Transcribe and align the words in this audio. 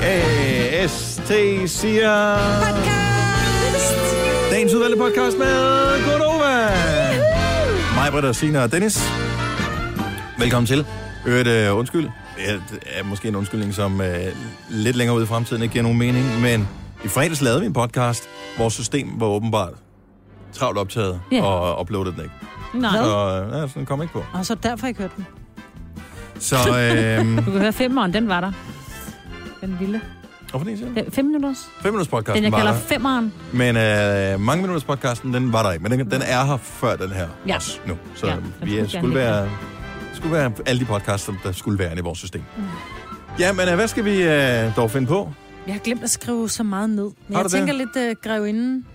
P-O-D-C-A-S-T 0.00 1.30
siger... 1.70 2.36
Dagens 4.50 4.74
udvalgte 4.74 4.98
podcast 4.98 5.38
med 5.38 5.54
Godova. 6.12 6.68
Mig, 7.94 8.12
Britta, 8.12 8.32
Signe 8.32 8.62
og 8.62 8.72
Dennis. 8.72 9.02
Velkommen 10.38 10.66
til. 10.66 10.86
Øvrigt, 11.26 11.70
uh, 11.70 11.78
undskyld. 11.78 12.04
Det 12.36 12.62
er, 12.86 13.04
måske 13.04 13.28
en 13.28 13.36
undskyldning, 13.36 13.74
som 13.74 14.00
uh, 14.00 14.06
lidt 14.70 14.96
længere 14.96 15.16
ude 15.16 15.24
i 15.24 15.26
fremtiden 15.26 15.62
ikke 15.62 15.72
giver 15.72 15.82
nogen 15.82 15.98
mening, 15.98 16.40
men 16.40 16.68
i 17.04 17.08
fredags 17.08 17.42
lavede 17.42 17.60
vi 17.60 17.66
en 17.66 17.72
podcast. 17.72 18.28
Vores 18.58 18.74
system 18.74 19.08
var 19.20 19.26
åbenbart 19.26 19.72
travlt 20.52 20.78
optaget 20.78 21.20
Ja. 21.32 21.42
og 21.44 21.80
uploadede 21.80 22.14
den 22.16 22.22
ikke. 22.22 22.34
Nej. 22.74 22.90
Så, 22.96 23.44
uh, 23.48 23.58
ja, 23.60 23.68
så 23.68 23.72
den 23.74 23.86
kom 23.86 24.02
ikke 24.02 24.12
på. 24.14 24.24
Og 24.32 24.46
så 24.46 24.54
derfor 24.54 24.86
ikke 24.86 25.00
hørt 25.00 25.16
den. 25.16 25.26
Så, 26.40 26.56
øhm, 27.20 27.36
Du 27.36 27.42
kan 27.50 27.60
høre 27.60 27.72
femmeren, 27.72 28.12
den 28.14 28.28
var 28.28 28.40
der. 28.40 28.52
Den 29.60 29.76
lille. 29.80 30.00
hvorfor 30.50 30.64
det, 30.66 30.78
siger 30.78 31.04
fem 31.10 31.24
minutters. 31.24 31.58
5 31.82 31.92
minutters 31.92 32.08
podcasten 32.08 32.34
Den, 32.36 32.44
jeg 32.44 32.52
var 32.52 32.58
kalder 32.58 32.72
der. 32.72 32.80
femmeren. 32.80 33.32
Men 33.52 33.76
øh, 33.76 34.40
mange 34.40 34.62
minutters 34.62 34.84
podcasten, 34.84 35.34
den 35.34 35.52
var 35.52 35.62
der 35.62 35.72
ikke. 35.72 35.82
Men 35.82 35.92
den, 35.98 36.10
den 36.10 36.22
er 36.22 36.44
her 36.44 36.56
før 36.56 36.96
den 36.96 37.10
her 37.10 37.28
Ja. 37.46 37.56
også 37.56 37.78
nu. 37.86 37.94
Så 38.14 38.26
Ja, 38.26 38.34
vi 38.62 38.70
skulle 38.70 38.80
er, 38.80 38.88
skulle 38.88 39.14
være, 39.14 39.48
skulle 40.14 40.32
være 40.34 40.52
alle 40.66 40.80
de 40.80 40.84
podcasts, 40.84 41.26
som 41.26 41.38
der 41.44 41.52
skulle 41.52 41.78
være 41.78 41.98
i 41.98 42.00
vores 42.00 42.18
system. 42.18 42.42
Mm. 42.56 42.62
Ja, 43.38 43.52
men 43.52 43.68
øh, 43.68 43.74
hvad 43.74 43.88
skal 43.88 44.04
vi 44.04 44.22
øh, 44.22 44.76
dog 44.76 44.90
finde 44.90 45.06
på? 45.06 45.32
Jeg 45.66 45.74
har 45.74 45.80
glemt 45.80 46.02
at 46.02 46.10
skrive 46.10 46.48
så 46.48 46.62
meget 46.62 46.90
ned. 46.90 47.10
Men 47.28 47.36
Har 47.36 47.42
jeg 47.42 47.50
tænker 47.50 47.72
lidt 47.72 47.96
uh, 47.96 48.22
grevinden. 48.30 48.86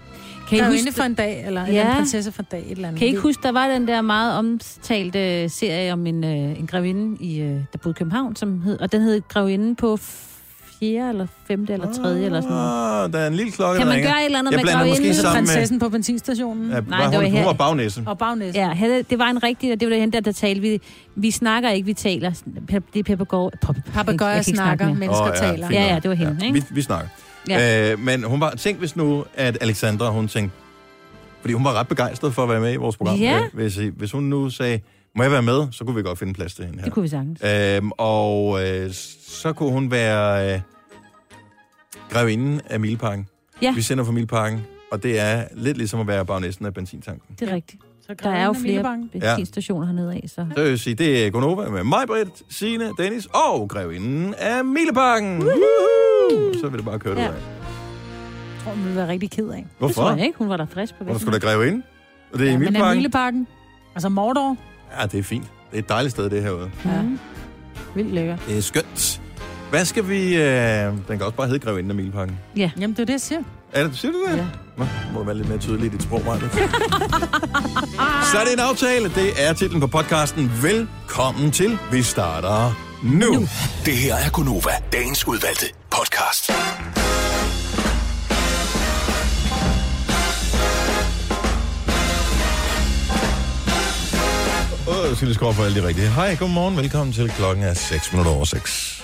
Kan 0.50 0.58
I, 0.58 0.62
Grevinde 0.62 0.82
huske, 0.84 0.94
for 0.94 1.04
en 1.04 1.14
dag, 1.14 1.44
eller, 1.46 1.62
Ja. 1.62 1.68
eller 1.68 1.90
en 1.92 1.96
prinsesse 1.98 2.32
for 2.32 2.42
en 2.42 2.48
dag, 2.52 2.60
et 2.66 2.72
eller 2.72 2.88
andet. 2.88 3.00
kan 3.00 3.06
I 3.08 3.10
ikke 3.10 3.22
huske, 3.22 3.44
der 3.44 3.52
var 3.52 3.68
den 3.68 3.88
der 3.88 4.02
meget 4.02 4.38
omtalte 4.38 5.50
serie 5.50 5.94
om 5.94 6.08
en, 6.08 6.24
øh, 6.24 6.60
en 6.60 6.68
grevinde, 6.68 7.18
i, 7.24 7.40
øh, 7.40 7.48
der 7.50 7.78
boede 7.84 7.94
i 7.96 7.98
København, 8.00 8.36
som 8.36 8.62
hed, 8.62 8.80
og 8.80 8.92
den 8.92 9.02
hed 9.02 9.22
Grevinden 9.28 9.76
på 9.76 9.98
fjerde, 10.80 11.10
eller 11.10 11.28
femte, 11.48 11.74
eller 11.74 11.94
tredje, 11.94 12.26
eller 12.26 12.42
sådan 12.42 12.56
noget. 12.56 13.04
Ah, 13.06 13.14
der 13.14 13.20
er 13.20 13.28
en 13.28 13.34
lille 13.34 13.52
klokke, 13.52 13.78
Kan 13.78 13.88
der 13.88 13.92
man 13.94 13.96
ringer. 13.96 14.10
gøre 14.12 14.20
et 14.22 14.26
eller 14.26 14.40
andet 14.40 14.52
Jeg 14.52 14.60
med 14.64 15.14
sammen 15.14 15.42
med... 15.44 15.48
Prinsessen 15.48 15.80
på 15.80 15.90
benzinstationen. 15.90 16.70
Ja, 16.72 16.80
Nej, 16.80 17.04
det 17.06 17.18
var 17.18 17.24
hun, 17.24 17.32
her- 17.32 17.38
hun 17.40 17.46
var 17.46 17.54
bagnæsen. 17.54 18.08
Og 18.08 18.18
bagnæsen. 18.18 18.56
Ja, 18.62 18.68
havde- 18.70 19.04
det 19.10 19.20
var 19.20 19.28
en 19.30 19.44
rigtig, 19.44 19.74
og 19.74 19.80
det 19.80 19.90
var 19.90 19.96
den 19.96 20.14
der, 20.14 20.20
der 20.20 20.32
talte. 20.32 20.62
Vi, 20.62 20.82
vi 21.16 21.32
snakker 21.32 21.70
ikke, 21.70 21.86
vi 21.86 21.94
taler. 21.94 22.32
Det 22.94 23.10
er. 23.10 23.50
Papagøjer 23.94 24.42
snakker, 24.42 24.88
mennesker 24.88 25.22
Åh, 25.22 25.30
ja, 25.36 25.40
taler. 25.52 25.68
fint 25.68 25.80
Ja, 25.80 25.94
ja, 25.94 26.00
det 26.00 26.10
var 26.10 26.16
hende, 26.16 26.46
ikke? 26.46 26.54
Vi, 26.54 26.64
vi 26.72 26.82
snakker. 26.82 27.08
Ja. 27.50 27.92
Øh, 27.92 28.00
men 28.00 28.24
hun 28.24 28.40
var, 28.40 28.52
tænk 28.56 28.80
hvis 28.80 28.96
nu, 28.96 29.26
at 29.36 29.58
Alexandra, 29.62 30.10
hun 30.10 30.28
tænkte, 30.28 30.56
fordi 31.42 31.54
hun 31.54 31.64
var 31.64 31.74
ret 31.74 31.88
begejstret 31.88 32.34
for 32.34 32.44
at 32.44 32.50
være 32.50 32.60
med 32.60 32.74
i 32.74 32.76
vores 32.76 32.98
program. 32.98 33.16
Ja. 33.20 33.40
Øh, 33.40 33.54
Hvis, 33.54 33.76
hvis 33.76 34.12
hun 34.12 34.24
nu 34.24 34.50
sagde, 34.50 34.80
må 35.16 35.24
jeg 35.24 35.32
være 35.32 35.42
med, 35.42 35.68
så 35.72 35.84
kunne 35.86 35.96
vi 35.96 36.02
godt 36.02 36.20
finde 36.20 36.34
plads 36.34 36.56
til 36.56 36.66
hende 36.66 36.78
her. 36.80 36.84
Det 36.86 36.94
kunne 36.94 37.04
vi 37.04 37.10
sagtens. 37.10 37.42
Øhm, 37.44 37.92
og 37.98 38.64
øh, 38.66 38.90
så 39.28 39.54
kunne 39.54 39.72
hun 39.72 39.92
være 39.92 40.54
øh, 40.56 40.62
grevinden 42.10 42.62
af 42.70 42.80
Milparken. 42.80 43.28
Ja. 43.62 43.74
Vi 43.74 43.82
sender 43.82 44.04
fra 44.04 44.12
Milparken, 44.12 44.60
og 44.92 45.04
det 45.04 45.20
er 45.20 45.44
lidt 45.54 45.78
ligesom 45.78 46.00
at 46.00 46.08
være 46.08 46.26
bagnæsten 46.26 46.66
af 46.66 46.74
benzintanken. 46.74 47.36
Det 47.40 47.50
er 47.50 47.56
rigtigt. 47.56 47.82
Så 48.08 48.14
Der 48.24 48.30
er 48.30 48.46
jo 48.46 48.54
flere 48.54 48.98
benzinstationer 49.12 49.86
hernede 49.86 50.14
af, 50.14 50.24
så... 50.28 50.46
Så 50.56 50.62
vil 50.62 50.70
jeg 50.70 50.80
sige, 50.80 50.96
det 50.96 51.26
er 51.28 51.30
Gonova 51.32 51.70
med 51.70 51.84
mig, 51.84 52.04
Britt, 52.08 52.44
Signe, 52.50 52.86
Dennis 52.98 53.28
og 53.34 53.70
grevinden 53.70 54.34
af 54.38 54.66
Mileparken. 54.66 55.38
Woohoo! 55.44 56.54
Så 56.62 56.68
vil 56.70 56.78
det 56.78 56.86
bare 56.86 57.00
køre 57.00 57.14
Ja. 57.20 57.24
ja. 57.24 57.30
ud 57.30 57.34
af. 57.34 57.38
Jeg 57.40 58.64
tror, 58.64 58.72
hun 58.72 58.86
vil 58.86 58.96
være 58.96 59.08
rigtig 59.08 59.32
ked 59.32 59.50
af. 59.50 59.56
Det 59.58 59.66
Hvorfor? 59.78 59.94
tror 60.02 60.12
jeg 60.16 60.26
ikke. 60.26 60.38
Hun 60.38 60.50
var 60.50 60.58
der 60.58 60.66
frisk 60.66 60.94
på 60.94 61.04
Hvorfor 61.04 61.20
væggen. 61.20 61.20
skulle 61.22 61.40
der 61.40 61.58
grevinde? 61.58 61.82
Og 62.34 62.40
det 62.40 62.46
er 62.46 62.50
i 62.50 62.52
Ja, 62.54 62.58
men 62.58 62.76
er? 62.76 63.46
Altså 63.96 64.10
Mordor? 64.10 64.58
Ja, 65.02 65.06
det 65.06 65.20
er 65.20 65.24
fint. 65.24 65.44
Det 65.72 65.78
er 65.78 65.84
et 65.84 65.90
dejligt 65.90 66.12
sted, 66.12 66.30
det 66.30 66.44
herude. 66.44 66.72
Ja. 66.86 67.02
Mm. 67.02 67.20
Vildt 67.96 68.14
lækker. 68.14 68.38
Det 68.48 68.58
er 68.58 68.62
skønt. 68.62 69.22
Hvad 69.70 69.86
skal 69.86 70.10
vi... 70.10 70.38
Øh, 70.38 70.44
den 70.88 71.04
kan 71.08 71.22
også 71.22 71.36
bare 71.38 71.48
hedde 71.48 71.60
grevinden 71.60 71.92
af 71.92 71.96
Mileparken. 71.96 72.38
Jamen, 72.58 72.90
det 72.90 73.00
er 73.00 73.06
det, 73.06 73.14
jeg 73.14 73.22
siger. 73.22 73.42
Er 73.76 73.84
det, 73.84 73.98
siger 73.98 74.12
du 74.12 74.26
det? 74.26 74.38
Ja. 74.38 74.46
Nå, 74.78 74.86
må 75.14 75.20
du 75.20 75.26
være 75.26 75.38
lidt 75.38 75.48
mere 75.50 75.58
tydelig 75.58 75.86
i 75.86 75.90
dit 75.90 76.04
sprog, 76.04 76.22
Maja. 76.26 76.40
Så 78.32 78.40
er 78.40 78.44
det 78.44 78.54
en 78.54 78.60
aftale. 78.60 79.10
Det 79.16 79.48
er 79.48 79.54
titlen 79.54 79.82
på 79.82 79.88
podcasten. 79.88 80.52
Velkommen 80.62 81.52
til. 81.52 81.78
Vi 81.92 82.04
starter 82.04 82.74
nu. 83.04 83.34
nu. 83.34 83.48
Det 83.86 83.94
her 83.94 84.16
er 84.16 84.30
Gunova, 84.30 84.72
dagens 84.94 85.28
udvalgte 85.28 85.66
podcast. 85.92 86.52
Åh, 94.88 95.16
skal 95.16 95.28
lige 95.28 95.36
skrue 95.36 95.54
for 95.54 95.64
alle 95.64 95.82
de 95.82 95.88
rigtige. 95.88 96.08
Hej, 96.08 96.36
godmorgen. 96.36 96.78
Velkommen 96.78 97.14
til. 97.14 97.30
Klokken 97.30 97.64
er 97.64 97.74
6 97.74 98.12
minutter 98.12 98.32
over 98.32 98.46
6. 98.46 98.95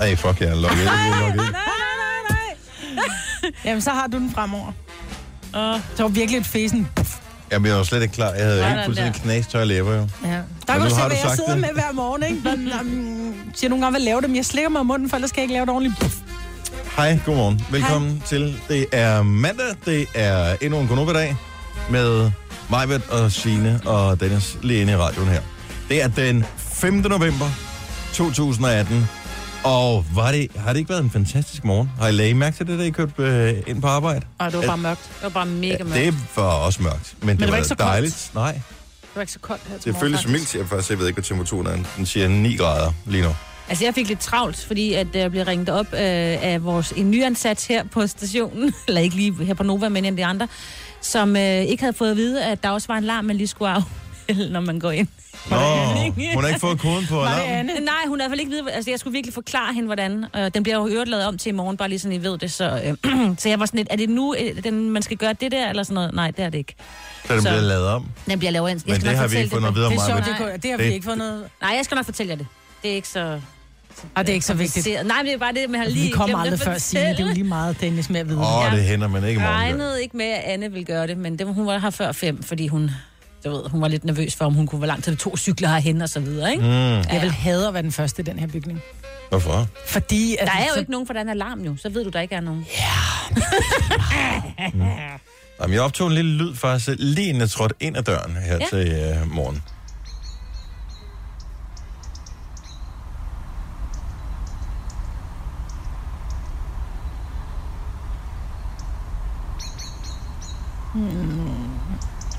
Ej, 0.00 0.16
fuck, 0.16 0.40
jeg 0.40 0.48
er 0.48 0.54
logget. 0.54 0.84
Jeg 0.84 1.08
er 1.08 1.20
logget. 1.20 1.56
Jamen, 3.64 3.80
så 3.80 3.90
har 3.90 4.06
du 4.06 4.18
den 4.18 4.30
fremover. 4.34 4.66
Uh. 4.66 5.80
Så 5.96 6.02
var 6.02 6.08
virkelig 6.08 6.38
et 6.38 6.46
fesen. 6.46 6.88
Jamen, 7.52 7.68
jeg 7.68 7.76
var 7.76 7.82
slet 7.82 8.02
ikke 8.02 8.14
klar. 8.14 8.32
Jeg 8.32 8.44
havde 8.44 8.64
helt 8.64 8.84
fuldstændig 8.84 9.14
der. 9.14 9.20
knastør 9.20 9.64
læber, 9.64 9.94
jo. 9.94 10.08
Ja. 10.24 10.28
Der 10.66 10.72
kan 10.72 10.80
du 10.80 10.90
se, 10.90 10.94
hvad 10.96 11.16
jeg 11.24 11.32
sidder 11.36 11.50
det. 11.50 11.60
med 11.60 11.68
hver 11.72 11.92
morgen, 11.92 12.22
ikke? 12.22 12.40
Men, 12.44 12.72
um, 12.80 13.34
siger 13.54 13.68
nogle 13.70 13.84
gange, 13.84 13.98
hvad 13.98 14.04
laver 14.04 14.20
det, 14.20 14.30
men 14.30 14.36
jeg 14.36 14.44
slikker 14.44 14.68
mig 14.68 14.80
om 14.80 14.86
munden, 14.86 15.08
for 15.10 15.16
ellers 15.16 15.32
kan 15.32 15.38
jeg 15.38 15.44
ikke 15.44 15.54
lave 15.54 15.66
det 15.66 15.74
ordentligt. 15.74 16.22
Hej, 16.96 17.18
godmorgen. 17.26 17.66
Velkommen 17.70 18.10
Hej. 18.10 18.26
til. 18.26 18.60
Det 18.68 18.86
er 18.92 19.22
mandag. 19.22 19.66
Det 19.84 20.06
er 20.14 20.56
endnu 20.60 20.80
en 20.80 20.88
Konoba-dag 20.88 21.36
med 21.90 22.30
Majbet 22.70 23.02
og 23.10 23.32
Signe 23.32 23.80
og 23.86 24.20
Dennis 24.20 24.58
lige 24.62 24.80
inde 24.80 24.92
i 24.92 24.96
radioen 24.96 25.28
her. 25.28 25.40
Det 25.88 26.02
er 26.02 26.08
den 26.08 26.44
5. 26.56 26.94
november 26.94 27.46
2018. 28.12 29.08
Og 29.64 30.04
var 30.14 30.32
det, 30.32 30.48
har 30.56 30.72
det 30.72 30.78
ikke 30.78 30.88
været 30.90 31.02
en 31.04 31.10
fantastisk 31.10 31.64
morgen? 31.64 31.90
Har 32.00 32.08
I 32.08 32.12
lagt 32.12 32.36
mærke 32.36 32.56
til 32.56 32.66
det, 32.66 32.78
da 32.78 32.84
I 32.84 32.90
kørte 32.90 33.12
øh, 33.18 33.62
ind 33.66 33.82
på 33.82 33.86
arbejde? 33.88 34.26
Og 34.38 34.52
det 34.52 34.60
var 34.60 34.66
bare 34.66 34.78
mørkt. 34.78 35.00
Det 35.14 35.22
var 35.22 35.28
bare 35.28 35.46
mega 35.46 35.84
mørkt. 35.84 35.94
Det 35.96 36.14
var 36.36 36.42
også 36.42 36.82
mørkt, 36.82 37.14
men, 37.20 37.28
det, 37.28 37.38
det 37.38 37.46
var 37.46 37.50
var, 37.50 37.56
ikke 37.56 37.68
så 37.68 37.74
koldt. 37.74 37.90
dejligt. 37.90 38.30
Nej, 38.34 38.52
Det 38.52 38.62
var 39.14 39.20
ikke 39.20 39.32
så 39.32 39.38
koldt 39.38 39.62
her 39.68 39.78
til 39.78 39.92
det 39.92 40.00
føles 40.00 40.18
faktisk. 40.20 40.32
mildt, 40.32 40.54
jeg 40.54 40.68
først. 40.68 40.90
Jeg 40.90 40.98
ved 40.98 41.06
ikke, 41.06 41.16
hvad 41.16 41.24
temperaturen 41.24 41.66
er. 41.66 41.76
Den 41.96 42.06
siger 42.06 42.28
9 42.28 42.56
grader 42.56 42.92
lige 43.06 43.22
nu. 43.22 43.30
Altså, 43.68 43.84
jeg 43.84 43.94
fik 43.94 44.08
lidt 44.08 44.20
travlt, 44.20 44.64
fordi 44.66 44.92
at 44.94 45.06
jeg 45.14 45.30
blev 45.30 45.44
ringet 45.44 45.68
op 45.68 45.86
øh, 45.92 45.98
af 46.00 46.64
vores 46.64 46.92
en 46.96 47.10
nyansat 47.10 47.66
her 47.68 47.84
på 47.84 48.06
stationen, 48.06 48.74
eller 48.88 49.00
ikke 49.00 49.16
lige 49.16 49.44
her 49.44 49.54
på 49.54 49.62
Nova, 49.62 49.88
men 49.88 50.04
en 50.04 50.12
af 50.12 50.16
de 50.16 50.24
andre, 50.24 50.48
som 51.00 51.36
øh, 51.36 51.42
ikke 51.42 51.82
havde 51.82 51.92
fået 51.96 52.10
at 52.10 52.16
vide, 52.16 52.44
at 52.44 52.62
der 52.62 52.70
også 52.70 52.86
var 52.88 52.98
en 52.98 53.04
larm, 53.04 53.24
man 53.24 53.36
lige 53.36 53.46
skulle 53.48 53.68
afmelde, 54.30 54.52
når 54.52 54.60
man 54.60 54.78
går 54.80 54.90
ind. 54.90 55.08
Nå, 55.50 55.56
hun 56.34 56.42
har 56.42 56.48
ikke 56.48 56.60
fået 56.60 56.78
koden 56.80 57.06
på 57.06 57.20
det 57.20 57.26
alarmen. 57.26 57.66
Nej, 57.82 57.94
hun 58.06 58.20
havde 58.20 58.26
i 58.26 58.28
hvert 58.28 58.30
fald 58.30 58.40
ikke 58.40 58.50
vide, 58.50 58.72
altså 58.72 58.90
jeg 58.90 58.98
skulle 59.00 59.12
virkelig 59.12 59.34
forklare 59.34 59.74
hende, 59.74 59.86
hvordan. 59.86 60.24
Øh, 60.36 60.50
den 60.54 60.62
bliver 60.62 60.76
jo 60.76 60.86
øvrigt 60.88 61.10
lavet 61.10 61.26
om 61.26 61.38
til 61.38 61.50
i 61.50 61.52
morgen, 61.52 61.76
bare 61.76 61.88
lige 61.88 61.98
sådan, 61.98 62.12
I 62.20 62.22
ved 62.22 62.38
det. 62.38 62.52
Så, 62.52 62.96
øh, 63.04 63.36
så 63.38 63.48
jeg 63.48 63.60
var 63.60 63.66
sådan 63.66 63.78
lidt, 63.78 63.88
er 63.90 63.96
det 63.96 64.08
nu, 64.08 64.34
øh, 64.34 64.64
den, 64.64 64.90
man 64.90 65.02
skal 65.02 65.16
gøre 65.16 65.32
det 65.32 65.52
der, 65.52 65.68
eller 65.68 65.82
sådan 65.82 65.94
noget? 65.94 66.14
Nej, 66.14 66.30
det 66.30 66.44
er 66.44 66.50
det 66.50 66.58
ikke. 66.58 66.74
Så 67.26 67.32
den 67.34 67.42
Så- 67.42 67.48
bliver 67.48 67.60
lavet 67.62 67.86
om. 67.86 68.06
Den 68.26 68.38
bliver 68.38 68.52
lavet 68.52 68.70
ind. 68.70 68.80
Jeg 68.86 68.92
Men 68.92 69.00
skal 69.00 69.08
det 69.10 69.16
har 69.18 69.24
vi 69.24 69.28
fortælle 69.28 69.42
ikke 69.42 69.50
fået 69.52 69.62
noget 69.62 69.76
videre 69.76 69.88
om. 69.88 69.92
Det 69.92 70.02
er 70.10 70.24
det, 70.24 70.36
kunne- 70.38 70.56
det 70.62 70.70
har 70.70 70.78
vi 70.78 70.84
Det- 70.84 70.92
ikke 70.92 71.04
fået 71.04 71.18
noget... 71.18 71.44
Nej, 71.62 71.72
jeg 71.76 71.84
skal 71.84 71.94
nok 71.94 72.04
fortælle 72.04 72.30
jer 72.30 72.36
det. 72.36 72.46
Det 72.82 72.90
er 72.90 72.94
ikke 72.94 73.08
så... 73.08 73.40
Og 74.14 74.26
det 74.26 74.28
er 74.28 74.34
ikke 74.34 74.46
så 74.46 74.54
vigtigt. 74.54 74.86
Nej, 75.06 75.16
men 75.16 75.26
det 75.26 75.34
er 75.34 75.38
bare 75.38 75.52
det, 75.52 75.70
man 75.70 75.80
har 75.80 75.88
lige 75.88 76.04
Vi 76.06 76.10
kommer 76.12 76.38
aldrig 76.38 76.60
før 76.60 76.78
sige, 76.78 77.00
det 77.10 77.20
er 77.20 77.26
jo 77.26 77.32
lige 77.32 77.44
meget 77.44 77.80
Dennis 77.80 78.10
med 78.10 78.20
at 78.20 78.28
vide. 78.28 78.38
Åh, 78.38 78.58
oh, 78.66 78.72
det 78.72 78.82
hænder 78.84 79.08
man 79.08 79.24
ikke 79.24 79.38
i 79.40 79.42
Jeg 79.42 79.50
morgen. 79.50 79.64
regnede 79.66 80.02
ikke 80.02 80.16
med, 80.16 80.26
at 80.26 80.40
Anne 80.44 80.70
ville 80.70 80.84
gøre 80.84 81.06
det, 81.06 81.16
men 81.18 81.38
det, 81.38 81.46
hun 81.54 81.66
var 81.66 81.78
her 81.78 81.90
før 81.90 82.12
fem, 82.12 82.42
fordi 82.42 82.66
hun, 82.66 82.90
du 83.44 83.50
ved, 83.50 83.68
hun 83.70 83.80
var 83.80 83.88
lidt 83.88 84.04
nervøs 84.04 84.36
for, 84.36 84.44
om 84.44 84.54
hun 84.54 84.66
kunne, 84.66 84.78
hvor 84.78 84.86
langt 84.86 85.04
til 85.04 85.12
de 85.12 85.18
to 85.18 85.36
cykler 85.36 85.68
herhen 85.68 86.02
og 86.02 86.08
så 86.08 86.20
videre, 86.20 86.50
ikke? 86.50 86.62
Mm, 86.62 86.68
Jeg 87.12 87.18
vil 87.22 87.30
hade 87.30 87.68
at 87.68 87.74
være 87.74 87.82
den 87.82 87.92
første 87.92 88.22
i 88.22 88.24
den 88.24 88.38
her 88.38 88.46
bygning. 88.46 88.80
hvorfor? 89.28 89.66
Fordi... 89.86 90.36
At 90.40 90.46
Der 90.46 90.52
er 90.52 90.66
jo 90.74 90.78
ikke 90.80 90.90
nogen 90.90 91.06
for 91.06 91.14
den 91.14 91.28
alarm 91.28 91.60
jo, 91.60 91.76
så 91.76 91.88
ved 91.88 92.04
du, 92.04 92.10
der 92.10 92.20
ikke 92.20 92.34
er 92.34 92.40
nogen. 92.40 92.66
Jamen, 95.62 95.74
jeg 95.74 95.82
optog 95.82 96.06
en 96.08 96.12
lille 96.14 96.30
lyd 96.36 96.54
faktisk, 96.54 96.88
lige 96.98 97.28
inden 97.28 97.40
jeg 97.40 97.50
trådte 97.50 97.74
ind 97.80 97.96
ad 97.96 98.02
døren 98.02 98.32
her 98.36 98.54
ja. 98.54 98.58
Ja. 98.60 98.66
til 98.70 99.20
uh, 99.22 99.30
morgen. 99.34 99.62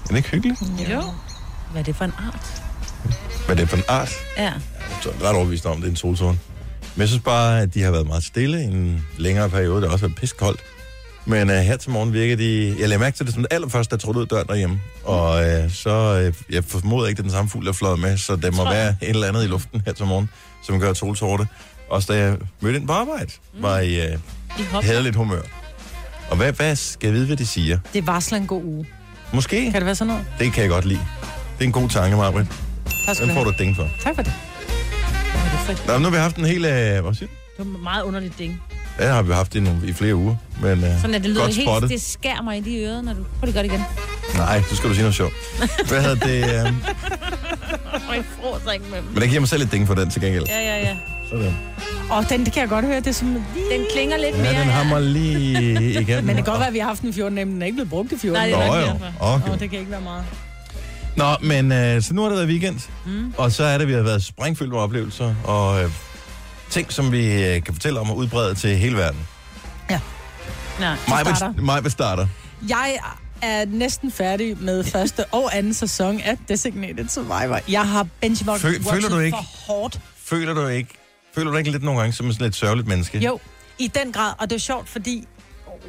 Er 0.03 0.07
det 0.07 0.18
ikke 0.18 0.30
hyggeligt? 0.30 0.59
Jo. 0.92 1.01
Hvad 1.71 1.81
er 1.81 1.86
det 1.86 1.95
for 1.95 2.06
en 2.06 2.13
art? 2.18 2.63
Hvad 3.45 3.56
er 3.56 3.59
det 3.59 3.69
for 3.69 3.77
en 3.77 3.83
art? 3.88 4.12
Ja. 4.38 4.53
Så 5.01 5.09
er 5.09 5.13
jeg 5.19 5.24
ret 5.30 5.36
overbevist 5.36 5.65
om, 5.65 5.77
det 5.77 5.86
er 5.86 5.89
en 5.89 5.95
soltårn. 5.95 6.39
Men 6.95 7.01
jeg 7.01 7.07
synes 7.07 7.24
bare, 7.24 7.62
at 7.62 7.74
de 7.74 7.81
har 7.81 7.92
været 7.92 8.07
meget 8.07 8.24
stille 8.24 8.62
i 8.62 8.65
en 8.65 9.06
længere 9.18 9.50
periode. 9.50 9.75
Det 9.75 9.83
har 9.89 9.94
også 9.94 10.06
været 10.06 10.18
piskoldt. 10.18 10.59
Men 11.25 11.50
uh, 11.50 11.56
her 11.56 11.77
til 11.77 11.92
morgen 11.92 12.13
virker 12.13 12.36
de... 12.36 12.75
Jeg 12.80 12.89
lagde 12.89 13.00
mærke 13.00 13.18
til 13.18 13.25
det 13.25 13.33
som 13.33 13.44
det 13.44 13.53
allerførste, 13.53 13.92
der 13.92 13.98
trådte 13.98 14.18
ud 14.18 14.24
af 14.24 14.27
døren 14.30 14.48
derhjemme. 14.48 14.80
Og 15.03 15.30
uh, 15.36 15.71
så... 15.71 16.25
Uh, 16.27 16.53
jeg 16.53 16.63
formoder 16.63 17.07
ikke, 17.07 17.18
det 17.18 17.24
er 17.24 17.30
den 17.30 17.31
samme 17.31 17.50
fugl, 17.50 17.65
der 17.65 17.71
er 17.71 17.74
fløjet 17.74 18.00
med, 18.00 18.18
så 18.18 18.36
det 18.36 18.56
må 18.56 18.63
være 18.69 18.89
et 18.89 19.09
eller 19.09 19.27
andet 19.27 19.44
i 19.44 19.48
luften 19.48 19.81
her 19.86 19.94
til 19.94 20.06
morgen, 20.06 20.30
som 20.63 20.80
gør 20.80 20.94
soltårte. 20.94 21.48
Også 21.89 22.13
da 22.13 22.19
jeg 22.19 22.38
mødte 22.62 22.80
ind 22.80 22.88
på 22.88 22.94
arbejde, 22.94 23.31
var 23.53 23.80
I 23.80 24.13
uh, 24.13 24.19
I 24.59 24.63
hop. 24.71 24.83
havde 24.83 25.03
lidt 25.03 25.15
humør. 25.15 25.42
Og 26.30 26.38
hvad, 26.38 26.53
hvad 26.53 26.75
skal 26.75 27.07
jeg 27.07 27.13
vide, 27.13 27.25
hvad 27.25 27.38
de 27.38 27.45
siger? 27.45 27.80
Det 27.94 28.07
varsler 28.07 28.38
en 28.38 28.48
god 28.48 28.63
uge. 28.63 28.86
Måske. 29.33 29.63
Kan 29.71 29.73
det 29.73 29.85
være 29.85 29.95
sådan 29.95 30.07
noget? 30.13 30.25
Det 30.39 30.53
kan 30.53 30.61
jeg 30.63 30.69
godt 30.69 30.85
lide. 30.85 30.99
Det 31.57 31.63
er 31.63 31.63
en 31.65 31.71
god 31.71 31.89
tanke, 31.89 32.17
Marvind. 32.17 32.47
Tak 33.05 33.15
skal 33.15 33.27
Den 33.27 33.35
du 33.35 33.39
får 33.39 33.43
du 33.43 33.49
et 33.49 33.59
ding 33.59 33.75
for. 33.75 33.87
Tak 34.03 34.15
for 34.15 34.21
det. 34.21 34.33
Nå, 35.87 35.97
nu 35.97 36.03
har 36.03 36.11
vi 36.11 36.17
haft 36.17 36.35
en 36.37 36.45
hel... 36.45 36.65
Øh, 36.65 36.71
hvad 36.71 37.13
siger 37.13 37.27
du? 37.27 37.63
Det 37.63 37.71
var 37.73 37.79
meget 37.79 38.03
underligt 38.03 38.39
ding. 38.39 38.61
Ja, 38.99 39.05
det 39.05 39.13
har 39.13 39.21
vi 39.21 39.33
haft 39.33 39.55
i, 39.55 39.59
nogle, 39.59 39.79
i 39.87 39.93
flere 39.93 40.15
uger. 40.15 40.35
Men, 40.61 40.83
øh, 40.83 41.01
Sådan 41.01 41.15
at 41.15 41.21
det 41.21 41.29
lyder 41.29 41.41
godt 41.41 41.55
helt, 41.55 41.67
spottet. 41.69 41.89
det 41.89 42.01
skærer 42.01 42.41
mig 42.41 42.57
i 42.57 42.61
de 42.61 42.77
ører, 42.83 43.01
når 43.01 43.13
du... 43.13 43.23
Prøv 43.39 43.45
lige 43.45 43.55
godt 43.55 43.65
igen. 43.65 43.83
Nej, 44.35 44.61
så 44.69 44.75
skal 44.75 44.89
du 44.89 44.93
sige 44.93 45.03
noget 45.03 45.15
sjovt. 45.15 45.33
Hvad 45.87 46.01
hedder 46.01 46.15
det? 46.25 46.37
Øh, 46.43 46.73
jeg 48.15 48.23
fråser 48.41 48.71
ikke 48.71 48.85
med 48.89 48.97
dem. 48.97 49.05
men 49.13 49.21
jeg 49.21 49.29
giver 49.29 49.39
mig 49.39 49.49
selv 49.49 49.61
et 49.61 49.71
ding 49.71 49.87
for 49.87 49.93
den 49.95 50.09
til 50.09 50.21
gengæld. 50.21 50.45
Ja, 50.47 50.59
ja, 50.59 50.79
ja. 50.79 50.95
Sådan. 51.31 51.55
Og 52.09 52.29
den, 52.29 52.45
det 52.45 52.53
kan 52.53 52.61
jeg 52.61 52.69
godt 52.69 52.85
høre, 52.85 52.95
det 52.99 53.07
er 53.07 53.11
som. 53.11 53.27
Den 53.71 53.85
klinger 53.93 54.17
lidt 54.17 54.35
Ja, 54.35 54.41
mere. 54.41 54.51
den 54.61 54.69
hammer 54.69 54.99
lige 54.99 55.61
igennem. 56.01 56.23
Men 56.27 56.35
det 56.35 56.35
kan 56.35 56.43
godt 56.43 56.59
være, 56.59 56.67
at 56.67 56.73
vi 56.73 56.79
har 56.79 56.87
haft 56.87 57.01
den 57.01 57.09
i 57.09 57.13
14 57.13 57.35
dage, 57.35 57.45
men 57.45 57.53
den 57.53 57.61
er 57.61 57.65
ikke 57.65 57.75
blevet 57.75 57.89
brugt 57.89 58.11
i 58.11 58.17
14 58.17 58.33
Nej, 58.33 58.45
det 58.59 58.65
er 58.67 58.83
Nå, 58.83 58.87
nok 58.91 59.01
jo. 59.01 59.07
Okay. 59.19 59.51
Åh, 59.51 59.59
det 59.59 59.69
kan 59.69 59.79
ikke 59.79 59.91
være 59.91 60.01
meget. 60.01 60.23
Nå, 61.17 61.25
men 61.41 61.71
øh, 61.71 62.01
så 62.01 62.13
nu 62.13 62.21
har 62.21 62.29
det 62.29 62.37
været 62.37 62.49
weekend, 62.49 62.79
mm. 63.05 63.33
og 63.37 63.51
så 63.51 63.63
er 63.63 63.77
det, 63.77 63.87
vi 63.87 63.93
har 63.93 64.01
været 64.01 64.23
sprængfyldt 64.23 64.71
med 64.71 64.79
oplevelser, 64.79 65.35
og 65.43 65.83
øh, 65.83 65.91
ting, 66.69 66.93
som 66.93 67.11
vi 67.11 67.43
øh, 67.43 67.63
kan 67.63 67.73
fortælle 67.73 67.99
om 67.99 68.09
og 68.11 68.17
udbrede 68.17 68.55
til 68.55 68.77
hele 68.77 68.97
verden. 68.97 69.19
Nej. 70.79 70.95
Mig 71.07 71.35
starter. 71.37 71.61
mig 71.61 71.91
starter. 71.91 72.27
Jeg 72.69 72.97
er 73.41 73.65
næsten 73.65 74.11
færdig 74.11 74.57
med 74.59 74.83
første 74.83 75.25
og 75.25 75.57
anden 75.57 75.73
sæson 75.73 76.21
af 76.21 76.37
Designated 76.47 77.07
Survivor. 77.09 77.59
Jeg 77.69 77.87
har 77.89 78.07
bench 78.21 78.43
Fø- 78.43 78.93
føler 78.93 79.09
du 79.09 79.19
ikke- 79.19 79.37
for 79.37 79.73
hårdt. 79.73 79.99
Føler 80.25 80.53
du 80.53 80.67
ikke, 80.67 80.89
føler 81.35 81.51
du 81.51 81.57
ikke 81.57 81.71
lidt 81.71 81.83
nogle 81.83 81.99
gange 81.99 82.13
som 82.13 82.31
sådan 82.31 82.45
lidt 82.45 82.55
sørgeligt 82.55 82.87
menneske? 82.87 83.19
Jo, 83.19 83.39
i 83.79 83.87
den 83.87 84.11
grad. 84.11 84.33
Og 84.39 84.49
det 84.49 84.55
er 84.55 84.59
sjovt, 84.59 84.89
fordi 84.89 85.27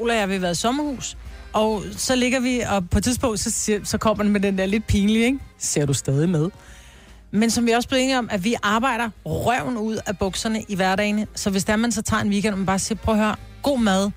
Ola 0.00 0.12
og 0.12 0.20
jeg 0.20 0.28
vil 0.28 0.42
være 0.42 0.50
i 0.50 0.54
sommerhus. 0.54 1.16
Og 1.52 1.82
så 1.96 2.16
ligger 2.16 2.40
vi, 2.40 2.60
og 2.60 2.90
på 2.90 2.98
et 2.98 3.04
tidspunkt, 3.04 3.40
så, 3.40 3.50
siger, 3.50 3.80
så 3.84 3.98
kommer 3.98 4.24
den 4.24 4.32
med 4.32 4.40
den 4.40 4.58
der 4.58 4.66
lidt 4.66 4.86
pinlige, 4.86 5.24
ikke? 5.24 5.38
Ser 5.58 5.86
du 5.86 5.94
stadig 5.94 6.28
med? 6.28 6.50
Men 7.30 7.50
som 7.50 7.66
vi 7.66 7.70
også 7.70 7.88
blev 7.88 8.00
enige 8.00 8.18
om, 8.18 8.28
at 8.30 8.44
vi 8.44 8.54
arbejder 8.62 9.10
røven 9.24 9.76
ud 9.76 9.98
af 10.06 10.18
bukserne 10.18 10.62
i 10.68 10.74
hverdagen. 10.74 11.26
Så 11.34 11.50
hvis 11.50 11.64
der 11.64 11.76
man 11.76 11.92
så 11.92 12.02
tager 12.02 12.22
en 12.22 12.28
weekend, 12.28 12.52
og 12.52 12.58
man 12.58 12.66
bare 12.66 12.78
siger, 12.78 12.98
prøv 12.98 13.14
at 13.14 13.20
høre, 13.20 13.36
god 13.62 13.78
mad, 13.78 14.10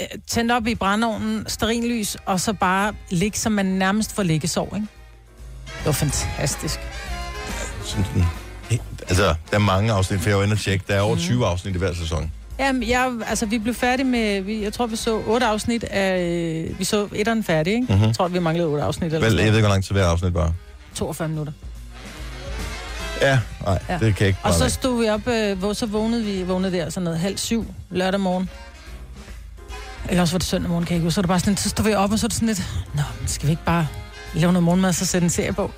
øh, 0.00 0.06
tænd 0.26 0.50
op 0.50 0.66
i 0.66 0.74
brændeovnen, 0.74 1.44
sterinlys, 1.48 2.16
og 2.26 2.40
så 2.40 2.52
bare 2.52 2.94
ligge, 3.10 3.38
som 3.38 3.52
man 3.52 3.66
nærmest 3.66 4.14
får 4.14 4.22
liggesov, 4.22 4.72
ikke? 4.74 4.86
Det 5.78 5.86
var 5.86 5.92
fantastisk. 5.92 6.80
Sådan, 7.84 8.04
altså, 9.08 9.24
der 9.24 9.56
er 9.56 9.58
mange 9.58 9.92
afsnit, 9.92 10.20
for 10.20 10.28
jeg 10.28 10.38
var 10.38 10.44
inde 10.44 10.54
og 10.54 10.60
tjekke. 10.60 10.84
Der 10.88 10.94
er 10.94 11.00
over 11.00 11.16
20 11.16 11.46
afsnit 11.46 11.74
i 11.74 11.78
hver 11.78 11.94
sæson. 11.94 12.32
Jamen, 12.58 12.88
jeg, 12.88 13.12
altså, 13.26 13.46
vi 13.46 13.58
blev 13.58 13.74
færdige 13.74 14.06
med, 14.06 14.40
vi, 14.40 14.62
jeg 14.62 14.72
tror, 14.72 14.86
vi 14.86 14.96
så 14.96 15.22
otte 15.26 15.46
afsnit 15.46 15.84
af, 15.84 16.74
vi 16.78 16.84
så 16.84 17.08
etteren 17.14 17.44
færdig, 17.44 17.72
ikke? 17.74 17.94
Mhm. 17.94 18.02
Jeg 18.04 18.14
tror, 18.14 18.28
vi 18.28 18.38
manglede 18.38 18.68
otte 18.68 18.84
afsnit, 18.84 19.12
eller 19.12 19.28
Vel, 19.28 19.36
jeg 19.36 19.46
ved 19.46 19.54
ikke, 19.54 19.60
hvor 19.60 19.68
lang 19.68 19.84
tid 19.84 19.92
hver 19.92 20.06
afsnit 20.06 20.34
var. 20.34 20.52
42 20.94 21.28
minutter. 21.28 21.52
Ja, 23.20 23.38
nej, 23.66 23.78
ja. 23.88 23.92
Det 23.92 24.00
kan 24.00 24.16
jeg 24.20 24.28
ikke 24.28 24.38
Og 24.42 24.54
så 24.54 24.68
stod 24.68 25.02
vi 25.02 25.08
op, 25.08 25.28
øh, 25.28 25.58
hvor 25.58 25.72
så 25.72 25.86
vågnede 25.86 26.24
vi 26.24 26.42
vågnede 26.42 26.72
der 26.72 26.90
sådan 26.90 27.04
noget 27.04 27.18
halv 27.18 27.38
syv 27.38 27.74
lørdag 27.90 28.20
morgen. 28.20 28.50
Eller 30.08 30.20
også 30.22 30.34
var 30.34 30.38
det 30.38 30.46
søndag 30.46 30.70
morgen, 30.70 30.84
kan 30.84 30.92
jeg 30.92 30.96
ikke 30.96 31.04
huske. 31.04 31.14
Så, 31.14 31.20
er 31.20 31.22
det 31.22 31.28
bare 31.28 31.40
sådan, 31.40 31.56
så 31.56 31.68
stod 31.68 31.84
vi 31.84 31.94
op, 31.94 32.12
og 32.12 32.18
så 32.18 32.26
er 32.26 32.28
det 32.28 32.34
sådan 32.34 32.48
lidt, 32.48 32.62
Nå, 32.94 33.02
men 33.20 33.28
skal 33.28 33.46
vi 33.46 33.50
ikke 33.50 33.64
bare 33.64 33.86
lave 34.34 34.52
noget 34.52 34.64
morgenmad, 34.64 34.88
og 34.88 34.94
så 34.94 35.06
sætte 35.06 35.24
en 35.24 35.30
serie 35.30 35.52
på? 35.52 35.70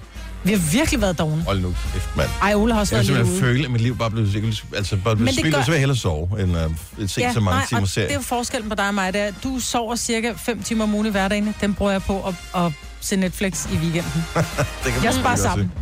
Vi 0.45 0.53
har 0.53 0.73
virkelig 0.73 1.01
været 1.01 1.19
dogne. 1.19 1.43
Hold 1.43 1.61
nu 1.61 1.75
kæft, 1.93 2.17
mand. 2.17 2.29
Ej, 2.43 2.55
Ole 2.55 2.73
har 2.73 2.81
også 2.81 2.95
Jeg 2.97 2.99
været 2.99 3.17
lidt 3.19 3.27
simpelthen 3.27 3.49
føle, 3.55 3.65
at 3.65 3.71
mit 3.71 3.81
liv 3.81 3.97
bare 3.99 4.11
blev 4.11 4.33
sikkert, 4.33 4.65
altså 4.77 4.97
bare 5.05 5.17
blev 5.17 5.29
spildt, 5.33 5.55
gør- 5.55 5.63
så 5.63 5.67
vil 5.67 5.73
jeg 5.75 5.81
hellere 5.81 5.97
sove, 5.99 6.43
end 6.43 6.57
at 6.57 6.71
se 7.07 7.21
så 7.35 7.41
mange 7.41 7.59
nej, 7.59 7.67
timer 7.69 7.87
serie. 7.87 8.07
det 8.09 8.13
er 8.15 8.19
jo 8.19 8.23
forskellen 8.23 8.69
på 8.69 8.75
dig 8.75 8.89
og 8.89 8.95
mig, 8.95 9.13
det 9.13 9.21
er, 9.21 9.27
at 9.27 9.35
du 9.45 9.59
sover 9.61 9.97
cirka 9.97 10.33
5 10.37 10.63
timer 10.63 10.85
om 10.85 10.95
ugen 10.95 11.07
i 11.07 11.11
hverdagen. 11.11 11.55
Den 11.61 11.75
bruger 11.75 11.93
jeg 11.93 12.03
på 12.03 12.27
at, 12.55 12.65
at 12.65 12.73
se 13.01 13.17
Netflix 13.17 13.67
i 13.73 13.77
weekenden. 13.77 14.25
Det 14.85 14.93
kan 14.93 15.05
Jeg 15.05 15.15
sparer 15.15 15.37
sammen. 15.37 15.73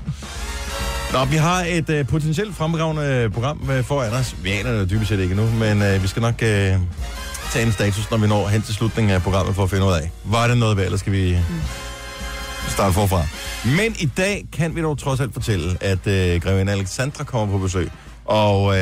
Nå, 1.12 1.24
vi 1.24 1.36
har 1.36 1.64
et 1.68 2.00
uh, 2.00 2.06
potentielt 2.06 2.56
fremragende 2.56 3.30
program 3.34 3.60
uh, 3.78 3.84
foran 3.84 4.12
os. 4.12 4.34
Vi 4.42 4.50
aner 4.50 4.72
det 4.72 4.90
dybest 4.90 5.08
set 5.08 5.20
ikke 5.20 5.34
nu, 5.34 5.46
men 5.46 5.82
uh, 5.94 6.02
vi 6.02 6.08
skal 6.08 6.22
nok 6.22 6.34
uh, 6.34 6.38
tage 7.52 7.66
en 7.66 7.72
status, 7.72 8.10
når 8.10 8.18
vi 8.18 8.26
når 8.26 8.48
hen 8.48 8.62
til 8.62 8.74
slutningen 8.74 9.14
af 9.14 9.22
programmet, 9.22 9.54
for 9.54 9.62
at 9.62 9.70
finde 9.70 9.86
ud 9.86 9.92
af, 9.92 10.10
var 10.24 10.48
det 10.48 10.56
noget 10.58 10.76
værd, 10.76 10.84
eller 10.86 10.98
skal 10.98 11.12
vi 11.12 11.38
starte 12.68 12.94
forfra. 12.94 13.26
Men 13.76 13.96
i 13.98 14.06
dag 14.06 14.46
kan 14.52 14.76
vi 14.76 14.82
dog 14.82 14.98
trods 14.98 15.20
alt 15.20 15.34
fortælle, 15.34 15.76
at 15.80 15.98
uh, 15.98 16.42
Grevinde 16.42 16.72
Alexandra 16.72 17.24
kommer 17.24 17.54
på 17.54 17.58
besøg. 17.58 17.90
Og 18.24 18.64
uh, 18.64 18.74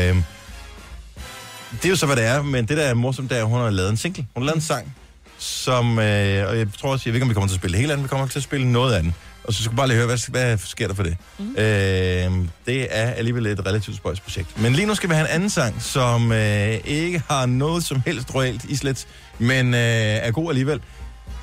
det 1.72 1.84
er 1.84 1.88
jo 1.88 1.96
så, 1.96 2.06
hvad 2.06 2.16
det 2.16 2.24
er, 2.24 2.42
men 2.42 2.68
det, 2.68 2.76
der 2.76 2.82
er 2.82 2.94
morsomt, 2.94 3.30
det 3.30 3.38
er, 3.38 3.42
at 3.42 3.48
hun 3.48 3.60
har 3.60 3.70
lavet 3.70 3.90
en 3.90 3.96
single. 3.96 4.26
Hun 4.34 4.42
har 4.42 4.46
lavet 4.46 4.56
en 4.56 4.62
sang, 4.62 4.94
som, 5.38 5.98
øh, 5.98 6.48
og 6.48 6.58
jeg 6.58 6.66
tror 6.80 6.92
også, 6.92 7.02
jeg 7.06 7.12
ved 7.12 7.16
ikke, 7.16 7.22
om 7.22 7.28
vi 7.28 7.34
kommer 7.34 7.48
til 7.48 7.54
at 7.54 7.60
spille 7.60 7.76
hele 7.76 7.92
anden, 7.92 8.04
vi 8.04 8.08
kommer 8.08 8.26
til 8.26 8.38
at 8.38 8.42
spille 8.42 8.72
noget 8.72 8.94
af 8.94 9.02
den. 9.02 9.14
Og 9.44 9.54
så 9.54 9.62
skal 9.62 9.72
vi 9.72 9.76
bare 9.76 9.88
lige 9.88 9.96
høre, 9.96 10.06
hvad, 10.06 10.30
hvad 10.30 10.58
sker 10.58 10.86
der 10.88 10.94
for 10.94 11.02
det? 11.02 11.16
Mm. 11.38 11.50
Øh, 11.50 12.48
det 12.66 12.86
er 12.90 13.10
alligevel 13.10 13.46
et 13.46 13.66
relativt 13.66 13.96
spøjs 13.96 14.20
projekt. 14.20 14.60
Men 14.60 14.72
lige 14.72 14.86
nu 14.86 14.94
skal 14.94 15.08
vi 15.08 15.14
have 15.14 15.28
en 15.28 15.34
anden 15.34 15.50
sang, 15.50 15.82
som 15.82 16.32
øh, 16.32 16.78
ikke 16.84 17.22
har 17.28 17.46
noget 17.46 17.84
som 17.84 18.02
helst 18.06 18.34
royalt 18.34 18.64
islet, 18.64 19.06
men 19.38 19.74
øh, 19.74 19.80
er 19.80 20.30
god 20.30 20.50
alligevel. 20.50 20.80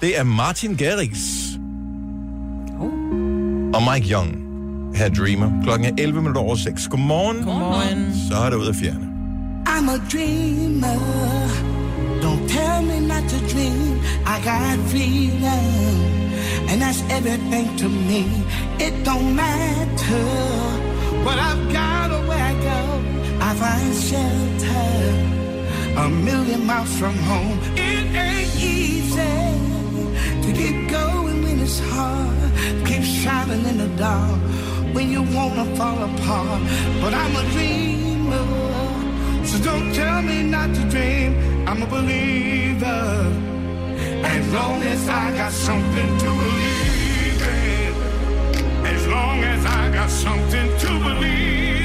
Det 0.01 0.19
er 0.19 0.23
Martin 0.23 0.75
Garrix. 0.75 1.17
Og 3.73 3.81
Mike 3.93 4.11
Young. 4.13 4.41
Her 4.95 5.09
Dreamer. 5.09 5.51
Klokken 5.63 5.87
er 5.87 5.91
11 5.97 6.21
minutter 6.21 6.41
over 6.41 6.55
6. 6.55 6.87
Godmorgen. 6.87 7.37
Godmorgen. 7.37 8.13
Så 8.29 8.37
er 8.37 8.49
det 8.49 8.57
ud 8.57 8.67
af 8.67 8.75
fjerne. 8.75 9.05
I'm 9.67 9.89
a 9.89 9.97
dreamer. 10.13 10.99
Don't 12.21 12.47
tell 12.47 12.81
me 12.81 12.99
not 12.99 13.23
to 13.29 13.37
dream. 13.53 13.99
I 14.25 14.37
got 14.51 14.77
freedom, 14.91 15.65
and 16.69 16.81
that's 16.81 17.01
everything 17.17 17.67
to 17.77 17.87
me. 17.87 18.21
It 18.79 18.93
don't 19.05 19.35
matter 19.35 20.27
what 21.25 21.37
I've 21.49 21.65
got 21.79 22.07
or 22.15 22.21
where 22.29 22.45
I 22.51 22.55
go. 22.71 22.81
I 23.47 23.51
find 23.63 23.93
shelter 24.09 24.87
a 25.97 26.09
million 26.09 26.65
miles 26.65 26.93
from 26.99 27.15
home. 27.31 27.59
It 27.75 28.05
ain't 28.27 28.55
easy 28.75 29.35
to 30.43 30.49
keep 30.59 30.89
going 30.89 31.24
when 31.24 31.24
it's 31.65 31.79
hard. 31.79 32.51
Keep 32.85 33.03
shining 33.03 33.65
in 33.71 33.77
the 33.83 33.89
dark 33.97 34.39
when 34.95 35.09
you 35.09 35.21
wanna 35.37 35.65
fall 35.77 35.99
apart. 36.09 36.61
But 37.01 37.13
I'm 37.21 37.33
a 37.41 37.45
dreamer. 37.53 38.47
So 39.49 39.55
don't 39.69 39.89
tell 39.99 40.21
me 40.29 40.37
not 40.55 40.69
to 40.77 40.83
dream. 40.93 41.31
I'm 41.67 41.81
a 41.87 41.89
believer. 41.97 43.03
As 44.35 44.45
long 44.57 44.79
as 44.93 45.01
I 45.23 45.25
got 45.41 45.53
something 45.67 46.09
to 46.23 46.29
believe 46.43 47.41
in. 47.63 47.93
As 48.93 49.03
long 49.15 49.37
as 49.53 49.61
I 49.79 49.83
got 49.97 50.09
something 50.25 50.67
to 50.83 50.89
believe 51.07 51.84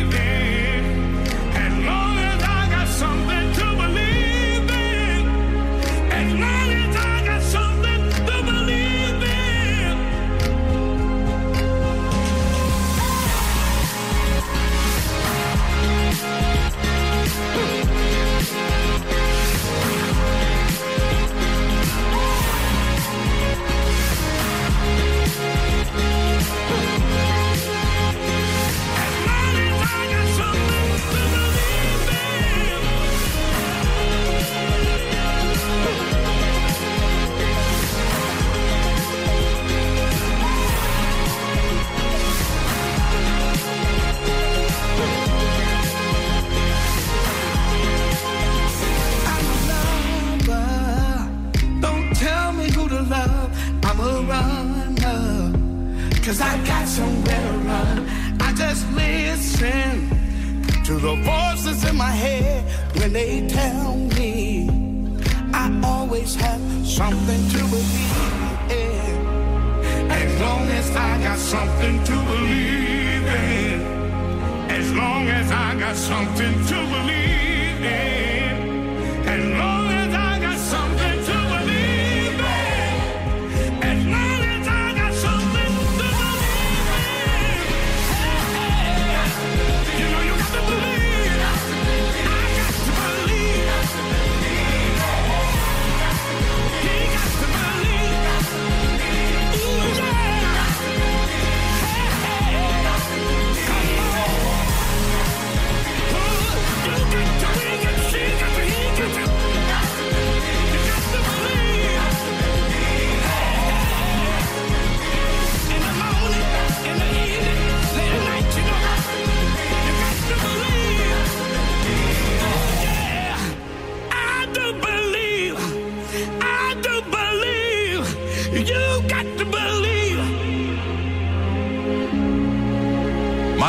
Cause 56.40 56.54
I 56.54 56.66
got 56.66 56.88
somewhere 56.88 57.52
to 57.52 57.58
run. 57.68 58.08
I 58.40 58.54
just 58.54 58.90
listen 58.92 60.08
to 60.84 60.94
the 60.94 61.14
voices 61.16 61.84
in 61.84 61.96
my 61.96 62.10
head 62.10 62.64
when 62.96 63.12
they 63.12 63.46
tell 63.46 63.94
me 64.16 64.66
I 65.52 65.80
always 65.84 66.34
have 66.36 66.62
something 66.86 67.48
to 67.50 67.58
believe 67.58 68.70
in. 68.70 69.26
As 70.10 70.40
long 70.40 70.66
as 70.68 70.96
I 70.96 71.22
got 71.22 71.38
something 71.38 72.04
to 72.04 72.12
believe 72.30 73.26
in. 73.26 73.82
As 74.70 74.94
long 74.94 75.28
as 75.28 75.52
I 75.52 75.78
got 75.78 75.94
something 75.94 76.54
to 76.68 76.74
believe 76.94 77.84
in. 77.84 78.39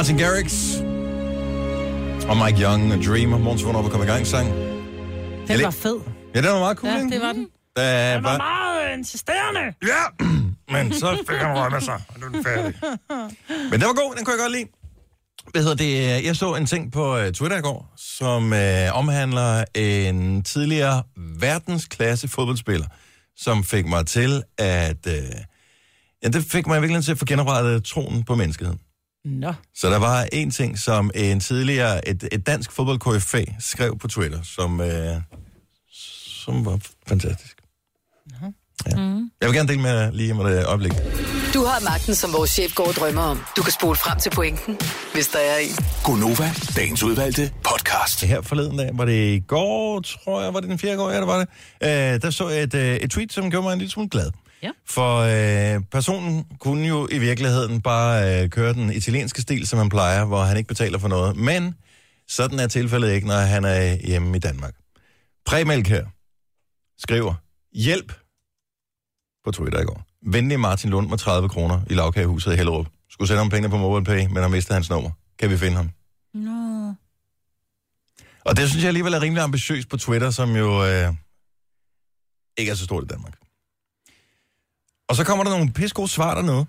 Martin 0.01 0.17
Garrix 0.17 0.53
og 2.29 2.37
Mike 2.45 2.61
Young, 2.63 2.93
A 2.93 2.97
Dream, 2.97 3.29
Måns 3.29 3.63
vågner 3.65 3.79
op 3.79 3.85
og 3.85 3.91
kommer 3.91 4.07
i 4.07 4.09
gang 4.09 4.27
sang. 4.27 4.47
Den 5.47 5.63
var 5.63 5.71
fed. 5.71 5.99
Ja, 6.35 6.41
den 6.41 6.49
var 6.49 6.59
meget 6.59 6.77
cool, 6.77 6.93
Ja, 6.93 6.97
ikke? 6.99 7.09
det 7.15 7.21
var 7.21 7.31
den. 7.33 7.47
Der 7.75 8.13
Den 8.15 8.23
var 8.23 8.31
var... 8.31 8.37
meget 8.37 8.97
insisterende. 8.97 9.59
Ja, 9.59 10.25
men 10.73 10.93
så 10.93 11.17
fik 11.29 11.37
han 11.37 11.57
rømme 11.57 11.81
sig, 11.81 11.93
og 12.07 12.19
nu 12.19 12.25
er 12.25 12.29
den 12.29 12.43
færdig. 12.43 12.73
Men 13.71 13.71
den 13.71 13.81
var 13.81 13.93
god, 13.93 14.15
den 14.17 14.25
kunne 14.25 14.33
jeg 14.33 14.41
godt 14.43 14.51
lide. 14.51 14.65
Hvad 15.51 15.61
hedder 15.61 15.75
det? 15.75 16.25
Jeg 16.25 16.35
så 16.35 16.55
en 16.55 16.65
ting 16.65 16.91
på 16.91 17.17
øh, 17.17 17.31
Twitter 17.33 17.57
i 17.57 17.61
går, 17.61 17.93
som 17.97 18.53
øh, 18.53 18.97
omhandler 18.97 19.63
en 19.75 20.43
tidligere 20.43 21.03
verdensklasse 21.17 22.27
fodboldspiller, 22.27 22.87
som 23.37 23.63
fik 23.63 23.85
mig 23.85 24.05
til 24.07 24.43
at... 24.57 25.07
Øh, 25.07 25.13
ja, 26.23 26.27
det 26.29 26.43
fik 26.43 26.67
mig 26.67 26.81
virkelig 26.81 27.03
til 27.03 27.11
at 27.11 27.17
få 27.19 27.25
genoprettet 27.25 27.83
troen 27.83 28.23
på 28.23 28.35
menneskeheden. 28.35 28.79
Nå. 29.25 29.53
Så 29.75 29.89
der 29.89 29.99
var 29.99 30.27
en 30.31 30.51
ting, 30.51 30.79
som 30.79 31.11
en 31.15 31.39
tidligere, 31.39 32.07
et, 32.07 32.29
et 32.31 32.47
dansk 32.47 32.71
fodbold 32.71 32.99
skrev 33.59 33.97
på 33.97 34.07
Twitter, 34.07 34.41
som, 34.43 34.81
øh, 34.81 35.15
som 36.45 36.65
var 36.65 36.79
fantastisk. 37.07 37.61
Ja. 38.41 38.47
Jeg 39.41 39.49
vil 39.49 39.53
gerne 39.53 39.67
dele 39.67 39.81
med 39.81 40.11
lige 40.11 40.33
om 40.33 40.39
et 40.39 40.65
øjeblik. 40.65 40.91
Du 41.53 41.65
har 41.65 41.83
magten, 41.83 42.15
som 42.15 42.33
vores 42.33 42.49
chef 42.49 42.75
går 42.75 42.87
og 42.87 42.93
drømmer 42.93 43.21
om. 43.21 43.39
Du 43.57 43.63
kan 43.63 43.71
spole 43.71 43.95
frem 43.95 44.19
til 44.19 44.29
pointen, 44.29 44.77
hvis 45.13 45.27
der 45.27 45.39
er 45.39 45.57
en. 45.57 45.75
Gonova, 46.03 46.51
dagens 46.75 47.03
udvalgte 47.03 47.51
podcast. 47.63 48.21
Her 48.21 48.41
forleden 48.41 48.77
dag, 48.77 48.89
var 48.93 49.05
det 49.05 49.35
i 49.35 49.39
går, 49.39 49.99
tror 49.99 50.41
jeg, 50.41 50.53
var 50.53 50.59
det 50.59 50.69
den 50.69 50.79
4. 50.79 50.95
går, 50.95 51.11
ja, 51.11 51.19
det 51.19 51.27
var 51.27 51.39
det. 51.39 51.47
Øh, 51.83 52.21
der 52.21 52.29
så 52.29 52.49
jeg 52.49 52.63
et, 52.63 52.73
øh, 52.73 52.95
et 52.95 53.11
tweet, 53.11 53.33
som 53.33 53.51
gjorde 53.51 53.63
mig 53.63 53.73
en 53.73 53.79
lille 53.79 53.91
smule 53.91 54.09
glad. 54.09 54.31
Ja. 54.63 54.71
For 54.85 55.17
øh, 55.17 55.81
personen 55.91 56.45
kunne 56.59 56.87
jo 56.87 57.07
i 57.11 57.17
virkeligheden 57.17 57.81
bare 57.81 58.43
øh, 58.43 58.49
køre 58.49 58.73
den 58.73 58.93
italienske 58.93 59.41
stil, 59.41 59.67
som 59.67 59.79
han 59.79 59.89
plejer, 59.89 60.25
hvor 60.25 60.43
han 60.43 60.57
ikke 60.57 60.67
betaler 60.67 60.99
for 60.99 61.07
noget. 61.07 61.35
Men 61.35 61.75
sådan 62.27 62.59
er 62.59 62.67
tilfældet 62.67 63.11
ikke, 63.11 63.27
når 63.27 63.35
han 63.37 63.65
er 63.65 63.95
hjemme 64.07 64.37
i 64.37 64.39
Danmark. 64.39 64.73
Præmælk 65.45 65.87
her 65.87 66.05
skriver, 66.97 67.33
hjælp 67.73 68.13
på 69.43 69.51
Twitter 69.51 69.79
i 69.79 69.83
går. 69.83 70.01
Venlig 70.31 70.59
Martin 70.59 70.89
Lund 70.89 71.09
med 71.09 71.17
30 71.17 71.49
kroner 71.49 71.81
i 71.89 71.93
lavkagehuset 71.93 72.53
i 72.53 72.55
Hellerup. 72.55 72.87
Skulle 73.09 73.27
sende 73.27 73.41
ham 73.41 73.49
penge 73.49 73.69
på 73.69 73.77
MobilePay, 73.77 74.25
men 74.25 74.37
har 74.37 74.47
mistet 74.47 74.73
hans 74.73 74.89
nummer. 74.89 75.09
Kan 75.39 75.49
vi 75.49 75.57
finde 75.57 75.75
ham? 75.77 75.89
Nå. 76.33 76.93
Og 78.45 78.57
det 78.57 78.69
synes 78.69 78.83
jeg 78.83 78.87
alligevel 78.87 79.13
er 79.13 79.21
rimelig 79.21 79.43
ambitiøst 79.43 79.89
på 79.89 79.97
Twitter, 79.97 80.29
som 80.29 80.55
jo 80.55 80.85
øh, 80.85 81.13
ikke 82.57 82.71
er 82.71 82.75
så 82.75 82.83
stort 82.83 83.03
i 83.03 83.07
Danmark. 83.07 83.40
Og 85.11 85.17
så 85.17 85.23
kommer 85.23 85.43
der 85.43 85.51
nogle 85.51 85.71
pisse 85.71 86.07
svar 86.07 86.35
dernede. 86.35 86.65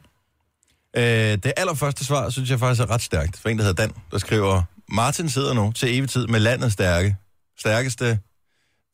Øh, 0.97 1.39
det 1.43 1.53
allerførste 1.57 2.05
svar, 2.05 2.31
synes 2.31 2.51
jeg 2.51 2.59
faktisk 2.59 2.83
er 2.83 2.91
ret 2.91 3.03
stærkt. 3.03 3.39
For 3.39 3.49
en, 3.49 3.59
der 3.59 3.65
hedder 3.65 3.83
Dan, 3.83 3.95
der 4.11 4.19
skriver, 4.19 4.63
Martin 4.89 5.29
sidder 5.29 5.55
nu 5.55 5.73
til 5.73 5.99
evig 5.99 6.11
tid 6.11 6.27
med 6.27 6.41
landets 6.41 6.73
stærke, 6.73 7.17
stærkeste 7.59 8.19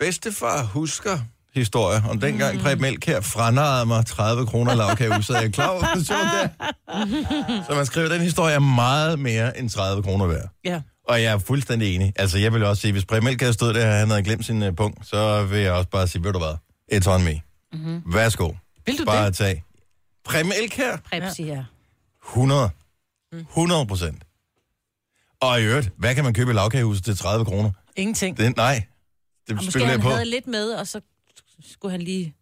bedstefar 0.00 0.62
husker 0.62 1.18
historie 1.54 2.02
om 2.10 2.20
dengang 2.20 2.56
mm. 2.56 2.62
Preben 2.62 2.96
her 3.06 3.20
franarede 3.20 3.86
mig 3.86 4.06
30 4.06 4.46
kroner 4.46 4.74
lavkage, 4.74 5.22
så 5.22 5.34
er 5.34 5.40
jeg 5.40 5.52
klar 5.52 5.68
over, 5.68 5.80
hvor 5.80 6.04
sjovt 6.04 6.20
det 6.34 6.42
er. 6.42 7.64
Så 7.68 7.74
man 7.74 7.86
skriver, 7.86 8.08
den 8.08 8.20
historie 8.20 8.54
er 8.54 8.58
meget 8.58 9.18
mere 9.18 9.58
end 9.58 9.70
30 9.70 10.02
kroner 10.02 10.26
værd. 10.26 10.48
Ja. 10.64 10.80
Og 11.08 11.22
jeg 11.22 11.32
er 11.32 11.38
fuldstændig 11.38 11.94
enig. 11.94 12.12
Altså, 12.16 12.38
jeg 12.38 12.52
vil 12.52 12.64
også 12.64 12.80
sige, 12.80 12.92
hvis 12.92 13.04
Preben 13.04 13.40
havde 13.40 13.52
stået 13.52 13.74
der, 13.74 13.90
og 13.90 13.96
han 13.96 14.08
havde 14.08 14.22
glemt 14.22 14.46
sin 14.46 14.62
uh, 14.62 14.74
punkt, 14.76 15.06
så 15.08 15.44
vil 15.44 15.60
jeg 15.60 15.72
også 15.72 15.88
bare 15.88 16.08
sige, 16.08 16.24
ved 16.24 16.32
du 16.32 16.38
hvad, 16.38 16.54
it's 16.92 17.10
on 17.10 17.24
me. 17.24 17.40
Mm-hmm. 17.72 18.14
Værsgo. 18.14 18.52
Vil 18.90 18.98
du 18.98 19.04
Bare 19.04 19.26
det? 19.26 19.36
tag. 19.36 19.64
Preben 20.24 20.52
Præb 21.04 21.22
siger 21.36 21.54
jeg. 21.54 21.64
100. 22.28 22.70
100 23.32 23.86
procent. 23.86 24.22
Og 25.40 25.60
i 25.60 25.64
øvrigt, 25.64 25.90
hvad 25.96 26.14
kan 26.14 26.24
man 26.24 26.34
købe 26.34 26.50
i 26.50 26.54
lavkagehuset 26.54 27.04
til 27.04 27.16
30 27.16 27.44
kroner? 27.44 27.70
Ingenting. 27.96 28.36
Det, 28.36 28.56
nej, 28.56 28.84
det 29.48 29.58
Og 29.58 29.64
måske 29.64 29.86
han 29.86 30.00
på. 30.00 30.08
havde 30.10 30.24
lidt 30.24 30.46
med, 30.46 30.70
og 30.72 30.86
så 30.86 31.00
skulle 31.70 31.92
han 31.92 32.02
lige 32.02 32.34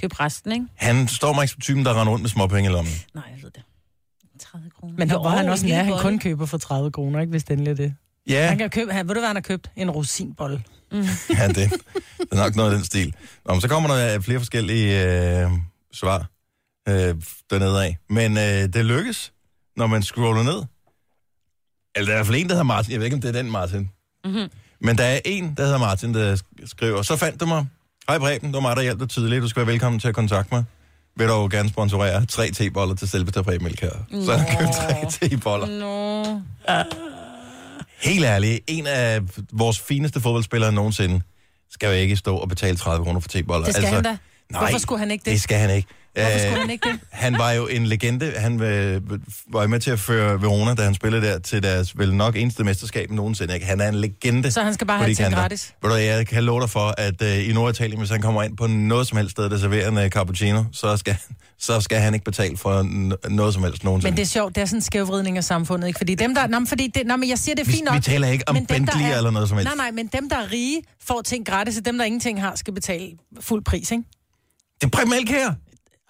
købe 0.00 0.20
resten, 0.20 0.52
ikke? 0.52 0.66
Han 0.74 1.08
står 1.08 1.32
mig 1.32 1.42
ikke 1.42 1.52
som 1.52 1.60
typen, 1.60 1.84
der 1.84 2.00
render 2.00 2.12
rundt 2.12 2.22
med 2.22 2.30
småpenge 2.30 2.70
i 2.70 2.72
lommen. 2.72 2.92
Nej, 3.14 3.24
jeg 3.34 3.42
ved 3.42 3.50
det. 3.50 3.62
30 4.40 4.70
kroner. 4.70 4.94
Men 4.98 5.10
hvor 5.10 5.28
han 5.28 5.44
en 5.44 5.50
også 5.50 5.66
nær, 5.66 5.82
han 5.82 5.98
kun 5.98 6.18
køber 6.18 6.46
for 6.46 6.58
30 6.58 6.92
kroner, 6.92 7.20
ikke, 7.20 7.30
hvis 7.30 7.44
det 7.44 7.52
endelig 7.52 7.70
er 7.70 7.74
det. 7.74 7.94
Ja, 8.26 8.48
Han 8.48 8.58
kan 8.58 8.70
købe, 8.70 8.92
han, 8.92 9.08
ved 9.08 9.14
du 9.14 9.20
hvad 9.20 9.28
han 9.28 9.36
har 9.36 9.40
købt? 9.40 9.70
En 9.76 9.90
rosinbolle. 9.90 10.64
ja 10.92 11.48
det, 11.48 11.56
det 11.56 11.72
er 12.32 12.36
nok 12.36 12.56
noget 12.56 12.70
af 12.70 12.76
den 12.76 12.84
stil. 12.84 13.14
Nå, 13.44 13.54
men 13.54 13.60
så 13.60 13.68
kommer 13.68 13.94
der 13.96 14.20
flere 14.20 14.38
forskellige 14.38 15.04
øh, 15.44 15.50
svar 15.92 16.26
øh, 16.88 17.14
dernede 17.50 17.84
af. 17.84 17.98
Men 18.08 18.36
øh, 18.38 18.42
det 18.74 18.84
lykkes, 18.84 19.32
når 19.76 19.86
man 19.86 20.02
scroller 20.02 20.42
ned. 20.42 20.62
Eller 21.94 22.06
der 22.06 22.12
er 22.12 22.16
i 22.16 22.18
hvert 22.18 22.26
fald 22.26 22.36
en, 22.36 22.48
der 22.48 22.54
hedder 22.54 22.64
Martin. 22.64 22.92
Jeg 22.92 23.00
ved 23.00 23.04
ikke, 23.06 23.14
om 23.14 23.20
det 23.20 23.28
er 23.28 23.32
den 23.42 23.50
Martin. 23.50 23.90
Mm-hmm. 24.24 24.48
Men 24.80 24.98
der 24.98 25.04
er 25.04 25.20
en, 25.24 25.54
der 25.56 25.62
hedder 25.64 25.78
Martin, 25.78 26.14
der 26.14 26.36
sk- 26.36 26.66
skriver, 26.66 27.02
så 27.02 27.16
fandt 27.16 27.40
du 27.40 27.46
mig. 27.46 27.66
Hej 28.08 28.18
Preben, 28.18 28.46
det 28.46 28.54
var 28.54 28.60
mig, 28.60 28.76
der 28.76 28.82
hjalp 28.82 29.00
dig 29.00 29.08
tidligt. 29.10 29.42
Du 29.42 29.48
skal 29.48 29.60
være 29.60 29.72
velkommen 29.72 30.00
til 30.00 30.08
at 30.08 30.14
kontakte 30.14 30.54
mig. 30.54 30.64
Vil 31.16 31.28
du 31.28 31.48
gerne 31.50 31.68
sponsorere 31.68 32.26
tre 32.26 32.50
teboller 32.50 32.94
til 32.94 33.08
selveste 33.08 33.42
Preben 33.42 33.64
Mælk 33.64 33.80
her. 33.80 33.90
Så 34.24 34.36
han 34.36 34.56
købt 34.58 34.72
tre 34.72 35.28
teboller. 35.28 35.66
Nå. 35.66 36.40
Helt 38.02 38.24
ærligt, 38.24 38.60
en 38.66 38.86
af 38.86 39.20
vores 39.52 39.80
fineste 39.80 40.20
fodboldspillere 40.20 40.72
nogensinde 40.72 41.20
skal 41.70 41.86
jo 41.86 41.92
ikke 41.92 42.16
stå 42.16 42.36
og 42.36 42.48
betale 42.48 42.76
30 42.76 43.04
kroner 43.04 43.20
for 43.20 43.28
teboller. 43.28 43.64
Det 43.66 43.74
skal 43.74 43.86
han 43.88 44.04
da. 44.04 44.16
Nej, 44.50 44.60
Hvorfor 44.60 44.78
skulle 44.78 44.98
han 44.98 45.10
ikke 45.10 45.22
det? 45.24 45.32
Det 45.32 45.40
skal 45.42 45.58
han 45.58 45.70
ikke. 45.76 45.88
Hvorfor 46.14 46.30
Øh, 46.34 46.40
skulle 46.40 46.60
han 46.60 46.70
ikke 46.70 46.88
det? 46.88 47.00
Han 47.10 47.38
var 47.38 47.52
jo 47.52 47.66
en 47.66 47.86
legende. 47.86 48.32
Han 48.36 48.62
øh, 48.62 49.00
var 49.52 49.62
jo 49.62 49.68
med 49.68 49.80
til 49.80 49.90
at 49.90 49.98
føre 50.00 50.42
Verona, 50.42 50.74
da 50.74 50.82
han 50.82 50.94
spillede 50.94 51.26
der, 51.26 51.38
til 51.38 51.62
deres 51.62 51.98
vel 51.98 52.14
nok 52.14 52.36
eneste 52.36 52.64
mesterskab 52.64 53.10
nogensinde. 53.10 53.54
Ikke? 53.54 53.66
Han 53.66 53.80
er 53.80 53.88
en 53.88 53.94
legende. 53.94 54.50
Så 54.50 54.62
han 54.62 54.74
skal 54.74 54.86
bare 54.86 54.98
have 54.98 55.14
ting 55.14 55.34
gratis? 55.34 55.74
Ved 55.82 55.90
du, 55.90 55.96
jeg 55.96 56.26
kan 56.26 56.44
love 56.44 56.60
dig 56.60 56.70
for, 56.70 56.94
at 56.98 57.22
øh, 57.22 57.48
i 57.48 57.52
Norditalien, 57.52 57.98
hvis 57.98 58.10
han 58.10 58.22
kommer 58.22 58.42
ind 58.42 58.56
på 58.56 58.66
noget 58.66 59.06
som 59.06 59.16
helst 59.18 59.30
sted, 59.30 59.50
der 59.50 59.58
serverer 59.58 59.88
en 59.88 59.98
øh, 59.98 60.08
cappuccino, 60.08 60.64
så 60.72 60.96
skal, 60.96 61.16
så 61.58 61.80
skal 61.80 61.98
han 62.00 62.14
ikke 62.14 62.24
betale 62.24 62.56
for 62.56 62.82
n- 62.82 63.28
noget 63.34 63.54
som 63.54 63.62
helst 63.64 63.84
nogensinde. 63.84 64.10
Men 64.10 64.16
det 64.16 64.22
er 64.22 64.26
sjovt, 64.26 64.54
det 64.54 64.60
er 64.60 64.66
sådan 64.66 64.78
en 64.78 64.82
skævvridning 64.82 65.36
af 65.36 65.44
samfundet, 65.44 65.88
ikke? 65.88 65.98
Fordi 65.98 66.14
dem, 66.14 66.34
der... 66.34 66.46
Nå, 66.46 66.60
fordi 66.68 66.86
det, 66.94 67.06
nå, 67.06 67.16
men 67.16 67.28
jeg 67.28 67.38
siger, 67.38 67.54
det 67.54 67.62
er 67.62 67.66
Vi- 67.66 67.72
fint 67.72 67.84
nok. 67.84 67.94
vi 67.96 68.00
taler 68.00 68.28
ikke 68.28 68.48
om 68.48 68.54
Bentley 68.68 69.16
eller 69.16 69.30
noget 69.30 69.48
som 69.48 69.58
helst. 69.58 69.76
Nej, 69.76 69.84
nej, 69.86 69.90
men 69.90 70.06
dem, 70.06 70.28
der 70.28 70.36
er 70.36 70.52
rige, 70.52 70.82
får 71.06 71.22
ting 71.22 71.46
gratis, 71.46 71.78
og 71.78 71.84
dem, 71.84 71.98
der 71.98 72.04
ingenting 72.04 72.40
har, 72.40 72.54
skal 72.56 72.74
betale 72.74 73.10
fuld 73.40 73.64
pris, 73.64 73.90
ikke? 73.90 74.04
Det 74.80 74.86
er 74.86 74.88
Preben 74.88 75.28
her. 75.28 75.52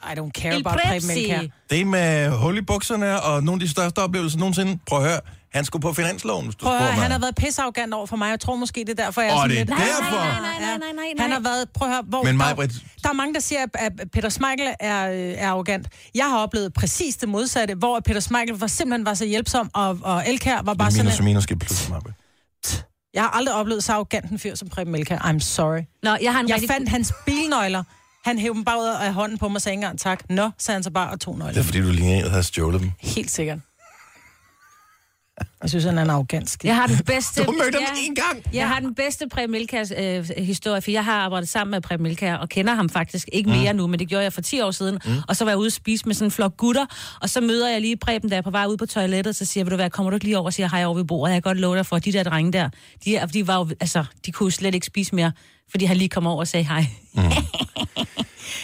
I 0.03 0.19
don't 0.19 0.31
care 0.41 0.55
El 0.55 0.61
about 0.67 0.73
Preben. 0.73 0.91
Prepsi. 0.91 1.51
Det 1.71 1.81
er 1.81 1.85
med 1.85 2.31
hul 2.31 2.59
i 2.59 2.61
bukserne 2.63 3.23
og 3.23 3.45
nogle 3.45 3.63
af 3.63 3.67
de 3.67 3.73
største 3.73 3.99
oplevelser 3.99 4.39
nogensinde. 4.39 4.79
Prøv 4.87 4.99
at 5.03 5.09
høre. 5.11 5.21
Han 5.55 5.65
skulle 5.65 5.83
på 5.83 5.93
finansloven, 5.93 6.45
hvis 6.45 6.55
du 6.57 6.65
Prøv 6.65 6.75
at 6.75 6.81
høre, 6.83 6.93
mig. 6.93 7.03
han 7.03 7.11
har 7.11 7.19
været 7.19 7.35
pissearrogant 7.37 7.95
over 7.95 8.07
for 8.07 8.17
mig. 8.17 8.31
Jeg 8.31 8.41
tror 8.41 8.57
måske, 8.57 8.81
det 8.81 8.89
er 8.99 9.05
derfor, 9.05 9.21
jeg 9.21 9.31
er 9.31 9.37
sådan 9.37 9.51
det 9.51 9.57
er 9.57 9.65
lidt... 9.65 9.69
derfor. 9.71 10.17
Nej, 10.17 10.41
nej, 10.41 10.59
nej, 10.61 10.79
nej, 10.79 10.79
nej, 10.79 11.13
nej. 11.17 11.23
Han 11.23 11.33
har 11.33 11.41
været... 11.41 11.69
Prøv 11.75 11.89
at 11.89 11.95
høre, 11.95 12.03
hvor... 12.09 12.23
Men 12.23 12.39
der, 12.39 12.45
Maj-Brit- 12.45 12.85
der 13.03 13.09
er 13.09 13.13
mange, 13.13 13.35
der 13.35 13.41
siger, 13.41 13.61
at 13.75 13.93
Peter 14.13 14.29
Smeichel 14.29 14.75
er, 14.81 15.11
øh, 15.11 15.19
er 15.19 15.49
arrogant. 15.49 15.89
Jeg 16.15 16.25
har 16.25 16.39
oplevet 16.39 16.73
præcis 16.75 17.17
det 17.17 17.29
modsatte, 17.29 17.75
hvor 17.75 18.01
Peter 18.01 18.21
Smeichel 18.21 18.59
var 18.59 18.67
simpelthen 18.67 19.07
var 19.07 19.15
så 19.15 19.25
hjælpsom, 19.25 19.71
og, 19.75 19.99
og 20.03 20.29
Elkær 20.29 20.63
var 20.63 20.75
bare 20.75 20.75
Det 20.75 20.81
er 20.85 20.91
sådan... 20.91 21.05
minus 21.05 21.19
og 21.19 21.25
minus 21.25 21.43
skal 21.43 21.59
pludselig 21.59 21.91
mig. 21.93 22.03
Jeg 23.15 23.23
har 23.23 23.31
aldrig 23.31 23.55
oplevet 23.55 23.85
så 23.85 23.93
arrogant 23.93 24.31
en 24.31 24.39
fyr 24.39 24.55
som 24.55 24.69
Preben 24.69 24.95
Elkær. 24.95 25.19
I'm 25.19 25.39
sorry. 25.39 25.81
Nå, 26.03 26.17
jeg 26.23 26.33
har 26.33 26.41
en 26.41 26.49
Jeg 26.49 26.55
rigtig... 26.55 26.71
fandt 26.71 26.89
hans 26.89 27.13
bilnøgler. 27.27 27.83
Han 28.25 28.39
hævde 28.39 28.55
dem 28.55 28.65
bare 28.65 28.79
ud 28.81 28.87
af 28.87 29.15
hånden 29.15 29.39
på 29.39 29.49
mig 29.49 29.57
og 29.57 29.63
sagde 29.63 29.75
ikke 29.75 29.83
engang 29.83 29.99
tak. 29.99 30.31
Nå, 30.31 30.51
sagde 30.59 30.77
han 30.77 30.83
så 30.83 30.91
bare 30.91 31.11
og 31.11 31.21
tog 31.21 31.39
Det 31.39 31.57
er 31.57 31.63
fordi, 31.63 31.81
du 31.81 31.91
ligner 31.91 32.25
en, 32.25 32.31
har 32.31 32.43
stjålet 32.43 32.81
dem. 32.81 32.91
Helt 33.01 33.31
sikkert. 33.31 33.59
Jeg 35.63 35.71
synes, 35.71 35.85
han 35.85 35.99
er 35.99 36.25
en 36.33 36.47
skid. 36.47 36.69
Jeg 36.69 36.77
har 36.77 36.87
den 36.87 37.05
bedste... 37.07 37.45
Du 37.45 37.53
mødte 37.53 37.79
ham 37.87 37.97
en 38.07 38.15
gang. 38.15 38.43
Jeg 38.53 38.69
har 38.69 38.81
den 38.81 38.95
bedste 38.95 39.29
Preben 39.29 39.51
Milkærs 39.51 39.93
øh, 39.99 40.29
historie, 40.39 40.83
for 40.83 40.91
jeg 40.91 41.05
har 41.05 41.13
arbejdet 41.13 41.49
sammen 41.49 41.71
med 41.71 41.81
Preben 41.81 42.03
Milkær, 42.03 42.35
og 42.35 42.49
kender 42.49 42.75
ham 42.75 42.89
faktisk 42.89 43.29
ikke 43.33 43.51
mere 43.51 43.73
mm. 43.73 43.79
nu, 43.79 43.87
men 43.87 43.99
det 43.99 44.09
gjorde 44.09 44.25
jeg 44.25 44.33
for 44.33 44.41
10 44.41 44.61
år 44.61 44.71
siden. 44.71 44.99
Mm. 45.05 45.13
Og 45.29 45.37
så 45.37 45.45
var 45.45 45.51
jeg 45.51 45.59
ude 45.59 45.67
og 45.69 45.73
spise 45.73 46.07
med 46.07 46.15
sådan 46.15 46.27
en 46.27 46.31
flok 46.31 46.57
gutter, 46.57 46.87
og 47.21 47.31
så 47.31 47.41
møder 47.41 47.69
jeg 47.69 47.81
lige 47.81 47.97
Preben, 47.97 48.31
der 48.31 48.37
er 48.37 48.43
på 48.43 48.51
vej 48.51 48.67
ud 48.67 48.77
på 48.77 48.87
toilettet, 48.87 49.37
så 49.37 49.45
siger 49.45 49.61
jeg, 49.61 49.67
vil 49.67 49.71
du 49.71 49.77
hvad, 49.77 49.91
kommer 49.91 50.11
du 50.11 50.15
ikke 50.17 50.25
lige 50.27 50.39
over 50.39 50.47
og 50.47 50.53
siger 50.53 50.69
hej 50.69 50.85
over 50.85 50.95
ved 50.95 51.05
bordet? 51.05 51.33
Jeg 51.33 51.43
kan 51.43 51.51
godt 51.51 51.59
love 51.59 51.77
dig 51.77 51.87
for, 51.87 51.97
at 51.97 52.05
de 52.05 52.13
der 52.13 52.23
drenge 52.23 52.53
der, 52.53 52.69
de, 53.05 53.17
er, 53.17 53.27
de, 53.27 53.47
var 53.47 53.59
jo, 53.59 53.69
altså, 53.81 54.05
de 54.27 54.33
kunne 54.33 54.47
jo 54.47 54.51
slet 54.51 54.75
ikke 54.75 54.87
spise 54.87 55.15
mere, 55.15 55.33
fordi 55.71 55.85
han 55.85 55.97
lige 55.97 56.09
kom 56.09 56.27
over 56.27 56.41
og 56.41 56.49
sagde 56.49 56.67
hej. 56.67 56.87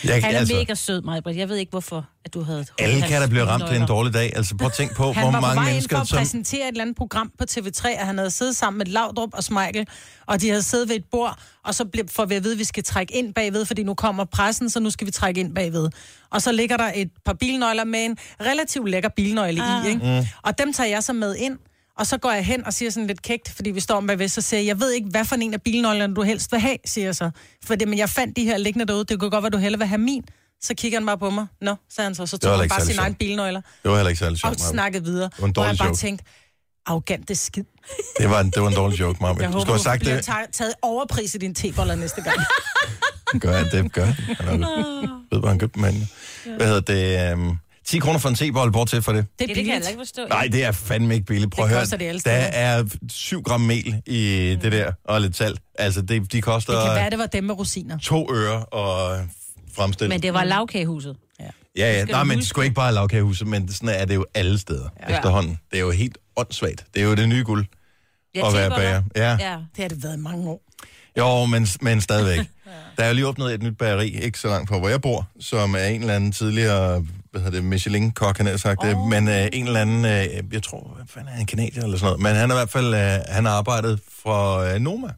Jeg, 0.04 0.24
Han 0.24 0.34
er 0.34 0.38
altså, 0.38 0.54
mega 0.54 0.74
sød, 0.74 1.02
Majbrit. 1.02 1.36
Jeg 1.36 1.48
ved 1.48 1.56
ikke, 1.56 1.70
hvorfor 1.70 2.06
at 2.24 2.34
du 2.34 2.42
havde... 2.42 2.66
alle 2.78 3.02
kan 3.02 3.20
da 3.20 3.26
blive 3.26 3.44
ramt 3.44 3.64
til 3.68 3.76
en 3.76 3.86
dårlig 3.86 4.14
dag. 4.14 4.32
Altså 4.36 4.56
prøv 4.56 4.66
at 4.66 4.72
tænke 4.72 4.94
på, 4.94 5.12
Han 5.12 5.24
hvor 5.24 5.32
var 5.32 5.40
på 5.40 5.46
mange 5.46 5.56
vej 5.56 5.62
ind 5.62 5.66
for 5.66 5.72
mennesker, 5.72 6.00
at 6.00 6.08
som... 6.08 6.18
præsentere 6.18 6.62
et 6.62 6.68
eller 6.68 6.82
andet 6.82 6.96
program 6.96 7.32
på 7.38 7.44
TV3, 7.50 7.88
at 7.88 8.06
han 8.06 8.18
havde 8.18 8.30
siddet 8.30 8.56
sammen 8.56 8.78
med 8.78 8.86
Laudrup 8.86 9.30
og 9.32 9.44
Smeichel, 9.44 9.86
og 10.26 10.40
de 10.40 10.48
havde 10.48 10.62
siddet 10.62 10.88
ved 10.88 10.96
et 10.96 11.04
bord, 11.10 11.38
og 11.64 11.74
så 11.74 11.84
blev, 11.84 12.08
får 12.08 12.24
vi 12.24 12.34
at 12.34 12.44
vide, 12.44 12.52
at 12.52 12.58
vi 12.58 12.64
skal 12.64 12.84
trække 12.84 13.16
ind 13.16 13.34
bagved, 13.34 13.64
fordi 13.64 13.82
nu 13.82 13.94
kommer 13.94 14.24
pressen, 14.24 14.70
så 14.70 14.80
nu 14.80 14.90
skal 14.90 15.06
vi 15.06 15.12
trække 15.12 15.40
ind 15.40 15.54
bagved. 15.54 15.88
Og 16.30 16.42
så 16.42 16.52
ligger 16.52 16.76
der 16.76 16.92
et 16.94 17.10
par 17.24 17.32
bilnøgler 17.32 17.84
med 17.84 18.04
en 18.04 18.16
relativt 18.40 18.90
lækker 18.90 19.08
bilnøgle 19.08 19.62
ah. 19.62 19.84
i, 19.84 19.88
ikke? 19.88 20.20
Mm. 20.20 20.26
Og 20.42 20.58
dem 20.58 20.72
tager 20.72 20.90
jeg 20.90 21.02
så 21.02 21.12
med 21.12 21.36
ind, 21.36 21.58
og 21.98 22.06
så 22.06 22.18
går 22.18 22.30
jeg 22.32 22.44
hen 22.44 22.66
og 22.66 22.72
siger 22.74 22.90
sådan 22.90 23.06
lidt 23.06 23.22
kægt, 23.22 23.48
fordi 23.56 23.70
vi 23.70 23.80
står 23.80 23.94
om 23.96 24.06
bagved, 24.06 24.28
så 24.28 24.40
siger 24.40 24.60
jeg, 24.60 24.66
jeg 24.66 24.80
ved 24.80 24.92
ikke, 24.92 25.08
hvad 25.10 25.24
for 25.24 25.36
en 25.36 25.54
af 25.54 25.62
bilnøglerne 25.62 26.14
du 26.14 26.22
helst 26.22 26.52
vil 26.52 26.60
have, 26.60 26.76
siger 26.84 27.04
jeg 27.04 27.16
så. 27.16 27.30
For 27.64 27.74
det, 27.74 27.88
men 27.88 27.98
jeg 27.98 28.08
fandt 28.10 28.36
de 28.36 28.44
her 28.44 28.56
liggende 28.58 28.86
derude, 28.86 29.04
det 29.04 29.20
kunne 29.20 29.30
godt 29.30 29.42
være, 29.42 29.50
du 29.50 29.58
hellere 29.58 29.78
vil 29.78 29.88
have 29.88 29.98
min. 29.98 30.24
Så 30.62 30.74
kigger 30.74 30.98
han 30.98 31.06
bare 31.06 31.18
på 31.18 31.30
mig. 31.30 31.46
Nå, 31.60 31.74
sagde 31.90 32.06
han 32.08 32.14
så. 32.14 32.26
Så 32.26 32.38
tog 32.38 32.58
han 32.60 32.68
bare 32.68 32.80
sin 32.80 32.98
egen 32.98 33.10
sjovt. 33.12 33.18
bilnøgler 33.18 33.60
Det 33.82 33.90
var 33.90 33.96
heller 33.96 34.08
ikke 34.08 34.18
særlig 34.18 34.32
og 34.34 34.38
sjovt. 34.38 34.58
Maja. 34.58 34.70
snakkede 34.70 35.04
videre. 35.04 35.30
var 35.38 35.46
en 35.46 35.52
dårlig 35.52 35.68
jeg 35.68 35.78
bare 35.78 35.88
joke. 35.88 35.98
tænkte, 35.98 36.24
Arrogante 36.86 37.34
skid. 37.34 37.64
Det 38.18 38.30
var 38.30 38.40
en, 38.40 38.50
det 38.50 38.62
var 38.62 38.68
en 38.68 38.74
dårlig 38.74 39.00
joke, 39.00 39.18
Marvind. 39.20 39.42
Jeg 39.42 39.48
Du 39.48 39.52
håber, 39.52 39.60
skulle 39.60 39.72
have 39.72 39.78
du 39.78 39.82
sagt 39.82 40.00
bliver 40.00 40.14
det. 40.16 40.24
taget- 40.24 40.48
taget 40.52 40.74
overpris 40.82 41.34
i 41.34 41.38
dine 41.38 41.54
teboller 41.54 41.94
næste 41.94 42.20
gang. 42.22 42.36
Gør 43.40 43.52
han 43.56 43.70
det? 43.70 43.92
Gør 43.92 44.04
han? 44.04 44.14
Han 44.36 44.62
er- 44.62 45.24
ved, 45.30 45.38
hvor 45.40 45.48
han 45.48 45.58
købte 45.58 45.80
henne. 45.80 46.06
Hvad 46.56 46.66
hedder 46.66 46.80
det? 46.80 47.32
Um, 47.34 47.58
10 47.86 47.98
kroner 47.98 48.18
for 48.18 48.28
en 48.28 48.34
tebold, 48.34 48.72
bortset 48.72 49.04
for 49.04 49.12
det. 49.12 49.26
Det 49.38 49.44
er 49.44 49.46
Det, 49.46 49.56
det 49.56 49.64
kan 49.64 49.74
jeg 49.82 49.88
ikke 49.90 50.00
forstå. 50.00 50.26
Nej, 50.28 50.48
det 50.52 50.64
er 50.64 50.72
fandme 50.72 51.14
ikke 51.14 51.26
billigt. 51.26 51.52
Prøv 51.52 51.62
Det 51.64 51.68
at 51.70 51.74
høre. 51.74 51.82
koster 51.82 51.96
det 51.96 52.04
alle 52.04 52.20
der 52.20 52.30
er 52.32 52.84
7 53.10 53.42
gram 53.42 53.60
mel 53.60 54.02
i 54.06 54.56
det 54.62 54.72
der, 54.72 54.92
og 55.04 55.20
lidt 55.20 55.36
salt. 55.36 55.60
Altså, 55.78 56.02
det, 56.02 56.32
de 56.32 56.40
koster 56.40 56.72
Det 56.72 56.82
kan 56.86 56.94
være, 56.94 57.10
det 57.10 57.18
var 57.18 57.26
dem 57.26 57.44
med 57.44 57.54
rosiner. 57.58 57.98
to 57.98 58.34
øre 58.34 58.64
og 58.64 59.18
fremstille. 59.74 60.08
Men 60.08 60.22
det 60.22 60.34
var 60.34 60.44
lavkagehuset. 60.44 61.16
Ja, 61.40 61.44
ja. 61.76 62.02
skal 62.02 62.12
Nej, 62.12 62.24
men 62.24 62.38
det 62.38 62.46
skulle 62.46 62.64
ikke 62.64 62.74
bare 62.74 62.94
lavkagehuset, 62.94 63.46
men 63.48 63.72
sådan 63.72 63.88
er 63.88 64.04
det 64.04 64.14
jo 64.14 64.26
alle 64.34 64.58
steder 64.58 64.88
ja. 65.08 65.16
efterhånden. 65.16 65.58
Det 65.70 65.76
er 65.76 65.80
jo 65.82 65.90
helt 65.90 66.18
åndssvagt. 66.36 66.84
Det 66.94 67.02
er 67.02 67.06
jo 67.06 67.14
det 67.14 67.28
nye 67.28 67.44
guld 67.44 67.66
Ja, 68.34 68.48
at 68.48 68.54
være 68.54 68.70
bager. 68.70 69.02
Ja. 69.16 69.30
Ja. 69.30 69.56
Det 69.76 69.82
har 69.82 69.88
det 69.88 70.02
været 70.02 70.16
i 70.16 70.20
mange 70.20 70.48
år. 70.48 70.62
Jo, 71.18 71.44
men, 71.44 71.66
men 71.80 72.00
stadigvæk. 72.00 72.38
Der 72.96 73.04
er 73.04 73.08
jo 73.08 73.14
lige 73.14 73.26
åbnet 73.26 73.54
et 73.54 73.62
nyt 73.62 73.78
bageri, 73.78 74.08
ikke 74.08 74.38
så 74.38 74.48
langt 74.48 74.68
fra, 74.68 74.78
hvor 74.78 74.88
jeg 74.88 75.00
bor, 75.00 75.28
som 75.40 75.74
er 75.74 75.84
en 75.84 76.00
eller 76.00 76.14
anden 76.14 76.32
tidligere, 76.32 77.04
hvad 77.40 77.44
hedder 77.44 77.60
det, 77.60 77.68
Michelin-kok, 77.68 78.36
han 78.36 78.46
har 78.46 78.56
sagt 78.56 78.82
det, 78.82 78.98
men 78.98 79.28
øh, 79.28 79.48
en 79.52 79.66
eller 79.66 79.80
anden, 79.80 80.04
øh, 80.04 80.52
jeg 80.52 80.62
tror, 80.62 80.92
hvad 80.96 81.04
fanden 81.08 81.28
er 81.32 81.36
han, 81.36 81.46
kanadier 81.46 81.82
eller 81.82 81.98
sådan 81.98 82.06
noget, 82.06 82.22
men 82.22 82.34
han 82.34 82.50
har 82.50 82.56
i 82.56 82.58
hvert 82.58 82.70
fald, 82.70 82.94
øh, 82.94 83.34
han 83.34 83.44
har 83.44 83.52
arbejdet 83.52 84.00
for 84.22 84.58
øh, 84.58 84.80
Noma, 84.80 85.08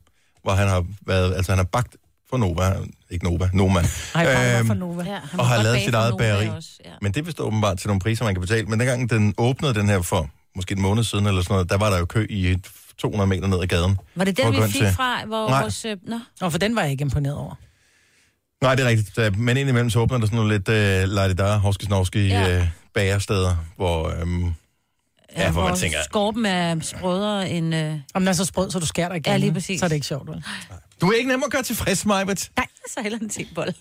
hvor 0.43 0.53
han 0.53 0.69
har 0.69 0.85
været, 1.07 1.35
altså 1.35 1.53
han 1.53 1.59
har 1.59 1.65
bagt 1.65 1.97
for 2.31 2.37
Nova, 2.37 2.75
ikke 3.11 3.25
Nova, 3.25 3.51
Noma. 3.53 3.81
Ej, 4.15 4.57
Øhm, 4.59 4.67
for 4.67 4.75
Nova. 4.75 5.03
Ja, 5.05 5.19
han 5.31 5.41
og 5.41 5.47
har 5.47 5.63
lavet 5.63 5.81
sit 5.81 5.95
eget 5.95 6.15
bageri. 6.19 6.49
også, 6.49 6.69
Ja. 6.85 6.91
Men 7.03 7.13
det 7.13 7.27
vist 7.27 7.41
åbenbart 7.41 7.79
til 7.79 7.89
nogle 7.89 8.01
priser, 8.01 8.25
man 8.25 8.35
kan 8.35 8.41
betale. 8.41 8.67
Men 8.67 8.81
dengang 8.81 9.11
den 9.11 9.35
åbnede 9.39 9.75
den 9.75 9.89
her 9.89 10.03
for 10.03 10.31
måske 10.57 10.73
en 10.73 10.83
måned 10.83 11.05
siden 11.05 11.27
eller 11.27 11.43
sådan 11.43 11.55
noget, 11.55 11.71
der 11.71 11.77
var 11.79 11.91
der 11.91 11.99
jo 11.99 12.05
kø 12.05 12.27
i 12.31 12.57
200 12.99 13.27
meter 13.29 13.47
ned 13.47 13.61
ad 13.63 13.67
gaden. 13.67 13.97
Var 14.17 14.25
det 14.25 14.37
den, 14.37 14.53
vi 14.57 14.63
fik 14.63 14.73
til- 14.83 14.93
fra, 14.93 15.25
hvor 15.27 15.49
Nej. 15.49 15.61
vores... 15.61 15.85
Øh, 15.85 15.97
nå, 16.07 16.21
Og 16.41 16.53
for 16.53 16.59
den 16.59 16.77
var 16.77 16.83
jeg 16.83 16.91
ikke 16.91 17.03
imponeret 17.03 17.37
over. 17.37 17.55
Nej, 18.63 18.75
det 18.75 18.85
er 18.85 18.89
rigtigt. 18.89 19.17
Da- 19.17 19.31
Men 19.31 19.57
indimellem 19.57 19.91
så 19.91 19.99
åbner 19.99 20.19
der 20.19 20.27
sådan 20.27 20.37
nogle 20.37 20.53
lidt 20.57 20.69
uh, 20.69 21.13
lejde 21.15 21.59
horskesnovske 21.59 22.27
Ja. 22.27 22.41
ja. 22.49 22.61
uh, 22.61 22.67
bagersteder, 22.95 23.57
hvor... 23.77 24.13
Um, 24.23 24.55
Ja, 25.37 25.51
hvor 25.51 25.69
man 25.69 25.77
tænker- 25.77 25.99
Skorpen 26.05 26.47
er 26.47 26.77
sprødere 26.83 27.51
end... 27.51 27.75
Øh, 27.75 27.95
Om 28.15 28.21
den 28.23 28.29
er 28.29 28.33
så 28.33 28.45
sprød, 28.45 28.71
så 28.71 28.79
du 28.79 28.87
skærer 28.87 29.09
dig 29.09 29.17
igen. 29.17 29.31
Ja, 29.33 29.37
lige 29.37 29.53
præcis. 29.53 29.81
Så 29.81 29.87
er 29.87 29.89
det 29.89 29.95
ikke 29.95 30.07
sjovt, 30.07 30.29
vel? 30.29 30.45
du 31.01 31.07
er 31.11 31.17
ikke 31.17 31.29
nem 31.29 31.43
at 31.47 31.51
gøre 31.53 31.63
tilfreds, 31.63 32.07
Majbet. 32.07 32.51
nej, 32.57 32.67
så 32.95 33.01
heller 33.03 33.19
en 33.19 33.29
tebold. 33.29 33.73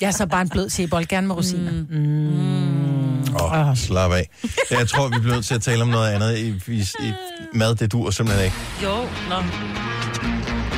Jeg 0.00 0.06
er 0.06 0.10
så 0.10 0.26
bare 0.26 0.42
en 0.42 0.48
blød 0.48 0.70
tebold, 0.70 1.06
gerne 1.06 1.26
med 1.26 1.36
rosiner. 1.36 1.72
Mm. 1.90 3.34
Åh, 3.34 3.68
oh, 3.68 3.76
slap 3.76 4.12
af. 4.12 4.28
Jeg 4.70 4.88
tror, 4.88 5.08
vi 5.08 5.18
bliver 5.20 5.34
nødt 5.34 5.46
til 5.46 5.54
at 5.54 5.62
tale 5.62 5.82
om 5.82 5.88
noget 5.88 6.12
andet. 6.12 6.38
I, 6.38 6.72
i, 6.72 6.80
i 6.80 7.12
mad, 7.54 7.74
det 7.74 7.92
dur 7.92 8.10
simpelthen 8.10 8.44
ikke. 8.44 8.56
Jo, 8.82 8.96
nå. 9.28 9.36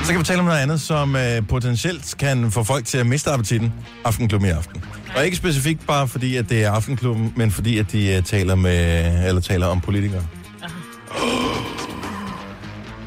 Så 0.05 0.09
kan 0.13 0.19
vi 0.19 0.25
tale 0.25 0.39
om 0.39 0.45
noget 0.45 0.59
andet, 0.59 0.81
som 0.81 1.15
uh, 1.15 1.47
potentielt 1.49 2.15
kan 2.19 2.51
få 2.51 2.63
folk 2.65 2.85
til 2.85 2.99
at 2.99 3.07
miste 3.07 3.31
appetitten 3.31 3.73
aftenklubben 4.05 4.49
i 4.49 4.53
aften. 4.53 4.85
Og 5.17 5.25
ikke 5.25 5.37
specifikt 5.37 5.87
bare 5.87 6.09
fordi, 6.09 6.37
at 6.37 6.49
det 6.49 6.65
er 6.65 6.71
aftenklubben, 6.71 7.33
men 7.37 7.51
fordi, 7.51 7.79
at 7.79 7.93
de 7.93 8.17
uh, 8.19 8.25
taler, 8.25 8.55
med, 8.55 9.29
eller 9.29 9.41
taler 9.41 9.67
om 9.67 9.81
politikere. 9.81 10.23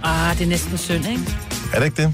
Ah, 0.03 0.37
det 0.37 0.43
er 0.43 0.49
næsten 0.49 0.77
synd, 0.77 1.07
ikke? 1.07 1.23
Er 1.73 1.79
det 1.79 1.85
ikke 1.85 2.01
det? 2.01 2.13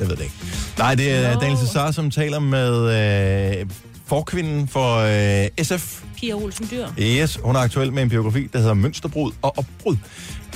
Jeg 0.00 0.08
ved 0.08 0.16
det 0.16 0.22
ikke. 0.22 0.34
Nej, 0.78 0.94
det 0.94 1.12
er 1.12 1.32
Jo. 1.32 1.40
Daniel 1.40 1.58
Cesar, 1.58 1.90
som 1.90 2.10
taler 2.10 2.38
med 2.38 3.60
øh, 3.60 3.66
forkvinden 4.06 4.68
for 4.68 4.96
øh, 4.96 5.64
SF. 5.64 6.02
Pia 6.16 6.34
Olsen 6.34 6.68
Dyr. 6.70 6.86
Yes, 6.98 7.38
hun 7.42 7.56
er 7.56 7.60
aktuel 7.60 7.92
med 7.92 8.02
en 8.02 8.08
biografi, 8.08 8.48
der 8.52 8.58
hedder 8.58 8.74
Mønsterbrud 8.74 9.32
og 9.42 9.58
Opbrud. 9.58 9.96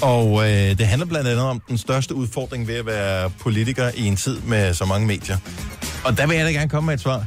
Og 0.03 0.49
øh, 0.51 0.79
det 0.79 0.87
handler 0.87 1.07
blandt 1.07 1.29
andet 1.29 1.45
om 1.45 1.61
den 1.69 1.79
største 1.79 2.15
udfordring 2.15 2.69
ved 2.69 2.75
at 2.75 2.87
være 2.87 3.31
politiker 3.31 3.91
i 3.95 4.07
en 4.07 4.17
tid 4.17 4.41
med 4.41 4.75
så 4.75 4.85
mange 4.85 5.07
medier. 5.07 5.37
Og 6.05 6.19
der 6.19 6.27
vil 6.27 6.37
jeg 6.37 6.47
da 6.47 6.51
gerne 6.53 6.69
komme 6.69 6.87
med 6.87 6.95
et 6.95 7.01
svar. 7.01 7.25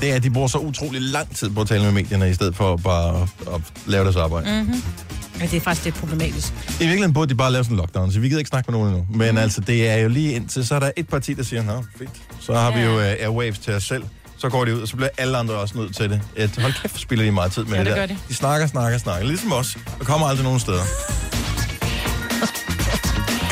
Det 0.00 0.10
er, 0.10 0.14
at 0.14 0.22
de 0.22 0.30
bruger 0.30 0.48
så 0.48 0.58
utrolig 0.58 1.00
lang 1.02 1.36
tid 1.36 1.50
på 1.50 1.60
at 1.60 1.68
tale 1.68 1.82
med 1.84 1.92
medierne, 1.92 2.30
i 2.30 2.34
stedet 2.34 2.56
for 2.56 2.76
bare 2.76 3.22
at, 3.22 3.54
at 3.54 3.60
lave 3.86 4.04
deres 4.04 4.16
arbejde. 4.16 4.62
Mm. 4.62 4.82
Ja, 5.40 5.46
det 5.46 5.54
er 5.56 5.60
faktisk 5.60 5.84
lidt 5.84 5.94
problematisk. 5.96 6.52
I 6.52 6.70
virkeligheden 6.78 7.12
burde 7.12 7.28
de 7.30 7.34
bare 7.34 7.52
lave 7.52 7.64
sådan 7.64 7.74
en 7.74 7.78
lockdown, 7.78 8.12
så 8.12 8.20
vi 8.20 8.28
gider 8.28 8.38
ikke 8.38 8.48
snakke 8.48 8.70
med 8.70 8.78
nogen 8.80 8.94
endnu. 8.94 9.06
Men 9.18 9.30
mm. 9.30 9.38
altså, 9.38 9.60
det 9.60 9.88
er 9.88 9.96
jo 9.96 10.08
lige 10.08 10.32
indtil, 10.32 10.66
så 10.66 10.74
er 10.74 10.78
der 10.80 10.90
et 10.96 11.08
parti, 11.08 11.32
der 11.34 11.42
siger, 11.42 11.62
nå, 11.62 11.84
fint. 11.98 12.10
Så 12.40 12.54
har 12.54 12.70
vi 12.72 12.78
Ja. 12.78 12.84
jo 12.86 12.96
uh, 12.96 13.02
airwaves 13.04 13.58
til 13.58 13.74
os 13.74 13.84
selv. 13.84 14.02
Så 14.38 14.48
går 14.48 14.64
de 14.64 14.76
ud, 14.76 14.80
og 14.80 14.88
så 14.88 14.96
bliver 14.96 15.08
alle 15.18 15.36
andre 15.38 15.54
også 15.54 15.78
nødt 15.78 15.96
til 15.96 16.10
det. 16.10 16.20
Et, 16.36 16.56
hold 16.58 16.72
kæft, 16.82 17.00
spiller 17.00 17.24
de 17.24 17.30
meget 17.32 17.52
tid 17.52 17.64
med 17.64 17.72
Ja, 17.72 17.78
det, 17.78 17.86
det 17.86 17.94
der. 17.96 18.00
gør 18.00 18.06
de. 18.06 18.16
de 18.28 18.34
snakker, 18.34 18.66
snakker, 18.66 18.98
snakker. 18.98 19.26
Ligesom 19.26 19.52
os. 19.52 19.76
Og 20.00 20.06
kommer 20.06 20.26
aldrig 20.26 20.44
nogen 20.44 20.60
steder. 20.60 20.82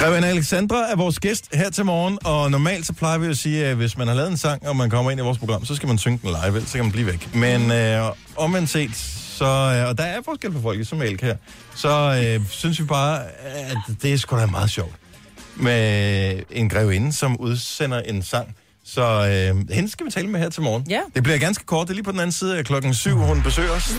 Grevinde 0.06 0.28
Alexandra 0.28 0.90
er 0.90 0.96
vores 0.96 1.20
gæst 1.20 1.54
her 1.54 1.70
til 1.70 1.84
morgen, 1.84 2.18
og 2.24 2.50
normalt 2.50 2.86
så 2.86 2.92
plejer 2.92 3.18
vi 3.18 3.26
at 3.26 3.36
sige, 3.36 3.66
at 3.66 3.76
hvis 3.76 3.98
man 3.98 4.08
har 4.08 4.14
lavet 4.14 4.30
en 4.30 4.36
sang, 4.36 4.68
og 4.68 4.76
man 4.76 4.90
kommer 4.90 5.10
ind 5.10 5.20
i 5.20 5.22
vores 5.22 5.38
program, 5.38 5.64
så 5.64 5.74
skal 5.74 5.86
man 5.86 5.98
synge 5.98 6.18
den 6.22 6.28
live, 6.28 6.46
ellers 6.46 6.68
så 6.68 6.74
kan 6.74 6.84
man 6.84 6.92
blive 6.92 7.06
væk. 7.06 7.34
Men 7.34 7.72
øh, 7.72 8.12
omvendt 8.36 8.70
set, 8.70 8.96
så, 9.38 9.44
øh, 9.44 9.88
og 9.88 9.98
der 9.98 10.04
er 10.04 10.22
forskel 10.24 10.52
på 10.52 10.60
folk 10.60 10.76
ligesom 10.76 10.98
som 10.98 11.06
Elk 11.06 11.20
her, 11.22 11.36
så 11.74 12.22
øh, 12.24 12.48
synes 12.48 12.80
vi 12.80 12.84
bare, 12.84 13.24
at 13.44 13.76
det 14.02 14.12
er 14.12 14.16
sgu 14.16 14.36
da 14.36 14.46
meget 14.46 14.70
sjovt 14.70 14.94
med 15.56 16.42
en 16.50 16.68
grevinde, 16.68 17.12
som 17.12 17.40
udsender 17.40 18.00
en 18.00 18.22
sang. 18.22 18.56
Så 18.88 19.02
øh, 19.02 19.74
hende 19.74 19.90
skal 19.90 20.06
vi 20.06 20.10
tale 20.10 20.28
med 20.28 20.40
her 20.40 20.48
til 20.48 20.62
morgen. 20.62 20.86
Ja. 20.90 21.00
Det 21.14 21.22
bliver 21.22 21.38
ganske 21.38 21.64
kort, 21.64 21.86
det 21.86 21.92
er 21.92 21.94
lige 21.94 22.04
på 22.04 22.12
den 22.12 22.20
anden 22.20 22.32
side 22.32 22.58
af 22.58 22.64
klokken 22.64 22.94
syv, 22.94 23.16
hun 23.18 23.42
besøger 23.42 23.70
os. 23.70 23.90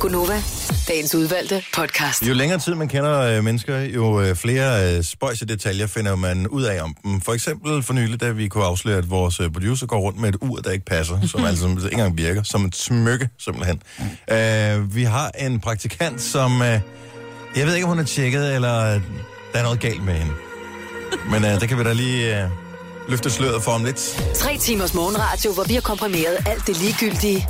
Gunova, 0.00 0.42
dagens 0.88 1.14
udvalgte 1.14 1.62
podcast. 1.74 2.28
Jo 2.28 2.34
længere 2.34 2.58
tid 2.58 2.74
man 2.74 2.88
kender 2.88 3.20
øh, 3.20 3.44
mennesker, 3.44 3.80
jo 3.80 4.20
øh, 4.20 4.36
flere 4.36 4.96
øh, 4.96 5.04
spøjse 5.04 5.46
detaljer 5.46 5.86
finder 5.86 6.16
man 6.16 6.48
ud 6.48 6.62
af 6.62 6.82
om 6.82 6.96
dem. 7.04 7.20
For 7.20 7.32
eksempel 7.32 7.82
for 7.82 7.92
nylig, 7.92 8.20
da 8.20 8.30
vi 8.30 8.48
kunne 8.48 8.64
afsløre, 8.64 8.98
at 8.98 9.10
vores 9.10 9.40
øh, 9.40 9.50
producer 9.50 9.86
går 9.86 9.98
rundt 10.00 10.20
med 10.20 10.28
et 10.28 10.36
ur, 10.40 10.56
der 10.56 10.70
ikke 10.70 10.84
passer, 10.84 11.26
som 11.26 11.44
altså 11.48 11.66
ikke 11.66 11.86
engang 11.92 12.18
virker, 12.18 12.42
som 12.42 12.64
et 12.64 12.76
smykke 12.76 13.28
simpelthen. 13.38 13.82
Øh, 14.30 14.94
vi 14.94 15.02
har 15.02 15.30
en 15.38 15.60
praktikant, 15.60 16.20
som... 16.20 16.62
Øh, 16.62 16.80
jeg 17.56 17.66
ved 17.66 17.74
ikke, 17.74 17.84
om 17.84 17.90
hun 17.90 17.98
er 17.98 18.04
tjekket, 18.04 18.54
eller 18.54 19.00
der 19.52 19.58
er 19.58 19.62
noget 19.62 19.80
galt 19.80 20.04
med 20.04 20.14
hende. 20.14 20.32
Men 21.30 21.44
øh, 21.44 21.60
det 21.60 21.68
kan 21.68 21.78
vi 21.78 21.84
da 21.84 21.92
lige 21.92 22.42
øh, 22.42 22.50
løfte 23.08 23.30
sløret 23.30 23.62
for 23.62 23.70
om 23.72 23.84
lidt. 23.84 24.22
Tre 24.34 24.58
timers 24.58 24.94
morgenradio, 24.94 25.52
hvor 25.52 25.64
vi 25.64 25.74
har 25.74 25.80
komprimeret 25.80 26.36
alt 26.46 26.66
det 26.66 26.76
ligegyldige 26.80 27.48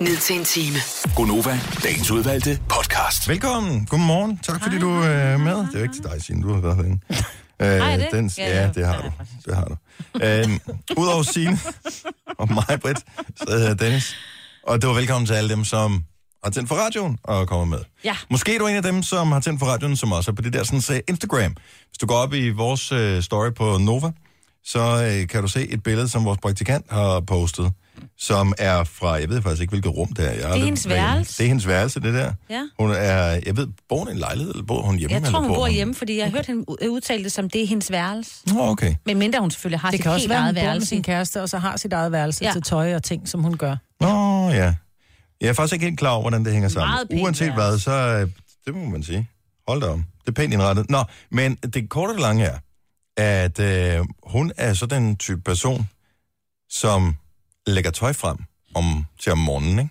ned 0.00 0.16
til 0.16 0.36
en 0.38 0.44
time. 0.44 0.76
Gonova, 1.16 1.60
dagens 1.84 2.10
udvalgte 2.10 2.58
podcast. 2.68 3.28
Velkommen. 3.28 3.86
Godmorgen. 3.86 4.38
Tak 4.38 4.62
fordi 4.62 4.78
du 4.78 4.90
er 4.90 5.36
med. 5.36 5.56
Det 5.56 5.68
er 5.74 5.78
jo 5.78 5.82
ikke 5.82 5.94
til 5.94 6.04
dig, 6.04 6.22
Signe. 6.22 6.42
Du 6.42 6.54
har 6.54 6.60
været 6.60 6.76
herinde. 6.76 7.00
Øh, 7.62 7.68
Har 7.68 7.90
jeg 7.90 7.98
det? 7.98 8.08
Den, 8.12 8.30
Ja, 8.38 8.62
ja, 8.62 8.68
det 8.74 8.86
har 8.86 9.02
du. 9.02 9.10
Det 9.46 9.56
har 9.56 9.64
du. 9.64 9.76
Øhm, 10.22 10.60
Udover 10.96 11.22
Signe 11.22 11.58
og 12.40 12.52
mig, 12.54 12.80
Britt, 12.80 12.98
så 13.36 13.44
hedder 13.48 13.66
jeg 13.68 13.78
Dennis. 13.80 14.16
Og 14.66 14.80
det 14.82 14.88
var 14.88 14.94
velkommen 14.94 15.26
til 15.26 15.34
alle 15.34 15.50
dem, 15.50 15.64
som 15.64 16.04
har 16.44 16.50
tændt 16.50 16.68
for 16.68 16.74
radioen 16.76 17.18
og 17.24 17.48
kommer 17.48 17.64
med. 17.64 17.78
Ja. 18.04 18.16
Måske 18.30 18.54
er 18.54 18.58
du 18.58 18.66
en 18.66 18.76
af 18.76 18.82
dem, 18.82 19.02
som 19.02 19.32
har 19.32 19.40
tændt 19.40 19.58
for 19.60 19.66
radioen, 19.66 19.96
som 19.96 20.12
også 20.12 20.30
er 20.30 20.34
på 20.34 20.42
det 20.42 20.52
der 20.52 20.64
sådan, 20.64 20.80
så 20.80 21.00
Instagram. 21.08 21.52
Hvis 21.88 21.98
du 22.00 22.06
går 22.06 22.14
op 22.16 22.34
i 22.34 22.50
vores 22.50 22.92
øh, 22.92 23.22
story 23.22 23.50
på 23.56 23.78
Nova, 23.78 24.10
så 24.64 25.04
øh, 25.20 25.28
kan 25.28 25.42
du 25.42 25.48
se 25.48 25.68
et 25.68 25.82
billede, 25.82 26.08
som 26.08 26.24
vores 26.24 26.38
praktikant 26.42 26.86
har 26.90 27.20
postet, 27.20 27.72
som 28.18 28.54
er 28.58 28.84
fra, 28.84 29.12
jeg 29.12 29.28
ved 29.28 29.42
faktisk 29.42 29.62
ikke, 29.62 29.70
hvilket 29.70 29.94
rum 29.96 30.12
det 30.12 30.28
er. 30.28 30.32
Jeg 30.32 30.42
har 30.42 30.48
aldrig 30.52 30.64
hendes 30.64 30.88
værelse. 30.88 31.38
Det 31.38 31.44
er 31.44 31.48
hendes 31.48 31.66
værelse, 31.66 32.00
det 32.00 32.14
der. 32.14 32.32
Ja. 32.50 32.62
Hun 32.78 32.90
er, 32.90 33.40
jeg 33.46 33.56
ved, 33.56 33.68
bor 33.88 33.98
hun 33.98 34.08
i 34.08 34.10
en 34.10 34.18
lejlighed, 34.18 34.52
eller 34.54 34.64
bor 34.66 34.82
hun 34.82 34.98
hjemme? 34.98 35.14
Jeg 35.16 35.24
tror, 35.24 35.38
hun 35.40 35.48
bor 35.48 35.60
hun- 35.60 35.70
hjemme, 35.70 35.94
fordi 35.94 36.16
jeg 36.16 36.24
har 36.26 36.30
hørt 36.30 36.46
hende 36.46 36.64
udtale 36.90 37.24
det 37.24 37.32
som, 37.32 37.50
det 37.50 37.62
er 37.62 37.66
hendes 37.66 37.90
værelse. 37.90 38.30
Nå, 38.54 38.60
okay. 38.68 38.94
Men 39.06 39.18
mindre 39.18 39.40
hun 39.40 39.50
selvfølgelig 39.50 39.80
har 39.80 39.90
Det 39.90 39.96
sit 39.98 40.02
kan 40.02 40.12
også 40.12 40.22
helt 40.22 40.30
være, 40.30 40.38
eget 40.38 40.54
bor 40.54 40.60
med 40.62 40.68
værelse. 40.68 40.86
sin 40.88 41.02
kæreste, 41.02 41.42
og 41.42 41.48
så 41.48 41.58
har 41.58 41.76
sit 41.76 41.92
eget 41.92 42.12
værelse 42.12 42.44
Ja. 42.44 42.52
til 42.52 42.62
tøj 42.62 42.94
og 42.94 43.02
ting, 43.02 43.28
som 43.28 43.42
hun 43.42 43.56
gør. 43.56 43.76
Nå, 44.00 44.48
ja. 44.50 44.74
Jeg 45.40 45.48
er 45.48 45.52
faktisk 45.52 45.72
ikke 45.74 45.84
helt 45.86 45.98
klar 45.98 46.10
over, 46.10 46.20
hvordan 46.20 46.44
det 46.44 46.52
hænger 46.52 46.68
sammen. 46.68 46.88
Meget 46.90 47.08
pænt 47.10 47.22
Uanset 47.22 47.52
hvad, 47.54 47.78
så 47.78 47.92
øh, 47.92 48.28
det 48.66 48.74
må 48.74 48.84
man 48.90 49.02
sige. 49.02 49.28
Hold 49.68 49.80
da 49.80 49.86
om. 49.86 50.04
Det 50.20 50.28
er 50.28 50.32
pænt 50.32 50.52
indrettet. 50.52 50.90
Nå, 50.90 51.04
men 51.30 51.54
det 51.54 51.88
korte 51.88 52.10
og 52.10 52.14
det 52.14 52.22
lange 52.22 52.44
er, 52.44 52.58
at 53.16 53.58
øh, 53.58 54.06
hun 54.22 54.52
er 54.56 54.74
så 54.74 54.86
den 54.86 55.16
type 55.16 55.40
person, 55.40 55.88
som 56.68 57.16
lægger 57.66 57.90
tøj 57.90 58.12
frem 58.12 58.38
om, 58.74 59.04
til 59.20 59.32
om 59.32 59.38
morgenen, 59.38 59.78
ikke? 59.78 59.90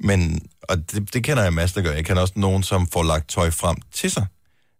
Men, 0.00 0.40
og 0.62 0.90
det, 0.92 1.14
det 1.14 1.24
kender 1.24 1.42
jeg 1.42 1.52
masser, 1.52 1.80
der 1.82 1.88
gør. 1.88 1.94
Jeg 1.96 2.04
kender 2.04 2.22
også 2.22 2.34
nogen, 2.36 2.62
som 2.62 2.86
får 2.86 3.02
lagt 3.02 3.28
tøj 3.28 3.50
frem 3.50 3.76
til 3.92 4.10
sig 4.10 4.26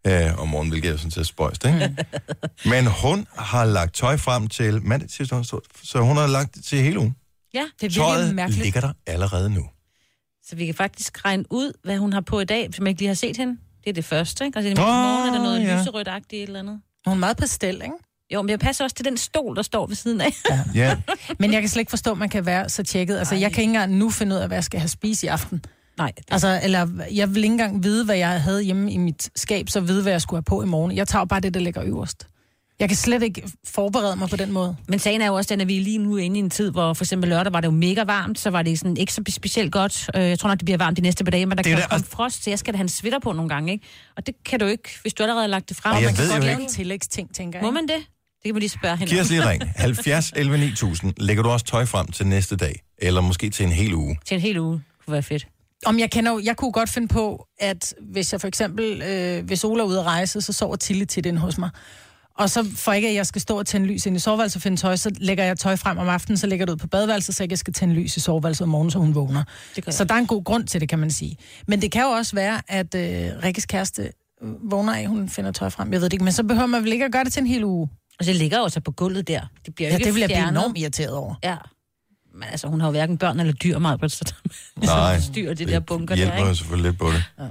øh, 0.07 0.39
om 0.39 0.49
morgenen, 0.49 0.71
hvilket 0.71 0.93
er 0.93 0.97
sådan 0.97 1.11
set 1.11 1.27
spøjst, 1.27 1.65
ikke? 1.65 1.97
Men 2.71 2.87
hun 2.87 3.27
har 3.37 3.65
lagt 3.65 3.95
tøj 3.95 4.17
frem 4.17 4.49
til 4.49 4.83
mandag, 4.83 5.09
tirsdag, 5.09 5.39
onsdag, 5.39 5.59
så 5.83 6.01
hun 6.01 6.17
har 6.17 6.27
lagt 6.27 6.55
det 6.55 6.65
til 6.65 6.79
hele 6.79 6.99
ugen. 6.99 7.17
Ja, 7.55 7.59
Det 7.61 7.67
er 7.67 7.71
virkelig 7.81 8.03
Tøjet 8.03 8.35
mærkeligt. 8.35 8.65
ligger 8.65 8.81
der 8.81 8.93
allerede 9.07 9.51
nu. 9.51 9.69
så 10.47 10.57
vi 10.57 10.67
kan 10.67 10.75
faktisk 10.75 11.25
regne 11.25 11.45
ud, 11.51 11.73
hvad 11.85 11.99
hun 11.99 12.13
har 12.13 12.21
på 12.21 12.41
i 12.41 12.45
dag, 12.45 12.69
hvis 12.69 12.81
man 12.81 12.87
ikke 12.87 13.01
lige 13.01 13.09
har 13.09 13.15
set 13.15 13.37
hende. 13.37 13.59
Det 13.85 13.91
er 13.91 13.95
det 13.95 14.05
første, 14.05 14.45
ikke? 14.45 14.59
Altså, 14.59 14.71
i 14.71 14.75
morgen 14.75 15.29
er 15.29 15.39
der 15.39 15.43
noget 15.45 15.63
ja. 15.63 15.83
lyserødt-agtigt 15.83 16.43
eller 16.43 16.59
andet. 16.61 16.81
Hun 17.07 17.17
er 17.17 17.19
meget 17.19 17.37
pastel, 17.37 17.75
ikke? 17.75 17.95
Jo, 18.35 18.43
men 18.43 18.51
jeg 18.51 18.59
passer 18.59 18.85
også 18.85 18.97
til 18.97 19.05
den 19.05 19.17
stol, 19.17 19.57
der 19.57 19.63
står 19.63 19.87
ved 19.87 19.97
siden 19.97 20.21
af. 20.21 20.33
Ja, 20.75 20.97
Men 21.41 21.53
jeg 21.53 21.63
kan 21.63 21.69
slet 21.69 21.81
ikke 21.81 21.91
forstå, 21.91 22.11
at 22.11 22.19
man 22.19 22.29
kan 22.29 22.47
være 22.47 22.69
så 22.69 22.83
tjekket. 22.83 23.19
Altså, 23.19 23.35
jeg 23.35 23.53
kan 23.53 23.63
ikke 23.63 23.71
engang 23.71 23.95
nu 23.95 24.11
finde 24.11 24.37
ud 24.37 24.41
af, 24.41 24.47
hvad 24.49 24.57
jeg 24.57 24.65
skal 24.65 24.81
have 24.81 24.89
spist 24.89 25.23
i 25.23 25.27
aften. 25.27 25.65
Nej, 25.99 26.13
det, 26.17 26.25
Altså, 26.31 26.61
eller 26.63 26.89
jeg 27.13 27.29
vil 27.35 27.37
ikke 27.37 27.53
engang 27.53 27.85
vide, 27.85 28.05
hvad 28.05 28.17
jeg 28.17 28.43
havde 28.43 28.63
hjemme 28.63 28.93
i 28.93 28.97
mit 28.97 29.31
skab, 29.37 29.69
så 29.69 29.81
vide, 29.81 30.03
hvad 30.03 30.13
jeg 30.13 30.23
skulle 30.23 30.39
have 30.39 30.43
på 30.43 30.63
i 30.63 30.67
morgen. 30.67 30.97
Jeg 30.97 31.09
tager 31.09 31.25
bare 31.25 31.41
det, 31.41 31.55
der 31.55 31.61
ligger 31.61 31.83
øverst. 31.85 32.27
Jeg 32.79 32.89
kan 32.89 32.97
slet 32.97 33.23
ikke 33.23 33.43
forberede 33.65 34.17
mig 34.17 34.29
på 34.29 34.37
den 34.37 34.53
måde. 34.53 34.77
Men 34.89 34.99
sagen 34.99 35.21
er 35.21 35.27
jo 35.27 35.35
også 35.35 35.55
den, 35.55 35.61
at 35.61 35.69
vi 35.69 35.77
er 35.77 35.81
lige 35.81 35.99
nu 35.99 36.17
inde 36.17 36.37
i 36.37 36.39
en 36.43 36.51
tid, 36.51 36.71
hvor 36.71 36.95
for 36.95 37.05
eksempel 37.05 37.31
lørdag 37.31 37.53
var 37.53 37.61
det 37.61 37.67
jo 37.67 37.73
mega 37.73 38.05
varmt, 38.05 38.39
så 38.39 38.51
var 38.51 38.63
det 38.63 38.79
sådan 38.79 38.97
ikke 38.97 39.13
så 39.13 39.23
specielt 39.29 39.73
godt. 39.73 40.11
Øh, 40.17 40.23
Jeg 40.23 40.39
tror 40.39 40.49
nok, 40.49 40.59
det 40.59 40.65
bliver 40.65 40.79
varmt 40.79 40.97
de 40.97 41.03
næste 41.03 41.25
par 41.25 41.31
dage, 41.31 41.47
men 41.47 41.57
der 41.57 41.63
Det 41.63 41.71
kan 41.71 41.81
det, 41.81 41.91
komme 41.91 42.07
frost, 42.07 42.45
så 42.45 42.51
jeg 42.51 42.59
skal 42.59 42.73
da 42.75 42.77
have 42.77 42.83
en 42.83 42.89
svitter 42.89 43.19
på 43.19 43.33
nogle 43.33 43.49
gange, 43.49 43.73
ikke? 43.73 43.85
Og 44.17 44.27
det 44.27 44.35
kan 44.45 44.61
du 44.61 44.67
ikke, 44.67 44.89
hvis 45.03 45.15
du 45.15 45.23
allerede 45.23 45.43
har 45.43 45.49
lagt 45.49 45.69
det 45.69 45.77
frem. 45.77 45.97
Og 45.97 46.03
jeg 46.03 46.09
man 46.09 46.15
kan 46.17 46.29
godt 46.31 46.43
lave 46.45 46.53
ikke- 46.53 46.63
en 46.63 46.69
tillægsting, 46.69 47.35
tænker 47.35 47.59
jeg. 47.59 47.65
Må 47.65 47.71
man 47.71 47.83
det? 47.83 47.97
Det 47.99 48.05
kan 48.45 48.55
vi 48.55 48.61
lige 48.61 48.71
spørge 48.71 48.97
hende. 48.97 49.13
Giv 49.13 49.21
os 49.21 49.31
lige 49.31 49.49
ring. 49.49 49.63
70 49.77 50.33
11 50.37 50.59
9000. 50.59 51.13
Lægger 51.17 51.43
du 51.43 51.49
også 51.49 51.67
tøj 51.67 51.85
frem 51.85 52.07
til 52.07 52.27
næste 52.27 52.57
dag? 52.57 52.83
Eller 52.99 53.21
måske 53.21 53.51
til 53.51 53.67
en 53.67 53.73
hel 53.73 53.95
uge? 53.95 54.19
Til 54.25 54.35
en 54.35 54.41
hel 54.41 54.59
uge. 54.59 54.73
Det 54.75 54.83
kunne 55.05 55.13
være 55.13 55.23
fedt. 55.23 55.47
Om 55.87 55.99
jeg 55.99 56.11
kender 56.11 56.41
jeg 56.45 56.57
kunne 56.57 56.73
godt 56.73 56.91
finde 56.91 57.09
på, 57.09 57.47
at 57.59 57.95
hvis 58.13 58.33
jeg 58.33 58.41
for 58.41 58.49
eksempel, 58.49 59.03
øh, 59.03 59.45
hvis 59.45 59.65
Ola 59.65 59.83
er 59.83 59.87
ude 59.87 59.99
at 60.01 60.07
rejse, 60.07 60.41
så 60.41 60.53
sover 60.53 60.77
Tilly 60.77 61.05
tit 61.05 61.27
inde 61.27 61.39
hos 61.41 61.59
mig. 61.59 61.71
Og 62.39 62.51
så 62.51 62.71
for 62.77 62.93
ikke, 62.93 63.09
at 63.09 63.15
jeg 63.15 63.27
skal 63.27 63.41
stå 63.41 63.59
og 63.59 63.67
tænde 63.67 63.87
lys 63.87 64.07
ind 64.07 64.17
i 64.17 64.19
soveværelset 64.19 64.57
og 64.57 64.63
finde 64.63 64.77
tøj, 64.77 64.97
så 64.97 65.11
lægger 65.19 65.45
jeg 65.45 65.59
tøj 65.59 65.77
frem 65.77 65.99
om 65.99 66.09
aftenen, 66.09 66.37
så 66.37 66.47
lægger 66.47 66.67
det 66.67 66.73
ud 66.73 66.77
på 66.77 66.87
badeværelset, 66.87 67.35
så 67.35 67.43
jeg 67.43 67.47
ikke 67.47 67.57
skal 67.57 67.73
tænde 67.73 67.95
lys 67.95 68.17
i 68.17 68.21
soveværelset 68.21 68.63
om 68.63 68.69
morgenen, 68.69 68.91
så 68.91 68.99
hun 68.99 69.15
vågner. 69.15 69.45
Det 69.77 69.95
Så 69.95 70.05
der 70.05 70.15
er 70.15 70.19
en 70.19 70.27
god 70.27 70.45
grund 70.45 70.67
til 70.67 70.81
det, 70.81 70.89
kan 70.89 70.99
man 70.99 71.11
sige. 71.11 71.37
Men 71.67 71.83
det 71.83 71.93
kan 71.93 72.03
jo 72.03 72.09
også 72.09 72.37
være, 72.37 72.61
at 72.69 72.95
øh, 72.95 73.43
Rikkes 73.45 73.67
kæreste 73.67 74.03
øh, 74.43 74.71
vågner 74.71 74.95
af, 74.95 75.07
hun 75.07 75.29
finder 75.29 75.53
tøj 75.53 75.69
frem. 75.71 75.93
Jeg 75.93 76.01
ved 76.01 76.05
det 76.05 76.13
ikke, 76.13 76.25
men 76.25 76.33
så 76.33 76.43
behøver 76.45 76.67
man 76.67 76.83
vel 76.83 76.93
ikke 76.93 77.05
at 77.05 77.13
gøre 77.13 77.25
det 77.25 77.33
til 77.33 77.41
en 77.41 77.47
hel 77.47 77.65
uge. 77.65 77.89
Og 78.19 78.25
så 78.25 78.33
ligger 78.33 78.59
jo 78.59 78.69
så 78.69 78.81
på 78.81 78.91
gulvet 78.91 79.29
der. 79.29 79.41
Det 79.67 79.75
bliver 79.75 79.89
Ja, 79.89 79.95
ikke 79.95 80.05
det 80.07 80.15
vil 80.15 80.21
jeg 80.21 80.29
blive 80.29 80.49
enormt 80.49 80.79
irriteret 80.79 81.13
over. 81.15 81.35
Ja. 81.45 81.57
Men 82.35 82.49
altså, 82.51 82.69
hun 82.69 82.81
har 82.81 82.89
jo 82.89 82.91
hverken 82.91 83.19
børn 83.19 83.41
eller 83.41 83.53
dyr 83.53 83.79
meget, 83.79 84.13
så 84.13 84.35
Nej, 84.77 85.21
styrer 85.21 85.55
de 85.55 85.67
der 85.67 85.81
bunker 85.81 86.17
hjælper 86.17 86.37
der, 86.37 86.45
ikke? 86.45 86.57
selvfølgelig 86.57 86.91
lidt 86.91 87.01
på 87.01 87.07
det. 87.11 87.25
Ja. 87.39 87.45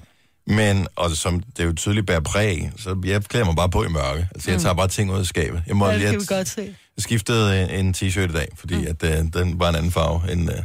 Men, 0.47 0.87
og 0.95 1.11
som 1.11 1.39
det 1.39 1.59
er 1.59 1.63
jo 1.67 1.73
tydeligt 1.73 2.07
bærer 2.07 2.19
præg, 2.19 2.71
så 2.77 3.01
jeg 3.05 3.23
klæder 3.23 3.45
mig 3.45 3.55
bare 3.55 3.69
på 3.69 3.83
i 3.83 3.87
mørke. 3.87 4.27
Altså, 4.35 4.51
jeg 4.51 4.61
tager 4.61 4.73
bare 4.73 4.87
ting 4.87 5.11
ud 5.11 5.19
af 5.19 5.25
skabet. 5.25 5.63
Jeg, 5.67 5.75
må, 5.75 5.87
Ja, 5.87 5.95
det 5.95 6.01
jeg, 6.01 6.11
kan 6.11 6.19
vi 6.21 6.25
godt 6.27 6.47
se. 6.47 6.61
jeg 6.97 7.03
skiftede 7.03 7.63
en, 7.63 7.85
en 7.85 7.93
t-shirt 7.97 8.29
i 8.29 8.33
dag, 8.33 8.47
fordi 8.55 8.75
mm. 8.75 8.87
at, 9.01 9.03
uh, 9.03 9.41
den 9.41 9.59
var 9.59 9.69
en 9.69 9.75
anden 9.75 9.91
farve, 9.91 10.31
end 10.31 10.49
uh, 10.49 10.55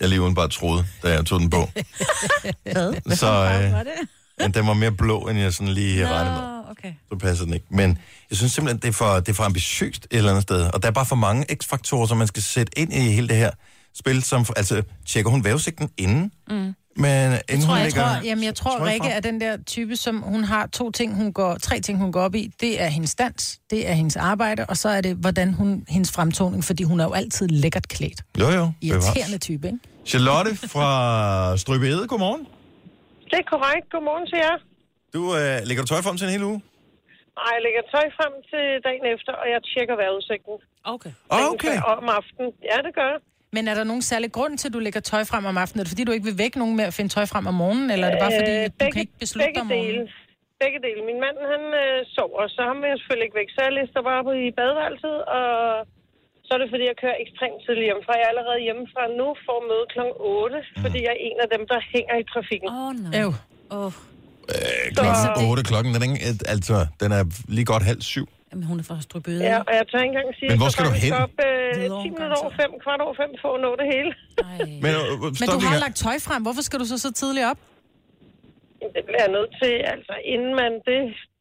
jeg 0.00 0.08
lige 0.08 0.20
udenbart 0.22 0.50
troede, 0.50 0.86
da 1.02 1.08
jeg 1.12 1.26
tog 1.26 1.40
den 1.40 1.50
på. 1.50 1.68
Hvad? 2.72 2.94
så 3.16 3.26
uh, 3.26 3.72
Var 3.72 3.82
det? 3.82 3.92
men 4.40 4.54
den 4.54 4.66
var 4.66 4.74
mere 4.74 4.92
blå, 4.92 5.20
end 5.28 5.38
jeg 5.38 5.52
sådan 5.54 5.72
lige 5.72 6.08
regnede 6.08 6.34
med. 6.34 6.70
Okay. 6.70 6.92
Så 7.12 7.18
passer 7.18 7.44
den 7.44 7.54
ikke. 7.54 7.66
Men 7.70 7.98
jeg 8.30 8.38
synes 8.38 8.52
simpelthen, 8.52 8.80
det 8.82 8.88
er 8.88 8.92
for, 8.92 9.14
det 9.14 9.28
er 9.28 9.32
for 9.32 9.44
ambitiøst 9.44 10.04
et 10.10 10.16
eller 10.18 10.30
andet 10.30 10.42
sted. 10.42 10.70
Og 10.74 10.82
der 10.82 10.88
er 10.88 10.92
bare 10.92 11.06
for 11.06 11.16
mange 11.16 11.44
x-faktorer, 11.54 12.06
som 12.06 12.16
man 12.16 12.26
skal 12.26 12.42
sætte 12.42 12.78
ind 12.78 12.92
i 12.92 12.98
hele 13.00 13.28
det 13.28 13.36
her 13.36 13.50
spil. 13.98 14.22
Som, 14.22 14.44
altså, 14.56 14.82
tjekker 15.06 15.30
hun 15.30 15.44
vævesigten 15.44 15.90
inden? 15.96 16.32
Mm. 16.50 16.74
Men 17.04 17.26
inden 17.48 17.66
tror, 17.66 17.74
hun 17.74 17.84
jeg, 17.84 17.92
tror, 17.94 18.24
jamen, 18.28 18.44
jeg 18.44 18.54
tror, 18.54 18.76
trøje 18.78 18.92
Rikke 18.92 19.08
er 19.08 19.20
den 19.20 19.40
der 19.40 19.56
type, 19.74 19.96
som 19.96 20.14
hun 20.32 20.44
har 20.44 20.66
to 20.66 20.90
ting, 20.90 21.14
hun 21.20 21.32
går, 21.32 21.52
tre 21.68 21.80
ting, 21.80 21.98
hun 21.98 22.12
går 22.12 22.20
op 22.20 22.34
i. 22.34 22.44
Det 22.60 22.82
er 22.82 22.86
hendes 22.86 23.14
dans, 23.14 23.58
det 23.70 23.88
er 23.90 23.92
hendes 23.92 24.16
arbejde, 24.16 24.66
og 24.68 24.76
så 24.76 24.88
er 24.88 25.00
det, 25.00 25.16
hvordan 25.16 25.54
hun, 25.54 25.84
hendes 25.88 26.12
fremtoning, 26.12 26.64
fordi 26.64 26.82
hun 26.82 27.00
er 27.00 27.04
jo 27.04 27.12
altid 27.12 27.48
lækkert 27.48 27.88
klædt. 27.88 28.20
Jo, 28.40 28.48
jo. 28.58 28.64
Irriterende 28.82 29.38
type, 29.38 29.66
ikke? 29.66 29.78
Charlotte 30.06 30.52
fra 30.74 31.56
Strøbede, 31.56 32.06
godmorgen. 32.08 32.46
Det 33.30 33.38
er 33.42 33.48
korrekt. 33.54 33.86
Godmorgen 33.92 34.26
til 34.30 34.38
jer. 34.46 34.56
Du 35.14 35.20
øh, 35.38 35.56
lægger 35.68 35.82
du 35.84 35.88
tøj 35.92 36.02
frem 36.06 36.16
til 36.18 36.26
en 36.28 36.32
hel 36.36 36.44
uge? 36.50 36.58
Ej, 37.46 37.50
jeg 37.56 37.62
lægger 37.66 37.82
tøj 37.94 38.06
frem 38.18 38.32
til 38.50 38.64
dagen 38.86 39.04
efter, 39.14 39.32
og 39.42 39.46
jeg 39.52 39.60
tjekker 39.70 39.94
vejrudsigten. 40.02 40.56
Okay. 40.94 41.12
Okay. 41.52 41.76
Om 41.92 42.04
aftenen. 42.18 42.50
Ja, 42.70 42.76
det 42.86 42.92
gør 42.98 43.08
jeg. 43.14 43.20
Men 43.56 43.62
er 43.70 43.74
der 43.78 43.84
nogen 43.90 44.04
særlig 44.12 44.30
grund 44.36 44.52
til, 44.60 44.66
at 44.68 44.74
du 44.76 44.80
lægger 44.86 45.00
tøj 45.12 45.22
frem 45.30 45.44
om 45.50 45.56
aftenen? 45.62 45.78
Er 45.80 45.84
det 45.84 45.92
fordi, 45.94 46.04
du 46.08 46.12
ikke 46.16 46.28
vil 46.30 46.38
vække 46.44 46.56
nogen 46.62 46.76
med 46.80 46.86
at 46.90 46.94
finde 46.98 47.10
tøj 47.16 47.26
frem 47.32 47.44
om 47.52 47.56
morgenen, 47.62 47.88
eller 47.94 48.06
er 48.06 48.12
det 48.14 48.20
bare 48.26 48.36
fordi, 48.40 48.54
Øh, 48.58 48.68
at 48.68 48.72
du 48.80 48.84
kan 48.94 49.00
ikke 49.04 49.18
beslutte 49.24 49.46
dig 49.46 49.52
begge 49.54 49.60
om 49.64 49.66
morgenen? 49.66 50.06
dele. 50.06 50.62
Begge 50.64 50.78
dele. 50.86 51.00
Min 51.10 51.18
mand, 51.24 51.36
han 51.52 51.62
øh, 51.82 51.98
sover, 52.16 52.42
så 52.56 52.60
ham 52.70 52.76
vil 52.82 52.88
jeg 52.92 52.98
selvfølgelig 53.00 53.26
ikke 53.28 53.38
væk. 53.42 53.50
Så 53.54 53.60
jeg 53.66 53.72
lister 53.78 54.00
bare 54.10 54.22
på 54.28 54.32
i 54.46 54.48
badeværelset, 54.58 55.16
og 55.38 55.46
så 56.46 56.50
er 56.56 56.60
det, 56.62 56.68
fordi 56.74 56.84
jeg 56.90 56.96
kører 57.02 57.16
ekstremt 57.24 57.58
tidligt 57.64 57.86
hjemmefra. 57.88 58.12
Jeg 58.20 58.26
er 58.28 58.32
allerede 58.34 58.60
hjemmefra 58.68 59.02
nu 59.20 59.26
for 59.44 59.54
at 59.60 59.64
møde 59.70 59.86
kl. 59.94 60.00
8, 60.20 60.58
fordi 60.84 60.98
jeg 61.06 61.12
er 61.16 61.20
en 61.28 61.38
af 61.44 61.48
dem, 61.54 61.62
der 61.72 61.78
hænger 61.94 62.14
i 62.22 62.24
trafikken. 62.32 62.68
Åh, 62.72 62.86
oh, 62.86 62.92
nej. 63.04 63.14
Oh. 63.78 63.92
Øh, 64.52 64.84
klokken 64.94 65.50
8 65.50 65.62
klokken, 65.70 65.90
den 65.94 66.00
er, 66.02 66.06
ikke, 66.08 66.20
altså, 66.54 66.76
den 67.02 67.10
er 67.18 67.22
lige 67.56 67.68
godt 67.72 67.84
halv 67.92 68.02
syv. 68.14 68.26
Jamen, 68.50 68.64
hun 68.70 68.76
er 68.82 68.86
fra 68.90 68.96
Strøbøde. 69.06 69.42
Ja, 69.50 69.56
og 69.68 69.72
jeg 69.78 69.84
tør 69.90 69.98
ikke 70.04 70.12
engang 70.14 70.28
sige, 70.40 70.48
Men 70.52 70.58
hvor 70.62 70.70
skal 70.74 70.84
du 70.88 70.92
hen? 71.04 71.12
op 71.24 71.34
øh, 71.48 71.76
Hvidovre, 71.78 72.04
10 72.04 72.10
minutter 72.16 72.38
over 72.42 72.52
5, 72.62 72.70
kvart 72.84 73.00
over 73.06 73.14
5, 73.22 73.42
for 73.42 73.50
at 73.56 73.60
nå 73.66 73.70
det 73.80 73.86
hele. 73.94 74.10
Men, 74.84 74.92
øh, 75.00 75.04
Men 75.22 75.34
stop 75.40 75.54
du 75.54 75.58
har 75.68 75.74
her. 75.76 75.84
lagt 75.86 75.96
tøj 76.04 76.16
frem. 76.26 76.40
Hvorfor 76.46 76.62
skal 76.68 76.76
du 76.82 76.86
så 76.92 76.96
så 77.06 77.10
tidligt 77.20 77.46
op? 77.52 77.60
Jamen, 78.80 78.92
Det 78.96 79.02
bliver 79.08 79.22
jeg 79.26 79.32
nødt 79.38 79.52
til, 79.62 79.72
altså 79.94 80.14
inden 80.34 80.52
man, 80.60 80.72
det, 80.88 80.98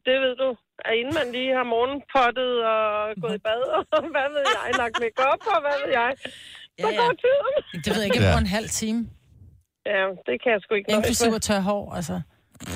det 0.08 0.16
ved 0.26 0.34
du, 0.44 0.50
at 0.88 0.94
inden 1.00 1.14
man 1.20 1.28
lige 1.38 1.52
har 1.60 1.66
morgenpottet 1.76 2.52
og 2.74 2.84
gået 3.24 3.36
i 3.40 3.42
bad, 3.48 3.62
og 3.78 3.82
hvad 4.16 4.28
ved 4.36 4.44
jeg, 4.56 4.64
lagt 4.84 4.96
make 5.04 5.20
op 5.34 5.42
og 5.56 5.60
hvad 5.66 5.76
ved 5.84 5.92
jeg, 6.02 6.10
så 6.24 6.28
Ja, 6.84 6.88
ja. 6.88 7.00
går 7.02 7.12
tiden. 7.26 7.54
Det 7.86 7.90
ved 7.94 8.02
jeg 8.04 8.08
ikke, 8.10 8.26
Ja. 8.28 8.34
på 8.38 8.42
en 8.46 8.52
halv 8.58 8.70
time. 8.82 9.00
Ja, 9.94 10.04
det 10.28 10.36
kan 10.42 10.50
jeg 10.54 10.60
sgu 10.64 10.72
ikke 10.80 10.90
nøjes 10.90 10.98
Inklusiv 11.02 11.30
med. 11.32 11.40
at 11.40 11.44
tørre 11.50 11.64
hår, 11.72 11.84
altså. 12.00 12.16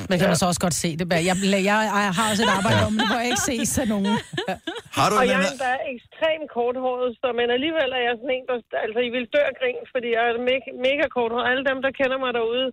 Men 0.10 0.15
kan 0.20 0.28
man 0.32 0.38
så 0.41 0.46
også 0.52 0.62
godt 0.65 0.78
se 0.84 0.89
det. 1.00 1.06
Jeg, 1.12 1.24
jeg, 1.30 1.36
jeg, 1.70 1.78
jeg 2.08 2.13
har 2.17 2.26
også 2.32 2.44
et 2.48 2.54
arbejde 2.60 2.82
om, 2.89 2.94
det 3.00 3.06
må 3.12 3.15
jeg 3.22 3.28
ikke 3.32 3.46
se 3.52 3.56
sådan 3.76 3.89
nogen. 3.94 4.08
Har 4.98 5.06
du 5.10 5.13
Og 5.20 5.26
jeg 5.32 5.38
er 5.41 5.52
endda 5.54 5.74
ekstremt 5.96 6.48
korthåret, 6.56 7.10
så, 7.22 7.28
men 7.39 7.48
alligevel 7.58 7.89
er 8.00 8.04
jeg 8.08 8.15
sådan 8.20 8.36
en, 8.38 8.46
der, 8.50 8.58
altså 8.86 9.00
I 9.08 9.10
vil 9.15 9.26
dø 9.36 9.41
af 9.52 9.56
grin, 9.60 9.82
fordi 9.94 10.10
jeg 10.17 10.24
er 10.30 10.36
mega, 10.52 10.70
mega 10.88 11.06
korthåret. 11.15 11.46
Alle 11.52 11.63
dem, 11.70 11.80
der 11.86 11.91
kender 12.00 12.17
mig 12.24 12.32
derude, 12.39 12.67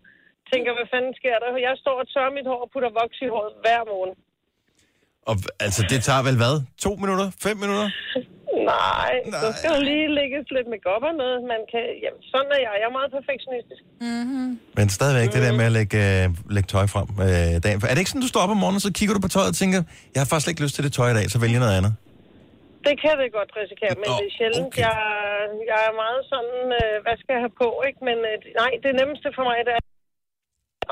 tænker, 0.52 0.70
hvad 0.76 0.88
fanden 0.92 1.14
sker 1.20 1.36
der? 1.42 1.48
Jeg 1.68 1.74
står 1.82 1.96
og 2.02 2.06
tørrer 2.12 2.36
mit 2.38 2.48
hår 2.50 2.62
og 2.64 2.70
putter 2.72 2.90
voks 3.00 3.18
i 3.26 3.28
håret 3.34 3.54
hver 3.64 3.82
morgen. 3.92 4.12
Og, 5.30 5.36
altså, 5.66 5.80
det 5.92 5.98
tager 6.08 6.22
vel 6.28 6.36
hvad? 6.42 6.54
To 6.84 6.90
minutter? 7.02 7.26
Fem 7.46 7.56
minutter? 7.64 7.88
Nej, 8.76 9.12
Nej, 9.34 9.40
så 9.42 9.48
skal 9.58 9.70
der 9.76 9.82
lige 9.90 10.06
lægges 10.20 10.44
lidt 10.56 10.66
make 10.72 10.86
op 10.94 11.04
og 11.10 11.14
noget. 11.22 11.38
Man 11.54 11.60
kan, 11.72 11.84
jamen, 12.04 12.22
sådan 12.32 12.50
er 12.56 12.60
jeg. 12.66 12.72
Jeg 12.82 12.86
er 12.92 12.96
meget 12.98 13.10
perfektionistisk. 13.18 13.82
Men 14.78 14.86
stadigvæk 14.98 15.28
det 15.34 15.40
der 15.46 15.52
med 15.60 15.66
at 15.70 15.74
lægge, 15.78 15.98
øh, 16.10 16.24
lægge 16.56 16.68
tøj 16.74 16.86
frem 16.94 17.08
øh, 17.26 17.52
dagen. 17.64 17.78
Er 17.90 17.94
det 17.94 18.00
ikke 18.02 18.12
sådan, 18.12 18.26
du 18.26 18.32
står 18.34 18.42
op 18.44 18.52
om 18.56 18.60
morgenen, 18.64 18.82
så 18.86 18.90
kigger 18.98 19.14
du 19.16 19.20
på 19.26 19.30
tøjet 19.34 19.50
og 19.54 19.58
tænker, 19.62 19.78
jeg 20.14 20.20
har 20.22 20.28
faktisk 20.32 20.48
ikke 20.52 20.62
lyst 20.64 20.74
til 20.76 20.84
det 20.86 20.92
tøj 20.98 21.08
i 21.14 21.16
dag, 21.18 21.26
så 21.34 21.38
vælger 21.42 21.56
jeg 21.58 21.64
noget 21.66 21.78
andet? 21.80 21.92
Det 22.88 22.94
kan 23.04 23.14
det 23.20 23.28
godt 23.38 23.50
risikere, 23.62 23.94
men 24.02 24.08
Nå, 24.10 24.16
det 24.20 24.26
er 24.30 24.34
sjældent. 24.38 24.66
okay. 24.68 24.82
Jeg, 24.86 24.98
jeg 25.72 25.80
er 25.90 25.94
meget 26.04 26.20
sådan, 26.32 26.58
øh, 26.80 26.94
hvad 27.04 27.16
skal 27.20 27.32
jeg 27.36 27.42
have 27.46 27.56
på, 27.62 27.68
ikke? 27.88 28.00
Men 28.08 28.18
øh, 28.30 28.36
nej, 28.62 28.72
det 28.84 28.90
nemmeste 29.00 29.28
for 29.36 29.44
mig, 29.50 29.58
det 29.66 29.72
er 29.78 29.82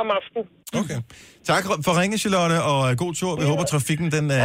om 0.00 0.06
aftenen. 0.18 0.44
Okay. 0.80 0.98
Tak 1.44 1.64
for 1.84 2.00
ringe, 2.00 2.18
Charlotte, 2.18 2.62
og 2.62 2.90
øh, 2.90 2.96
god 2.96 3.14
tur. 3.14 3.36
Vi 3.40 3.44
håber, 3.44 3.64
trafikken 3.64 4.12
den, 4.12 4.24
øh, 4.30 4.38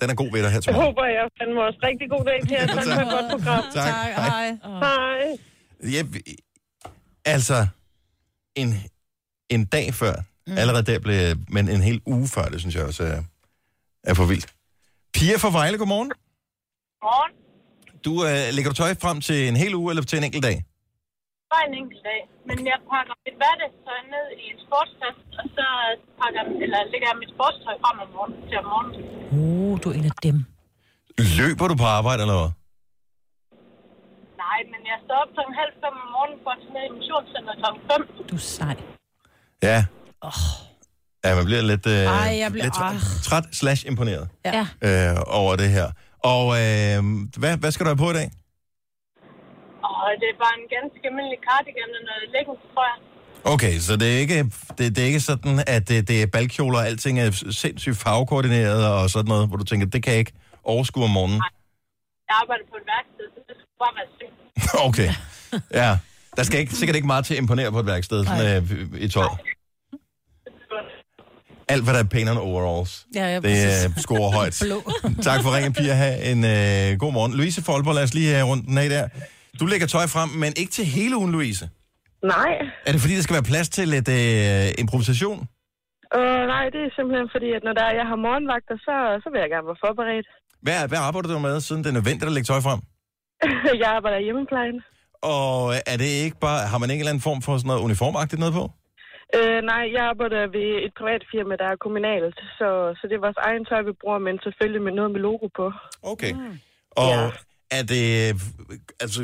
den 0.00 0.10
er 0.10 0.14
god 0.14 0.32
ved 0.32 0.42
dig 0.42 0.50
her 0.50 0.60
til 0.60 0.70
Jeg 0.70 0.74
morgen. 0.76 0.86
håber, 0.88 1.04
jeg 1.18 1.24
fandme 1.38 1.60
også 1.68 1.78
rigtig 1.88 2.06
god 2.10 2.24
dag 2.24 2.40
til 2.48 2.50
jer. 2.58 2.66
Tak 2.66 2.84
for 2.84 3.00
et 3.06 3.10
godt 3.16 3.26
program. 3.34 3.64
Tak. 3.74 3.94
Hej. 3.94 4.12
Hej. 4.12 4.48
Hej. 4.84 5.92
Ja, 5.94 6.02
altså, 7.24 7.66
en, 8.54 8.74
en 9.50 9.64
dag 9.64 9.94
før, 9.94 10.14
mm. 10.46 10.58
allerede 10.58 10.92
der 10.92 10.98
blev, 10.98 11.36
men 11.48 11.68
en 11.68 11.80
hel 11.82 12.00
uge 12.06 12.28
før, 12.28 12.44
det 12.44 12.60
synes 12.60 12.74
jeg 12.74 12.84
også 12.84 13.02
er, 13.04 13.22
er 14.04 14.14
for 14.14 14.24
vildt. 14.24 14.46
Pia 15.14 15.36
fra 15.36 15.50
Vejle, 15.50 15.78
godmorgen. 15.78 16.12
Morgen. 17.02 17.32
Du 18.04 18.12
øh, 18.24 18.54
lægger 18.54 18.70
du 18.70 18.74
tøj 18.76 18.94
frem 19.02 19.20
til 19.20 19.48
en 19.48 19.56
hel 19.56 19.74
uge 19.74 19.90
eller 19.92 20.02
til 20.02 20.16
en 20.18 20.24
enkelt 20.24 20.42
dag? 20.42 20.64
Bare 21.52 21.64
en 21.68 21.74
enkelt 21.82 22.02
dag. 22.10 22.20
Men 22.48 22.56
jeg 22.70 22.78
pakker 22.92 23.14
mit 23.26 23.36
hverdagstøj 23.40 24.00
ned 24.14 24.26
i 24.42 24.44
en 24.52 24.58
sportstaske, 24.66 25.22
og 25.40 25.44
så 25.56 25.66
pakker, 26.20 26.42
eller 26.64 26.78
lægger 26.92 27.08
jeg 27.10 27.16
mit 27.22 27.32
sportstøj 27.36 27.74
frem 27.84 27.96
om 28.04 28.08
morgenen 28.16 28.40
til 28.48 28.56
om 28.62 28.66
morgenen. 28.72 29.00
Uh, 29.36 29.72
du 29.82 29.86
er 29.90 29.94
en 30.00 30.06
af 30.12 30.16
dem. 30.28 30.36
Løber 31.38 31.66
du 31.70 31.74
på 31.82 31.88
arbejde, 31.98 32.20
eller 32.24 32.38
hvad? 32.40 32.50
Nej, 34.44 34.58
men 34.72 34.80
jeg 34.90 34.98
står 35.04 35.16
op 35.22 35.30
klokken 35.36 35.54
halv 35.62 35.72
fem 35.82 35.94
om 36.04 36.08
morgenen 36.16 36.38
for 36.44 36.50
at 36.56 36.58
tage 36.62 36.72
ned 36.76 36.84
i 36.88 36.92
motionscenter 36.98 37.52
klokken 37.62 37.80
fem. 37.90 38.00
Du 38.30 38.34
er 38.40 38.44
sej. 38.56 38.74
Ja. 39.68 39.78
Oh. 40.28 40.42
Ja, 41.24 41.30
man 41.38 41.44
bliver 41.50 41.62
lidt, 41.72 41.86
øh, 41.86 41.92
Ej, 41.92 42.32
jeg 42.42 42.48
bliver- 42.52 42.64
lidt 42.66 42.74
træt, 42.80 42.96
træt 43.28 43.44
slash 43.60 43.80
imponeret 43.90 44.24
Ja. 44.58 44.64
øh, 44.86 45.16
over 45.40 45.52
det 45.62 45.70
her. 45.76 45.88
Og 46.32 46.44
øh, 46.62 46.98
hvad, 47.42 47.52
hvad 47.62 47.70
skal 47.72 47.84
du 47.86 47.90
have 47.92 48.02
på 48.06 48.10
i 48.10 48.16
dag? 48.20 48.28
Og 50.02 50.08
det 50.20 50.28
er 50.32 50.36
bare 50.44 50.54
en 50.62 50.68
ganske 50.76 50.98
almindelig 51.10 51.38
cardigan 51.48 51.90
og 51.98 52.02
noget 52.08 52.24
leggings, 52.34 52.62
tror 52.74 52.84
jeg. 52.90 52.98
Okay, 53.54 53.74
så 53.86 53.92
det 54.00 54.08
er 54.14 54.18
ikke, 54.24 54.38
det, 54.78 54.84
det 54.96 54.98
er 54.98 55.06
ikke 55.12 55.20
sådan, 55.30 55.64
at 55.66 55.88
det, 55.88 56.08
det 56.08 56.22
er 56.22 56.26
balkjoler, 56.26 56.78
og 56.78 56.86
alting 56.86 57.20
er 57.20 57.30
sindssygt 57.50 57.96
farvekoordineret 58.04 58.82
og 58.94 59.10
sådan 59.10 59.28
noget, 59.28 59.48
hvor 59.48 59.56
du 59.56 59.64
tænker, 59.64 59.86
det 59.86 60.02
kan 60.02 60.10
jeg 60.12 60.18
ikke 60.24 60.32
overskue 60.64 61.04
om 61.04 61.10
morgenen. 61.10 61.40
Jeg 62.28 62.36
arbejder 62.42 62.64
på 62.72 62.76
et 62.80 62.86
værksted, 62.94 63.24
så 63.34 63.40
det 63.48 63.54
skal 63.60 63.76
bare 63.84 63.94
være 63.98 64.08
sygt. 64.18 64.36
Okay, 64.88 65.10
ja. 65.82 65.98
Der 66.36 66.42
skal 66.42 66.60
ikke, 66.60 66.72
sikkert 66.74 66.96
ikke 66.96 67.06
meget 67.06 67.24
til 67.24 67.34
at 67.34 67.40
imponere 67.40 67.72
på 67.72 67.78
et 67.78 67.86
værksted 67.86 68.24
sådan, 68.26 68.62
øh, 68.62 69.02
i 69.02 69.08
tøj. 69.08 69.26
Alt, 71.68 71.84
hvad 71.84 71.94
der 71.94 72.00
er 72.00 72.04
pænere 72.04 72.32
end 72.34 72.40
overalls. 72.40 73.06
Ja, 73.14 73.26
ja, 73.26 73.34
Det 73.34 73.42
præcis. 73.42 73.84
øh, 73.84 73.96
scorer 73.96 74.30
højt. 74.32 74.62
Tak 75.28 75.42
for 75.42 75.56
ringen, 75.56 75.72
Pia. 75.72 75.94
Ha' 75.94 76.30
en 76.32 76.44
øh, 76.44 76.98
god 76.98 77.12
morgen. 77.12 77.34
Louise 77.34 77.62
Folborg, 77.62 77.94
lad 77.94 78.02
os 78.02 78.14
lige 78.14 78.34
have 78.34 78.46
rundt 78.46 78.66
den 78.66 78.78
af 78.78 78.88
der. 78.88 79.08
Du 79.60 79.64
lægger 79.72 79.86
tøj 79.86 80.06
frem, 80.14 80.28
men 80.42 80.50
ikke 80.60 80.72
til 80.78 80.86
hele 80.96 81.14
ugen, 81.20 81.32
Louise. 81.36 81.64
Nej. 82.34 82.52
Er 82.86 82.90
det 82.92 83.00
fordi, 83.04 83.14
der 83.18 83.24
skal 83.26 83.38
være 83.38 83.50
plads 83.52 83.68
til 83.76 83.86
lidt 83.94 84.08
øh, 84.20 84.82
improvisation? 84.82 85.38
Uh, 86.18 86.42
nej, 86.54 86.64
det 86.74 86.80
er 86.86 86.90
simpelthen 86.96 87.28
fordi, 87.34 87.48
at 87.56 87.62
når 87.66 87.74
der 87.78 87.84
er, 87.88 87.94
jeg 88.00 88.06
har 88.12 88.18
morgenvagter, 88.26 88.76
så, 88.86 88.94
så 89.22 89.26
vil 89.32 89.38
jeg 89.44 89.50
gerne 89.54 89.68
være 89.70 89.82
forberedt. 89.86 90.28
Hvad, 90.64 90.78
hvad 90.90 91.00
arbejder 91.06 91.28
du 91.34 91.38
med, 91.48 91.56
siden 91.60 91.80
det 91.82 91.88
er 91.90 91.98
nødvendigt 91.98 92.28
at 92.30 92.34
lægge 92.36 92.48
tøj 92.52 92.60
frem? 92.68 92.80
jeg 93.82 93.88
arbejder 93.96 94.18
i 94.18 94.24
hjemmeplejen. 94.28 94.78
Og 95.36 95.52
er 95.92 95.96
det 96.02 96.10
ikke 96.26 96.38
bare, 96.46 96.58
har 96.70 96.78
man 96.78 96.88
ikke 96.90 97.00
en 97.00 97.04
eller 97.04 97.14
anden 97.14 97.28
form 97.30 97.40
for 97.46 97.52
sådan 97.56 97.68
noget 97.70 97.84
uniformagtigt 97.88 98.40
noget 98.44 98.54
på? 98.60 98.64
Uh, 99.38 99.60
nej, 99.72 99.84
jeg 99.96 100.02
arbejder 100.12 100.40
ved 100.56 100.68
et 100.86 100.92
privat 101.00 101.22
firma, 101.32 101.52
der 101.62 101.68
er 101.72 101.82
kommunalt, 101.86 102.36
så, 102.58 102.68
så 102.98 103.02
det 103.08 103.14
er 103.16 103.26
vores 103.26 103.40
egen 103.48 103.64
tøj, 103.70 103.80
vi 103.88 103.92
bruger, 104.02 104.18
men 104.26 104.34
selvfølgelig 104.46 104.82
med 104.86 104.92
noget 104.98 105.10
med 105.14 105.20
logo 105.28 105.46
på. 105.58 105.66
Okay. 106.12 106.32
Og 107.02 107.08
Ja. 107.12 107.30
Er 107.78 107.82
det, 107.92 108.04
altså, 109.04 109.20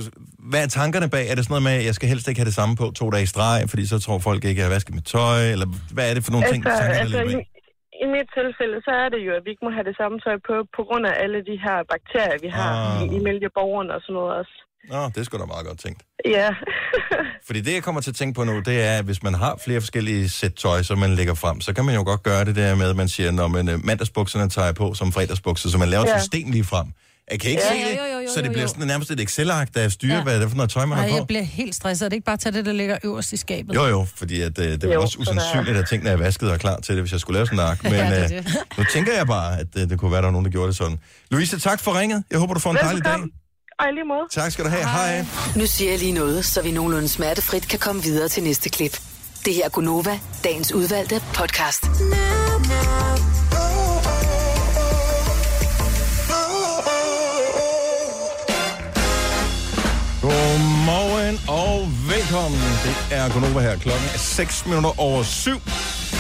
hvad 0.51 0.61
er 0.65 0.69
tankerne 0.81 1.09
bag? 1.15 1.25
Er 1.31 1.35
det 1.35 1.43
sådan 1.45 1.53
noget 1.55 1.67
med, 1.69 1.75
at 1.81 1.85
jeg 1.89 1.95
skal 1.99 2.09
helst 2.13 2.29
ikke 2.29 2.41
have 2.41 2.51
det 2.51 2.55
samme 2.61 2.75
på 2.81 2.85
to 3.01 3.07
dage 3.15 3.23
i 3.29 3.31
streg, 3.35 3.59
fordi 3.71 3.87
så 3.93 3.97
tror 4.05 4.19
folk 4.19 4.41
ikke, 4.45 4.49
at 4.49 4.57
jeg 4.63 4.65
har 4.69 4.75
vasket 4.77 4.95
mit 4.99 5.07
tøj, 5.17 5.41
eller 5.55 5.67
hvad 5.95 6.05
er 6.11 6.15
det 6.17 6.23
for 6.25 6.33
nogle 6.35 6.47
ting, 6.53 6.61
Altså, 6.67 6.79
tanker, 6.83 6.95
der 6.95 7.01
altså 7.05 7.23
ligger 7.25 7.41
i, 7.41 8.05
i 8.05 8.07
mit 8.17 8.29
tilfælde, 8.39 8.77
så 8.89 8.93
er 9.05 9.09
det 9.15 9.21
jo, 9.27 9.31
at 9.39 9.43
vi 9.45 9.51
ikke 9.55 9.65
må 9.67 9.71
have 9.77 9.87
det 9.91 9.97
samme 10.01 10.17
tøj 10.27 10.37
på, 10.49 10.55
på 10.77 10.83
grund 10.89 11.05
af 11.11 11.15
alle 11.25 11.39
de 11.51 11.57
her 11.67 11.77
bakterier, 11.93 12.39
vi 12.47 12.51
har 12.59 12.73
Ah. 12.79 13.03
i, 13.03 13.05
i 13.17 13.19
mælkeborgerne 13.29 13.91
og 13.97 14.01
sådan 14.05 14.15
noget 14.19 14.33
også. 14.41 14.55
Nå, 14.93 15.01
det 15.13 15.19
er 15.21 15.25
sgu 15.25 15.39
da 15.39 15.45
meget 15.55 15.67
godt 15.67 15.79
tænkt. 15.87 16.01
Ja. 16.39 16.49
Fordi 17.47 17.61
det, 17.61 17.73
jeg 17.75 17.83
kommer 17.83 18.01
til 18.01 18.11
at 18.11 18.17
tænke 18.17 18.35
på 18.39 18.45
nu, 18.45 18.55
det 18.61 18.77
er, 18.89 18.95
at 18.99 19.05
hvis 19.05 19.23
man 19.23 19.35
har 19.35 19.53
flere 19.65 19.81
forskellige 19.81 20.29
sæt 20.29 20.55
tøj, 20.55 20.83
som 20.83 20.99
man 20.99 21.11
lægger 21.11 21.35
frem, 21.35 21.61
så 21.61 21.75
kan 21.75 21.85
man 21.85 21.95
jo 21.95 22.03
godt 22.11 22.23
gøre 22.23 22.45
det 22.45 22.57
der 22.57 22.75
med, 22.75 22.91
at 22.91 22.97
man 22.97 23.09
siger, 23.09 23.31
når 23.31 23.49
man, 23.49 23.69
øh, 23.69 23.85
mandagsbukserne 23.85 24.49
tager 24.49 24.73
på 24.73 24.95
som 24.95 25.13
fredagsbukser, 25.13 25.69
så 25.69 25.79
man 25.79 25.89
laver 25.89 26.05
et 26.05 26.09
Ja. 26.09 26.19
system 26.19 26.51
lige 26.51 26.65
frem. 26.65 26.87
Jeg 27.31 27.41
kan 27.41 27.51
ikke 27.51 27.63
Ja. 27.63 27.73
se 27.85 27.91
det, 27.91 27.99
Jo, 27.99 28.05
jo, 28.15 28.21
jo, 28.21 28.29
så 28.35 28.43
det 28.43 28.51
bliver 28.53 28.67
sådan 28.67 28.87
nærmest 28.87 29.11
et 29.11 29.21
Excel-ark, 29.21 29.69
der 29.75 29.89
styrer, 29.89 30.17
Ja. 30.17 30.23
hvad 30.23 30.35
det 30.35 30.43
er 30.45 30.49
for 30.49 30.57
noget 30.57 30.71
tøj, 30.71 30.85
man 30.87 30.99
Nej, 30.99 31.07
har 31.07 31.15
jeg 31.15 31.23
på. 31.23 31.27
bliver 31.27 31.43
helt 31.43 31.75
stresset. 31.75 32.05
Er 32.05 32.09
det 32.09 32.17
ikke 32.17 32.25
bare 32.25 32.37
tage 32.37 32.53
det, 32.53 32.67
der 32.67 32.73
ligger 32.73 32.99
øverst 33.05 33.33
i 33.33 33.37
skabet? 33.37 33.75
Jo, 33.75 33.85
jo, 33.87 34.07
fordi 34.17 34.41
at, 34.41 34.59
øh, 34.59 34.65
det 34.73 34.85
er 34.85 34.95
jo 34.95 35.03
også 35.03 35.19
usandsynligt, 35.19 35.77
at 35.77 35.89
tingene 35.89 36.11
er 36.11 36.17
vasket 36.17 36.51
og 36.51 36.59
klar 36.59 36.81
til 36.81 36.95
det, 36.95 37.03
hvis 37.03 37.13
jeg 37.13 37.21
skulle 37.21 37.35
lave 37.37 37.47
sådan 37.47 37.59
en 37.59 37.65
ark. 37.65 37.83
Men 37.85 37.93
Ja, 37.93 38.25
det 38.29 38.33
øh, 38.37 38.45
nu 38.79 38.85
tænker 38.93 39.13
jeg 39.17 39.27
bare, 39.27 39.59
at 39.61 39.67
øh, 39.77 39.89
det 39.91 39.99
kunne 39.99 40.11
være, 40.11 40.21
der 40.21 40.27
var 40.27 40.33
nogen, 40.33 40.45
der 40.45 40.51
gjorde 40.51 40.69
det 40.69 40.77
sådan. 40.77 40.99
Louise, 41.31 41.59
tak 41.59 41.81
for 41.81 42.01
ringet. 42.01 42.25
Jeg 42.31 42.39
håber, 42.39 42.55
du 42.55 42.61
får 42.61 42.71
en 42.71 42.77
dejlig 42.83 43.05
dag. 43.05 43.13
Og 43.81 43.87
lige 43.95 44.05
måde. 44.05 44.21
Tak 44.31 44.53
skal 44.53 44.65
du 44.65 44.71
have. 44.71 44.85
Hej. 44.85 45.25
Nu 45.57 45.67
siger 45.67 45.91
jeg 45.91 45.99
lige 45.99 46.13
noget, 46.13 46.45
så 46.45 46.63
vi 46.63 46.71
nogenlunde 46.71 47.09
smertefrit 47.09 47.69
kan 47.69 47.79
komme 47.79 48.03
videre 48.03 48.29
til 48.29 48.43
næste 48.43 48.69
klip. 48.69 49.01
Det 49.45 49.55
her 49.55 49.65
er 49.65 49.69
Gunova, 49.69 50.19
dagens 50.45 50.73
udvalgte 50.73 51.21
podcast. 51.35 51.85
Godmorgen 60.89 61.37
og 61.49 61.75
velkommen. 62.13 62.61
Det 62.85 62.97
er 63.19 63.33
Gunova 63.33 63.61
her. 63.61 63.77
Klokken 63.77 64.09
er 64.15 64.19
6 64.19 64.67
minutter 64.67 65.01
over 65.01 65.23
7. 65.23 65.51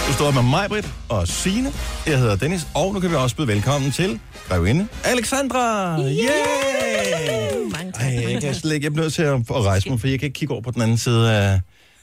Du 0.08 0.12
står 0.12 0.30
med 0.30 0.42
mig, 0.42 0.68
Britt 0.68 0.88
og 1.08 1.28
Signe. 1.28 1.72
Jeg 2.06 2.18
hedder 2.18 2.36
Dennis, 2.36 2.66
og 2.74 2.94
nu 2.94 3.00
kan 3.00 3.10
vi 3.10 3.14
også 3.14 3.36
byde 3.36 3.48
velkommen 3.48 3.90
til 3.92 4.20
grevinde 4.48 4.88
Alexandra. 5.04 5.98
Yay! 6.00 6.10
Mange 7.72 7.92
tak. 7.92 8.02
Ej, 8.02 8.32
jeg, 8.32 8.42
kan 8.42 8.54
slet 8.54 8.72
ikke, 8.74 8.84
jeg 8.84 8.92
bliver 8.92 9.04
nødt 9.04 9.14
til 9.14 9.22
at, 9.22 9.34
at 9.34 9.64
rejse 9.64 9.90
mig, 9.90 10.00
for 10.00 10.08
jeg 10.08 10.18
kan 10.18 10.26
ikke 10.26 10.38
kigge 10.38 10.54
over 10.54 10.62
på 10.62 10.70
den 10.70 10.82
anden 10.82 10.98
side 10.98 11.32
af, 11.32 11.60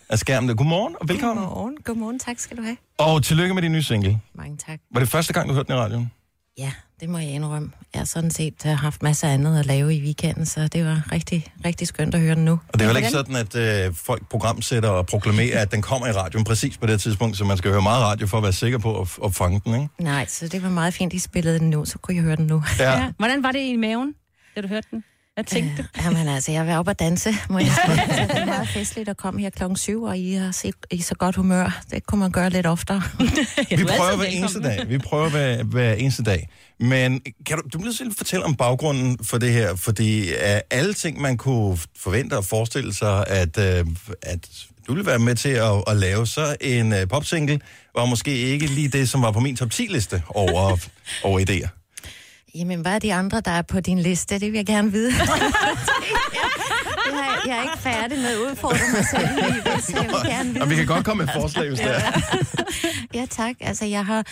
af 0.09 0.19
skærmen. 0.19 0.57
Godmorgen 0.57 0.95
og 1.01 1.09
velkommen. 1.09 1.45
Godmorgen. 1.45 1.77
Godmorgen, 1.83 2.19
tak 2.19 2.39
skal 2.39 2.57
du 2.57 2.61
have. 2.61 2.77
Og 2.97 3.23
tillykke 3.23 3.53
med 3.53 3.61
din 3.61 3.71
nye 3.71 3.83
single. 3.83 4.19
Mange 4.35 4.57
tak. 4.57 4.79
Var 4.93 4.99
det 4.99 5.09
første 5.09 5.33
gang, 5.33 5.49
du 5.49 5.53
hørte 5.53 5.67
den 5.67 5.75
i 5.75 5.79
radioen? 5.79 6.11
Ja, 6.57 6.71
det 6.99 7.09
må 7.09 7.17
jeg 7.17 7.29
indrømme. 7.29 7.71
Jeg 7.93 7.99
har 7.99 8.05
sådan 8.05 8.31
set 8.31 8.65
øh, 8.65 8.71
haft 8.71 9.03
masser 9.03 9.27
af 9.27 9.33
andet 9.33 9.59
at 9.59 9.65
lave 9.65 9.95
i 9.95 10.01
weekenden, 10.01 10.45
så 10.45 10.67
det 10.67 10.85
var 10.85 11.03
rigtig, 11.11 11.45
rigtig 11.65 11.87
skønt 11.87 12.15
at 12.15 12.21
høre 12.21 12.35
den 12.35 12.45
nu. 12.45 12.51
Og 12.51 12.79
det 12.79 12.85
er 12.85 12.89
jo 12.89 12.95
ikke 12.97 13.09
sådan, 13.09 13.35
at 13.35 13.55
øh, 13.55 13.93
folk 13.93 14.29
programsætter 14.29 14.89
og 14.89 15.05
proklamerer, 15.05 15.61
at 15.61 15.71
den 15.71 15.81
kommer 15.81 16.07
i 16.07 16.11
radioen 16.11 16.43
præcis 16.45 16.77
på 16.77 16.85
det 16.85 17.01
tidspunkt, 17.01 17.37
så 17.37 17.43
man 17.45 17.57
skal 17.57 17.71
høre 17.71 17.81
meget 17.81 18.03
radio 18.03 18.27
for 18.27 18.37
at 18.37 18.43
være 18.43 18.53
sikker 18.53 18.77
på 18.77 19.01
at, 19.01 19.07
at 19.25 19.35
fange 19.35 19.61
den, 19.65 19.73
ikke? 19.73 19.87
Nej, 19.99 20.25
så 20.27 20.47
det 20.47 20.63
var 20.63 20.69
meget 20.69 20.93
fint, 20.93 21.13
I 21.13 21.19
spillede 21.19 21.59
den 21.59 21.69
nu, 21.69 21.85
så 21.85 21.97
kunne 21.97 22.15
jeg 22.15 22.23
høre 22.23 22.35
den 22.35 22.47
nu. 22.47 22.63
Ja. 22.79 22.91
Ja. 22.91 23.11
Hvordan 23.17 23.43
var 23.43 23.51
det 23.51 23.59
i 23.59 23.75
maven, 23.75 24.13
da 24.55 24.61
du 24.61 24.67
hørte 24.67 24.87
den? 24.91 25.03
Hvad 25.35 25.43
tænkte 25.43 25.83
du? 25.83 25.87
Jamen 26.03 26.27
altså, 26.27 26.51
jeg 26.51 26.65
vil 26.65 26.73
op 26.73 26.87
og 26.87 26.99
danse, 26.99 27.35
må 27.49 27.59
jeg 27.59 27.67
sige. 27.67 27.97
Så 28.17 28.27
det 28.33 28.41
er 28.41 28.45
meget 28.45 28.69
festligt 28.69 29.09
at 29.09 29.17
komme 29.17 29.41
her 29.41 29.49
klokken 29.49 29.77
syv, 29.77 30.03
og 30.03 30.17
I 30.17 30.39
set 30.51 30.75
i 30.91 31.01
så 31.01 31.15
godt 31.15 31.35
humør. 31.35 31.81
Det 31.91 32.05
kunne 32.05 32.19
man 32.19 32.31
gøre 32.31 32.49
lidt 32.49 32.65
oftere. 32.65 33.03
Vi 33.19 33.25
er 33.81 33.85
prøver 33.97 34.15
hver 34.15 34.25
eneste 34.25 34.61
dag. 34.61 34.89
Vi 34.89 34.97
prøver 34.97 35.29
hver, 35.29 35.63
hver 35.63 35.93
eneste 35.93 36.23
dag. 36.23 36.49
Men 36.79 37.21
kan 37.45 37.57
du, 37.57 37.63
du 37.73 37.77
bliver 37.77 37.93
selv 37.93 38.15
fortælle 38.17 38.45
om 38.45 38.55
baggrunden 38.55 39.17
for 39.23 39.37
det 39.37 39.53
her, 39.53 39.75
fordi 39.75 40.33
af 40.33 40.63
alle 40.71 40.93
ting, 40.93 41.21
man 41.21 41.37
kunne 41.37 41.77
forvente 41.97 42.37
og 42.37 42.45
forestille 42.45 42.93
sig, 42.93 43.27
at, 43.27 43.57
øh, 43.57 43.85
at 44.21 44.49
du 44.87 44.93
ville 44.93 45.05
være 45.05 45.19
med 45.19 45.35
til 45.35 45.49
at, 45.49 45.83
at 45.87 45.97
lave, 45.97 46.27
så 46.27 46.55
en 46.61 46.93
øh, 46.93 47.07
popsingle 47.07 47.59
var 47.95 48.05
måske 48.05 48.31
ikke 48.37 48.67
lige 48.67 48.87
det, 48.87 49.09
som 49.09 49.21
var 49.21 49.31
på 49.31 49.39
min 49.39 49.55
top 49.55 49.69
10-liste 49.73 50.23
over, 50.29 50.77
over 51.23 51.39
idéer. 51.39 51.84
Jamen, 52.55 52.81
hvad 52.81 52.95
er 52.95 52.99
de 52.99 53.13
andre, 53.13 53.41
der 53.41 53.51
er 53.51 53.61
på 53.61 53.79
din 53.79 53.99
liste? 53.99 54.39
Det 54.39 54.51
vil 54.51 54.57
jeg 54.57 54.65
gerne 54.65 54.91
vide. 54.91 55.11
jeg, 55.17 55.25
er, 57.13 57.47
jeg 57.47 57.57
er 57.57 57.61
ikke 57.61 57.77
færdig 57.77 58.17
med 58.17 58.27
at 58.27 58.37
udfordre 58.37 58.79
mig 58.93 59.05
selv 59.05 59.29
i 59.37 59.41
livet, 59.41 59.83
så 59.83 59.97
jeg 59.97 60.07
vil 60.07 60.31
gerne 60.31 60.49
vide. 60.49 60.61
Og 60.61 60.69
vi 60.69 60.75
kan 60.75 60.85
godt 60.85 61.05
komme 61.05 61.25
med 61.25 61.33
forslag, 61.33 61.69
hvis 61.69 61.79
det 61.79 61.95
er. 61.95 62.11
Ja, 63.13 63.25
tak. 63.29 63.55
Altså, 63.61 63.85
jeg 63.85 64.05
har... 64.05 64.23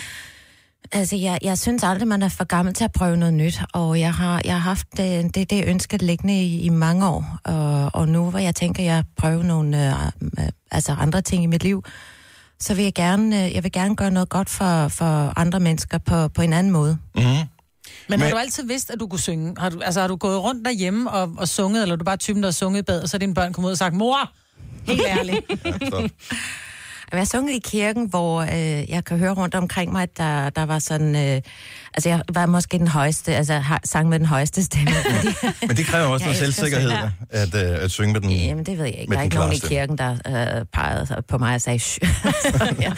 Altså, 0.91 1.15
jeg, 1.15 1.39
jeg 1.41 1.57
synes 1.57 1.83
aldrig, 1.83 2.07
man 2.07 2.21
er 2.21 2.29
for 2.29 2.43
gammel 2.43 2.73
til 2.73 2.83
at 2.83 2.91
prøve 2.91 3.17
noget 3.17 3.33
nyt, 3.33 3.61
og 3.73 3.99
jeg 3.99 4.13
har, 4.13 4.41
jeg 4.45 4.53
har 4.53 4.59
haft 4.59 4.87
det, 4.97 5.35
det, 5.35 5.49
det 5.49 5.63
ønske 5.67 5.97
liggende 5.97 6.43
i, 6.43 6.61
i 6.61 6.69
mange 6.69 7.07
år, 7.07 7.37
og, 7.43 7.89
og 7.93 8.07
nu 8.07 8.29
hvor 8.29 8.39
jeg 8.39 8.55
tænker, 8.55 8.83
jeg 8.83 9.03
prøver 9.17 9.43
nogle 9.43 9.87
øh, 9.87 9.93
øh, 10.39 10.49
altså 10.71 10.95
andre 10.99 11.21
ting 11.21 11.43
i 11.43 11.45
mit 11.45 11.63
liv, 11.63 11.83
så 12.59 12.73
vil 12.73 12.83
jeg 12.83 12.93
gerne, 12.93 13.45
øh, 13.45 13.55
jeg 13.55 13.63
vil 13.63 13.71
gerne 13.71 13.95
gøre 13.95 14.11
noget 14.11 14.29
godt 14.29 14.49
for, 14.49 14.87
for 14.87 15.39
andre 15.39 15.59
mennesker 15.59 15.97
på, 15.97 16.27
på 16.27 16.41
en 16.41 16.53
anden 16.53 16.73
måde. 16.73 16.97
Mm-hmm. 17.15 17.47
Men, 18.07 18.19
Men 18.19 18.19
har 18.19 18.29
du 18.29 18.37
altid 18.37 18.63
vidst, 18.63 18.91
at 18.91 18.99
du 18.99 19.07
kunne 19.07 19.19
synge? 19.19 19.55
Har 19.57 19.69
du, 19.69 19.81
altså, 19.81 20.01
har 20.01 20.07
du 20.07 20.15
gået 20.15 20.43
rundt 20.43 20.65
derhjemme 20.65 21.11
og, 21.11 21.31
og 21.37 21.47
sunget, 21.47 21.81
eller 21.81 21.93
er 21.93 21.97
du 21.97 22.05
bare 22.05 22.17
typen, 22.17 22.43
der 22.43 22.47
har 22.47 22.51
sunget 22.51 22.79
i 22.79 22.83
bad, 22.83 23.01
og 23.01 23.09
så 23.09 23.17
er 23.17 23.19
dine 23.19 23.33
børn 23.33 23.53
kommet 23.53 23.67
ud 23.67 23.71
og 23.71 23.77
sagt, 23.77 23.95
mor, 23.95 24.31
helt 24.85 25.01
ærligt. 25.07 25.45
Jeg 27.13 27.21
har 27.21 27.25
sunget 27.25 27.55
i 27.55 27.59
kirken, 27.59 28.05
hvor 28.05 28.41
øh, 28.41 28.89
jeg 28.89 29.05
kan 29.05 29.17
høre 29.17 29.33
rundt 29.33 29.55
omkring 29.55 29.91
mig, 29.91 30.03
at 30.03 30.17
der, 30.17 30.49
der 30.49 30.65
var 30.65 30.79
sådan... 30.79 31.15
Øh, 31.15 31.41
altså, 31.93 32.09
jeg 32.09 32.21
var 32.33 32.45
måske 32.45 32.77
den 32.77 32.87
højeste, 32.87 33.35
altså 33.35 33.53
har, 33.53 33.81
sang 33.85 34.09
med 34.09 34.19
den 34.19 34.27
højeste 34.27 34.63
stemme. 34.63 34.91
Men 35.67 35.77
det 35.77 35.85
kræver 35.85 36.07
også 36.07 36.25
noget 36.25 36.39
selvsikkerhed, 36.39 36.91
at, 37.29 37.55
øh, 37.55 37.83
at 37.83 37.91
synge 37.91 38.13
med 38.13 38.21
den. 38.21 38.31
jamen, 38.31 38.65
det 38.65 38.77
ved 38.77 38.85
jeg 38.85 38.95
ikke. 38.99 39.13
Der 39.13 39.19
er 39.19 39.23
ikke 39.23 39.35
nogen 39.35 39.53
i 39.53 39.59
kirken, 39.59 39.97
der 39.97 40.11
øh, 40.11 40.65
pegede 40.73 41.21
på 41.27 41.37
mig 41.37 41.55
og 41.55 41.61
sagde, 41.61 41.79
jeg, 42.81 42.95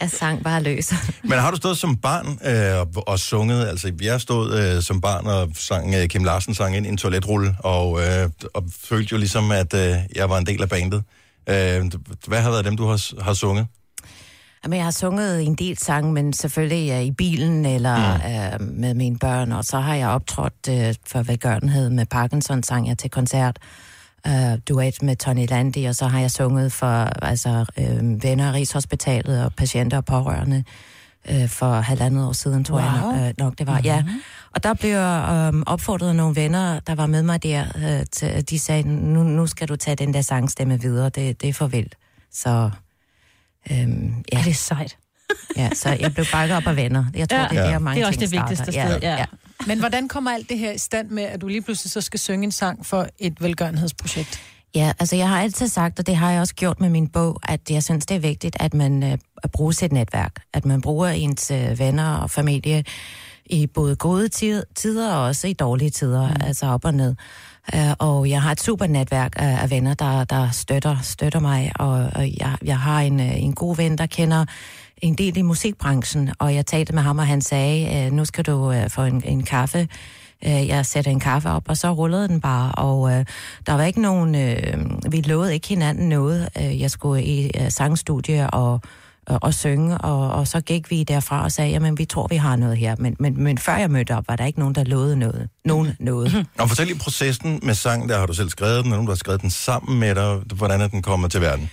jeg 0.00 0.10
sang 0.10 0.44
bare 0.44 0.62
løs. 0.62 0.94
Men 1.22 1.38
har 1.38 1.50
du 1.50 1.56
stået 1.56 1.78
som 1.78 1.96
barn 1.96 2.38
øh, 2.44 2.80
og, 2.80 3.08
og 3.08 3.18
sunget? 3.18 3.68
Altså, 3.68 3.92
jeg 4.00 4.20
stod 4.20 4.58
øh, 4.58 4.82
som 4.82 5.00
barn 5.00 5.26
og 5.26 5.48
sang 5.54 5.94
øh, 5.94 6.06
Kim 6.06 6.24
Larsen 6.24 6.54
sang 6.54 6.76
ind 6.76 6.86
i 6.86 6.88
en 6.88 6.96
toiletrulle, 6.96 7.54
og, 7.58 8.00
øh, 8.00 8.30
og 8.54 8.64
følte 8.84 9.12
jo 9.12 9.18
ligesom, 9.18 9.50
at 9.50 9.74
øh, 9.74 9.96
jeg 10.14 10.30
var 10.30 10.38
en 10.38 10.46
del 10.46 10.62
af 10.62 10.68
bandet. 10.68 11.02
Øh, 11.48 11.90
hvad 12.26 12.42
har 12.42 12.50
været 12.50 12.64
dem, 12.64 12.76
du 12.76 12.86
har, 12.86 13.22
har 13.22 13.34
sunget? 13.34 13.66
Jamen, 14.64 14.76
jeg 14.76 14.84
har 14.86 14.90
sunget 14.90 15.42
en 15.42 15.54
del 15.54 15.78
sange, 15.78 16.12
men 16.12 16.32
selvfølgelig 16.32 16.90
øh, 16.92 17.02
i 17.02 17.10
bilen 17.12 17.66
eller 17.66 18.14
øh, 18.14 18.60
med 18.60 18.94
mine 18.94 19.18
børn, 19.18 19.52
og 19.52 19.64
så 19.64 19.80
har 19.80 19.94
jeg 19.94 20.08
optrådt 20.08 20.68
øh, 20.70 20.94
for 21.06 21.22
velgørenhed 21.22 21.90
med 21.90 22.06
Parkinson, 22.06 22.62
sang 22.62 22.88
jeg 22.88 22.98
til 22.98 23.10
koncert, 23.10 23.58
øh, 24.26 24.32
duet 24.68 25.02
med 25.02 25.16
Tony 25.16 25.46
Landi, 25.50 25.84
og 25.84 25.94
så 25.94 26.06
har 26.06 26.20
jeg 26.20 26.30
sunget 26.30 26.72
for 26.72 26.86
altså, 27.24 27.64
øh, 27.78 28.22
venner 28.22 28.48
af 28.48 28.52
Rigshospitalet 28.52 29.44
og 29.44 29.54
patienter 29.54 29.96
og 29.96 30.04
pårørende 30.04 30.64
øh, 31.30 31.48
for 31.48 31.72
halvandet 31.80 32.26
år 32.26 32.32
siden, 32.32 32.64
tror 32.64 32.76
Wow. 32.76 33.12
jeg 33.14 33.34
nok 33.38 33.58
det 33.58 33.66
var. 33.66 33.72
Mm-hmm. 33.74 33.86
Ja. 33.86 34.04
Og 34.58 34.62
der 34.64 34.74
blev 34.74 34.90
jeg 34.90 35.50
øh, 35.54 35.62
opfordret 35.66 36.08
af 36.08 36.16
nogle 36.16 36.36
venner, 36.36 36.80
der 36.80 36.94
var 36.94 37.06
med 37.06 37.22
mig 37.22 37.42
der, 37.42 37.64
øh, 37.76 38.06
til, 38.12 38.50
de 38.50 38.58
sagde, 38.58 38.88
nu, 38.88 39.22
nu 39.22 39.46
skal 39.46 39.68
du 39.68 39.76
tage 39.76 39.94
den 39.96 40.14
der 40.14 40.20
sangstemme 40.20 40.80
videre, 40.80 41.08
det, 41.08 41.40
det 41.42 41.48
er 41.48 41.52
for 41.52 41.66
vildt. 41.66 41.94
Så... 42.32 42.70
Øhm, 43.70 44.24
ja. 44.32 44.38
Ja, 44.38 44.42
det 44.44 44.50
er 44.50 44.54
sejt. 44.54 44.96
Ja, 45.56 45.70
så 45.74 45.88
jeg 46.00 46.14
blev 46.14 46.26
bakket 46.32 46.56
op 46.56 46.66
af 46.66 46.76
venner. 46.76 47.04
Jeg 47.14 47.28
tror, 47.28 47.38
Ja. 47.38 47.42
ja. 47.42 47.48
det 47.48 47.58
er 47.58 47.64
Ja. 47.64 47.70
der, 47.72 47.78
mange 47.78 47.96
Det 47.98 48.02
er 48.02 48.06
også 48.06 48.20
ting 48.20 48.30
det 48.32 48.40
vigtigste 48.40 48.72
starter. 48.72 48.98
sted, 48.98 49.08
ja. 49.08 49.24
Men 49.66 49.78
hvordan 49.78 50.08
kommer 50.08 50.30
alt 50.30 50.48
det 50.48 50.58
her 50.58 50.72
i 50.72 50.78
stand 50.78 51.10
med, 51.10 51.22
at 51.22 51.40
du 51.40 51.48
lige 51.48 51.62
pludselig 51.62 51.90
så 51.90 52.00
skal 52.00 52.20
synge 52.20 52.44
en 52.44 52.52
sang 52.52 52.86
for 52.86 53.06
et 53.18 53.42
velgørenhedsprojekt? 53.42 54.40
Ja, 54.74 54.92
altså 54.98 55.16
jeg 55.16 55.28
har 55.28 55.40
altid 55.42 55.68
sagt, 55.68 55.98
og 55.98 56.06
det 56.06 56.16
har 56.16 56.30
jeg 56.30 56.40
også 56.40 56.54
gjort 56.54 56.80
med 56.80 56.88
min 56.88 57.08
bog, 57.08 57.40
at 57.42 57.60
jeg 57.70 57.82
synes, 57.82 58.06
det 58.06 58.14
er 58.14 58.18
vigtigt, 58.20 58.56
at 58.60 58.74
man 58.74 59.02
øh, 59.02 59.18
bruger 59.52 59.72
sit 59.72 59.92
netværk. 59.92 60.32
At 60.54 60.64
man 60.64 60.80
bruger 60.80 61.08
ens 61.08 61.50
øh, 61.50 61.78
venner 61.78 62.14
og 62.16 62.30
familie 62.30 62.84
i 63.50 63.66
både 63.66 63.96
gode 63.96 64.28
tid, 64.28 64.62
tider 64.74 65.14
og 65.14 65.24
også 65.24 65.46
i 65.46 65.52
dårlige 65.52 65.90
tider, 65.90 66.28
mm. 66.28 66.36
altså 66.44 66.66
op 66.66 66.84
og 66.84 66.94
ned. 66.94 67.14
Uh, 67.74 67.92
og 67.98 68.30
jeg 68.30 68.42
har 68.42 68.52
et 68.52 68.60
super 68.60 68.86
netværk 68.86 69.32
af, 69.36 69.70
venner, 69.70 69.94
der, 69.94 70.24
der 70.24 70.50
støtter, 70.50 70.96
støtter 71.02 71.40
mig, 71.40 71.72
og, 71.78 72.10
og 72.14 72.28
jeg, 72.40 72.56
jeg 72.64 72.78
har 72.78 73.00
en, 73.00 73.20
øh, 73.20 73.42
en 73.42 73.52
god 73.52 73.76
ven, 73.76 73.98
der 73.98 74.06
kender 74.06 74.44
en 75.02 75.14
del 75.14 75.36
i 75.36 75.42
musikbranchen, 75.42 76.30
og 76.38 76.54
jeg 76.54 76.66
talte 76.66 76.94
med 76.94 77.02
ham, 77.02 77.18
og 77.18 77.26
han 77.26 77.40
sagde, 77.40 78.06
øh, 78.06 78.12
nu 78.12 78.24
skal 78.24 78.44
du 78.44 78.72
øh, 78.72 78.90
få 78.90 79.02
en, 79.02 79.22
en 79.24 79.42
kaffe 79.42 79.88
Øh, 80.44 80.68
jeg 80.68 80.86
satte 80.86 81.10
en 81.10 81.20
kaffe 81.20 81.50
op, 81.50 81.62
og 81.68 81.76
så 81.76 81.92
rullede 81.92 82.28
den 82.28 82.40
bare, 82.40 82.72
og 82.72 83.12
øh, 83.12 83.24
der 83.66 83.72
var 83.72 83.84
ikke 83.84 84.00
nogen, 84.00 84.34
øh, 84.34 85.12
vi 85.12 85.20
lovede 85.20 85.54
ikke 85.54 85.68
hinanden 85.68 86.08
noget. 86.08 86.48
Øh, 86.58 86.80
jeg 86.80 86.90
skulle 86.90 87.24
i 87.24 87.50
øh, 87.60 87.70
sangstudie 87.70 88.50
og, 88.50 88.80
og, 89.28 89.38
og 89.42 89.54
synge, 89.54 89.98
og, 89.98 90.30
og 90.30 90.48
så 90.48 90.60
gik 90.60 90.90
vi 90.90 91.04
derfra 91.04 91.44
og 91.44 91.52
sagde, 91.52 91.70
jamen 91.70 91.98
vi 91.98 92.04
tror, 92.04 92.26
vi 92.26 92.36
har 92.36 92.56
noget 92.56 92.76
her. 92.76 92.96
Men, 92.98 93.16
men, 93.18 93.42
men 93.42 93.58
før 93.58 93.76
jeg 93.76 93.90
mødte 93.90 94.16
op, 94.16 94.28
var 94.28 94.36
der 94.36 94.44
ikke 94.44 94.58
nogen, 94.58 94.74
der 94.74 94.84
lovede 94.84 95.16
noget. 95.16 95.48
Nogen 95.64 95.96
noget. 96.00 96.46
Og 96.58 96.68
fortæl 96.68 96.86
lige 96.86 96.98
processen 96.98 97.60
med 97.62 97.74
sang, 97.74 98.08
der 98.08 98.18
har 98.18 98.26
du 98.26 98.34
selv 98.34 98.48
skrevet 98.48 98.84
den, 98.84 98.92
og 98.92 98.96
nogen, 98.96 99.06
der 99.06 99.12
har 99.12 99.16
skrevet 99.16 99.42
den 99.42 99.50
sammen 99.50 100.00
med 100.00 100.14
dig. 100.14 100.36
Hvordan 100.56 100.80
er 100.80 100.88
den 100.88 101.02
kommet 101.02 101.30
til 101.30 101.40
verden? 101.40 101.70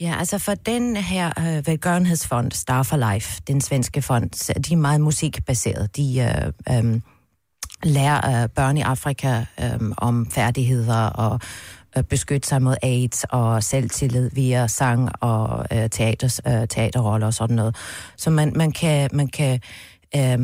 Ja, 0.00 0.14
altså 0.18 0.38
for 0.38 0.54
den 0.54 0.96
her 0.96 1.32
øh, 1.38 1.66
velgørenhedsfond, 1.66 2.52
Star 2.52 2.82
for 2.82 3.12
Life, 3.12 3.40
den 3.46 3.60
svenske 3.60 4.02
fond, 4.02 4.54
de 4.62 4.72
er 4.72 4.76
meget 4.76 5.00
musikbaseret. 5.00 5.96
De 5.96 6.18
øh, 6.68 6.76
øh, 6.76 7.00
lærer 7.82 8.42
øh, 8.42 8.48
børn 8.48 8.76
i 8.76 8.80
Afrika 8.80 9.44
øh, 9.60 9.80
om 9.96 10.30
færdigheder 10.30 11.06
og 11.06 11.40
øh, 11.96 12.02
beskytte 12.02 12.48
sig 12.48 12.62
mod 12.62 12.76
AIDS 12.82 13.24
og 13.30 13.62
selvtillid 13.62 14.30
via 14.32 14.66
sang 14.66 15.10
og 15.20 15.66
øh, 15.72 15.90
teaters, 15.90 16.40
øh, 16.46 16.68
teaterroller 16.68 17.26
og 17.26 17.34
sådan 17.34 17.56
noget. 17.56 17.76
Så 18.16 18.30
man, 18.30 18.52
man 18.56 18.72
kan, 18.72 19.10
man 19.12 19.28
kan 19.28 19.60
øh, 20.16 20.38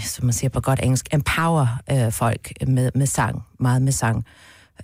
som 0.00 0.24
man 0.24 0.32
siger 0.32 0.50
på 0.50 0.60
godt 0.60 0.80
engelsk, 0.82 1.08
empower 1.12 1.66
øh, 1.92 2.12
folk 2.12 2.52
med, 2.66 2.90
med 2.94 3.06
sang, 3.06 3.42
meget 3.60 3.82
med 3.82 3.92
sang. 3.92 4.24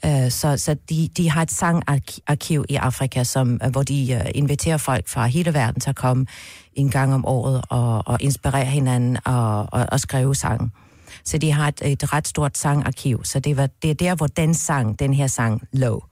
Øh, 0.04 0.30
Så, 0.30 0.56
så 0.56 0.76
de, 0.90 1.08
de 1.16 1.30
har 1.30 1.42
et 1.42 1.50
sangarkiv 1.50 2.64
i 2.68 2.74
Afrika, 2.74 3.24
som, 3.24 3.60
øh, 3.64 3.70
hvor 3.70 3.82
de 3.82 4.12
øh, 4.12 4.30
inviterer 4.34 4.76
folk 4.76 5.08
fra 5.08 5.26
hele 5.26 5.54
verden 5.54 5.80
til 5.80 5.90
at 5.90 5.96
komme 5.96 6.26
en 6.74 6.90
gang 6.90 7.14
om 7.14 7.26
året 7.26 7.62
og, 7.68 8.02
og 8.06 8.18
inspirere 8.20 8.64
hinanden 8.64 9.18
og, 9.24 9.66
og, 9.72 9.86
og 9.92 10.00
skrive 10.00 10.34
sang. 10.34 10.72
Så 11.26 11.38
de 11.38 11.52
har 11.52 11.68
et, 11.68 11.82
et 11.84 12.12
ret 12.12 12.28
stort 12.28 12.58
sangarkiv. 12.58 13.24
Så 13.24 13.40
det, 13.40 13.56
var, 13.56 13.68
det 13.82 13.90
er 13.90 13.94
der, 13.94 14.14
hvor 14.14 14.26
den 14.26 14.54
sang, 14.54 14.98
den 14.98 15.14
her 15.14 15.26
sang, 15.26 15.62
lå. 15.72 16.04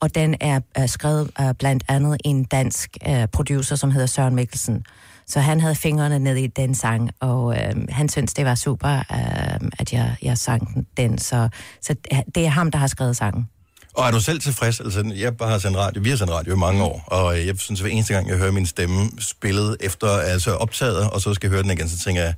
Og 0.00 0.14
den 0.14 0.34
er 0.40 0.60
er 0.74 0.86
skrevet 0.86 1.30
uh, 1.40 1.50
blandt 1.58 1.84
andet 1.88 2.16
en 2.24 2.44
dansk 2.44 2.96
uh, 3.08 3.24
producer, 3.32 3.76
som 3.76 3.90
hedder 3.90 4.06
Søren 4.06 4.34
Mikkelsen. 4.34 4.84
Så 5.26 5.40
han 5.40 5.60
havde 5.60 5.74
fingrene 5.74 6.18
ned 6.18 6.36
i 6.36 6.46
den 6.46 6.74
sang, 6.74 7.10
og 7.20 7.56
øh, 7.56 7.88
han 7.88 8.08
syntes, 8.08 8.34
det 8.34 8.44
var 8.44 8.54
super, 8.54 8.88
øh, 8.98 9.70
at 9.78 9.92
jeg, 9.92 10.16
jeg 10.22 10.38
sang 10.38 10.86
den. 10.96 11.18
Så, 11.18 11.48
så 11.82 11.94
det 12.34 12.44
er 12.44 12.48
ham, 12.48 12.70
der 12.70 12.78
har 12.78 12.86
skrevet 12.86 13.16
sangen. 13.16 13.48
Og 13.94 14.06
er 14.06 14.10
du 14.10 14.20
selv 14.20 14.40
tilfreds? 14.40 14.80
Altså, 14.80 15.12
jeg 15.16 15.32
har 15.40 15.58
sendt 15.58 15.76
radio, 15.76 16.02
vi 16.02 16.10
har 16.10 16.16
sendt 16.16 16.32
radio 16.32 16.54
i 16.54 16.56
mange 16.58 16.84
år, 16.84 17.04
og 17.06 17.46
jeg 17.46 17.58
synes, 17.58 17.80
at 17.80 17.84
hver 17.84 17.92
eneste 17.92 18.14
gang, 18.14 18.28
jeg 18.28 18.36
hører 18.36 18.52
min 18.52 18.66
stemme 18.66 19.10
spillet 19.18 19.76
efter, 19.80 20.08
altså 20.08 20.54
optaget, 20.54 21.10
og 21.10 21.20
så 21.20 21.34
skal 21.34 21.48
jeg 21.48 21.52
høre 21.52 21.62
den 21.62 21.70
igen, 21.70 21.88
så 21.88 21.98
tænker 21.98 22.22
jeg, 22.22 22.34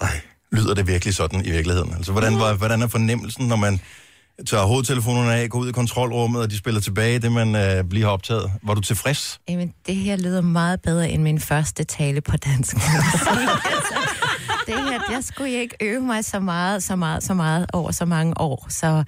ej, 0.00 0.20
lyder 0.52 0.74
det 0.74 0.86
virkelig 0.86 1.14
sådan 1.14 1.44
i 1.44 1.50
virkeligheden? 1.50 1.94
Altså, 1.94 2.12
hvordan, 2.12 2.38
var, 2.38 2.54
hvordan 2.54 2.82
er 2.82 2.86
fornemmelsen, 2.86 3.48
når 3.48 3.56
man 3.56 3.80
tager 4.46 4.64
hovedtelefonerne 4.64 5.34
af, 5.34 5.50
går 5.50 5.58
ud 5.58 5.68
i 5.68 5.72
kontrolrummet, 5.72 6.42
og 6.42 6.50
de 6.50 6.58
spiller 6.58 6.80
tilbage 6.80 7.18
det, 7.18 7.32
man 7.32 7.54
øh, 7.56 8.02
har 8.02 8.08
optaget? 8.08 8.52
Var 8.62 8.74
du 8.74 8.80
tilfreds? 8.80 9.40
Jamen, 9.48 9.72
det 9.86 9.96
her 9.96 10.16
lyder 10.16 10.40
meget 10.40 10.82
bedre 10.82 11.10
end 11.10 11.22
min 11.22 11.40
første 11.40 11.84
tale 11.84 12.20
på 12.20 12.36
dansk. 12.36 12.76
det 14.68 14.90
her, 14.90 15.00
jeg 15.10 15.24
skulle 15.24 15.50
ikke 15.50 15.76
øve 15.80 16.00
mig 16.00 16.24
så 16.24 16.40
meget, 16.40 16.82
så 16.82 16.96
meget, 16.96 17.22
så 17.22 17.34
meget 17.34 17.66
over 17.72 17.90
så 17.90 18.04
mange 18.04 18.40
år. 18.40 18.66
Så 18.68 19.04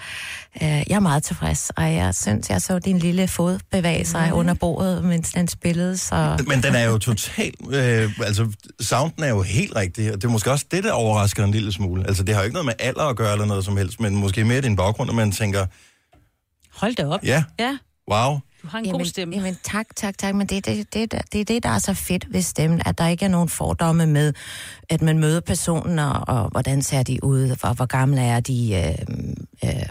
øh, 0.62 0.68
jeg 0.68 0.85
er 0.90 1.01
meget 1.01 1.23
tilfreds, 1.23 1.70
og 1.70 1.94
jeg 1.94 2.14
synes, 2.14 2.51
jeg 2.51 2.62
så 2.62 2.79
din 2.79 2.99
lille 2.99 3.29
fod 3.29 3.59
bevæge 3.70 4.05
sig 4.05 4.29
mm. 4.31 4.38
under 4.38 4.55
bordet, 4.55 5.05
mens 5.05 5.33
den 5.33 5.49
spillede. 5.49 5.96
Så... 5.96 6.44
Men 6.46 6.62
den 6.62 6.75
er 6.75 6.85
jo 6.85 6.99
totalt... 6.99 7.75
Øh, 7.75 8.11
altså, 8.25 8.53
sounden 8.81 9.25
er 9.25 9.29
jo 9.29 9.42
helt 9.42 9.77
rigtig, 9.77 10.12
og 10.12 10.23
det 10.23 10.25
er 10.25 10.33
måske 10.33 10.51
også 10.51 10.66
det, 10.70 10.85
der 10.85 10.92
overrasker 10.92 11.44
en 11.44 11.51
lille 11.51 11.73
smule. 11.73 12.07
Altså, 12.09 12.23
det 12.23 12.35
har 12.35 12.42
jo 12.42 12.44
ikke 12.44 12.55
noget 12.55 12.66
med 12.66 12.75
alder 12.79 13.05
at 13.05 13.16
gøre 13.16 13.33
eller 13.33 13.46
noget 13.46 13.64
som 13.64 13.77
helst, 13.77 14.01
men 14.01 14.16
måske 14.16 14.44
mere 14.44 14.61
din 14.61 14.77
baggrund, 14.77 15.11
at 15.11 15.16
man 15.16 15.33
tænker, 15.33 15.66
Hold 16.75 16.94
da 16.94 17.07
op. 17.07 17.25
ja, 17.25 17.44
Ja, 17.59 17.79
wow. 18.11 18.38
Du 18.62 18.68
har 18.68 18.79
en 18.79 18.85
Jamen, 18.85 19.01
god 19.01 19.07
stemme. 19.07 19.37
Jamen, 19.37 19.57
tak, 19.62 19.87
tak, 19.96 20.18
tak. 20.18 20.35
Men 20.35 20.46
det 20.46 20.57
er 20.57 20.75
det, 20.75 20.94
det, 20.94 21.12
det, 21.12 21.49
det, 21.49 21.57
er 21.57 21.61
der 21.61 21.68
er 21.68 21.79
så 21.79 21.94
fedt 21.94 22.33
ved 22.33 22.42
stemmen, 22.42 22.83
at 22.87 22.99
der 22.99 23.09
ikke 23.09 23.25
er 23.25 23.29
nogen 23.29 23.49
fordomme 23.49 24.07
med, 24.07 24.33
at 24.88 25.03
man 25.03 25.18
møder 25.18 25.40
personen, 25.40 25.99
og, 25.99 26.29
og 26.29 26.49
hvordan 26.49 26.83
ser 26.83 27.03
de 27.03 27.25
ud, 27.25 27.57
og 27.62 27.75
hvor 27.75 27.87
gamle 27.87 28.20
er 28.20 28.40
de, 28.40 28.75
øh, 28.75 29.18
øh, 29.64 29.88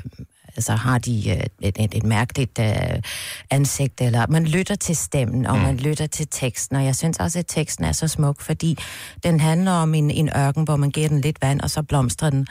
altså 0.55 0.73
har 0.73 0.97
de 0.97 1.29
øh, 1.29 1.43
et, 1.61 1.75
et, 1.79 1.95
et 1.95 2.03
mærkeligt 2.03 2.59
øh, 2.59 3.01
ansigt, 3.49 4.01
eller 4.01 4.27
man 4.29 4.45
lytter 4.45 4.75
til 4.75 4.95
stemmen, 4.95 5.45
og 5.45 5.57
mm. 5.57 5.63
man 5.63 5.77
lytter 5.77 6.07
til 6.07 6.27
teksten, 6.31 6.75
og 6.75 6.85
jeg 6.85 6.95
synes 6.95 7.19
også, 7.19 7.39
at 7.39 7.45
teksten 7.47 7.85
er 7.85 7.91
så 7.91 8.07
smuk, 8.07 8.41
fordi 8.41 8.77
den 9.23 9.39
handler 9.39 9.71
om 9.71 9.93
en, 9.93 10.11
en 10.11 10.29
ørken, 10.37 10.63
hvor 10.63 10.75
man 10.75 10.91
giver 10.91 11.07
den 11.07 11.21
lidt 11.21 11.41
vand, 11.41 11.61
og 11.61 11.69
så 11.69 11.83
blomstrer 11.83 12.29
den. 12.29 12.47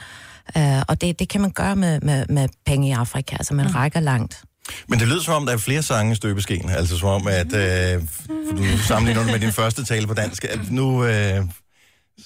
Øh, 0.57 0.81
og 0.87 1.01
det, 1.01 1.19
det 1.19 1.29
kan 1.29 1.41
man 1.41 1.51
gøre 1.51 1.75
med, 1.75 2.01
med, 2.01 2.25
med 2.29 2.49
penge 2.65 2.89
i 2.89 2.91
Afrika, 2.91 3.35
altså 3.35 3.53
man 3.53 3.65
mm. 3.65 3.71
rækker 3.71 3.99
langt. 3.99 4.43
Men 4.87 4.99
det 4.99 5.07
lyder 5.07 5.21
som 5.21 5.33
om, 5.33 5.45
der 5.45 5.53
er 5.53 5.57
flere 5.57 5.83
sange 5.83 6.11
i 6.11 6.15
støbeskeen. 6.15 6.69
Altså 6.69 6.97
som 6.97 7.09
om, 7.09 7.27
at 7.27 7.53
øh, 7.53 8.01
du 8.57 8.77
sammenligner 8.77 9.23
det 9.23 9.31
med 9.31 9.39
din 9.39 9.51
første 9.51 9.85
tale 9.85 10.07
på 10.07 10.13
dansk. 10.13 10.43
At 10.43 10.71
nu 10.71 11.05
øh, 11.05 11.45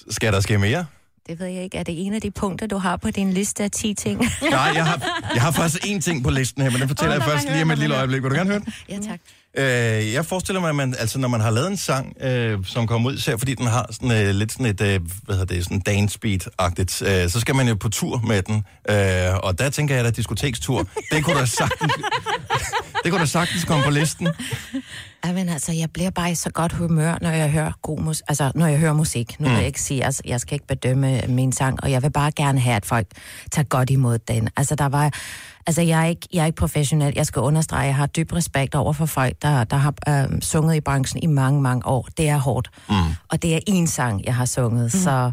skal 0.09 0.33
der 0.33 0.39
ske 0.39 0.57
mere. 0.57 0.85
Det 1.27 1.39
ved 1.39 1.47
jeg 1.47 1.63
ikke. 1.63 1.77
Er 1.77 1.83
det 1.83 2.05
en 2.05 2.13
af 2.13 2.21
de 2.21 2.31
punkter, 2.31 2.67
du 2.67 2.77
har 2.77 2.97
på 2.97 3.11
din 3.11 3.33
liste 3.33 3.63
af 3.63 3.71
10 3.71 3.93
ting? 3.93 4.19
Nej, 4.41 4.71
jeg 4.75 4.85
har, 4.85 5.21
jeg 5.33 5.41
har 5.41 5.51
faktisk 5.51 5.83
én 5.85 5.99
ting 5.99 6.23
på 6.23 6.29
listen 6.29 6.61
her, 6.63 6.69
men 6.69 6.79
den 6.81 6.87
fortæller 6.87 7.15
Åh, 7.15 7.21
jeg 7.21 7.31
først 7.31 7.47
lige 7.49 7.61
om 7.61 7.71
et 7.71 7.77
lille 7.77 7.95
øjeblik. 7.97 8.23
Vil 8.23 8.31
du 8.31 8.35
gerne 8.35 8.49
høre 8.49 8.59
den? 8.59 8.73
ja, 8.89 8.95
tak. 8.95 9.19
Øh, 9.57 10.13
jeg 10.13 10.25
forestiller 10.25 10.59
mig, 10.61 10.69
at 10.69 10.75
man, 10.75 10.95
altså, 10.99 11.19
når 11.19 11.27
man 11.27 11.41
har 11.41 11.49
lavet 11.51 11.67
en 11.67 11.77
sang, 11.77 12.13
øh, 12.21 12.59
som 12.65 12.87
kommer 12.87 13.09
ud, 13.09 13.15
især 13.15 13.37
fordi 13.37 13.55
den 13.55 13.67
har 13.67 13.87
sådan, 13.91 14.11
øh, 14.11 14.35
lidt 14.35 14.51
sådan 14.51 14.65
et, 14.65 14.81
øh, 14.81 14.99
hvad 15.23 15.35
hedder 15.35 15.55
det, 15.55 15.63
sådan 15.63 15.79
dance 15.79 16.19
beat-agtigt, 16.25 17.05
øh, 17.05 17.29
så 17.29 17.39
skal 17.39 17.55
man 17.55 17.67
jo 17.67 17.75
på 17.75 17.89
tur 17.89 18.21
med 18.27 18.41
den. 18.41 18.55
Øh, 18.89 19.37
og 19.43 19.59
der 19.59 19.69
tænker 19.69 19.95
jeg, 19.95 20.05
at 20.05 20.15
diskotekstur, 20.15 20.87
det 21.11 21.23
kunne 21.23 21.39
da 21.39 21.45
sagtens, 21.45 21.93
det 23.03 23.11
kunne 23.11 23.21
da 23.21 23.25
sagtens 23.25 23.63
komme 23.65 23.83
på 23.83 23.89
listen. 23.91 24.27
Jamen 25.25 25.49
altså, 25.49 25.71
jeg 25.71 25.89
bliver 25.93 26.09
bare 26.09 26.31
i 26.31 26.35
så 26.35 26.49
godt 26.49 26.73
humør, 26.73 27.17
når 27.21 27.29
jeg 27.29 27.49
hører 27.51 27.71
god 27.81 27.99
mus- 27.99 28.21
altså, 28.27 28.51
når 28.55 28.67
jeg 28.67 28.79
hører 28.79 28.93
musik. 28.93 29.39
Nu 29.39 29.47
vil 29.49 29.57
jeg 29.57 29.67
ikke 29.67 29.81
sige, 29.81 30.05
altså, 30.05 30.21
jeg 30.25 30.41
skal 30.41 30.53
ikke 30.53 30.67
bedømme 30.67 31.21
min 31.27 31.51
sang, 31.51 31.83
og 31.83 31.91
jeg 31.91 32.03
vil 32.03 32.11
bare 32.11 32.31
gerne 32.31 32.59
have, 32.59 32.75
at 32.75 32.85
folk 32.85 33.07
tager 33.51 33.65
godt 33.65 33.89
imod 33.89 34.17
den. 34.19 34.49
Altså, 34.57 34.75
der 34.75 34.85
var, 34.85 35.11
altså, 35.67 35.81
jeg 35.81 36.01
er 36.01 36.05
ikke, 36.05 36.27
jeg 36.33 36.41
er 36.41 36.45
ikke 36.45 36.55
professionel. 36.55 37.13
Jeg 37.15 37.25
skal 37.25 37.39
understrege, 37.39 37.85
jeg 37.85 37.95
har 37.95 38.05
dyb 38.05 38.33
respekt 38.33 38.75
over 38.75 38.93
for 38.93 39.05
folk, 39.05 39.41
der, 39.41 39.63
der 39.63 39.77
har 39.77 39.93
øh, 40.07 40.41
sunget 40.41 40.75
i 40.75 40.81
branchen 40.81 41.23
i 41.23 41.25
mange, 41.25 41.61
mange 41.61 41.85
år. 41.85 42.07
Det 42.17 42.29
er 42.29 42.37
hårdt. 42.37 42.69
Mm. 42.89 42.95
Og 43.29 43.41
det 43.41 43.55
er 43.55 43.59
en 43.67 43.87
sang, 43.87 44.25
jeg 44.25 44.35
har 44.35 44.45
sunget, 44.45 44.93
mm. 44.93 44.99
så... 44.99 45.31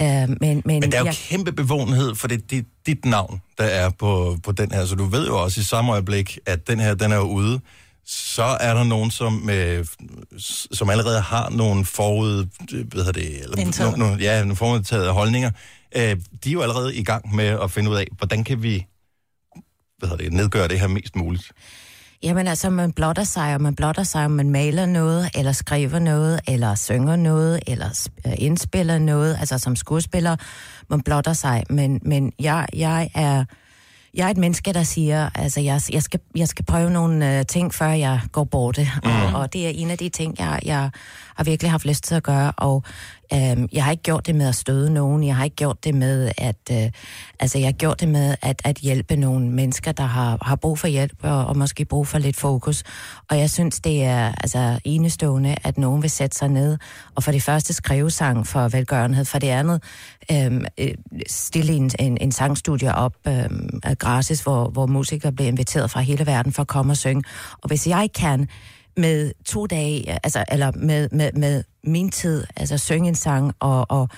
Øh, 0.00 0.06
men, 0.06 0.38
men, 0.40 0.62
Men 0.64 0.82
der 0.82 0.98
er 0.98 1.00
jo 1.00 1.06
jeg, 1.06 1.14
kæmpe 1.14 1.52
bevågenhed, 1.52 2.14
for 2.14 2.28
det, 2.28 2.52
er 2.52 2.62
dit 2.86 3.04
navn, 3.04 3.40
der 3.58 3.64
er 3.64 3.90
på, 3.90 4.36
på 4.42 4.52
den 4.52 4.70
her. 4.70 4.86
Så 4.86 4.94
du 4.94 5.04
ved 5.04 5.26
jo 5.26 5.42
også 5.42 5.60
i 5.60 5.64
samme 5.64 5.92
øjeblik, 5.92 6.38
at 6.46 6.68
den 6.68 6.80
her, 6.80 6.94
den 6.94 7.12
er 7.12 7.18
ude. 7.18 7.60
Så 8.06 8.42
er 8.42 8.74
der 8.74 8.84
nogen, 8.84 9.10
som, 9.10 9.50
øh, 9.50 9.86
som 10.72 10.90
allerede 10.90 11.20
har 11.20 11.50
nogle 11.50 11.84
forud... 11.84 12.46
Hvad 12.70 13.04
hedder 13.04 13.12
det? 13.12 13.42
Eller, 13.42 13.96
no, 13.96 14.16
ja, 14.16 14.40
nogle 14.40 14.56
forudtaget 14.56 15.12
holdninger. 15.12 15.50
Øh, 15.96 16.16
de 16.44 16.48
er 16.48 16.52
jo 16.52 16.60
allerede 16.60 16.96
i 16.96 17.04
gang 17.04 17.34
med 17.34 17.46
at 17.62 17.70
finde 17.70 17.90
ud 17.90 17.96
af, 17.96 18.06
hvordan 18.18 18.44
kan 18.44 18.62
vi 18.62 18.86
hvad 19.98 20.18
det, 20.18 20.32
nedgøre 20.32 20.68
det 20.68 20.80
her 20.80 20.88
mest 20.88 21.16
muligt. 21.16 21.52
Jamen 22.22 22.46
altså, 22.48 22.70
man 22.70 22.92
blotter 22.92 23.24
sig, 23.24 23.54
og 23.54 23.60
man 23.60 23.74
blotter 23.74 24.02
sig, 24.02 24.24
om 24.24 24.30
man 24.30 24.50
maler 24.50 24.86
noget, 24.86 25.30
eller 25.34 25.52
skriver 25.52 25.98
noget, 25.98 26.40
eller 26.48 26.74
synger 26.74 27.16
noget, 27.16 27.60
eller 27.66 28.08
øh, 28.26 28.32
indspiller 28.38 28.98
noget, 28.98 29.36
altså 29.40 29.58
som 29.58 29.76
skuespiller, 29.76 30.36
man 30.90 31.00
blotter 31.00 31.32
sig. 31.32 31.64
Men, 31.70 32.00
men 32.02 32.32
jeg, 32.38 32.66
jeg 32.76 33.10
er... 33.14 33.44
Jeg 34.14 34.26
er 34.26 34.30
et 34.30 34.36
menneske, 34.36 34.72
der 34.72 34.82
siger, 34.82 35.30
altså 35.34 35.60
jeg, 35.60 35.80
jeg, 35.92 36.02
skal, 36.02 36.20
jeg 36.36 36.48
skal 36.48 36.64
prøve 36.64 36.90
nogle 36.90 37.38
øh, 37.38 37.46
ting, 37.46 37.74
før 37.74 37.88
jeg 37.88 38.20
går 38.32 38.44
borte. 38.44 38.88
Mm. 39.04 39.10
Og, 39.10 39.40
og 39.40 39.52
det 39.52 39.66
er 39.66 39.70
en 39.70 39.90
af 39.90 39.98
de 39.98 40.08
ting, 40.08 40.34
jeg, 40.38 40.60
jeg 40.64 40.90
har 41.36 41.44
virkelig 41.44 41.70
haft 41.70 41.84
lyst 41.84 42.04
til 42.04 42.14
at 42.14 42.22
gøre. 42.22 42.52
Og 42.56 42.84
øhm, 43.34 43.68
jeg 43.72 43.84
har 43.84 43.90
ikke 43.90 44.02
gjort 44.02 44.26
det 44.26 44.34
med 44.34 44.48
at 44.48 44.54
støde 44.54 44.94
nogen. 44.94 45.24
Jeg 45.24 45.36
har 45.36 45.44
ikke 45.44 45.56
gjort 45.56 45.84
det 45.84 45.94
med 45.94 46.32
at... 46.38 46.56
Øh, 46.72 46.90
altså 47.40 47.58
jeg 47.58 47.66
har 47.66 47.72
gjort 47.72 48.00
det 48.00 48.08
med 48.08 48.34
at, 48.42 48.62
at 48.64 48.76
hjælpe 48.76 49.16
nogle 49.16 49.50
mennesker, 49.50 49.92
der 49.92 50.04
har, 50.04 50.38
har 50.42 50.56
brug 50.56 50.78
for 50.78 50.88
hjælp 50.88 51.16
og, 51.22 51.46
og 51.46 51.56
måske 51.56 51.84
brug 51.84 52.06
for 52.06 52.18
lidt 52.18 52.36
fokus. 52.36 52.84
Og 53.30 53.38
jeg 53.38 53.50
synes, 53.50 53.80
det 53.80 54.04
er 54.04 54.32
altså 54.32 54.80
enestående, 54.84 55.56
at 55.64 55.78
nogen 55.78 56.02
vil 56.02 56.10
sætte 56.10 56.36
sig 56.36 56.48
ned 56.48 56.78
og 57.14 57.22
for 57.24 57.32
det 57.32 57.42
første 57.42 57.72
skrive 57.72 58.10
sang 58.10 58.46
for 58.46 58.68
velgørenhed, 58.68 59.24
for 59.24 59.38
det 59.38 59.48
andet 59.48 59.82
øhm, 60.32 60.64
øh, 60.78 60.94
stille 61.26 61.72
en, 61.72 61.90
en, 61.98 62.18
en 62.20 62.32
sangstudie 62.32 62.94
op 62.94 63.14
øhm, 63.26 63.80
øh, 63.86 63.92
gratis, 63.98 64.40
hvor, 64.40 64.68
hvor 64.68 64.86
musikere 64.86 65.32
bliver 65.32 65.48
inviteret 65.48 65.90
fra 65.90 66.00
hele 66.00 66.26
verden 66.26 66.52
for 66.52 66.62
at 66.62 66.68
komme 66.68 66.92
og 66.92 66.96
synge. 66.96 67.22
Og 67.62 67.68
hvis 67.68 67.86
jeg 67.86 68.08
kan 68.14 68.48
med 68.98 69.32
to 69.46 69.66
dage, 69.66 70.18
altså, 70.24 70.44
eller 70.52 70.72
med, 70.76 71.08
med, 71.12 71.32
med 71.32 71.64
min 71.84 72.10
tid, 72.10 72.44
altså 72.56 72.78
synge 72.78 73.08
en 73.08 73.14
sang 73.14 73.52
og, 73.60 73.86
og 73.90 74.08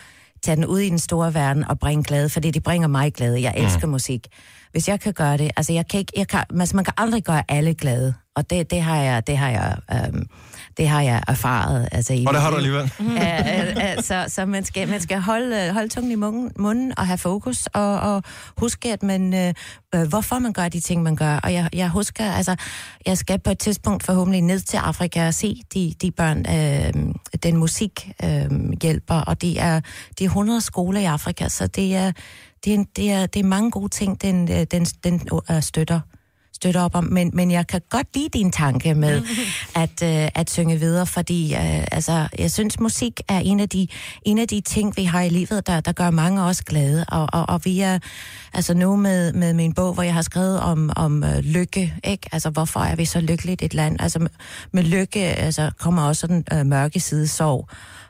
tage 0.43 0.57
den 0.57 0.67
ud 0.67 0.79
i 0.79 0.89
den 0.89 0.99
store 0.99 1.35
verden 1.35 1.65
og 1.65 1.79
bringe 1.79 2.05
glæde, 2.05 2.29
fordi 2.29 2.51
det 2.51 2.63
bringer 2.63 2.89
mig 2.89 3.13
glæde. 3.15 3.43
Jeg 3.43 3.55
elsker 3.57 3.87
mm. 3.87 3.91
musik. 3.91 4.27
Hvis 4.73 4.89
jeg 4.89 5.01
kan 5.01 5.13
gøre 5.13 5.37
det, 5.37 5.51
altså 5.57 5.73
jeg 5.73 5.89
kan 5.89 6.01
ikke, 6.01 6.13
jeg 6.17 6.29
kan, 6.29 6.45
altså 6.61 6.77
man 6.77 6.85
kan 6.85 6.95
aldrig 6.97 7.25
gøre 7.25 7.43
alle 7.49 7.75
glade, 7.75 8.15
og 8.41 8.51
det, 8.51 8.71
det 8.71 8.83
har 8.83 9.03
jeg, 9.03 9.27
det 9.27 9.37
har 9.37 9.49
jeg, 9.49 9.77
øhm, 9.93 10.27
Det 10.77 10.89
har 10.89 11.03
jeg 11.03 11.23
erfaret. 11.29 11.89
Altså, 11.93 12.13
i 12.15 12.25
Og 12.27 12.35
det 12.35 12.43
har 12.43 12.51
du 12.51 12.57
alligevel. 12.57 12.93
Øh, 13.01 13.97
øh, 13.97 14.03
så, 14.03 14.25
så 14.29 14.47
man 14.47 14.65
skal, 14.65 14.89
man 14.89 15.01
skal 15.01 15.21
holde, 15.21 15.73
holde 15.73 15.89
tungen 15.89 16.13
i 16.13 16.15
munden, 16.15 16.51
munden 16.59 16.99
og 16.99 17.07
have 17.07 17.19
fokus, 17.19 17.67
og, 17.67 18.01
og 18.01 18.23
huske, 18.57 18.93
at 18.93 19.03
man, 19.03 19.35
øh, 19.35 19.55
øh, 19.95 20.09
hvorfor 20.09 20.39
man 20.39 20.53
gør 20.53 20.69
de 20.69 20.81
ting, 20.81 21.03
man 21.03 21.17
gør. 21.17 21.37
Og 21.37 21.53
jeg, 21.53 21.69
jeg 21.73 21.89
husker, 21.89 22.33
altså, 22.33 22.57
jeg 23.07 23.19
skal 23.19 23.39
på 23.39 23.51
et 23.51 23.59
tidspunkt 23.59 24.03
forhåbentlig 24.05 24.43
ned 24.43 24.61
til 24.61 24.77
Afrika 24.77 25.27
og 25.27 25.35
se 25.35 25.63
de, 25.75 25.95
de 26.03 26.11
børn, 26.11 26.39
øh, 26.39 27.15
den 27.43 27.57
musik 27.57 28.11
øh, 28.25 28.51
hjælper, 28.83 29.15
og 29.15 29.43
det 29.43 29.61
er, 29.61 29.81
det 30.19 30.25
er 30.25 30.29
100 30.29 30.61
skoler 30.61 31.01
i 31.01 31.05
Afrika, 31.05 31.49
så 31.49 31.67
det 31.67 31.97
er, 31.97 32.13
det 32.65 32.75
er, 32.75 32.85
det 32.97 33.13
er, 33.13 33.27
det 33.27 33.41
er 33.41 33.45
mange 33.45 33.71
gode 33.71 33.89
ting, 33.89 34.23
den, 34.23 34.51
øh, 34.53 34.67
den, 34.71 34.85
den 34.85 35.29
øh, 35.51 35.63
støtter 35.63 36.01
støtter 36.61 36.81
op 36.81 36.95
om, 36.95 37.05
men, 37.05 37.31
men 37.35 37.51
jeg 37.51 37.67
kan 37.67 37.81
godt 37.91 38.07
lide 38.15 38.29
din 38.29 38.53
tanke 38.53 38.95
med 38.95 39.23
at, 39.85 40.03
øh, 40.03 40.29
at 40.35 40.51
synge 40.51 40.77
videre, 40.77 41.07
fordi 41.07 41.55
øh, 41.55 41.85
altså, 41.93 42.29
jeg 42.39 42.51
synes, 42.51 42.81
musik 42.81 43.21
er 43.29 43.39
en 43.39 43.61
af, 43.61 43.69
de, 43.69 43.89
en 44.23 44.39
af 44.39 44.49
de 44.49 44.61
ting, 44.61 44.97
vi 44.97 45.05
har 45.05 45.23
i 45.23 45.29
livet, 45.29 45.67
der, 45.67 45.81
der 45.81 45.93
gør 45.93 46.11
mange 46.11 46.41
af 46.41 46.49
os 46.49 46.63
glade, 46.63 47.05
og, 47.09 47.27
og, 47.33 47.49
og 47.49 47.61
vi 47.65 47.81
er 47.81 47.99
altså 48.53 48.75
nu 48.75 48.97
med, 48.97 49.33
med 49.33 49.53
min 49.53 49.75
bog, 49.75 49.95
hvor 49.95 50.03
jeg 50.03 50.15
har 50.15 50.23
skrevet 50.23 50.61
om, 50.61 50.91
om 50.97 51.25
øh, 51.25 51.39
lykke, 51.39 51.95
ikke? 52.05 52.29
Altså, 52.33 52.51
hvorfor 52.51 52.81
er 52.81 52.97
vi 52.97 53.05
så 53.05 53.21
lykkeligt 53.21 53.63
et 53.63 53.75
land? 53.75 53.97
Altså, 54.01 54.19
med, 54.19 54.31
med 54.73 54.83
lykke 54.83 55.21
altså, 55.21 55.71
kommer 55.79 56.03
også 56.03 56.27
den 56.27 56.45
øh, 56.53 56.67
mørke 56.67 57.01
side 57.01 57.29
sorg, 57.29 57.69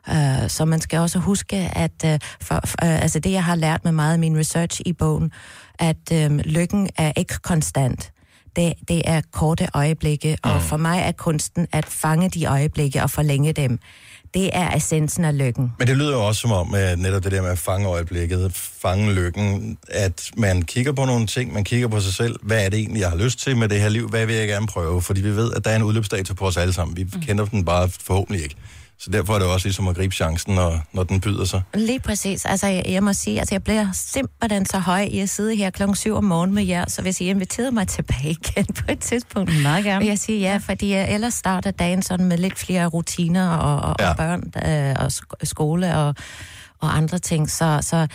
Uh, 0.08 0.48
så 0.48 0.64
man 0.64 0.80
skal 0.80 0.98
også 0.98 1.18
huske, 1.18 1.56
at 1.56 2.04
uh, 2.04 2.10
for, 2.40 2.54
uh, 2.54 3.02
altså 3.02 3.18
det, 3.18 3.32
jeg 3.32 3.44
har 3.44 3.54
lært 3.54 3.84
med 3.84 3.92
meget 3.92 4.12
af 4.12 4.18
min 4.18 4.38
research 4.38 4.80
i 4.86 4.92
bogen, 4.92 5.32
at 5.78 6.26
um, 6.26 6.38
lykken 6.38 6.88
er 6.96 7.12
ikke 7.16 7.34
konstant. 7.34 8.12
Det, 8.56 8.72
det 8.88 9.02
er 9.04 9.20
korte 9.32 9.68
øjeblikke, 9.74 10.38
og 10.42 10.62
for 10.62 10.76
mig 10.76 11.00
er 11.00 11.12
kunsten 11.12 11.66
at 11.72 11.86
fange 11.86 12.30
de 12.30 12.46
øjeblikke 12.46 13.02
og 13.02 13.10
forlænge 13.10 13.52
dem. 13.52 13.78
Det 14.34 14.50
er 14.52 14.76
essensen 14.76 15.24
af 15.24 15.38
lykken. 15.38 15.72
Men 15.78 15.88
det 15.88 15.96
lyder 15.96 16.12
jo 16.12 16.26
også 16.26 16.40
som 16.40 16.52
om, 16.52 16.74
at 16.74 16.98
netop 16.98 17.24
det 17.24 17.32
der 17.32 17.42
med 17.42 17.50
at 17.50 17.58
fange 17.58 17.88
øjeblikket, 17.88 18.52
fange 18.54 19.12
lykken, 19.14 19.78
at 19.88 20.30
man 20.36 20.62
kigger 20.62 20.92
på 20.92 21.04
nogle 21.04 21.26
ting, 21.26 21.52
man 21.52 21.64
kigger 21.64 21.88
på 21.88 22.00
sig 22.00 22.14
selv. 22.14 22.36
Hvad 22.42 22.64
er 22.64 22.68
det 22.68 22.78
egentlig, 22.78 23.00
jeg 23.00 23.10
har 23.10 23.16
lyst 23.16 23.38
til 23.38 23.56
med 23.56 23.68
det 23.68 23.80
her 23.80 23.88
liv? 23.88 24.08
Hvad 24.08 24.26
vil 24.26 24.34
jeg 24.34 24.48
gerne 24.48 24.66
prøve? 24.66 25.02
Fordi 25.02 25.20
vi 25.20 25.36
ved, 25.36 25.52
at 25.52 25.64
der 25.64 25.70
er 25.70 25.76
en 25.76 25.82
udløbsdato 25.82 26.34
på 26.34 26.46
os 26.46 26.56
alle 26.56 26.72
sammen. 26.72 26.96
Vi 26.96 27.04
mm. 27.04 27.20
kender 27.20 27.44
den 27.44 27.64
bare 27.64 27.88
forhåbentlig 28.00 28.42
ikke. 28.42 28.56
Så 29.02 29.10
derfor 29.10 29.34
er 29.34 29.38
det 29.38 29.48
også 29.48 29.66
ligesom 29.66 29.88
at 29.88 29.96
gribe 29.96 30.14
chancen, 30.14 30.54
når, 30.54 30.82
når 30.92 31.02
den 31.04 31.20
byder 31.20 31.44
sig. 31.44 31.62
Lige 31.74 32.00
præcis. 32.00 32.44
Altså, 32.44 32.66
jeg, 32.66 32.84
jeg 32.88 33.02
må 33.02 33.12
sige, 33.12 33.38
altså, 33.38 33.54
jeg 33.54 33.62
bliver 33.64 33.86
simpelthen 33.92 34.66
så 34.66 34.78
høj 34.78 35.00
i 35.02 35.18
at 35.18 35.28
sidde 35.30 35.56
her 35.56 35.70
klokken 35.70 35.96
7 35.96 36.14
om 36.14 36.24
morgenen 36.24 36.54
med 36.54 36.64
jer, 36.64 36.84
så 36.88 37.02
hvis 37.02 37.20
I 37.20 37.24
inviterede 37.24 37.72
mig 37.72 37.88
tilbage 37.88 38.30
igen 38.48 38.66
på 38.66 38.84
et 38.88 38.98
tidspunkt, 39.00 39.62
Meget 39.62 39.84
gerne. 39.84 39.98
vil 39.98 40.08
jeg 40.08 40.18
sige 40.18 40.40
ja, 40.40 40.56
fordi 40.56 40.90
jeg 40.92 41.14
ellers 41.14 41.34
starter 41.34 41.70
dagen 41.70 42.02
sådan 42.02 42.26
med 42.26 42.38
lidt 42.38 42.58
flere 42.58 42.86
rutiner 42.86 43.48
og, 43.48 43.90
og, 43.90 43.96
Ja. 44.00 44.10
og 44.10 44.16
børn 44.16 44.42
øh, 44.66 44.96
og 44.98 45.06
sk- 45.06 45.44
skole 45.44 45.96
og, 45.96 46.14
og 46.80 46.96
andre 46.96 47.18
ting. 47.18 47.50
Så, 47.50 47.78
så 47.82 48.06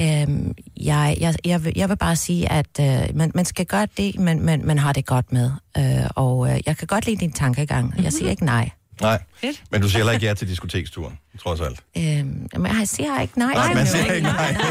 øhm, 0.00 0.54
jeg, 0.80 1.16
jeg, 1.20 1.34
jeg, 1.44 1.64
vil, 1.64 1.72
jeg 1.76 1.88
vil 1.88 1.96
bare 1.96 2.16
sige, 2.16 2.52
at 2.52 2.66
øh, 2.80 3.16
man, 3.16 3.32
man 3.34 3.44
skal 3.44 3.66
gøre 3.66 3.86
det, 3.96 4.18
men 4.18 4.46
man, 4.46 4.66
man 4.66 4.78
har 4.78 4.92
det 4.92 5.06
godt 5.06 5.32
med. 5.32 5.50
Øh, 5.78 6.06
og 6.16 6.50
øh, 6.50 6.60
jeg 6.66 6.76
kan 6.76 6.86
godt 6.86 7.06
lide 7.06 7.16
din 7.20 7.32
tankegang. 7.32 7.94
Jeg 8.02 8.12
siger 8.12 8.30
ikke 8.34 8.44
nej. 8.44 8.70
Nej, 9.00 9.22
men 9.70 9.80
du 9.80 9.88
siger 9.88 9.98
heller 9.98 10.12
ikke 10.12 10.26
ja 10.26 10.34
til 10.34 10.48
diskoteksturen, 10.48 11.18
trods 11.42 11.60
alt. 11.60 11.80
Øhm, 11.96 12.46
men 12.56 12.66
jeg 12.78 12.88
siger 12.88 13.20
ikke 13.20 13.38
nej. 13.38 13.54
Nej, 13.54 13.74
man 13.74 13.86
siger 13.86 14.12
ikke 14.12 14.26
nej. 14.26 14.56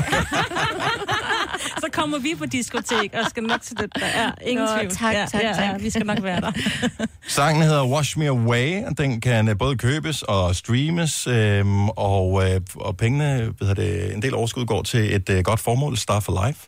Så 1.80 1.88
kommer 1.94 2.20
vi 2.20 2.34
på 2.38 2.46
diskotek 2.46 3.14
og 3.14 3.30
skal 3.30 3.44
nok 3.44 3.62
til 3.62 3.78
det, 3.78 3.96
der 3.96 4.06
er 4.06 4.32
ingen 4.42 4.66
Nå, 4.66 4.78
tvivl. 4.78 4.92
tak, 4.96 5.14
ja, 5.16 5.26
tak, 5.32 5.42
ja, 5.42 5.48
ja, 5.48 5.72
tak. 5.72 5.82
vi 5.84 5.90
skal 5.90 6.06
nok 6.06 6.24
være 6.24 6.42
der. 6.42 6.52
Sangen 7.28 7.64
hedder 7.64 7.88
Wash 7.88 8.18
Me 8.20 8.28
Away, 8.28 8.86
og 8.86 8.98
den 8.98 9.22
kan 9.22 9.48
øh, 9.48 9.58
både 9.58 9.78
købes 9.78 10.22
og 10.22 10.56
streames, 10.56 11.28
øhm, 11.28 11.90
og, 11.90 12.50
øh, 12.52 12.62
og 12.76 12.98
pengene, 12.98 13.54
ved 13.60 13.76
det, 13.76 14.14
en 14.14 14.22
del 14.22 14.34
overskud 14.36 14.66
går 14.66 14.82
til 14.84 15.16
et 15.16 15.30
øh, 15.30 15.44
godt 15.44 15.60
formål, 15.60 15.98
Star 15.98 16.20
for 16.20 16.48
Life. 16.48 16.60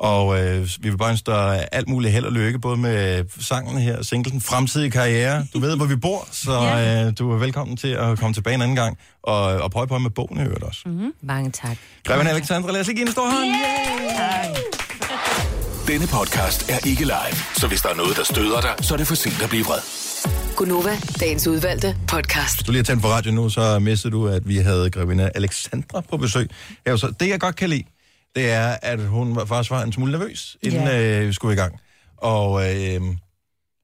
Og 0.00 0.40
øh, 0.40 0.68
vi 0.80 0.90
vil 0.90 0.96
bare 0.96 1.10
ønske 1.10 1.30
dig 1.30 1.68
alt 1.72 1.88
muligt 1.88 2.12
held 2.12 2.24
og 2.24 2.32
lykke, 2.32 2.58
både 2.58 2.76
med 2.76 3.24
sangen 3.40 3.78
her, 3.78 4.02
singlen, 4.02 4.40
fremtidig 4.40 4.92
karriere. 4.92 5.46
Du 5.54 5.60
ved, 5.60 5.76
hvor 5.76 5.86
vi 5.86 5.96
bor, 5.96 6.28
så 6.32 6.52
øh, 6.52 7.18
du 7.18 7.32
er 7.32 7.38
velkommen 7.38 7.76
til 7.76 7.88
at 7.88 8.18
komme 8.18 8.34
tilbage 8.34 8.54
en 8.54 8.62
anden 8.62 8.76
gang, 8.76 8.98
og, 9.22 9.42
og 9.42 9.70
prøve 9.70 9.86
på 9.86 9.98
med 9.98 10.10
bogen 10.10 10.38
i 10.38 10.42
øvrigt 10.42 10.62
også. 10.62 10.80
Mm. 10.86 11.12
Mange 11.22 11.50
tak. 11.50 11.76
Greven 12.04 12.26
Alexandra, 12.26 12.72
lad 12.72 12.80
os 12.80 12.86
lige 12.86 12.96
give 12.96 13.06
en 13.06 13.12
stor 13.12 13.30
hånd. 13.30 13.54
Denne 15.86 16.06
podcast 16.06 16.70
er 16.70 16.86
ikke 16.86 17.04
live, 17.04 17.36
så 17.56 17.66
hvis 17.66 17.80
der 17.80 17.88
er 17.88 17.94
noget, 17.94 18.16
der 18.16 18.24
støder 18.24 18.60
dig, 18.60 18.74
så 18.80 18.94
er 18.94 18.98
det 18.98 19.06
for 19.06 19.14
sent 19.14 19.42
at 19.42 19.48
blive 19.48 19.64
vred. 19.64 19.80
Gunova, 20.56 20.96
dagens 21.20 21.46
udvalgte 21.46 21.96
podcast. 22.08 22.56
Hvis 22.56 22.66
du 22.66 22.72
lige 22.72 22.78
har 22.78 22.84
tændt 22.84 23.02
på 23.02 23.08
radio 23.08 23.32
nu, 23.32 23.48
så 23.48 23.78
mistede 23.78 24.12
du, 24.12 24.28
at 24.28 24.48
vi 24.48 24.56
havde 24.56 24.90
Grevinde 24.90 25.30
Alexandra 25.34 26.00
på 26.00 26.16
besøg. 26.16 26.50
Ja, 26.86 26.96
så 26.96 27.12
det, 27.20 27.28
jeg 27.28 27.40
godt 27.40 27.56
kan 27.56 27.70
lide, 27.70 27.84
det 28.36 28.50
er, 28.50 28.76
at 28.82 29.00
hun 29.00 29.36
var- 29.36 29.44
faktisk 29.44 29.70
var 29.70 29.82
en 29.82 29.92
smule 29.92 30.12
nervøs, 30.12 30.56
inden 30.62 30.82
Ja. 30.82 31.20
øh, 31.20 31.28
vi 31.28 31.32
skulle 31.32 31.54
i 31.54 31.56
gang. 31.56 31.80
Og 32.16 32.62
øh, 32.62 33.00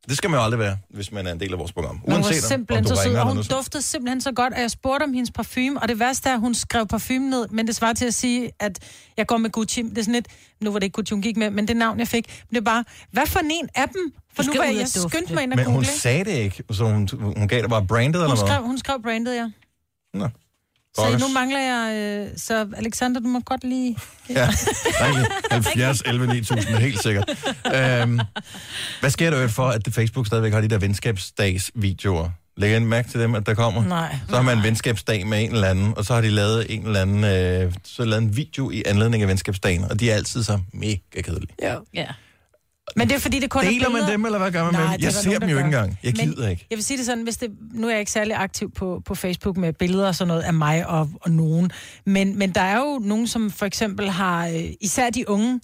det 0.08 0.16
skal 0.16 0.30
man 0.30 0.38
jo 0.38 0.44
aldrig 0.44 0.58
være, 0.60 0.76
hvis 0.90 1.12
man 1.12 1.26
er 1.26 1.32
en 1.32 1.40
del 1.40 1.52
af 1.52 1.58
vores 1.58 1.72
program. 1.72 1.96
Hun 1.98 2.02
var 2.06 2.14
Uanset 2.14 2.44
om, 2.44 2.48
simpelthen 2.48 2.84
om 2.86 2.90
du 2.90 2.96
så 2.96 3.02
sød, 3.02 3.04
og 3.04 3.10
eller 3.10 3.24
hun 3.24 3.34
noget. 3.36 3.50
duftede 3.50 3.82
simpelthen 3.82 4.20
så 4.20 4.32
godt, 4.32 4.54
at 4.54 4.60
jeg 4.62 4.70
spurgte 4.70 5.04
om 5.04 5.12
hendes 5.12 5.30
parfume, 5.30 5.80
og 5.82 5.88
det 5.88 5.98
værste 5.98 6.28
er, 6.28 6.34
at 6.34 6.40
hun 6.40 6.54
skrev 6.54 6.86
parfume 6.86 7.30
ned, 7.30 7.48
men 7.48 7.66
det 7.66 7.76
svarer 7.76 7.92
til 7.92 8.04
at 8.06 8.14
sige, 8.14 8.50
at 8.60 8.78
jeg 9.16 9.26
går 9.26 9.36
med 9.36 9.50
Gucci. 9.50 9.82
Det 9.82 9.98
er 9.98 10.02
sådan 10.02 10.14
lidt, 10.14 10.28
nu 10.60 10.72
var 10.72 10.78
det 10.78 10.84
ikke 10.86 10.94
Gucci, 10.94 11.12
hun 11.14 11.22
gik 11.22 11.36
med, 11.36 11.50
men 11.50 11.68
det 11.68 11.76
navn, 11.76 11.98
jeg 11.98 12.08
fik, 12.08 12.42
men 12.50 12.54
det 12.54 12.60
er 12.60 12.64
bare, 12.64 12.84
hvad 13.12 13.26
for 13.26 13.40
en 13.40 13.68
af 13.74 13.88
dem? 13.88 14.12
For 14.34 14.42
Du 14.42 14.48
nu 14.52 14.58
var 14.58 14.64
jeg, 14.64 14.74
jeg 14.76 14.88
skyndte 14.88 15.34
mig 15.34 15.42
ind 15.42 15.52
og 15.52 15.56
Men 15.56 15.64
hun 15.66 15.74
google, 15.74 15.86
sagde 15.88 16.24
det 16.24 16.30
ikke, 16.32 16.62
så 16.72 16.84
hun, 16.84 17.08
hun 17.36 17.48
gav 17.48 17.62
det 17.62 17.70
bare 17.70 17.86
brandet, 17.86 18.14
eller 18.22 18.28
Hun 18.28 18.38
hvad? 18.38 18.48
skrev, 18.48 18.62
hun 18.62 18.78
skrev 18.78 19.02
brandet, 19.02 19.34
ja. 19.36 19.50
Nå. 20.14 20.28
Så 20.96 21.02
Pokkers. 21.02 21.20
nu 21.20 21.28
mangler 21.28 21.60
jeg... 21.60 21.96
Øh, 21.96 22.28
så 22.36 22.66
Alexander, 22.76 23.20
du 23.20 23.28
må 23.28 23.40
godt 23.40 23.64
lige... 23.64 23.96
Ja, 24.30 24.48
rigtigt. 24.48 25.28
70, 25.50 26.00
11, 26.06 26.26
9000, 26.26 26.76
helt 26.76 27.02
sikkert. 27.02 27.30
Øhm, 27.74 28.20
hvad 29.00 29.10
sker 29.10 29.30
der 29.30 29.42
jo 29.42 29.48
for, 29.48 29.68
at 29.68 29.84
det 29.86 29.94
Facebook 29.94 30.26
stadigvæk 30.26 30.52
har 30.52 30.60
de 30.60 30.68
der 30.68 30.78
venskabsdags-videoer? 30.78 32.28
Lægger 32.56 32.76
I 32.76 32.80
mærke 32.80 33.08
til 33.10 33.20
dem, 33.20 33.34
at 33.34 33.46
der 33.46 33.54
kommer? 33.54 33.84
Nej. 33.84 34.16
Så 34.28 34.34
har 34.36 34.42
man 34.42 34.58
en 34.58 34.64
venskabsdag 34.64 35.26
med 35.26 35.44
en 35.44 35.52
eller 35.54 35.68
anden, 35.68 35.94
og 35.96 36.04
så 36.04 36.14
har 36.14 36.20
de 36.20 36.28
lavet 36.30 36.66
en 36.74 36.86
eller 36.86 37.00
anden, 37.02 37.24
øh, 37.24 37.72
så 37.84 38.04
lavet 38.04 38.22
en 38.22 38.36
video 38.36 38.70
i 38.70 38.82
anledning 38.86 39.22
af 39.22 39.28
venskabsdagen, 39.28 39.84
og 39.84 40.00
de 40.00 40.10
er 40.10 40.14
altid 40.14 40.42
så 40.42 40.58
mega 40.72 40.96
kedelige. 41.22 41.54
Ja. 41.62 41.74
Ja. 41.94 42.06
Men 42.96 43.08
det 43.08 43.14
er 43.14 43.18
fordi, 43.18 43.38
det 43.40 43.50
kun 43.50 43.64
er 43.64 43.68
Deler 43.68 43.88
man 43.88 43.92
billeder. 43.92 44.10
dem, 44.12 44.24
eller 44.24 44.38
hvad 44.38 44.50
gør 44.50 44.64
man 44.64 44.72
Nej, 44.72 44.80
med 44.82 44.88
dem? 44.88 45.00
er 45.00 45.06
Jeg 45.06 45.12
ser 45.12 45.24
nogen, 45.28 45.40
dem 45.40 45.50
jo 45.50 45.56
ikke 45.56 45.64
engang. 45.66 45.98
Jeg 46.02 46.12
Men 46.16 46.26
gider 46.28 46.48
ikke. 46.48 46.66
Jeg 46.70 46.76
vil 46.76 46.84
sige 46.84 46.96
det 46.98 47.06
sådan, 47.06 47.24
hvis 47.24 47.36
det, 47.36 47.50
nu 47.74 47.86
er 47.86 47.90
jeg 47.90 48.00
ikke 48.00 48.12
særlig 48.12 48.36
aktiv 48.36 48.70
på, 48.70 49.02
på 49.04 49.14
Facebook 49.14 49.56
med 49.56 49.72
billeder 49.72 50.06
og 50.06 50.14
sådan 50.14 50.28
noget 50.28 50.42
af 50.42 50.54
mig 50.54 50.86
og, 50.86 51.10
og 51.20 51.30
nogen, 51.30 51.70
men, 52.06 52.38
men 52.38 52.50
der 52.50 52.60
er 52.60 52.78
jo 52.78 52.98
nogen, 53.04 53.26
som 53.26 53.50
for 53.50 53.66
eksempel 53.66 54.10
har, 54.10 54.46
øh, 54.48 54.64
især 54.80 55.10
de 55.10 55.28
unge, 55.30 55.60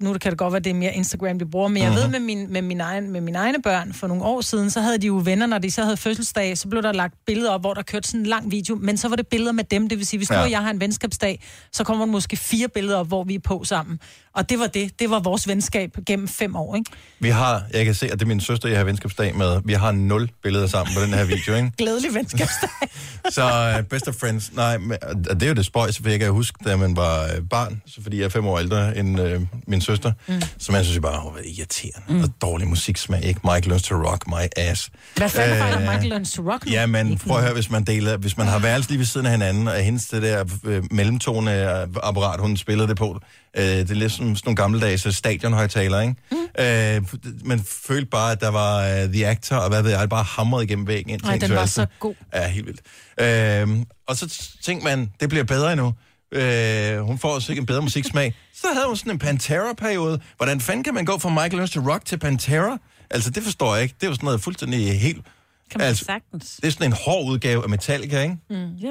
nu 0.00 0.12
kan 0.12 0.30
det 0.32 0.38
godt 0.38 0.52
være, 0.52 0.60
det 0.62 0.70
er 0.70 0.74
mere 0.74 0.94
Instagram, 0.94 1.38
de 1.38 1.46
bruger, 1.46 1.68
men 1.68 1.82
jeg 1.82 1.90
Mhm. 1.90 2.00
ved 2.00 2.08
med, 2.08 2.20
min, 2.20 2.52
med, 2.52 2.62
min 2.62 2.80
egen, 2.80 3.10
med 3.10 3.20
mine 3.20 3.38
egne 3.38 3.62
børn 3.62 3.92
for 3.92 4.06
nogle 4.06 4.22
år 4.22 4.40
siden, 4.40 4.70
så 4.70 4.80
havde 4.80 4.98
de 4.98 5.06
jo 5.06 5.20
venner, 5.24 5.46
når 5.46 5.58
de 5.58 5.70
så 5.70 5.82
havde 5.82 5.96
fødselsdag, 5.96 6.58
så 6.58 6.68
blev 6.68 6.82
der 6.82 6.92
lagt 6.92 7.14
billeder 7.26 7.50
op, 7.50 7.60
hvor 7.60 7.74
der 7.74 7.82
kørte 7.82 8.08
sådan 8.08 8.20
en 8.20 8.26
lang 8.26 8.50
video, 8.50 8.74
men 8.76 8.96
så 8.96 9.08
var 9.08 9.16
det 9.16 9.26
billeder 9.26 9.52
med 9.52 9.64
dem, 9.64 9.88
det 9.88 9.98
vil 9.98 10.06
sige, 10.06 10.18
hvis 10.18 10.30
nu 10.30 10.36
Ja. 10.36 10.42
og 10.42 10.50
jeg 10.50 10.60
har 10.62 10.70
en 10.70 10.80
venskabsdag, 10.80 11.42
så 11.72 11.84
kommer 11.84 12.04
der 12.04 12.12
måske 12.12 12.36
fire 12.36 12.68
billeder 12.68 12.96
op, 12.98 13.06
hvor 13.08 13.24
vi 13.24 13.34
er 13.34 13.38
på 13.38 13.64
sammen. 13.64 14.00
Og 14.34 14.50
det 14.50 14.58
var 14.58 14.66
det. 14.66 15.00
Det 15.00 15.10
var 15.10 15.20
vores 15.20 15.48
venskab 15.48 15.90
gennem 16.06 16.28
fem 16.28 16.56
år, 16.56 16.76
ikke? 16.76 16.90
Vi 17.20 17.28
har, 17.28 17.62
jeg 17.72 17.84
kan 17.84 17.94
se, 17.94 18.06
at 18.06 18.12
det 18.12 18.22
er 18.22 18.26
min 18.26 18.40
søster, 18.40 18.68
jeg 18.68 18.78
har 18.78 18.84
venskabsdag 18.84 19.36
med. 19.36 19.60
Vi 19.64 19.72
har 19.72 19.92
nul 19.92 20.30
billeder 20.42 20.66
sammen 20.66 20.94
på 20.94 21.00
den 21.02 21.14
her 21.14 21.24
video, 21.24 21.54
ikke? 21.54 21.72
Glædelig 21.78 22.14
venskabsdag. 22.14 22.68
Så 23.30 23.74
uh, 23.78 23.84
best 23.84 24.08
of 24.08 24.14
friends, 24.14 24.52
nej, 24.52 24.78
men, 24.78 24.98
det 25.30 25.42
er 25.42 25.48
jo 25.48 25.54
det 25.54 25.66
spøjs, 25.66 25.98
for 25.98 26.08
jeg 26.08 26.20
kan 26.20 26.30
huske, 26.30 26.58
da 26.64 26.76
man 26.76 26.96
var 26.96 27.24
uh, 27.24 27.48
barn, 27.50 27.82
så 27.86 28.02
fordi 28.02 28.18
jeg 28.18 28.24
er 28.24 28.28
fem 28.28 28.46
år 28.46 28.58
ældre 28.58 28.96
end 28.96 29.20
uh, 29.20 29.42
min 29.66 29.80
søster, 29.80 30.12
mm. 30.28 30.42
så 30.58 30.72
man 30.72 30.84
synes 30.84 30.94
jeg 30.94 31.02
bare, 31.02 31.20
hvor 31.20 31.38
irriterende, 31.44 32.06
mm. 32.08 32.22
og 32.22 32.28
dårlig 32.42 32.68
musiksmag, 32.68 33.24
ikke? 33.24 33.40
Mike 33.52 33.68
learns 33.68 33.82
to 33.82 33.94
rock 33.94 34.26
my 34.26 34.46
ass. 34.56 34.90
Hvad 35.16 35.28
fanden 35.28 35.54
Øh, 35.54 35.58
fejler 35.58 35.80
Michael 35.80 36.08
Learns 36.08 36.32
to 36.32 36.42
Rock 36.52 36.66
nu? 36.66 36.72
Ja, 36.72 36.86
men 36.86 37.18
prøv 37.18 37.36
at 37.36 37.42
høre, 37.42 37.54
hvis 37.54 37.70
man 37.70 37.84
deler, 37.84 38.16
hvis 38.16 38.36
man 38.36 38.46
har 38.46 38.58
værelse 38.58 38.90
lige 38.90 38.98
ved 38.98 39.06
siden 39.06 39.26
af 39.26 39.32
hinanden, 39.32 39.68
og 39.68 39.74
hendes 39.74 40.06
det 40.06 40.22
der 40.22 40.44
øh, 40.64 40.82
mellemtone-apparat, 40.90 42.40
hun 42.40 42.56
spillede 42.56 42.88
det 42.88 42.96
på, 42.96 43.20
øh, 43.56 43.64
det 43.64 43.90
er 43.90 43.94
lidt 43.94 44.12
som 44.12 44.36
sådan 44.36 44.48
nogle 44.48 44.56
gammeldags 44.56 45.16
stadionhøjtaler, 45.16 46.00
ikke? 46.00 46.14
Mm. 46.30 46.36
Øh, 46.62 47.02
man 47.44 47.60
følte 47.86 48.06
bare, 48.10 48.32
at 48.32 48.40
der 48.40 48.48
var 48.48 48.78
uh, 49.04 49.12
The 49.12 49.26
Actor, 49.26 49.56
og 49.56 49.68
hvad 49.68 49.82
ved 49.82 49.90
jeg, 49.90 50.08
bare 50.08 50.24
hamret 50.24 50.64
igennem 50.64 50.86
væggen 50.86 51.10
ind 51.10 51.20
til 51.20 51.28
Ej, 51.28 51.34
ens 51.34 51.44
den 51.44 51.54
var 51.54 51.66
så 51.66 51.86
god. 52.00 52.14
Ja, 52.34 52.48
helt 52.48 52.66
vildt. 52.66 52.80
Øh, 53.20 53.84
og 54.08 54.16
så 54.16 54.48
tænkte 54.64 54.84
man, 54.84 55.12
det 55.20 55.28
bliver 55.28 55.44
bedre 55.44 55.72
endnu. 55.72 55.94
Øh, 56.32 56.98
hun 56.98 57.18
får 57.18 57.38
sikkert 57.38 57.62
en 57.62 57.66
bedre 57.66 57.82
musiksmag. 57.82 58.34
Så 58.54 58.66
havde 58.74 58.86
hun 58.86 58.96
sådan 58.96 59.12
en 59.12 59.18
Pantera-periode. 59.18 60.20
Hvordan 60.36 60.60
fanden 60.60 60.84
kan 60.84 60.94
man 60.94 61.04
gå 61.04 61.18
fra 61.18 61.28
Michael 61.28 61.52
Learns 61.52 61.70
to 61.70 61.80
Rock 61.80 62.04
til 62.04 62.18
Pantera? 62.18 62.78
Altså, 63.10 63.30
det 63.30 63.42
forstår 63.42 63.74
jeg 63.74 63.82
ikke. 63.82 63.94
Det 64.00 64.06
er 64.06 64.10
jo 64.10 64.14
sådan 64.14 64.24
noget 64.24 64.40
fuldstændig 64.40 65.00
helt... 65.00 65.24
Kan 65.70 65.78
man 65.78 65.88
Altså, 65.88 66.04
sagtens. 66.04 66.56
det 66.62 66.66
er 66.66 66.72
sådan 66.72 66.86
en 66.86 66.96
hård 67.06 67.30
udgave 67.30 67.62
af 67.62 67.68
Metallica, 67.68 68.22
ikke? 68.22 68.36
Mm, 68.50 68.74
ja. 68.74 68.88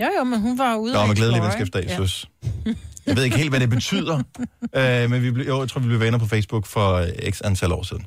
Jo, 0.00 0.06
jo, 0.18 0.24
men 0.24 0.40
hun 0.40 0.58
var 0.58 0.76
ude 0.76 0.92
Nå, 0.92 1.06
med 1.06 1.16
glædelig 1.16 1.42
venskabsdag, 1.42 1.90
søs. 1.96 2.28
Jeg 3.06 3.16
ved 3.16 3.24
ikke 3.24 3.36
helt, 3.36 3.50
hvad 3.50 3.60
det 3.60 3.70
betyder, 3.70 4.22
øh, 4.76 5.10
men 5.10 5.22
vi 5.22 5.30
blev, 5.30 5.46
jo, 5.46 5.60
jeg 5.60 5.68
tror, 5.68 5.80
vi 5.80 5.86
blev 5.86 6.00
venner 6.00 6.18
på 6.18 6.26
Facebook 6.26 6.66
for 6.66 6.94
øh, 6.94 7.08
x 7.30 7.40
antal 7.44 7.72
år 7.72 7.82
siden. 7.82 8.06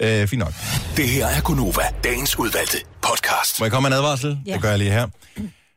Øh, 0.00 0.28
fint 0.28 0.40
nok. 0.40 0.52
Det 0.96 1.08
her 1.08 1.26
er 1.26 1.40
Gunova, 1.40 1.82
dagens 2.04 2.38
udvalgte 2.38 2.76
podcast. 3.02 3.60
Må 3.60 3.64
jeg 3.66 3.72
komme 3.72 3.88
med 3.88 3.96
en 3.96 4.02
advarsel? 4.02 4.38
Ja. 4.46 4.52
Det 4.52 4.62
gør 4.62 4.70
jeg 4.70 4.78
lige 4.78 4.90
her. 4.90 5.06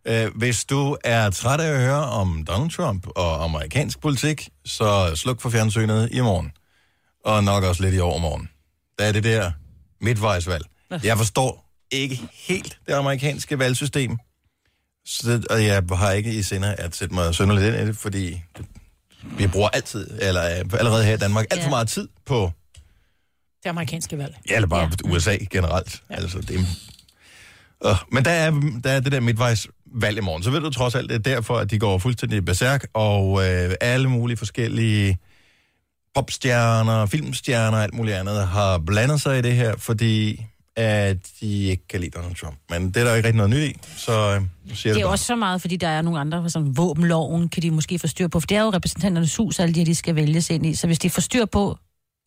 Øh, 0.07 0.27
hvis 0.35 0.65
du 0.65 0.97
er 1.03 1.29
træt 1.29 1.59
af 1.59 1.71
at 1.71 1.79
høre 1.79 2.03
om 2.05 2.45
Donald 2.47 2.71
Trump 2.71 3.07
og 3.15 3.43
amerikansk 3.43 4.01
politik, 4.01 4.49
så 4.65 5.11
sluk 5.15 5.41
for 5.41 5.49
fjernsynet 5.49 6.09
i 6.11 6.21
morgen. 6.21 6.51
Og 7.25 7.43
nok 7.43 7.63
også 7.63 7.83
lidt 7.83 7.95
i 7.95 7.99
overmorgen. 7.99 8.49
Der 8.99 9.05
er 9.05 9.11
det 9.11 9.23
der 9.23 9.51
midtvejsvalg. 10.01 10.65
Jeg 11.03 11.17
forstår 11.17 11.69
ikke 11.91 12.21
helt 12.47 12.77
det 12.87 12.93
amerikanske 12.93 13.59
valgsystem. 13.59 14.17
Så, 15.05 15.41
og 15.49 15.65
jeg 15.65 15.83
har 15.91 16.11
ikke 16.11 16.33
i 16.33 16.43
sinde 16.43 16.75
at 16.75 16.95
sætte 16.95 17.15
mig 17.15 17.35
sønderligt 17.35 17.67
ind 17.67 17.83
i 17.83 17.87
det, 17.87 17.97
fordi 17.97 18.41
vi 19.37 19.47
bruger 19.47 19.69
altid, 19.69 20.19
eller 20.21 20.43
øh, 20.43 20.79
allerede 20.79 21.05
her 21.05 21.13
i 21.13 21.17
Danmark, 21.17 21.45
alt 21.51 21.63
for 21.63 21.69
meget 21.69 21.87
tid 21.89 22.07
på 22.25 22.51
Det 23.63 23.69
amerikanske 23.69 24.17
valg. 24.17 24.35
Ja, 24.49 24.55
eller 24.55 24.67
bare 24.67 24.91
ja. 25.05 25.09
USA 25.09 25.35
generelt. 25.51 26.03
Ja. 26.09 26.15
Altså, 26.15 26.41
det 26.41 26.55
er... 26.55 26.63
Uh, 27.85 27.95
men 28.11 28.25
der 28.25 28.31
er, 28.31 28.51
der 28.83 28.91
er 28.91 28.99
det 28.99 29.11
der 29.11 29.19
midtvejsvalg 29.19 30.17
i 30.17 30.21
morgen. 30.21 30.43
Så 30.43 30.51
ved 30.51 30.61
du 30.61 30.69
trods 30.69 30.95
alt, 30.95 31.09
det 31.09 31.15
er 31.15 31.19
derfor, 31.19 31.57
at 31.57 31.71
de 31.71 31.79
går 31.79 31.97
fuldstændig 31.97 32.45
berserk, 32.45 32.87
og 32.93 33.47
øh, 33.47 33.75
alle 33.81 34.09
mulige 34.09 34.37
forskellige 34.37 35.17
popstjerner, 36.15 37.05
filmstjerner 37.05 37.77
og 37.77 37.83
alt 37.83 37.93
muligt 37.93 38.17
andet 38.17 38.47
har 38.47 38.77
blandet 38.77 39.21
sig 39.21 39.39
i 39.39 39.41
det 39.41 39.55
her, 39.55 39.75
fordi 39.77 40.45
at 40.79 41.17
de 41.41 41.63
ikke 41.63 41.87
kan 41.87 41.99
lide 41.99 42.11
Donald 42.11 42.35
Trump. 42.35 42.55
Men 42.69 42.87
det 42.87 42.97
er 42.97 43.03
der 43.03 43.15
ikke 43.15 43.27
rigtig 43.27 43.37
noget 43.37 43.49
nyt 43.49 43.63
i, 43.69 43.75
så 43.97 44.11
øh, 44.11 44.17
siger 44.17 44.39
Det 44.39 44.83
det 44.83 44.89
er 45.01 45.05
bare. 45.05 45.11
også 45.11 45.25
så 45.25 45.35
meget, 45.35 45.61
fordi 45.61 45.75
der 45.77 45.87
er 45.87 46.01
nogle 46.01 46.19
andre, 46.19 46.49
som 46.49 46.77
våbenloven 46.77 47.49
kan 47.49 47.63
de 47.63 47.71
måske 47.71 47.99
få 47.99 48.07
styr 48.07 48.27
på, 48.27 48.39
for 48.39 48.47
det 48.47 48.57
er 48.57 48.61
jo 48.61 48.69
repræsentanternes 48.69 49.35
hus, 49.35 49.59
alle 49.59 49.73
de 49.73 49.79
her, 49.79 49.85
de 49.85 49.95
skal 49.95 50.15
vælges 50.15 50.49
ind 50.49 50.65
i. 50.65 50.75
Så 50.75 50.87
hvis 50.87 50.99
de 50.99 51.09
får 51.09 51.21
styr 51.21 51.45
på, 51.45 51.77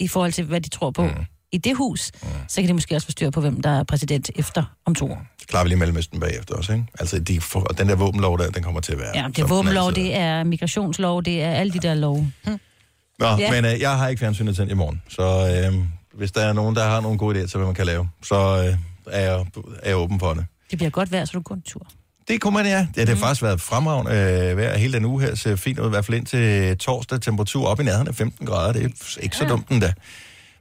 i 0.00 0.08
forhold 0.08 0.32
til, 0.32 0.44
hvad 0.44 0.60
de 0.60 0.68
tror 0.68 0.90
på 0.90 1.02
mm. 1.02 1.10
i 1.52 1.58
det 1.58 1.76
hus, 1.76 2.10
mm. 2.22 2.28
så 2.48 2.60
kan 2.60 2.68
de 2.68 2.72
måske 2.74 2.94
også 2.94 3.06
få 3.06 3.10
styr 3.10 3.30
på, 3.30 3.40
hvem 3.40 3.62
der 3.62 3.70
er 3.70 3.84
præsident 3.84 4.30
efter 4.36 4.64
om 4.86 4.94
to 4.94 5.10
år. 5.10 5.22
Det 5.40 5.48
klarer 5.48 5.64
vi 5.64 5.68
lige 5.68 5.78
Mellemøsten 5.78 6.20
bagefter 6.20 6.54
også, 6.54 6.72
ikke? 6.72 6.84
Altså, 7.00 7.18
de 7.18 7.40
og 7.54 7.78
den 7.78 7.88
der 7.88 7.94
våbenlov 7.96 8.38
der, 8.38 8.50
den 8.50 8.62
kommer 8.62 8.80
til 8.80 8.92
at 8.92 8.98
være... 8.98 9.12
Ja, 9.14 9.26
det 9.28 9.38
er 9.38 9.46
våbenlov, 9.46 9.88
altid 9.88 10.04
det 10.04 10.16
er 10.16 10.44
migrationslov, 10.44 11.22
det 11.22 11.42
er 11.42 11.50
alle 11.50 11.72
de 11.72 11.78
der 11.78 11.94
love. 11.94 12.32
Nå, 12.46 13.26
Ja. 13.26 13.36
ja. 13.38 13.50
men 13.50 13.64
øh, 13.74 13.80
jeg 13.80 13.98
har 13.98 14.08
ikke 14.08 14.20
fjernsynet 14.20 14.56
tændt 14.56 14.70
i 14.72 14.74
morgen, 14.74 15.02
så 15.08 15.22
øh, 15.22 15.84
hvis 16.14 16.32
der 16.32 16.40
er 16.40 16.52
nogen, 16.52 16.76
der 16.76 16.84
har 16.84 17.00
nogle 17.00 17.18
gode 17.18 17.42
idéer 17.42 17.46
til, 17.46 17.56
hvad 17.56 17.66
man 17.66 17.74
kan 17.74 17.86
lave, 17.86 18.08
så 18.22 18.34
øh, 18.34 18.76
er, 19.14 19.20
jeg, 19.20 19.46
er 19.82 19.88
jeg 19.88 19.96
åben 19.96 20.20
for 20.20 20.34
det. 20.34 20.44
Det 20.70 20.78
bliver 20.78 20.90
godt 20.90 21.12
vejr, 21.12 21.24
så 21.24 21.32
du 21.32 21.40
går 21.40 21.54
en 21.54 21.62
tur. 21.62 21.86
Det 22.28 22.40
kunne 22.40 22.54
man, 22.54 22.66
ja. 22.66 22.86
ja 22.96 23.00
det 23.00 23.08
har 23.08 23.14
mm. 23.14 23.20
faktisk 23.20 23.42
været 23.42 23.60
fremragende 23.60 24.12
øh, 24.12 24.56
vejr 24.56 24.78
hele 24.78 24.92
den 24.92 25.04
uge 25.04 25.22
her. 25.22 25.34
Ser 25.34 25.56
fint 25.56 25.78
ud, 25.78 25.86
i 25.86 25.90
hvert 25.90 26.04
fald 26.04 26.16
indtil 26.16 26.78
torsdag. 26.78 27.20
Temperatur 27.20 27.66
op 27.66 27.80
i 27.80 27.82
nærheden 27.82 28.08
af 28.08 28.14
15 28.14 28.46
grader. 28.46 28.72
Det 28.72 28.84
er 28.84 29.18
ikke 29.22 29.36
så 29.36 29.44
dumt 29.44 29.68
endda. 29.68 29.92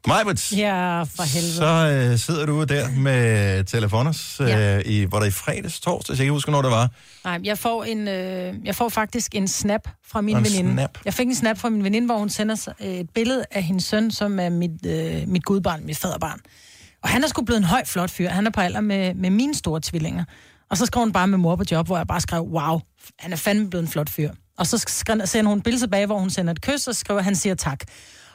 Majbert, 0.08 0.52
Ja, 0.52 1.04
for 1.04 1.24
helvede. 1.34 1.54
så 1.56 1.66
øh, 2.12 2.18
sidder 2.20 2.46
du 2.46 2.64
der 2.64 2.90
med 2.92 3.64
telefoners, 3.64 4.40
øh, 4.42 4.48
Ja. 4.50 4.80
i, 4.86 5.12
var 5.12 5.20
der 5.20 5.26
i 5.28 5.32
fredags, 5.32 5.80
torsdag, 5.80 6.12
jeg 6.14 6.18
kan 6.18 6.24
ikke 6.24 6.32
huske, 6.34 6.52
hvornår 6.52 6.62
det 6.70 6.72
var. 6.78 6.90
Nej, 7.24 7.40
jeg 7.44 7.58
får, 7.58 7.84
en, 7.84 8.08
øh, 8.08 8.54
jeg 8.66 8.76
får 8.76 8.90
faktisk 8.90 9.36
en 9.36 9.48
snap 9.48 9.88
fra 10.08 10.22
min 10.22 10.38
En 10.38 10.44
veninde. 10.44 10.74
snap? 10.74 10.98
Jeg 11.06 11.14
fik 11.14 11.28
en 11.28 11.36
snap 11.36 11.58
fra 11.58 11.70
min 11.70 11.84
veninde, 11.84 12.06
hvor 12.06 12.18
hun 12.18 12.30
sender 12.30 12.74
øh, 12.82 12.88
et 12.88 13.10
billede 13.10 13.46
af 13.52 13.64
hendes 13.64 13.86
søn, 13.86 14.12
som 14.12 14.40
er 14.40 14.50
mit, 14.50 14.86
øh, 14.86 15.28
mit 15.28 15.44
gudbarn, 15.44 15.86
mit 15.86 15.98
faderbarn. 15.98 16.40
Og 17.04 17.10
han 17.10 17.24
er 17.24 17.28
sgu 17.28 17.42
blevet 17.42 17.58
en 17.58 17.64
høj, 17.64 17.86
flot 17.86 18.10
fyr. 18.10 18.30
Han 18.30 18.48
er 18.48 18.52
på 18.52 18.62
alder 18.62 18.82
med, 18.82 19.14
med 19.14 19.30
mine 19.30 19.56
store 19.56 19.82
tvillinger. 19.84 20.24
Og 20.70 20.78
så 20.78 20.86
skrev 20.86 21.02
hun 21.04 21.12
bare 21.12 21.28
med 21.28 21.38
mor 21.38 21.56
på 21.56 21.64
job, 21.72 21.86
hvor 21.86 21.98
jeg 21.98 22.08
bare 22.08 22.22
skrev, 22.22 22.42
wow, 22.42 22.80
han 23.20 23.32
er 23.34 23.38
fandme 23.38 23.70
blevet 23.70 23.84
en 23.84 23.90
flot 23.90 24.10
fyr. 24.10 24.30
Og 24.58 24.68
så 24.68 24.78
sender 25.26 25.50
hun 25.50 25.58
et 25.58 25.64
billede 25.64 25.84
tilbage, 25.84 26.06
hvor 26.06 26.20
hun 26.20 26.30
sender 26.30 26.54
et 26.54 26.62
kys, 26.62 26.88
og 26.88 26.96
skriver, 26.96 27.18
at 27.20 27.24
han 27.26 27.36
siger 27.36 27.56
tak. 27.56 27.80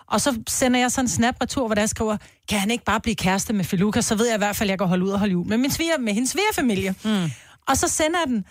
Og 0.08 0.20
så 0.20 0.38
sender 0.48 0.80
jeg 0.80 0.90
sådan 0.92 1.04
en 1.04 1.08
snap 1.08 1.34
retur, 1.42 1.66
hvor 1.66 1.74
der 1.74 1.86
skriver, 1.86 2.16
kan 2.48 2.58
han 2.58 2.70
ikke 2.70 2.84
bare 2.84 3.00
blive 3.00 3.14
kæreste 3.14 3.52
med 3.52 3.64
Filuka, 3.64 4.00
så 4.00 4.14
ved 4.14 4.26
jeg 4.26 4.34
i 4.34 4.38
hvert 4.38 4.56
fald, 4.56 4.68
at 4.68 4.70
jeg 4.70 4.78
kan 4.78 4.86
holde 4.88 5.04
ud 5.04 5.10
og 5.10 5.18
holde 5.18 5.32
jul 5.32 5.46
med, 5.48 5.56
min 5.58 5.70
sviger, 5.70 5.98
med 5.98 6.12
hendes 6.14 6.30
svigerfamilie. 6.30 6.94
Mm. 7.04 7.30
Og 7.68 7.76
så 7.76 7.88
sender 7.88 8.18
jeg 8.26 8.28
den, 8.28 8.44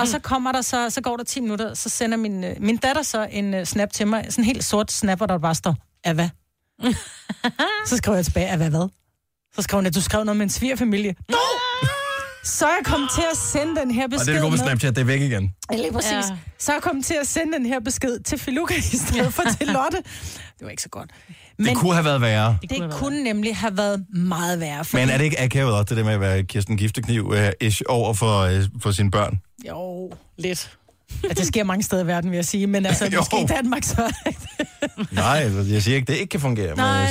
og 0.00 0.08
så 0.08 0.18
kommer 0.18 0.52
der 0.52 0.60
så, 0.62 0.90
så 0.90 1.00
går 1.00 1.16
der 1.16 1.24
10 1.24 1.40
minutter, 1.40 1.74
så 1.74 1.88
sender 1.88 2.16
min, 2.16 2.44
øh, 2.44 2.56
min 2.60 2.76
datter 2.76 3.02
så 3.02 3.26
en 3.30 3.54
uh, 3.54 3.64
snap 3.64 3.92
til 3.92 4.06
mig, 4.06 4.24
sådan 4.30 4.44
en 4.44 4.46
helt 4.46 4.64
sort 4.64 4.92
snap, 4.92 5.18
hvor 5.18 5.26
der 5.26 5.38
bare 5.38 5.54
står, 5.54 5.76
af 6.04 6.14
hvad? 6.14 6.28
så 7.88 7.96
skriver 7.96 8.16
jeg 8.16 8.24
tilbage, 8.24 8.48
af 8.48 8.56
hvad 8.56 8.70
hvad? 8.70 8.88
Så 9.56 9.62
skrev 9.62 9.78
hun, 9.78 9.86
at 9.86 9.94
du 9.94 10.00
skrev 10.00 10.24
noget 10.24 10.36
med 10.36 10.44
en 10.46 10.50
svigerfamilie. 10.50 11.14
No! 11.28 11.36
Så 12.44 12.66
jeg 12.66 12.78
kommet 12.84 13.10
til 13.14 13.22
at 13.32 13.36
sende 13.38 13.80
den 13.80 13.90
her 13.90 14.04
Og 14.04 14.10
besked 14.10 14.26
det 14.26 14.30
er 14.30 14.32
det 14.34 14.42
gode 14.42 14.50
med 14.50 14.58
med- 14.58 14.66
Snapchat, 14.66 14.94
det 14.96 15.00
er 15.00 15.04
væk 15.06 15.20
igen. 15.20 15.54
Ja, 15.72 15.76
lige 15.76 15.92
præcis. 15.92 16.12
Ja. 16.12 16.22
Så 16.58 16.72
jeg 16.72 16.82
kommet 16.82 17.04
til 17.04 17.14
at 17.20 17.26
sende 17.28 17.52
den 17.52 17.66
her 17.66 17.80
besked 17.80 18.20
til 18.20 18.38
Filuka 18.38 18.74
i 18.76 18.80
stedet 18.80 19.34
for 19.34 19.42
til 19.58 19.66
Lotte. 19.76 19.98
Det 20.62 20.66
var 20.66 20.70
ikke 20.70 20.82
så 20.82 20.88
godt. 20.88 21.10
Men 21.58 21.66
Det 21.66 21.76
kunne 21.76 21.92
have 21.92 22.04
været 22.04 22.20
værre. 22.20 22.58
det, 22.62 22.70
det 22.70 22.90
kunne 22.92 23.24
nemlig 23.24 23.56
have 23.56 23.76
været 23.76 24.04
meget 24.14 24.60
værre. 24.60 24.84
Fordi, 24.84 25.02
Men 25.02 25.10
er 25.10 25.18
det 25.18 25.24
ikke 25.24 25.40
akavet 25.40 25.72
også, 25.74 25.84
det 25.84 25.96
der 25.96 26.04
med 26.04 26.12
at 26.12 26.20
være 26.20 26.42
Kirsten 26.42 26.76
Giftekniv 26.76 27.32
øh, 27.36 27.52
ish 27.60 27.82
over 27.88 28.14
for, 28.14 28.38
øh, 28.40 28.62
for 28.80 28.90
sine 28.90 29.10
børn? 29.10 29.40
Jo, 29.68 30.12
lidt. 30.38 30.78
Ja, 31.24 31.28
det 31.28 31.46
sker 31.46 31.64
mange 31.64 31.82
steder 31.82 32.04
i 32.04 32.06
verden, 32.06 32.30
vil 32.30 32.36
jeg 32.36 32.44
sige. 32.44 32.66
Men 32.66 32.86
altså, 32.86 33.04
Jo. 33.12 33.18
måske 33.18 33.40
i 33.42 33.46
Danmark 33.46 33.84
så... 33.84 34.14
Nej, 35.12 35.38
altså, 35.38 35.72
jeg 35.72 35.82
siger 35.82 35.96
ikke, 35.96 36.12
det 36.12 36.18
ikke 36.18 36.30
kan 36.30 36.40
fungere. 36.40 36.76
Nej, 36.76 37.08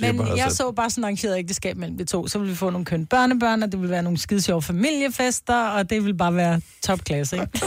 men 0.00 0.04
jeg 0.04 0.14
men 0.14 0.24
bare, 0.24 0.36
jeg 0.36 0.44
altså, 0.44 0.56
så 0.56 0.72
bare 0.72 0.90
sådan 0.90 1.04
et 1.04 1.06
arrangeret 1.06 1.38
ægteskab 1.38 1.76
mellem 1.76 1.98
de 1.98 2.04
to. 2.04 2.26
Så 2.28 2.38
ville 2.38 2.50
vi 2.50 2.56
få 2.56 2.70
nogle 2.70 2.84
kønne 2.84 3.06
børnebørn, 3.06 3.62
og 3.62 3.72
det 3.72 3.80
ville 3.80 3.90
være 3.90 4.02
nogle 4.02 4.18
skide 4.18 4.42
sjove 4.42 4.62
familiefester, 4.62 5.68
og 5.68 5.90
det 5.90 6.02
ville 6.02 6.16
bare 6.16 6.34
være 6.34 6.60
topklasse, 6.82 7.36
ikke? 7.36 7.60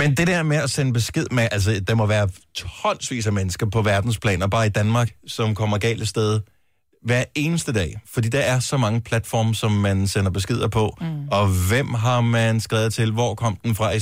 Men 0.00 0.16
det 0.16 0.26
der 0.26 0.42
med 0.42 0.56
at 0.56 0.70
sende 0.70 0.92
besked 0.92 1.26
med, 1.30 1.48
altså 1.52 1.80
der 1.88 1.94
må 1.94 2.06
være 2.06 2.28
tonsvis 2.54 3.26
af 3.26 3.32
mennesker 3.32 3.66
på 3.66 3.82
verdensplan, 3.82 4.42
og 4.42 4.50
bare 4.50 4.66
i 4.66 4.68
Danmark, 4.68 5.10
som 5.26 5.54
kommer 5.54 5.78
galt 5.78 6.00
af 6.00 6.06
sted 6.06 6.40
hver 7.02 7.24
eneste 7.34 7.72
dag. 7.72 8.00
Fordi 8.06 8.28
der 8.28 8.38
er 8.38 8.60
så 8.60 8.76
mange 8.76 9.00
platforme, 9.00 9.54
som 9.54 9.72
man 9.72 10.06
sender 10.06 10.30
beskeder 10.30 10.68
på. 10.68 10.96
Mm. 11.00 11.28
Og 11.28 11.48
hvem 11.68 11.94
har 11.94 12.20
man 12.20 12.60
skrevet 12.60 12.94
til? 12.94 13.12
Hvor 13.12 13.34
kom 13.34 13.56
den 13.64 13.74
fra? 13.74 13.92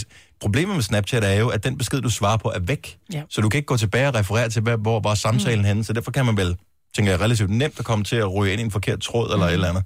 Problemet 0.41 0.75
med 0.75 0.83
Snapchat 0.83 1.25
er 1.25 1.33
jo, 1.33 1.49
at 1.49 1.65
den 1.65 1.79
besked, 1.79 2.01
du 2.01 2.11
svarer 2.11 2.37
på, 2.37 2.53
er 2.55 2.61
væk. 2.61 2.99
Ja. 3.13 3.23
Så 3.29 3.41
du 3.41 3.49
kan 3.49 3.59
ikke 3.59 3.67
gå 3.67 3.77
tilbage 3.77 4.09
og 4.09 4.15
referere 4.15 4.49
til, 4.49 4.63
hvor 4.63 5.01
var 5.01 5.15
samtalen 5.15 5.59
mm. 5.59 5.65
henne. 5.65 5.85
Så 5.85 5.93
derfor 5.93 6.11
kan 6.11 6.27
man 6.27 6.37
vel, 6.37 6.57
tænker 6.97 7.13
jeg, 7.13 7.21
relativt 7.21 7.51
nemt 7.51 7.79
at 7.79 7.85
komme 7.85 8.05
til 8.05 8.17
at 8.17 8.35
ryge 8.35 8.53
ind 8.53 8.61
i 8.61 8.65
en 8.65 8.71
forkert 8.71 9.01
tråd 9.01 9.33
eller 9.33 9.47
et 9.47 9.53
eller 9.53 9.69
andet. 9.69 9.85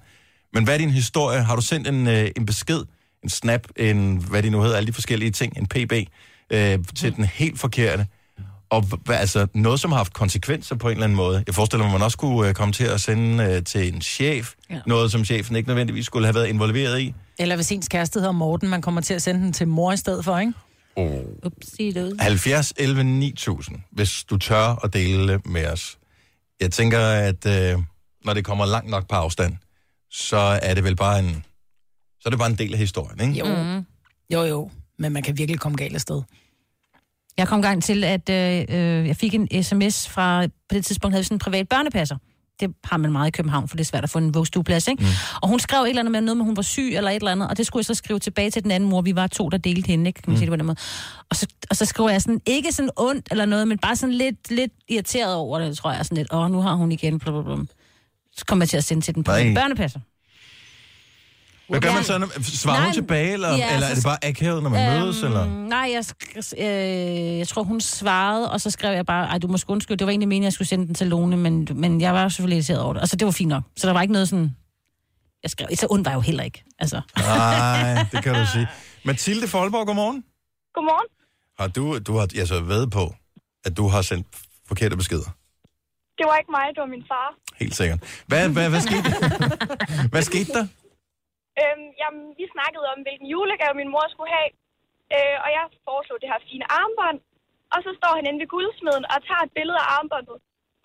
Men 0.55 0.65
hvad 0.65 0.75
er 0.75 0.79
din 0.79 0.91
historie? 0.91 1.43
Har 1.43 1.57
du 1.57 1.63
sendt 1.63 1.89
en, 1.89 2.07
øh, 2.07 2.31
en 2.37 2.47
besked, 2.47 2.81
en 3.23 3.29
snap, 3.29 3.67
en, 3.77 4.17
hvad 4.17 4.43
de 4.43 4.51
nu 4.51 4.63
hedder, 4.63 4.77
alle 4.77 4.87
de 4.87 4.93
forskellige 4.93 5.31
ting, 5.31 5.59
en 5.59 5.67
pb, 5.67 5.93
øh, 6.51 6.79
til 6.95 7.17
den 7.17 7.25
helt 7.25 7.59
forkerte? 7.59 8.07
Og 8.71 8.85
altså, 9.09 9.47
noget, 9.55 9.81
som 9.81 9.91
har 9.93 9.97
haft 9.97 10.13
konsekvenser 10.13 10.77
på 10.77 10.89
en 10.89 10.93
eller 10.93 11.05
anden 11.05 11.17
måde. 11.17 11.45
Jeg 11.47 11.55
forestiller 11.55 11.85
mig, 11.85 11.95
at 11.95 12.01
man 12.01 12.05
også 12.05 12.19
kunne 12.19 12.49
øh, 12.49 12.55
komme 12.55 12.73
til 12.73 12.85
at 12.85 13.01
sende 13.01 13.45
øh, 13.45 13.65
til 13.65 13.95
en 13.95 14.01
chef, 14.03 14.53
ja. 14.71 14.81
Noget, 14.87 15.13
som 15.13 15.25
chefen 15.25 15.57
ikke 15.57 15.69
nødvendigvis 15.69 16.07
skulle 16.07 16.27
have 16.27 16.35
været 16.35 16.47
involveret 16.47 17.01
i. 17.01 17.15
Eller 17.39 17.57
hvis 17.57 17.73
ens 17.73 17.89
kæreste 17.89 18.21
hedder 18.21 18.33
Morten, 18.33 18.69
man 18.69 18.83
kommer 18.83 19.01
til 19.01 19.15
at 19.15 19.23
sende 19.23 19.41
den 19.41 19.53
til 19.53 19.69
mor 19.69 19.93
i 19.93 19.97
stedet 19.97 20.25
for, 20.25 20.39
ikke? 20.39 20.53
Upsi, 20.97 21.91
det 21.91 22.17
70, 22.21 22.73
11, 22.77 23.05
9000, 23.05 23.79
hvis 23.91 24.25
du 24.25 24.37
tør 24.37 24.85
at 24.85 24.93
dele 24.93 25.33
det 25.33 25.47
med 25.47 25.67
os. 25.67 25.99
Jeg 26.61 26.71
tænker, 26.71 27.01
at 27.01 27.47
øh, 27.47 27.79
når 28.25 28.35
det 28.35 28.45
kommer 28.45 28.67
langt 28.67 28.91
nok 28.91 29.09
på 29.09 29.17
afstand, 29.17 29.57
så 30.11 30.59
er 30.63 30.75
det 30.75 30.85
vel 30.85 30.97
bare 30.97 31.19
en, 31.19 31.45
så 32.23 32.29
er 32.29 32.31
det 32.31 32.39
bare 32.39 32.51
en 32.51 32.59
del 32.59 32.73
af 32.73 32.79
historien, 32.79 33.21
ikke? 33.21 33.49
Jo. 33.49 33.63
Mm. 33.63 33.87
Jo, 34.33 34.43
jo. 34.43 34.71
Men 34.99 35.13
man 35.13 35.23
kan 35.23 35.39
virkelig 35.39 35.61
komme 35.61 35.77
galt 35.77 35.95
af 35.95 36.01
sted. 36.01 36.23
Jeg 37.37 37.49
kom 37.49 37.63
gang 37.63 37.83
til, 37.83 38.05
at 38.05 38.31
øh, 38.31 38.65
øh, 38.69 39.07
jeg 39.07 39.17
fik 39.17 39.35
en 39.35 39.63
sms 39.63 40.09
fra, 40.09 40.47
på 40.47 40.75
det 40.75 40.85
tidspunkt 40.85 41.15
havde 41.15 41.21
vi 41.23 41.25
sådan 41.25 41.35
en 41.35 41.39
privat 41.39 41.69
børnepasser. 41.69 42.17
Det 42.61 42.75
har 42.85 42.97
man 42.97 43.13
meget 43.13 43.29
i 43.29 43.31
København, 43.31 43.69
for 43.69 43.77
det 43.77 43.85
er 43.85 43.89
svært 43.89 44.05
at 44.05 44.11
få 44.11 44.19
en 44.19 44.35
vugstueplads, 44.35 44.89
ikke? 44.89 45.03
Mm. 45.03 45.09
Og 45.43 45.49
hun 45.49 45.61
skrev 45.61 45.83
et 45.83 45.89
eller 45.89 46.01
andet 46.01 46.13
med 46.13 46.21
noget 46.21 46.37
med, 46.37 46.45
at 46.45 46.47
hun 46.47 46.57
var 46.57 46.63
syg 46.63 46.93
eller 46.97 47.11
et 47.11 47.17
eller 47.17 47.33
andet, 47.33 47.49
og 47.49 47.57
det 47.57 47.67
skulle 47.67 47.81
jeg 47.81 47.85
så 47.87 47.95
skrive 47.95 48.19
tilbage 48.19 48.51
til 48.51 48.63
den 48.63 48.71
anden 48.71 48.89
mor. 48.89 49.01
Vi 49.01 49.15
var 49.15 49.27
to, 49.27 49.49
der 49.49 49.57
delte 49.59 49.87
hende, 49.87 50.09
ikke? 50.09 50.23
Kan 50.23 50.31
man 50.31 50.39
sige 50.39 50.47
det 50.47 50.53
på 50.53 50.57
den 50.57 50.67
måde. 50.67 50.79
Og 51.31 51.37
så, 51.37 51.47
og 51.71 51.77
så 51.77 51.85
skriver 51.85 52.11
jeg 52.11 52.23
sådan, 52.23 52.41
ikke 52.47 52.73
sådan 52.73 52.91
ondt 52.97 53.29
eller 53.31 53.45
noget, 53.45 53.69
men 53.69 53.79
bare 53.79 53.97
sådan 53.97 54.15
lidt, 54.15 54.51
lidt 54.51 54.73
irriteret 54.89 55.35
over 55.35 55.59
det, 55.59 55.77
tror 55.77 55.93
jeg. 55.93 56.05
Sådan 56.07 56.17
lidt, 56.17 56.33
åh, 56.33 56.51
nu 56.51 56.61
har 56.61 56.75
hun 56.75 56.93
igen, 56.93 57.19
blablabla. 57.19 57.57
Så 58.37 58.45
kommer 58.47 58.65
jeg 58.65 58.69
til 58.69 58.77
at 58.77 58.85
sende 58.85 59.03
til 59.03 59.15
den 59.15 59.25
private 59.25 59.55
børnepasser. 59.55 60.01
Hvad 61.69 61.81
gør 61.81 61.93
man 61.93 62.05
så? 62.05 62.19
når- 62.19 62.43
Svarer 62.43 62.77
hun 62.77 62.85
Nej, 62.85 62.93
tilbage, 62.93 63.33
eller, 63.33 63.49
ja, 63.57 63.75
eller 63.75 63.87
er 63.87 63.95
det 63.95 64.05
bare 64.05 64.25
akavet, 64.25 64.63
når 64.63 64.71
man 64.71 64.93
øhm, 64.93 65.01
mødes? 65.01 65.23
Eller? 65.23 65.47
Nej, 65.47 65.93
jeg, 65.95 66.05
øh, 66.59 67.39
jeg 67.39 67.49
tror, 67.49 67.63
hun 67.63 67.81
svarede, 67.81 68.51
og 68.53 68.61
så 68.61 68.71
skrev 68.71 68.95
jeg 68.95 69.07
bare, 69.07 69.39
du 69.39 69.47
må 69.49 69.59
undskylde, 69.69 69.99
det 69.99 70.07
var 70.07 70.11
egentlig 70.11 70.29
meningen, 70.29 70.45
jeg 70.45 70.53
skulle 70.53 70.69
sende 70.69 70.87
den 70.87 70.95
til 70.95 71.07
Lone, 71.07 71.37
men, 71.37 71.69
men 71.75 72.01
jeg 72.01 72.15
var 72.15 72.29
selvfølgelig 72.29 72.57
irriteret 72.57 72.81
over 72.81 72.93
det. 72.93 73.01
Altså, 73.01 73.17
det 73.17 73.25
var 73.27 73.33
fint 73.33 73.49
nok. 73.49 73.63
Så 73.77 73.87
der 73.87 73.93
var 73.93 74.03
ikke 74.03 74.13
noget 74.13 74.29
sådan... 74.29 74.57
Jeg 75.43 75.51
skrev, 75.51 75.67
så 75.75 75.87
ondt 75.91 76.05
var 76.05 76.11
jeg 76.11 76.17
jo 76.17 76.21
heller 76.21 76.45
ikke. 76.45 76.65
Altså. 76.79 77.01
Nej, 77.19 78.07
det 78.13 78.23
kan 78.23 78.35
du 78.35 78.47
sige. 78.53 78.69
Mathilde 79.05 79.49
Folborg, 79.49 79.87
godmorgen. 79.87 80.25
Godmorgen. 80.75 81.07
Har 81.59 81.67
du, 81.69 81.99
du 81.99 82.13
har 82.17 82.29
altså 82.39 82.61
ved 82.61 82.87
på, 82.87 83.15
at 83.65 83.77
du 83.77 83.89
har 83.89 84.03
sendt 84.03 84.27
forkerte 84.69 84.97
beskeder? 84.97 85.31
Det 86.19 86.27
var 86.27 86.37
ikke 86.37 86.51
mig, 86.51 86.67
det 86.75 86.81
var 86.81 86.87
min 86.87 87.05
far. 87.09 87.35
Helt 87.59 87.77
sikkert. 87.77 88.01
Hvad, 88.27 88.49
hvad, 88.49 88.69
hvad 88.69 88.81
skete 88.81 89.03
hvad 90.13 90.23
skete 90.23 90.53
der? 90.53 90.67
Øhm, 91.61 91.87
jamen, 92.01 92.25
vi 92.39 92.45
snakkede 92.55 92.87
om, 92.93 92.99
hvilken 93.07 93.27
julegave 93.35 93.75
min 93.81 93.93
mor 93.95 94.07
skulle 94.13 94.33
have. 94.39 94.51
Øh, 95.15 95.37
og 95.45 95.49
jeg 95.57 95.65
foreslog 95.89 96.19
det 96.23 96.31
her 96.33 96.41
fine 96.49 96.67
armbånd. 96.81 97.19
Og 97.75 97.79
så 97.85 97.91
står 97.99 98.13
han 98.19 98.27
inde 98.29 98.41
ved 98.43 98.53
guldsmeden 98.55 99.05
og 99.13 99.19
tager 99.29 99.43
et 99.47 99.55
billede 99.59 99.81
af 99.85 99.89
armbåndet. 99.97 100.39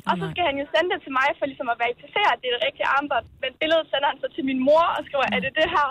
Og 0.10 0.14
så 0.22 0.26
skal 0.34 0.44
han 0.50 0.58
jo 0.62 0.66
sende 0.74 0.90
det 0.94 1.00
til 1.06 1.14
mig 1.20 1.30
for 1.38 1.46
ligesom 1.52 1.70
at 1.74 1.78
verificere, 1.84 2.30
at 2.34 2.40
det 2.42 2.48
er 2.50 2.56
det 2.58 2.66
rigtige 2.68 2.90
armbånd. 2.96 3.26
Men 3.44 3.52
billedet 3.62 3.86
sender 3.92 4.08
han 4.12 4.20
så 4.24 4.28
til 4.36 4.44
min 4.50 4.60
mor 4.68 4.86
og 4.98 5.02
skriver, 5.08 5.26
er 5.36 5.42
det 5.46 5.54
det 5.60 5.68
her? 5.76 5.90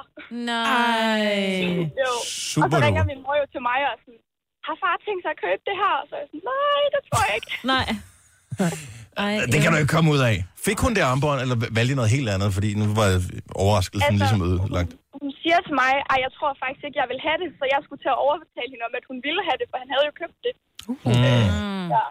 Nej. 0.52 1.24
Jo. 2.02 2.10
Super 2.52 2.64
og 2.64 2.68
så 2.72 2.76
ringer 2.86 3.04
min 3.12 3.20
mor 3.24 3.34
jo 3.42 3.46
til 3.54 3.62
mig 3.68 3.78
og 3.86 3.90
er 3.94 3.98
sådan, 4.04 4.20
har 4.66 4.76
far 4.82 4.94
tænkt 5.06 5.20
sig 5.24 5.32
at 5.34 5.40
købe 5.44 5.62
det 5.68 5.76
her? 5.82 5.94
Og 6.00 6.04
så 6.08 6.12
er 6.16 6.20
jeg 6.22 6.28
sådan, 6.32 6.46
nej, 6.54 6.82
det 6.94 7.02
tror 7.08 7.22
jeg 7.28 7.34
ikke. 7.38 7.52
Nej. 7.74 7.86
Ej, 9.24 9.32
Det 9.52 9.58
kan 9.62 9.68
du 9.72 9.76
ikke 9.82 9.92
komme 9.96 10.08
ud 10.16 10.20
af. 10.30 10.36
Fik 10.66 10.78
hun 10.84 10.92
det 10.96 11.02
armbånd, 11.10 11.38
eller 11.44 11.56
valgte 11.78 11.94
noget 12.00 12.10
helt 12.16 12.28
andet? 12.34 12.48
Fordi 12.56 12.68
nu 12.80 12.84
var 13.00 13.08
overraskelsen 13.64 14.06
Altså, 14.08 14.20
ligesom 14.22 14.40
ødelagt. 14.48 14.92
Hun 15.22 15.30
siger 15.42 15.58
til 15.66 15.74
mig, 15.82 15.92
at 16.12 16.18
jeg 16.24 16.30
tror 16.36 16.50
faktisk 16.62 16.82
ikke, 16.88 16.98
jeg 17.02 17.08
vil 17.12 17.20
have 17.26 17.38
det, 17.42 17.48
så 17.58 17.64
jeg 17.74 17.80
skulle 17.84 18.00
til 18.04 18.10
at 18.16 18.18
overbetale 18.26 18.70
hende 18.74 18.84
om, 18.88 18.94
at 19.00 19.04
hun 19.10 19.18
ville 19.26 19.42
have 19.48 19.56
det, 19.60 19.66
for 19.70 19.76
han 19.82 19.88
havde 19.94 20.04
jo 20.10 20.14
købt 20.22 20.38
det. 20.46 20.54
Mm. 20.88 21.94
Ja. 21.96 22.04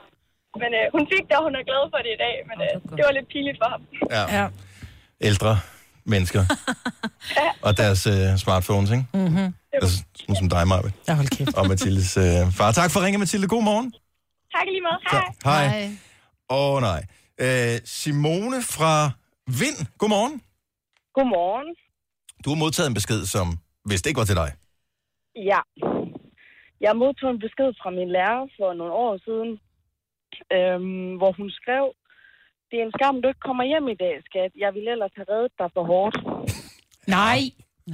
Men 0.61 0.69
øh, 0.79 0.85
hun 0.95 1.03
fik 1.13 1.23
det, 1.29 1.35
og 1.39 1.43
hun 1.47 1.53
er 1.59 1.63
glad 1.71 1.83
for 1.93 1.99
det 2.05 2.11
i 2.17 2.19
dag, 2.25 2.35
men 2.49 2.57
øh, 2.67 2.73
det 2.97 3.01
var 3.07 3.13
lidt 3.17 3.27
pinligt 3.33 3.57
for 3.61 3.69
ham. 3.73 3.81
Ja. 4.15 4.23
Ja. 4.37 4.45
Ældre 5.29 5.53
mennesker. 6.13 6.43
og 7.67 7.71
deres 7.81 8.01
øh, 8.13 8.27
smartphones, 8.43 8.89
ikke? 8.95 9.05
Mm-hmm. 9.13 9.47
Altså, 9.75 9.89
sådan 10.19 10.35
som 10.41 10.49
dig, 10.55 10.63
Marve. 10.67 10.89
Ja, 11.07 11.13
hold 11.19 11.29
kæft. 11.37 11.55
Og 11.59 11.67
Mathildes 11.71 12.11
øh, 12.17 12.41
far. 12.57 12.71
Tak 12.71 12.89
for 12.91 12.99
at 12.99 13.05
ringe, 13.05 13.17
Mathilde. 13.23 13.47
God 13.47 13.63
morgen. 13.71 13.87
Tak 14.55 14.65
lige 14.73 14.83
måde. 14.87 14.99
Hej. 15.11 15.69
Hej. 15.69 15.89
Åh, 16.49 16.75
oh, 16.75 16.81
nej. 16.81 17.01
Øh, 17.45 17.77
Simone 17.85 18.59
fra 18.75 18.93
Vind. 19.61 19.79
Godmorgen. 19.97 20.41
Godmorgen. 21.13 21.69
Du 22.43 22.49
har 22.49 22.57
modtaget 22.63 22.87
en 22.89 22.99
besked, 22.99 23.21
som 23.35 23.47
hvis 23.87 24.01
det 24.01 24.09
ikke 24.09 24.23
var 24.23 24.29
til 24.31 24.41
dig. 24.43 24.49
Ja. 25.51 25.61
Jeg 26.85 26.93
modtog 27.01 27.29
en 27.31 27.43
besked 27.45 27.69
fra 27.81 27.89
min 27.97 28.09
lærer 28.17 28.43
for 28.57 28.69
nogle 28.79 28.93
år 29.05 29.13
siden, 29.27 29.51
øhm, 30.55 31.11
hvor 31.19 31.31
hun 31.39 31.49
skrev, 31.59 31.85
det 32.69 32.75
er 32.79 32.85
en 32.85 32.95
skam, 32.97 33.21
du 33.21 33.27
ikke 33.27 33.47
kommer 33.49 33.63
hjem 33.71 33.87
i 33.95 33.97
dag, 34.03 34.15
skat. 34.29 34.51
Jeg 34.63 34.73
ville 34.75 34.91
ellers 34.95 35.15
have 35.19 35.29
reddet 35.33 35.53
dig 35.59 35.69
for 35.75 35.83
hårdt. 35.91 36.15
Nej. 37.17 37.39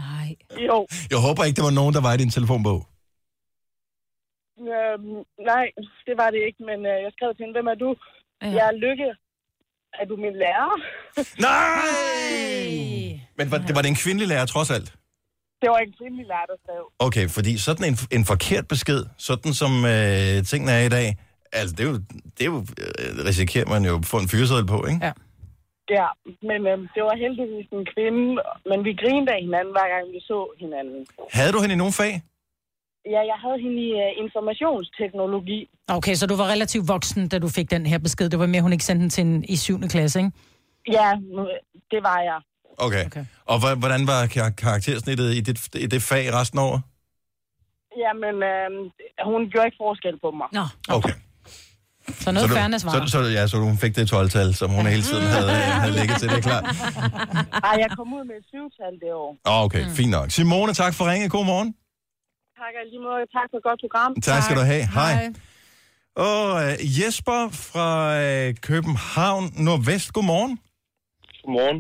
Nej. 0.06 0.28
Jo. 0.70 0.78
Jeg 1.14 1.20
håber 1.26 1.44
ikke, 1.44 1.60
der 1.60 1.68
var 1.70 1.78
nogen, 1.80 1.94
der 1.98 2.04
var 2.08 2.14
i 2.14 2.22
din 2.24 2.36
telefonbog. 2.38 2.82
Øhm, 4.74 5.20
nej, 5.52 5.66
det 6.08 6.16
var 6.22 6.30
det 6.34 6.42
ikke, 6.48 6.62
men 6.70 6.80
øh, 6.92 6.98
jeg 7.06 7.12
skrev 7.16 7.30
til 7.34 7.44
hende, 7.44 7.58
hvem 7.58 7.74
er 7.74 7.80
du? 7.86 7.90
Ja. 8.42 8.48
Jeg 8.58 8.66
er 8.72 8.76
Lykke. 8.86 9.10
Er 10.00 10.06
du 10.06 10.16
min 10.16 10.36
lærer? 10.44 10.70
Nej! 11.48 13.20
Men 13.38 13.52
var, 13.52 13.58
det 13.58 13.76
var 13.76 13.82
det 13.82 13.90
en 13.90 14.02
kvindelig 14.04 14.28
lærer, 14.28 14.46
trods 14.46 14.72
alt? 14.72 14.90
Det 15.62 15.70
var 15.70 15.78
en 15.78 15.94
kvindelig 16.00 16.26
lærer, 16.28 16.46
der 16.52 16.58
skrev. 16.64 16.84
Okay, 17.00 17.26
fordi 17.30 17.58
sådan 17.58 17.86
en, 17.90 17.96
en 18.18 18.26
forkert 18.26 18.68
besked, 18.68 19.06
sådan 19.18 19.54
som 19.54 19.72
øh, 19.86 20.44
tingene 20.50 20.72
er 20.72 20.84
i 20.86 20.90
dag, 20.90 21.08
altså 21.60 21.76
det 21.76 21.84
er 21.86 21.90
jo, 21.90 21.98
det 22.38 22.42
er 22.48 22.52
jo 22.54 22.60
øh, 22.84 23.26
risikerer 23.30 23.66
man 23.74 23.86
jo 23.86 23.94
at 23.98 24.06
få 24.06 24.18
en 24.18 24.30
fyreseddel 24.34 24.66
på, 24.68 24.86
ikke? 24.92 25.06
Ja. 25.06 25.12
Ja, 26.00 26.08
men 26.50 26.60
øhm, 26.72 26.86
det 26.96 27.02
var 27.10 27.16
heldigvis 27.26 27.68
en 27.78 27.86
kvinde, 27.94 28.24
men 28.70 28.80
vi 28.88 28.92
grinede 29.02 29.32
af 29.36 29.42
hinanden, 29.48 29.72
hver 29.76 29.88
gang 29.94 30.04
vi 30.16 30.20
så 30.32 30.40
hinanden. 30.60 31.00
Havde 31.38 31.52
du 31.52 31.60
hende 31.62 31.76
i 31.76 31.82
nogen 31.84 31.94
fag? 32.02 32.14
Ja, 33.06 33.22
jeg 33.32 33.38
havde 33.44 33.60
hende 33.66 33.82
i 33.88 33.92
uh, 33.94 34.24
informationsteknologi. 34.26 35.70
Okay, 35.88 36.16
så 36.16 36.28
du 36.28 36.36
var 36.36 36.48
relativt 36.48 36.88
voksen, 36.88 37.28
da 37.30 37.40
du 37.40 37.50
fik 37.50 37.72
den 37.72 37.86
her 37.86 37.98
besked. 37.98 38.30
Det 38.30 38.40
var 38.40 38.46
mere, 38.46 38.62
hun 38.62 38.72
ikke 38.74 38.86
sendte 38.86 39.02
den 39.02 39.10
til 39.10 39.26
en, 39.26 39.44
i 39.50 39.56
7. 39.56 39.80
klasse, 39.90 40.20
ikke? 40.20 40.32
Ja, 40.92 41.12
det 41.92 42.04
var 42.04 42.20
jeg. 42.22 42.40
Okay. 42.78 43.06
okay. 43.06 43.26
Og 43.46 43.76
hvordan 43.78 44.08
var 44.08 44.26
kar- 44.26 44.50
karaktersnittet 44.50 45.34
i 45.34 45.42
det, 45.42 45.76
i 45.76 45.86
det 45.88 46.02
fag 46.02 46.34
resten 46.34 46.60
af 46.60 46.64
året? 46.64 46.82
Jamen, 48.04 48.36
øh, 48.52 48.70
hun 49.32 49.42
gjorde 49.52 49.68
ikke 49.68 49.78
forskel 49.86 50.20
på 50.20 50.32
mig. 50.32 50.48
Nå. 50.52 50.66
Okay. 50.90 51.14
Så 52.24 52.32
noget 52.32 52.50
så, 52.50 52.56
fairness 52.56 52.84
du, 52.84 52.90
var 52.90 53.06
så, 53.06 53.12
så, 53.12 53.20
ja, 53.38 53.48
så 53.48 53.58
hun 53.58 53.78
fik 53.78 53.96
det 53.96 54.14
12-tal, 54.14 54.54
som 54.56 54.70
hun 54.72 54.86
hele 54.86 55.02
tiden 55.02 55.24
havde, 55.36 55.50
havde 55.82 55.94
ligget 56.00 56.18
til, 56.20 56.30
det 56.30 56.38
er 56.38 56.42
klart. 56.42 56.64
Ej, 57.64 57.76
jeg 57.84 57.90
kom 57.98 58.14
ud 58.14 58.24
med 58.30 58.36
et 58.42 58.46
syvtal 58.54 58.94
det 59.04 59.14
år. 59.14 59.32
Åh, 59.48 59.64
Okay, 59.66 59.84
mm. 59.86 59.90
fint 59.92 60.12
nok. 60.12 60.32
Simone, 60.32 60.74
tak 60.74 60.94
for 60.94 61.12
ringe. 61.12 61.30
God 61.30 61.46
morgen. 61.46 61.76
Tak 62.62 62.74
og 62.82 62.86
lige 62.92 63.02
måde. 63.10 63.22
Tak 63.38 63.48
for 63.52 63.58
et 63.58 63.64
godt 63.70 63.80
program. 63.86 64.12
Tak 64.30 64.42
skal 64.44 64.56
du 64.62 64.66
have. 64.74 64.84
Hej. 65.00 65.14
Og 66.28 66.40
uh, 66.64 66.74
Jesper 67.00 67.40
fra 67.72 67.90
uh, 68.22 68.48
København 68.70 69.44
Nordvest. 69.66 70.08
Godmorgen. 70.16 70.54
Godmorgen. 71.44 71.80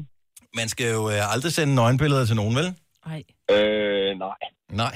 Man 0.59 0.67
skal 0.73 0.87
jo 0.95 1.01
uh, 1.13 1.33
aldrig 1.33 1.51
sende 1.57 1.75
nøgenbilleder 1.75 2.25
til 2.25 2.35
nogen, 2.41 2.55
vel? 2.59 2.67
Nej. 3.07 3.21
Øh, 3.55 4.11
nej. 4.25 4.41
Nej. 4.83 4.95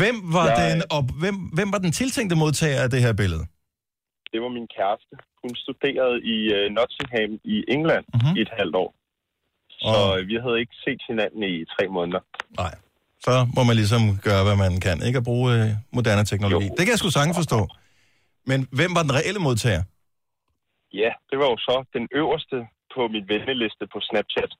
Hvem 0.00 0.16
var, 0.36 0.46
Jeg- 0.48 0.58
den, 0.62 0.82
og 0.96 1.00
hvem, 1.22 1.36
hvem 1.56 1.68
var 1.74 1.78
den 1.86 1.92
tiltænkte 2.00 2.36
modtager 2.36 2.80
af 2.84 2.90
det 2.90 3.00
her 3.06 3.12
billede? 3.22 3.44
Det 4.32 4.38
var 4.44 4.50
min 4.58 4.68
kæreste. 4.76 5.14
Hun 5.42 5.52
studerede 5.64 6.16
i 6.34 6.36
uh, 6.56 6.64
Nottingham 6.76 7.30
i 7.54 7.56
England 7.76 8.04
Mhm. 8.08 8.14
mm-hmm. 8.22 8.36
i 8.38 8.40
et 8.46 8.52
halvt 8.58 8.76
år. 8.84 8.90
Så 9.70 9.88
Og- 9.96 10.10
oh. 10.12 10.18
vi 10.30 10.34
havde 10.44 10.58
ikke 10.62 10.76
set 10.84 11.00
hinanden 11.10 11.42
i 11.52 11.54
tre 11.74 11.84
måneder. 11.96 12.22
Nej. 12.62 12.74
Så 13.26 13.34
må 13.56 13.62
man 13.68 13.76
ligesom 13.82 14.02
gøre, 14.28 14.42
hvad 14.46 14.56
man 14.64 14.72
kan. 14.86 14.96
Ikke 15.08 15.18
at 15.22 15.26
bruge 15.30 15.48
øh, 15.56 15.68
moderne 15.96 16.24
teknologi. 16.24 16.66
Jo. 16.66 16.74
Det 16.76 16.82
kan 16.84 16.92
jeg 16.94 16.98
sgu 16.98 17.10
sagtens 17.10 17.36
forstå. 17.42 17.60
Men 18.50 18.58
hvem 18.78 18.90
var 18.96 19.02
den 19.06 19.14
reelle 19.18 19.40
modtager? 19.48 19.82
Ja, 21.02 21.10
det 21.30 21.36
var 21.40 21.48
jo 21.52 21.56
så 21.68 21.76
den 21.96 22.04
øverste 22.20 22.56
på 22.94 23.00
min 23.14 23.24
venneliste 23.32 23.84
på 23.92 23.98
Snapchat. 24.08 24.52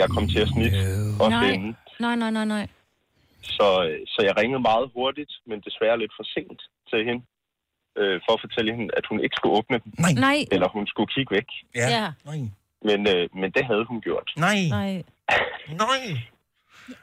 Jeg 0.00 0.08
kom 0.14 0.24
til 0.32 0.40
at 0.44 0.48
snitte 0.54 0.78
og 1.22 1.28
finde. 1.44 1.74
Nej, 2.04 2.14
nej, 2.22 2.30
nej, 2.30 2.44
nej. 2.56 2.66
Så, 3.56 3.68
så 4.12 4.20
jeg 4.28 4.34
ringede 4.40 4.62
meget 4.70 4.86
hurtigt, 4.96 5.32
men 5.48 5.56
desværre 5.66 5.98
lidt 6.02 6.12
for 6.18 6.24
sent 6.34 6.60
til 6.90 7.00
hende. 7.08 7.22
Øh, 8.00 8.16
for 8.24 8.32
at 8.36 8.40
fortælle 8.44 8.70
hende, 8.76 8.90
at 8.98 9.04
hun 9.10 9.18
ikke 9.24 9.36
skulle 9.38 9.54
åbne 9.58 9.78
den. 9.84 9.90
Nej. 10.04 10.12
Nej. 10.26 10.38
Eller 10.54 10.68
hun 10.76 10.84
skulle 10.92 11.10
kigge 11.14 11.30
væk. 11.38 11.48
Ja. 11.80 11.88
Ja. 11.96 12.06
Nej. 12.30 12.40
Men, 12.88 13.00
øh, 13.14 13.24
men 13.40 13.48
det 13.56 13.64
havde 13.70 13.84
hun 13.90 13.98
gjort. 14.00 14.28
Nej. 14.36 14.58
Nej. 14.78 14.92
Nej. 15.84 16.04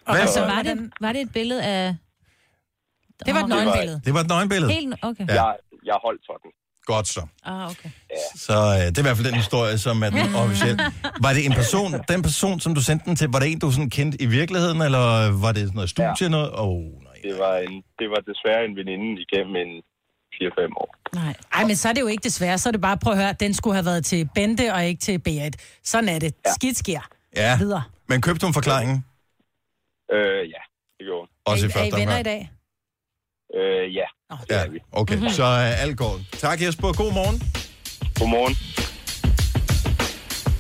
Og 0.05 0.13
Hvad- 0.13 0.21
altså, 0.21 0.39
var 0.39 0.61
det, 0.61 0.91
var 1.01 1.11
det 1.13 1.21
et 1.21 1.33
billede 1.33 1.63
af... 1.63 1.95
Det 3.25 3.33
var 3.33 3.41
et 3.43 3.49
nøgenbillede. 3.49 4.01
Det 4.05 4.13
var 4.13 4.19
et 4.19 4.27
nøgenbillede. 4.27 4.73
Helt, 4.73 4.95
okay. 5.01 5.27
Ja. 5.27 5.33
Jeg, 5.43 5.55
jeg 5.85 5.95
holdt 6.05 6.21
for 6.29 6.38
den. 6.43 6.51
Godt 6.85 7.07
så. 7.07 7.21
Ah, 7.45 7.65
okay. 7.71 7.89
Så 8.35 8.53
øh, 8.53 8.85
det 8.85 8.97
er 8.97 9.01
i 9.01 9.01
hvert 9.01 9.17
fald 9.17 9.27
den 9.27 9.35
historie, 9.35 9.77
som 9.77 10.03
er 10.03 10.09
den 10.09 10.35
officielle. 10.43 10.79
Var 11.21 11.33
det 11.33 11.45
en 11.45 11.51
person, 11.53 11.93
den 12.07 12.21
person, 12.21 12.59
som 12.59 12.75
du 12.75 12.81
sendte 12.83 13.05
den 13.05 13.15
til, 13.15 13.27
var 13.29 13.39
det 13.39 13.51
en, 13.51 13.59
du 13.59 13.71
sådan 13.71 13.89
kendte 13.89 14.21
i 14.21 14.25
virkeligheden, 14.25 14.81
eller 14.81 15.31
var 15.41 15.51
det 15.51 15.73
noget 15.73 15.89
studie? 15.89 16.13
Ja. 16.21 16.27
Noget? 16.29 16.49
Oh, 16.53 16.83
Det 17.23 17.39
var, 17.39 17.55
en, 17.57 17.75
det 17.99 18.07
var 18.13 18.19
desværre 18.31 18.65
en 18.69 18.75
veninde 18.75 19.21
igennem 19.25 19.55
en 19.55 19.71
4-5 20.33 20.61
år. 20.81 20.95
Nej. 21.15 21.33
Ej, 21.53 21.63
men 21.65 21.75
så 21.75 21.89
er 21.89 21.93
det 21.93 22.01
jo 22.01 22.07
ikke 22.07 22.23
desværre. 22.23 22.57
Så 22.57 22.69
er 22.69 22.71
det 22.71 22.81
bare, 22.81 22.97
prøv 22.97 23.13
at 23.13 23.19
høre, 23.19 23.33
den 23.33 23.53
skulle 23.53 23.73
have 23.75 23.85
været 23.85 24.05
til 24.05 24.29
Bente 24.35 24.73
og 24.73 24.85
ikke 24.85 24.99
til 25.01 25.19
Beat. 25.19 25.55
Sådan 25.83 26.09
er 26.09 26.19
det. 26.19 26.33
Ja. 26.45 26.51
Skidt 26.53 26.77
sker. 26.77 26.99
ja. 27.35 27.57
Videre. 27.57 27.83
Men 28.07 28.21
købte 28.21 28.45
hun 28.45 28.53
forklaringen? 28.53 29.05
Øh, 30.14 30.41
ja, 30.53 30.62
det 30.97 31.03
gjorde 31.08 31.22
hun. 31.22 31.30
Også 31.45 31.66
i 31.66 31.70
er, 31.70 31.70
I, 31.70 31.72
er 31.72 31.74
første 31.78 31.97
I 31.97 31.99
venner 31.99 32.18
omgang? 32.18 32.20
i 32.20 32.24
dag? 32.24 32.51
Øh, 33.58 33.95
ja. 33.95 34.08
Ja, 34.49 34.64
okay. 34.91 35.16
Mhm. 35.16 35.30
Så 35.30 35.43
uh, 35.43 35.82
alt 35.84 35.97
går. 35.97 36.20
Tak 36.38 36.62
Jesper. 36.62 36.88
God 36.93 37.14
morgen. 37.14 37.41
Godmorgen. 38.20 38.55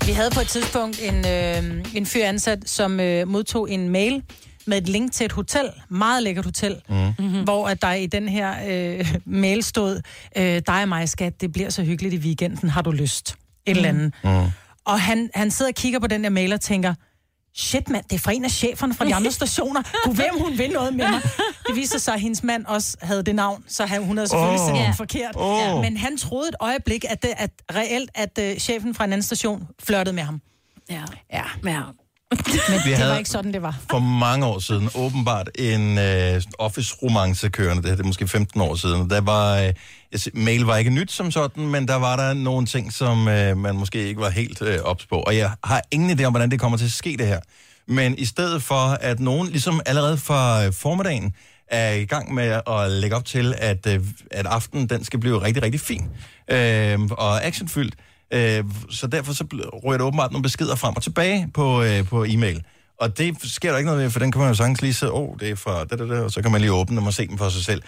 Vi 0.07 0.11
havde 0.11 0.31
på 0.33 0.39
et 0.39 0.47
tidspunkt 0.47 1.01
en, 1.03 1.17
øh, 1.17 1.85
en 1.95 2.05
fyr 2.05 2.25
ansat, 2.25 2.69
som 2.69 2.99
øh, 2.99 3.27
modtog 3.27 3.71
en 3.71 3.89
mail 3.89 4.23
med 4.65 4.77
et 4.77 4.89
link 4.89 5.11
til 5.11 5.25
et 5.25 5.31
hotel, 5.31 5.69
meget 5.89 6.23
lækkert 6.23 6.45
hotel, 6.45 6.81
mm. 6.89 7.43
hvor 7.43 7.67
at 7.67 7.81
der 7.81 7.93
i 7.93 8.05
den 8.05 8.29
her 8.29 8.55
øh, 8.69 9.15
mail 9.43 9.63
stod, 9.63 10.01
øh, 10.37 10.61
dig 10.67 10.81
og 10.81 10.89
mig, 10.89 11.09
skat, 11.09 11.41
det 11.41 11.51
bliver 11.51 11.69
så 11.69 11.83
hyggeligt 11.83 12.13
i 12.13 12.17
weekenden, 12.17 12.69
har 12.69 12.81
du 12.81 12.91
lyst? 12.91 13.35
Et 13.65 13.77
eller 13.77 13.89
andet. 13.89 14.13
Mm. 14.23 14.29
Og 14.85 15.01
han, 15.01 15.29
han 15.33 15.51
sidder 15.51 15.71
og 15.71 15.75
kigger 15.75 15.99
på 15.99 16.07
den 16.07 16.23
der 16.23 16.29
mail 16.29 16.53
og 16.53 16.61
tænker, 16.61 16.93
shit 17.57 17.89
mand, 17.89 18.03
det 18.09 18.15
er 18.15 18.19
fra 18.19 18.31
en 18.31 18.45
af 18.45 18.51
cheferne 18.51 18.93
fra 18.93 19.05
de 19.05 19.15
andre 19.15 19.31
stationer. 19.41 19.81
Gud, 20.03 20.15
hvem 20.15 20.39
hun 20.39 20.57
vil 20.57 20.69
noget 20.69 20.95
med 20.95 21.07
mig. 21.07 21.21
Det 21.67 21.75
viser 21.75 21.99
sig, 21.99 22.13
at 22.13 22.21
hendes 22.21 22.43
mand 22.43 22.65
også 22.65 22.97
havde 23.01 23.23
det 23.23 23.35
navn, 23.35 23.63
så 23.67 23.85
hun 23.99 24.17
havde 24.17 24.29
selvfølgelig 24.29 24.61
oh. 24.61 24.67
sendt 24.67 24.85
den 24.85 24.93
forkert. 24.93 25.35
Åh. 25.35 25.81
Men 25.81 25.97
han 25.97 26.17
troede 26.17 26.49
et 26.49 26.55
øjeblik, 26.59 27.05
at, 27.09 27.23
det, 27.23 27.33
at 27.37 27.51
reelt, 27.75 28.11
at 28.15 28.39
uh, 28.41 28.57
chefen 28.57 28.95
fra 28.95 29.03
en 29.03 29.13
anden 29.13 29.23
station 29.23 29.67
flørtede 29.83 30.15
med 30.15 30.23
ham. 30.23 30.41
Ja. 30.89 31.03
Ja. 31.33 31.43
ja. 31.65 31.81
Men 32.31 32.79
Vi 32.85 32.91
det 32.91 33.07
var 33.07 33.17
ikke 33.17 33.29
sådan, 33.29 33.53
det 33.53 33.61
var. 33.61 33.79
For 33.89 33.99
mange 33.99 34.45
år 34.45 34.59
siden, 34.59 34.89
åbenbart 34.95 35.49
en 35.55 35.97
øh, 35.97 36.41
office-romance 36.59 37.49
kørende, 37.49 37.81
det 37.81 37.89
her 37.89 37.95
det 37.95 38.03
er 38.03 38.07
måske 38.07 38.27
15 38.27 38.61
år 38.61 38.75
siden. 38.75 39.09
Der 39.09 39.21
var, 39.21 39.59
øh, 39.59 39.73
mail 40.33 40.61
var 40.61 40.77
ikke 40.77 40.89
nyt 40.89 41.11
som 41.11 41.31
sådan, 41.31 41.67
men 41.67 41.87
der 41.87 41.95
var 41.95 42.15
der 42.15 42.33
nogle 42.33 42.65
ting, 42.65 42.93
som 42.93 43.27
øh, 43.27 43.57
man 43.57 43.75
måske 43.75 44.07
ikke 44.07 44.21
var 44.21 44.29
helt 44.29 44.61
øh, 44.61 44.79
ops 44.83 45.05
på. 45.05 45.15
Og 45.15 45.37
jeg 45.37 45.51
har 45.63 45.81
ingen 45.91 46.19
idé 46.19 46.23
om, 46.23 46.33
hvordan 46.33 46.51
det 46.51 46.59
kommer 46.59 46.77
til 46.77 46.85
at 46.85 46.91
ske 46.91 47.15
det 47.19 47.27
her. 47.27 47.39
Men 47.87 48.17
i 48.17 48.25
stedet 48.25 48.63
for, 48.63 48.97
at 49.01 49.19
nogen 49.19 49.47
ligesom 49.47 49.81
allerede 49.85 50.17
fra 50.17 50.65
øh, 50.65 50.73
formiddagen 50.73 51.33
er 51.67 51.91
i 51.91 52.05
gang 52.05 52.33
med 52.33 52.61
at 52.67 52.91
lægge 52.91 53.15
op 53.15 53.25
til, 53.25 53.55
at, 53.57 53.87
øh, 53.87 54.03
at 54.31 54.45
aftenen 54.45 54.87
den 54.87 55.03
skal 55.03 55.19
blive 55.19 55.41
rigtig, 55.41 55.63
rigtig 55.63 55.81
fin 55.81 56.03
øh, 56.51 56.99
og 57.11 57.43
actionfyldt. 57.45 57.95
Øh, 58.33 58.63
så 58.89 59.07
derfor 59.07 59.33
så 59.33 59.43
ryger 59.85 59.97
der 59.97 60.05
åbenbart 60.05 60.31
nogle 60.31 60.43
beskeder 60.43 60.75
frem 60.75 60.95
og 60.95 61.03
tilbage 61.03 61.49
på, 61.53 61.83
øh, 61.83 62.07
på 62.07 62.23
e-mail. 62.23 62.63
Og 62.99 63.17
det 63.17 63.37
sker 63.43 63.71
der 63.71 63.77
ikke 63.77 63.87
noget 63.87 64.03
ved, 64.03 64.11
for 64.11 64.19
den 64.19 64.31
kan 64.31 64.39
man 64.39 64.47
jo 64.49 64.55
sagtens 64.55 64.81
lige 64.81 64.93
se, 64.93 65.11
åh, 65.11 65.29
oh, 65.29 65.39
det 65.39 65.49
er 65.49 65.55
fra 65.55 65.83
det, 65.83 65.99
det, 65.99 66.09
det, 66.09 66.19
og 66.19 66.31
så 66.31 66.41
kan 66.41 66.51
man 66.51 66.61
lige 66.61 66.73
åbne 66.73 66.97
dem 66.97 67.07
og 67.07 67.13
se 67.13 67.27
dem 67.27 67.37
for 67.37 67.49
sig 67.49 67.65
selv. 67.65 67.81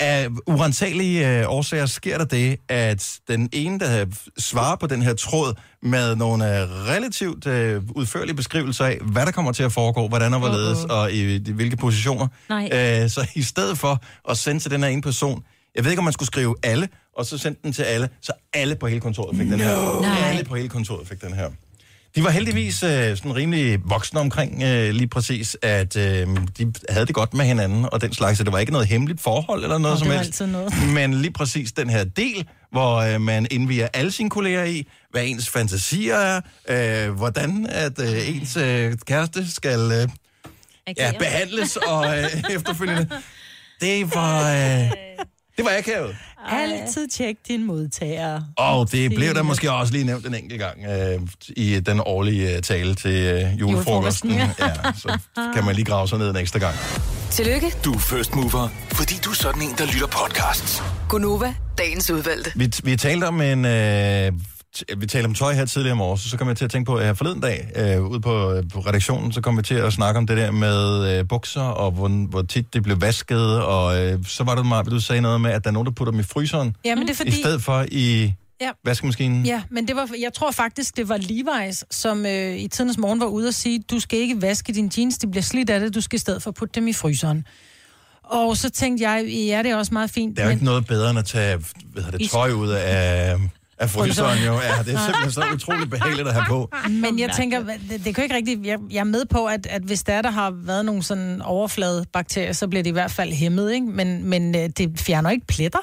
af 0.00 0.28
urensagelige 0.46 1.40
øh, 1.40 1.44
årsager 1.48 1.86
sker 1.86 2.18
der 2.18 2.24
det, 2.24 2.56
at 2.68 3.18
den 3.28 3.48
ene, 3.52 3.78
der 3.78 4.06
svarer 4.38 4.76
på 4.76 4.86
den 4.86 5.02
her 5.02 5.14
tråd 5.14 5.54
med 5.82 6.16
nogle 6.16 6.60
øh, 6.60 6.68
relativt 6.70 7.46
øh, 7.46 7.82
udførlige 7.94 8.36
beskrivelser 8.36 8.84
af, 8.84 8.98
hvad 9.02 9.26
der 9.26 9.32
kommer 9.32 9.52
til 9.52 9.62
at 9.62 9.72
foregå, 9.72 10.08
hvordan 10.08 10.34
og 10.34 10.40
hvorledes, 10.40 10.84
og 10.84 11.12
i, 11.12 11.36
i 11.36 11.52
hvilke 11.52 11.76
positioner. 11.76 12.26
Nej. 12.48 12.68
Øh, 12.72 13.10
så 13.10 13.28
i 13.34 13.42
stedet 13.42 13.78
for 13.78 14.02
at 14.30 14.38
sende 14.38 14.60
til 14.60 14.70
den 14.70 14.82
her 14.82 14.88
ene 14.88 15.02
person, 15.02 15.44
jeg 15.74 15.84
ved 15.84 15.90
ikke, 15.90 16.00
om 16.00 16.04
man 16.04 16.12
skulle 16.12 16.26
skrive 16.26 16.54
alle, 16.62 16.88
og 17.18 17.26
så 17.26 17.38
sende 17.38 17.58
den 17.64 17.72
til 17.72 17.82
alle, 17.82 18.08
så 18.20 18.32
alle 18.52 18.74
på 18.76 18.86
hele 18.86 19.00
kontoret 19.00 19.36
fik 19.36 19.46
den 19.46 19.60
her. 19.60 20.00
Nej. 20.00 20.30
Alle 20.30 20.44
på 20.44 20.56
hele 20.56 20.68
kontoret 20.68 21.08
fik 21.08 21.20
den 21.22 21.32
her. 21.32 21.50
De 22.16 22.24
var 22.24 22.30
heldigvis 22.30 22.82
øh, 22.82 23.16
sådan 23.16 23.36
rimelig 23.36 23.78
voksne 23.84 24.20
omkring 24.20 24.62
øh, 24.62 24.90
lige 24.90 25.08
præcis, 25.08 25.56
at 25.62 25.96
øh, 25.96 26.26
de 26.58 26.72
havde 26.88 27.06
det 27.06 27.14
godt 27.14 27.34
med 27.34 27.44
hinanden 27.44 27.86
og 27.92 28.00
den 28.00 28.12
slags, 28.12 28.38
så 28.38 28.44
det 28.44 28.52
var 28.52 28.58
ikke 28.58 28.72
noget 28.72 28.88
hemmeligt 28.88 29.20
forhold 29.20 29.62
eller 29.62 29.78
noget 29.78 29.98
Nå, 29.98 30.04
som 30.04 30.10
helst. 30.10 30.40
noget. 30.46 30.72
Men 30.94 31.14
lige 31.14 31.32
præcis 31.32 31.72
den 31.72 31.90
her 31.90 32.04
del, 32.04 32.48
hvor 32.72 32.96
øh, 32.96 33.20
man 33.20 33.46
indviger 33.50 33.88
alle 33.94 34.12
sine 34.12 34.30
kolleger 34.30 34.64
i, 34.64 34.88
hvad 35.10 35.24
ens 35.24 35.48
fantasier 35.48 36.16
er, 36.16 36.40
øh, 37.08 37.12
hvordan 37.14 37.66
at 37.70 38.00
øh, 38.00 38.28
ens 38.36 38.56
øh, 38.56 38.94
kæreste 39.06 39.52
skal 39.54 39.80
øh, 39.80 40.08
ja, 40.98 41.12
behandles 41.18 41.76
og 41.76 42.18
øh, 42.18 42.24
efterfølgende. 42.50 43.08
Det 43.80 44.14
var, 44.14 44.50
øh, 44.50 44.90
det 45.56 45.64
var 45.64 45.76
akavet. 45.78 46.16
Altid 46.46 47.08
tjek 47.08 47.36
din 47.48 47.66
modtager. 47.66 48.40
Og 48.56 48.92
det 48.92 49.14
blev 49.14 49.34
der 49.34 49.42
måske 49.42 49.72
også 49.72 49.92
lige 49.92 50.04
nævnt 50.04 50.26
en 50.26 50.34
enkelt 50.34 50.60
gang 50.60 50.84
øh, 50.84 51.20
i 51.48 51.80
den 51.80 52.00
årlige 52.06 52.56
øh, 52.56 52.62
tale 52.62 52.94
til 52.94 53.10
øh, 53.10 53.60
julefrokosten. 53.60 54.30
Julefrokosten, 54.30 54.30
ja. 54.84 54.92
så 54.92 55.18
kan 55.54 55.64
man 55.64 55.74
lige 55.74 55.84
grave 55.84 56.08
sig 56.08 56.18
ned 56.18 56.30
en 56.30 56.36
ekstra 56.36 56.58
gang. 56.58 56.74
Tillykke, 57.30 57.72
Du 57.84 57.92
er 57.92 57.98
first 57.98 58.34
mover, 58.34 58.68
fordi 58.92 59.14
du 59.24 59.30
er 59.30 59.34
sådan 59.34 59.62
en, 59.62 59.74
der 59.78 59.86
lytter 59.86 60.06
podcasts. 60.06 60.82
Gunova, 61.08 61.54
dagens 61.78 62.10
udvalgte. 62.10 62.52
Vi, 62.56 62.70
vi 62.84 62.96
talte 62.96 63.24
om 63.24 63.40
en... 63.40 63.64
Øh, 63.64 64.32
vi 64.98 65.06
talte 65.06 65.26
om 65.26 65.34
tøj 65.34 65.52
her 65.52 65.64
tidligere 65.64 65.92
om 65.92 66.00
året, 66.00 66.20
så 66.20 66.36
kom 66.36 66.48
jeg 66.48 66.56
til 66.56 66.64
at 66.64 66.70
tænke 66.70 66.86
på, 66.86 66.96
at 66.96 67.06
her 67.06 67.14
forleden 67.14 67.40
dag, 67.40 67.70
øh, 67.76 68.04
ude 68.04 68.20
på, 68.20 68.52
øh, 68.52 68.62
på 68.72 68.80
redaktionen, 68.80 69.32
så 69.32 69.40
kom 69.40 69.56
vi 69.56 69.62
til 69.62 69.74
at 69.74 69.92
snakke 69.92 70.18
om 70.18 70.26
det 70.26 70.36
der 70.36 70.50
med 70.50 71.08
øh, 71.18 71.28
bukser, 71.28 71.60
og 71.62 71.90
hvor, 71.90 72.08
hvor 72.08 72.42
tit 72.42 72.74
det 72.74 72.82
blev 72.82 73.00
vasket, 73.00 73.62
og 73.62 73.98
øh, 74.06 74.24
så 74.26 74.44
var 74.44 74.54
det 74.54 74.66
meget, 74.66 74.86
du 74.86 75.00
sagde 75.00 75.22
noget 75.22 75.40
med, 75.40 75.50
at 75.50 75.64
der 75.64 75.70
er 75.70 75.72
nogen, 75.72 75.86
der 75.86 75.92
putter 75.92 76.10
dem 76.10 76.20
i 76.20 76.22
fryseren, 76.22 76.76
Ja, 76.84 76.94
men 76.94 77.06
det 77.06 77.10
er 77.12 77.16
fordi... 77.16 77.30
i 77.30 77.34
stedet 77.34 77.62
for 77.62 77.86
i 77.90 78.32
Ja. 78.60 78.70
vaskemaskinen. 78.84 79.46
Ja, 79.46 79.62
men 79.70 79.88
det 79.88 79.96
var, 79.96 80.08
jeg 80.20 80.32
tror 80.34 80.50
faktisk, 80.50 80.96
det 80.96 81.08
var 81.08 81.18
Levi's, 81.18 81.82
som 81.90 82.26
øh, 82.26 82.56
i 82.56 82.68
tidens 82.68 82.98
morgen 82.98 83.20
var 83.20 83.26
ude 83.26 83.48
og 83.48 83.54
sige, 83.54 83.82
du 83.90 84.00
skal 84.00 84.18
ikke 84.18 84.42
vaske 84.42 84.72
dine 84.72 84.90
jeans, 84.98 85.18
det 85.18 85.30
bliver 85.30 85.42
slidt 85.42 85.70
af 85.70 85.80
det, 85.80 85.94
du 85.94 86.00
skal 86.00 86.16
i 86.16 86.20
stedet 86.20 86.42
for 86.42 86.50
putte 86.50 86.80
dem 86.80 86.88
i 86.88 86.92
fryseren. 86.92 87.44
Og 88.24 88.56
så 88.56 88.70
tænkte 88.70 89.08
jeg, 89.10 89.24
ja, 89.26 89.62
det 89.62 89.70
er 89.70 89.76
også 89.76 89.94
meget 89.94 90.10
fint. 90.10 90.36
Der 90.36 90.42
er 90.42 90.46
jo 90.46 90.48
men... 90.50 90.56
ikke 90.56 90.64
noget 90.64 90.86
bedre 90.86 91.10
end 91.10 91.18
at 91.18 91.24
tage 91.24 91.58
hvad 91.92 92.02
det, 92.18 92.30
tøj 92.30 92.52
ud 92.52 92.68
af, 92.68 93.36
af 93.78 93.90
fryseren, 93.90 94.38
jo. 94.46 94.52
Ja, 94.52 94.82
det 94.84 94.94
er 94.94 94.98
simpelthen 94.98 95.30
så 95.30 95.44
utroligt 95.54 95.90
behageligt 95.90 96.28
at 96.28 96.34
have 96.34 96.44
på. 96.48 96.70
Men 96.88 97.18
jeg 97.18 97.30
tænker, 97.36 97.60
det, 97.60 98.04
det 98.04 98.14
kan 98.14 98.16
jo 98.16 98.22
ikke 98.22 98.34
rigtigt... 98.34 98.66
Jeg, 98.66 98.78
jeg 98.90 99.00
er 99.00 99.04
med 99.04 99.24
på, 99.24 99.46
at, 99.46 99.66
at 99.66 99.82
hvis 99.82 100.02
der, 100.02 100.22
der 100.22 100.30
har 100.30 100.50
været 100.50 100.84
nogle 100.84 101.02
sådan 101.02 101.42
overflade 101.42 102.06
bakterier, 102.12 102.52
så 102.52 102.68
bliver 102.68 102.82
det 102.82 102.90
i 102.90 102.92
hvert 102.92 103.10
fald 103.10 103.32
hæmmet, 103.32 103.72
ikke? 103.72 103.86
Men, 103.86 104.24
men 104.24 104.54
øh, 104.54 104.68
det 104.76 105.00
fjerner 105.00 105.30
ikke 105.30 105.46
pletter. 105.46 105.78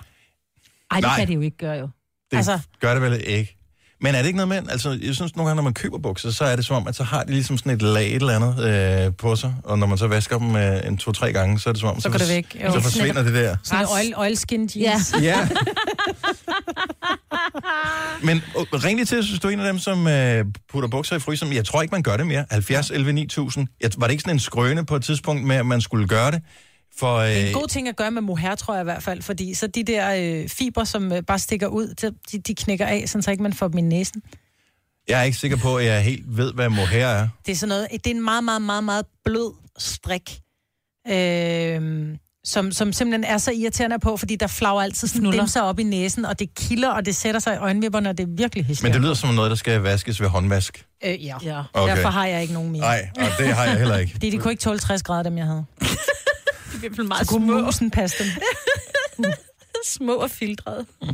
Ej, 0.91 0.97
det 0.97 1.07
Nej. 1.07 1.17
kan 1.17 1.27
det 1.27 1.35
jo 1.35 1.41
ikke 1.41 1.57
gøre, 1.57 1.75
jo. 1.75 1.89
Det 2.31 2.37
altså... 2.37 2.59
gør 2.79 2.93
det 2.93 3.01
vel 3.01 3.21
ikke. 3.25 3.54
Men 4.01 4.15
er 4.15 4.19
det 4.19 4.25
ikke 4.27 4.37
noget 4.37 4.49
med, 4.49 4.71
altså 4.71 4.99
jeg 5.01 5.15
synes 5.15 5.35
nogle 5.35 5.47
gange, 5.49 5.55
når 5.55 5.63
man 5.63 5.73
køber 5.73 5.97
bukser, 5.97 6.31
så 6.31 6.43
er 6.45 6.55
det 6.55 6.65
som 6.65 6.75
om, 6.75 6.87
at 6.87 6.95
så 6.95 7.03
har 7.03 7.23
de 7.23 7.31
ligesom 7.31 7.57
sådan 7.57 7.71
et 7.71 7.81
lag 7.81 8.07
et 8.07 8.15
eller 8.15 8.35
andet 8.35 9.05
øh, 9.07 9.13
på 9.17 9.35
sig, 9.35 9.55
og 9.63 9.79
når 9.79 9.87
man 9.87 9.97
så 9.97 10.07
vasker 10.07 10.37
dem 10.37 10.55
øh, 10.55 10.87
en 10.87 10.97
to-tre 10.97 11.33
gange, 11.33 11.59
så 11.59 11.69
er 11.69 11.73
det 11.73 11.79
som 11.79 11.89
om, 11.89 11.99
Så 12.01 12.09
går 12.09 12.17
det 12.17 12.29
væk. 12.29 12.57
Jo. 12.63 12.71
Så 12.71 12.79
forsvinder 12.79 13.23
det 13.23 13.33
der. 13.33 13.55
Sådan 13.63 13.83
en 13.83 13.89
oil, 13.93 14.13
oilskin 14.17 14.69
jeans. 14.75 15.13
Ja. 15.13 15.21
Ja. 15.21 15.47
Men 18.23 18.37
øh, 18.37 18.83
ring 18.83 18.97
lige 18.97 19.05
til, 19.05 19.29
hvis 19.29 19.39
du 19.39 19.47
er 19.47 19.51
en 19.51 19.59
af 19.59 19.65
dem, 19.65 19.79
som 19.79 20.07
øh, 20.07 20.45
putter 20.71 20.89
bukser 20.89 21.15
i 21.15 21.19
fryseren. 21.19 21.53
Jeg 21.53 21.65
tror 21.65 21.81
ikke, 21.81 21.91
man 21.91 22.03
gør 22.03 22.17
det 22.17 22.27
mere. 22.27 22.45
70, 22.51 22.89
11, 22.91 23.13
9000. 23.13 23.67
Jeg, 23.81 23.91
var 23.97 24.07
det 24.07 24.11
ikke 24.11 24.21
sådan 24.21 24.35
en 24.35 24.39
skrøne 24.39 24.85
på 24.85 24.95
et 24.95 25.03
tidspunkt 25.03 25.43
med, 25.43 25.55
at 25.55 25.65
man 25.65 25.81
skulle 25.81 26.07
gøre 26.07 26.31
det? 26.31 26.41
For, 26.97 27.15
øh, 27.17 27.29
Det 27.29 27.43
er 27.43 27.47
en 27.47 27.53
god 27.53 27.67
ting 27.67 27.87
at 27.87 27.95
gøre 27.95 28.11
med 28.11 28.21
mohair, 28.21 28.55
tror 28.55 28.73
jeg 28.73 28.81
i 28.81 28.83
hvert 28.83 29.03
fald, 29.03 29.21
fordi 29.21 29.53
så 29.53 29.67
de 29.67 29.83
der 29.83 30.15
øh, 30.41 30.49
fibre, 30.49 30.85
som 30.85 31.11
øh, 31.11 31.23
bare 31.23 31.39
stikker 31.39 31.67
ud, 31.67 32.11
de, 32.31 32.39
de 32.39 32.55
knækker 32.55 32.85
af, 32.85 33.03
sådan 33.07 33.21
så 33.21 33.31
ikke 33.31 33.43
man 33.43 33.53
får 33.53 33.67
dem 33.67 33.77
i 33.77 33.81
næsen. 33.81 34.21
jeg 35.07 35.19
er 35.19 35.23
ikke 35.23 35.37
sikker 35.37 35.57
på, 35.57 35.77
at 35.77 35.85
jeg 35.85 36.03
helt 36.03 36.23
ved, 36.37 36.53
hvad 36.53 36.69
mohair 36.69 37.05
er. 37.07 37.27
Det 37.45 37.51
er 37.51 37.55
sådan 37.55 37.69
noget, 37.69 37.87
det 37.91 38.07
er 38.07 38.15
en 38.15 38.23
meget, 38.23 38.43
meget, 38.43 38.61
meget, 38.61 38.83
meget 38.83 39.05
blød 39.25 39.53
strik, 39.77 40.39
øh, 41.07 42.07
som, 42.43 42.71
som 42.71 42.93
simpelthen 42.93 43.23
er 43.33 43.37
så 43.37 43.51
irriterende 43.51 43.99
på, 43.99 44.17
fordi 44.17 44.35
der 44.35 44.47
flager 44.47 44.81
altid 44.81 45.07
sådan 45.07 45.31
dimser 45.31 45.61
op 45.61 45.79
i 45.79 45.83
næsen, 45.83 46.25
og 46.25 46.39
det 46.39 46.55
kilder, 46.55 46.89
og 46.89 47.05
det 47.05 47.15
sætter 47.15 47.39
sig 47.39 47.55
i 47.55 47.57
øjenvipperne, 47.57 48.09
og 48.09 48.17
det 48.17 48.23
er 48.23 48.27
virkelig 48.37 48.65
hæsligt. 48.65 48.83
Men 48.83 48.93
det 48.93 49.01
lyder 49.01 49.13
som 49.13 49.33
noget, 49.33 49.49
der 49.49 49.55
skal 49.55 49.79
vaskes 49.81 50.21
ved 50.21 50.27
håndvask. 50.27 50.85
Øh, 51.05 51.25
ja. 51.25 51.35
ja. 51.43 51.61
Okay. 51.73 51.95
Derfor 51.95 52.09
har 52.09 52.25
jeg 52.25 52.41
ikke 52.41 52.53
nogen 52.53 52.71
mere. 52.71 52.81
Nej, 52.81 53.09
og 53.15 53.27
det 53.39 53.47
har 53.47 53.63
jeg 53.65 53.77
heller 53.77 53.97
ikke. 53.97 54.11
Fordi 54.11 54.29
de 54.29 54.37
kunne 54.37 54.51
ikke 54.51 54.61
tåle 54.61 54.79
60 54.79 55.03
grader, 55.03 55.23
dem 55.23 55.37
jeg 55.37 55.45
havde. 55.45 55.65
Det 56.85 56.93
bliver 56.93 57.07
meget 57.07 57.27
Så 57.27 57.33
kunne 57.33 57.63
musen 57.63 57.91
passe 57.91 58.23
dem. 58.23 58.31
små 59.85 60.13
og 60.13 60.29
filtrede. 60.31 60.85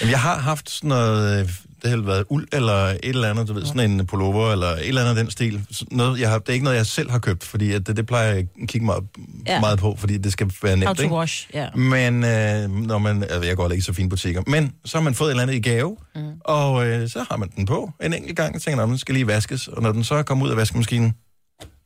Jamen, 0.00 0.10
jeg 0.10 0.20
har 0.20 0.38
haft 0.38 0.70
sådan 0.70 0.88
noget, 0.88 1.40
øh, 1.40 1.48
det 1.82 1.90
har 1.90 1.96
været 1.96 2.24
uld 2.28 2.48
eller 2.52 2.74
et 2.84 2.98
eller 3.02 3.30
andet, 3.30 3.48
du 3.48 3.52
ved, 3.52 3.64
sådan 3.64 3.90
en 3.90 4.06
pullover 4.06 4.52
eller 4.52 4.66
et 4.68 4.88
eller 4.88 5.00
andet 5.00 5.10
af 5.18 5.24
den 5.24 5.30
stil. 5.30 5.66
Sådan 5.70 5.96
Noget, 5.96 6.20
jeg 6.20 6.30
har, 6.30 6.38
det 6.38 6.48
er 6.48 6.52
ikke 6.52 6.64
noget, 6.64 6.76
jeg 6.76 6.86
selv 6.86 7.10
har 7.10 7.18
købt, 7.18 7.44
fordi 7.44 7.72
at 7.72 7.86
det, 7.86 7.96
det 7.96 8.06
plejer 8.06 8.28
jeg 8.28 8.38
at 8.38 8.68
kigge 8.68 8.86
meget, 8.86 9.04
Ja. 9.46 9.52
ja. 9.54 9.60
meget 9.60 9.78
på, 9.78 9.96
fordi 9.98 10.18
det 10.18 10.32
skal 10.32 10.52
være 10.62 10.76
nemt, 10.76 10.86
How 10.86 10.94
to 10.94 11.02
ikke? 11.02 11.14
wash, 11.14 11.48
ja. 11.54 11.70
Men 11.70 12.24
øh, 12.24 12.70
når 12.86 12.98
man, 12.98 13.22
altså, 13.22 13.42
jeg 13.42 13.56
går 13.56 13.64
ikke 13.70 13.76
i 13.80 13.80
så 13.80 13.92
fine 13.92 14.08
butikker, 14.08 14.42
men 14.46 14.72
så 14.84 14.96
har 14.96 15.02
man 15.02 15.14
fået 15.14 15.28
et 15.28 15.30
eller 15.30 15.42
andet 15.42 15.54
i 15.54 15.60
gave, 15.60 15.96
mm. 16.14 16.32
og 16.44 16.86
øh, 16.86 17.08
så 17.08 17.24
har 17.30 17.36
man 17.36 17.48
den 17.56 17.66
på 17.66 17.90
en 18.02 18.12
enkelt 18.14 18.36
gang, 18.36 18.54
og 18.54 18.62
tænker, 18.62 18.82
at 18.82 18.88
den 18.88 18.98
skal 18.98 19.14
lige 19.14 19.26
vaskes, 19.26 19.68
og 19.68 19.82
når 19.82 19.92
den 19.92 20.04
så 20.04 20.22
kommer 20.22 20.44
ud 20.44 20.50
af 20.50 20.56
vaskemaskinen, 20.56 21.14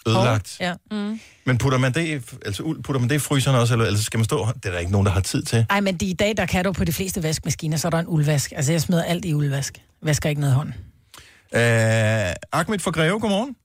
ødelagt. 0.08 0.56
Ja. 0.60 0.74
Mm. 0.90 1.20
Men 1.46 1.58
putter 1.58 1.78
man 1.78 1.92
det, 1.92 2.06
i- 2.06 2.36
altså 2.46 2.62
uld, 2.62 2.82
putter 2.82 3.00
man 3.00 3.08
det 3.08 3.14
i 3.14 3.18
fryseren 3.18 3.56
også, 3.60 3.74
eller, 3.74 3.86
eller 3.86 3.98
skal 4.00 4.18
man 4.18 4.24
stå, 4.24 4.46
det 4.46 4.66
er 4.66 4.70
der 4.70 4.78
ikke 4.78 4.92
nogen, 4.92 5.06
der 5.06 5.12
har 5.12 5.20
tid 5.20 5.42
til. 5.42 5.66
Ej, 5.70 5.80
men 5.80 5.96
de, 5.96 6.06
i 6.06 6.12
dag, 6.12 6.36
der 6.36 6.46
kan 6.46 6.64
du 6.64 6.72
på 6.72 6.84
de 6.84 6.92
fleste 6.92 7.22
vaskemaskiner, 7.22 7.76
så 7.76 7.88
er 7.88 7.90
der 7.90 7.98
en 7.98 8.06
uldvask. 8.06 8.52
Altså, 8.56 8.72
jeg 8.72 8.80
smider 8.80 9.02
alt 9.02 9.24
i 9.24 9.34
uldvask. 9.34 9.78
Vasker 10.02 10.28
ikke 10.28 10.40
noget 10.40 10.52
i 10.52 10.56
hånden. 10.56 10.74
Øh, 11.54 11.60
Ahmed 12.52 12.78
fra 12.78 12.90
Greve, 12.90 13.20
godmorgen. 13.20 13.56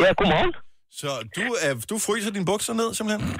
Ja, 0.00 0.12
godmorgen. 0.16 0.52
Så 0.90 1.06
du, 1.36 1.42
øh, 1.70 1.82
du 1.90 1.98
fryser 1.98 2.30
dine 2.30 2.44
bukser 2.44 2.72
ned, 2.72 2.94
simpelthen? 2.94 3.36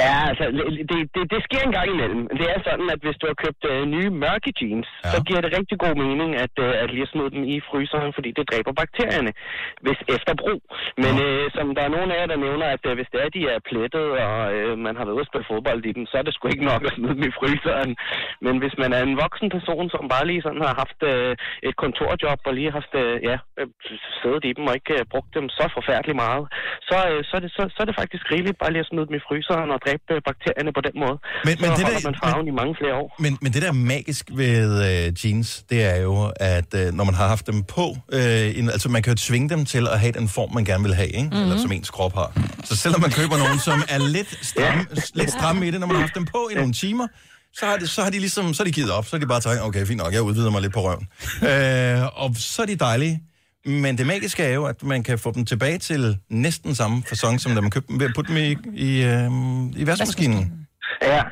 Ja, 0.00 0.16
altså, 0.30 0.44
det, 0.90 0.98
det, 1.14 1.22
det 1.32 1.40
sker 1.46 1.62
en 1.64 1.76
gang 1.78 1.88
imellem. 1.94 2.22
Det 2.40 2.46
er 2.54 2.60
sådan, 2.68 2.88
at 2.94 3.00
hvis 3.04 3.18
du 3.20 3.24
har 3.30 3.36
købt 3.44 3.62
øh, 3.72 3.82
nye 3.94 4.10
mørke 4.24 4.50
jeans, 4.60 4.88
ja. 5.04 5.08
så 5.12 5.18
giver 5.26 5.40
det 5.44 5.50
rigtig 5.58 5.76
god 5.84 5.94
mening 6.04 6.30
at, 6.44 6.54
øh, 6.66 6.82
at 6.82 6.88
lige 6.96 7.08
smide 7.12 7.30
dem 7.34 7.42
i 7.54 7.56
fryseren, 7.68 8.12
fordi 8.16 8.30
det 8.38 8.44
dræber 8.50 8.72
bakterierne, 8.82 9.32
hvis 9.84 10.00
efter 10.16 10.32
brug. 10.42 10.60
Men 11.04 11.14
øh, 11.26 11.44
som 11.56 11.66
der 11.76 11.82
er 11.84 11.94
nogen 11.96 12.10
af 12.12 12.16
jer, 12.20 12.28
der 12.32 12.44
nævner, 12.46 12.66
at 12.76 12.82
øh, 12.88 12.92
hvis 12.98 13.10
det 13.12 13.18
er, 13.24 13.28
de 13.36 13.42
er 13.54 13.60
plettet, 13.68 14.06
og 14.26 14.36
øh, 14.56 14.72
man 14.86 14.94
har 14.96 15.04
været 15.04 15.16
ude 15.18 15.26
at 15.26 15.30
spille 15.30 15.50
fodbold 15.50 15.80
i 15.90 15.92
dem, 15.98 16.04
så 16.10 16.14
er 16.20 16.24
det 16.24 16.34
sgu 16.34 16.44
ikke 16.48 16.70
nok 16.72 16.82
at 16.88 16.94
smide 16.96 17.14
dem 17.18 17.28
i 17.30 17.36
fryseren. 17.38 17.90
Men 18.46 18.54
hvis 18.62 18.74
man 18.82 18.90
er 18.96 19.02
en 19.02 19.16
voksen 19.24 19.48
person, 19.56 19.86
som 19.94 20.04
bare 20.14 20.26
lige 20.30 20.42
sådan 20.46 20.64
har 20.68 20.74
haft 20.82 21.00
øh, 21.12 21.32
et 21.68 21.76
kontorjob, 21.82 22.40
og 22.48 22.54
lige 22.58 22.76
haft, 22.78 22.92
øh, 23.02 23.14
ja, 23.28 23.36
øh, 23.60 23.68
siddet 24.20 24.44
i 24.50 24.52
dem 24.56 24.64
og 24.70 24.74
ikke 24.78 24.94
øh, 24.98 25.04
brugt 25.12 25.30
dem 25.38 25.46
så 25.58 25.64
forfærdeligt 25.76 26.18
meget, 26.26 26.44
så, 26.88 26.96
øh, 27.10 27.20
så, 27.28 27.32
er 27.38 27.42
det, 27.44 27.50
så, 27.56 27.62
så 27.74 27.78
er 27.82 27.88
det 27.88 28.00
faktisk 28.00 28.24
rigeligt 28.32 28.58
bare 28.58 28.72
lige 28.72 28.84
at 28.84 28.90
smide 28.90 29.06
dem 29.08 29.18
i 29.20 29.26
fryseren 29.28 29.70
og 29.74 29.80
dræbe 29.86 30.20
bakterierne 30.28 30.70
på 30.78 30.82
den 30.86 30.94
måde. 31.02 31.16
Men, 31.44 31.54
så 31.56 31.62
men 31.62 31.70
det 31.76 31.82
holder 31.84 31.98
der, 31.98 32.10
man 32.10 32.16
farven 32.24 32.46
i 32.52 32.54
mange 32.60 32.74
flere 32.80 32.94
år. 33.02 33.08
Men, 33.24 33.32
men 33.42 33.52
det 33.52 33.62
der 33.62 33.68
er 33.68 33.78
magisk 33.94 34.24
ved 34.40 34.68
øh, 34.88 35.04
jeans, 35.20 35.48
det 35.70 35.80
er 35.92 35.96
jo, 36.08 36.32
at 36.40 36.70
øh, 36.74 36.86
når 36.98 37.04
man 37.04 37.14
har 37.14 37.28
haft 37.28 37.46
dem 37.46 37.58
på, 37.76 37.86
øh, 38.12 38.58
en, 38.58 38.70
altså 38.70 38.88
man 38.88 39.02
kan 39.02 39.10
jo 39.12 39.18
tvinge 39.28 39.48
dem 39.48 39.64
til 39.64 39.84
at 39.92 40.00
have 40.00 40.12
den 40.12 40.28
form, 40.28 40.50
man 40.54 40.64
gerne 40.64 40.84
vil 40.84 40.94
have, 40.94 41.08
ikke? 41.08 41.22
Mm-hmm. 41.22 41.42
eller 41.42 41.58
som 41.58 41.72
ens 41.72 41.90
krop 41.90 42.14
har. 42.14 42.30
Så 42.64 42.76
selvom 42.76 43.00
man 43.00 43.10
køber 43.10 43.36
nogen, 43.44 43.58
som 43.58 43.78
er 43.94 43.98
lidt 43.98 44.30
stramme, 44.50 44.82
lidt 45.14 45.30
stramme 45.30 45.66
i 45.66 45.70
det, 45.70 45.80
når 45.80 45.86
man 45.86 45.96
har 45.96 46.02
haft 46.02 46.14
dem 46.14 46.26
på 46.34 46.48
i 46.52 46.54
nogle 46.54 46.72
timer, 46.72 47.06
så 47.58 47.66
har, 47.66 47.76
det, 47.76 47.90
så 47.90 48.02
har 48.02 48.10
de 48.10 48.18
ligesom, 48.18 48.54
så 48.54 48.62
har 48.62 48.64
de 48.64 48.72
givet 48.72 48.90
op, 48.90 49.06
så 49.06 49.16
har 49.16 49.20
de 49.20 49.26
bare 49.26 49.40
tænkt, 49.40 49.62
okay, 49.62 49.86
fint 49.86 49.98
nok, 49.98 50.12
jeg 50.12 50.22
udvider 50.22 50.50
mig 50.50 50.62
lidt 50.62 50.72
på 50.72 50.80
røven. 50.80 51.06
øh, 51.50 52.22
og 52.22 52.30
så 52.36 52.62
er 52.62 52.66
de 52.66 52.76
dejlige. 52.76 53.22
Men 53.66 53.98
det 53.98 54.06
magiske 54.06 54.42
er 54.42 54.54
jo, 54.54 54.64
at 54.64 54.82
man 54.82 55.02
kan 55.02 55.18
få 55.18 55.32
dem 55.32 55.44
tilbage 55.44 55.78
til 55.78 56.18
næsten 56.28 56.74
samme 56.74 57.02
fasong, 57.08 57.40
som 57.40 57.54
da 57.54 57.60
man 57.60 57.70
købte 57.70 57.88
dem, 57.88 58.00
ved 58.00 58.06
at 58.06 58.12
putte 58.14 58.28
dem 58.32 58.38
i, 58.42 58.50
i, 58.88 59.04
øh, 59.04 59.30
i 59.82 59.86
vaskemaskinen. 59.86 60.66
Ja, 61.02 61.22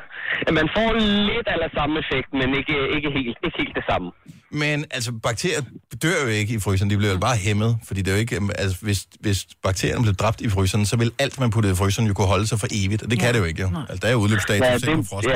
man 0.59 0.67
får 0.75 0.87
lidt 1.29 1.47
eller 1.53 1.69
samme 1.79 1.93
effekt, 2.03 2.29
men 2.39 2.47
ikke, 2.59 2.75
ikke, 2.95 3.09
helt, 3.17 3.37
ikke 3.45 3.57
helt 3.61 3.75
det 3.79 3.85
samme. 3.91 4.07
Men 4.51 4.77
altså, 4.95 5.09
bakterier 5.27 5.61
dør 6.03 6.17
jo 6.25 6.29
ikke 6.39 6.53
i 6.57 6.59
fryseren, 6.65 6.89
de 6.91 6.97
bliver 6.97 7.13
jo 7.13 7.19
bare 7.19 7.37
hæmmet, 7.45 7.71
fordi 7.87 7.99
det 8.01 8.09
er 8.11 8.15
jo 8.17 8.21
ikke, 8.25 8.35
øhm, 8.35 8.49
altså, 8.63 8.75
hvis, 8.85 8.99
hvis 9.19 9.39
bakterierne 9.63 10.03
blev 10.07 10.15
dræbt 10.23 10.41
i 10.41 10.49
fryseren, 10.49 10.85
så 10.85 10.95
vil 10.97 11.11
alt, 11.19 11.39
man 11.39 11.49
puttede 11.51 11.73
i 11.73 11.77
fryseren, 11.81 12.07
jo 12.07 12.13
kunne 12.13 12.31
holde 12.35 12.47
sig 12.51 12.59
for 12.59 12.67
evigt, 12.79 13.01
og 13.03 13.09
det 13.11 13.17
kan 13.19 13.33
det 13.33 13.39
jo 13.39 13.45
ikke, 13.51 13.61
jo. 13.61 13.69
Altså, 13.89 13.99
der 14.01 14.07
er 14.07 14.11
jo 14.11 14.19
udløbsdato, 14.25 14.63
Ja, 14.65 14.71
ja, 14.71 14.77
det, 14.77 14.87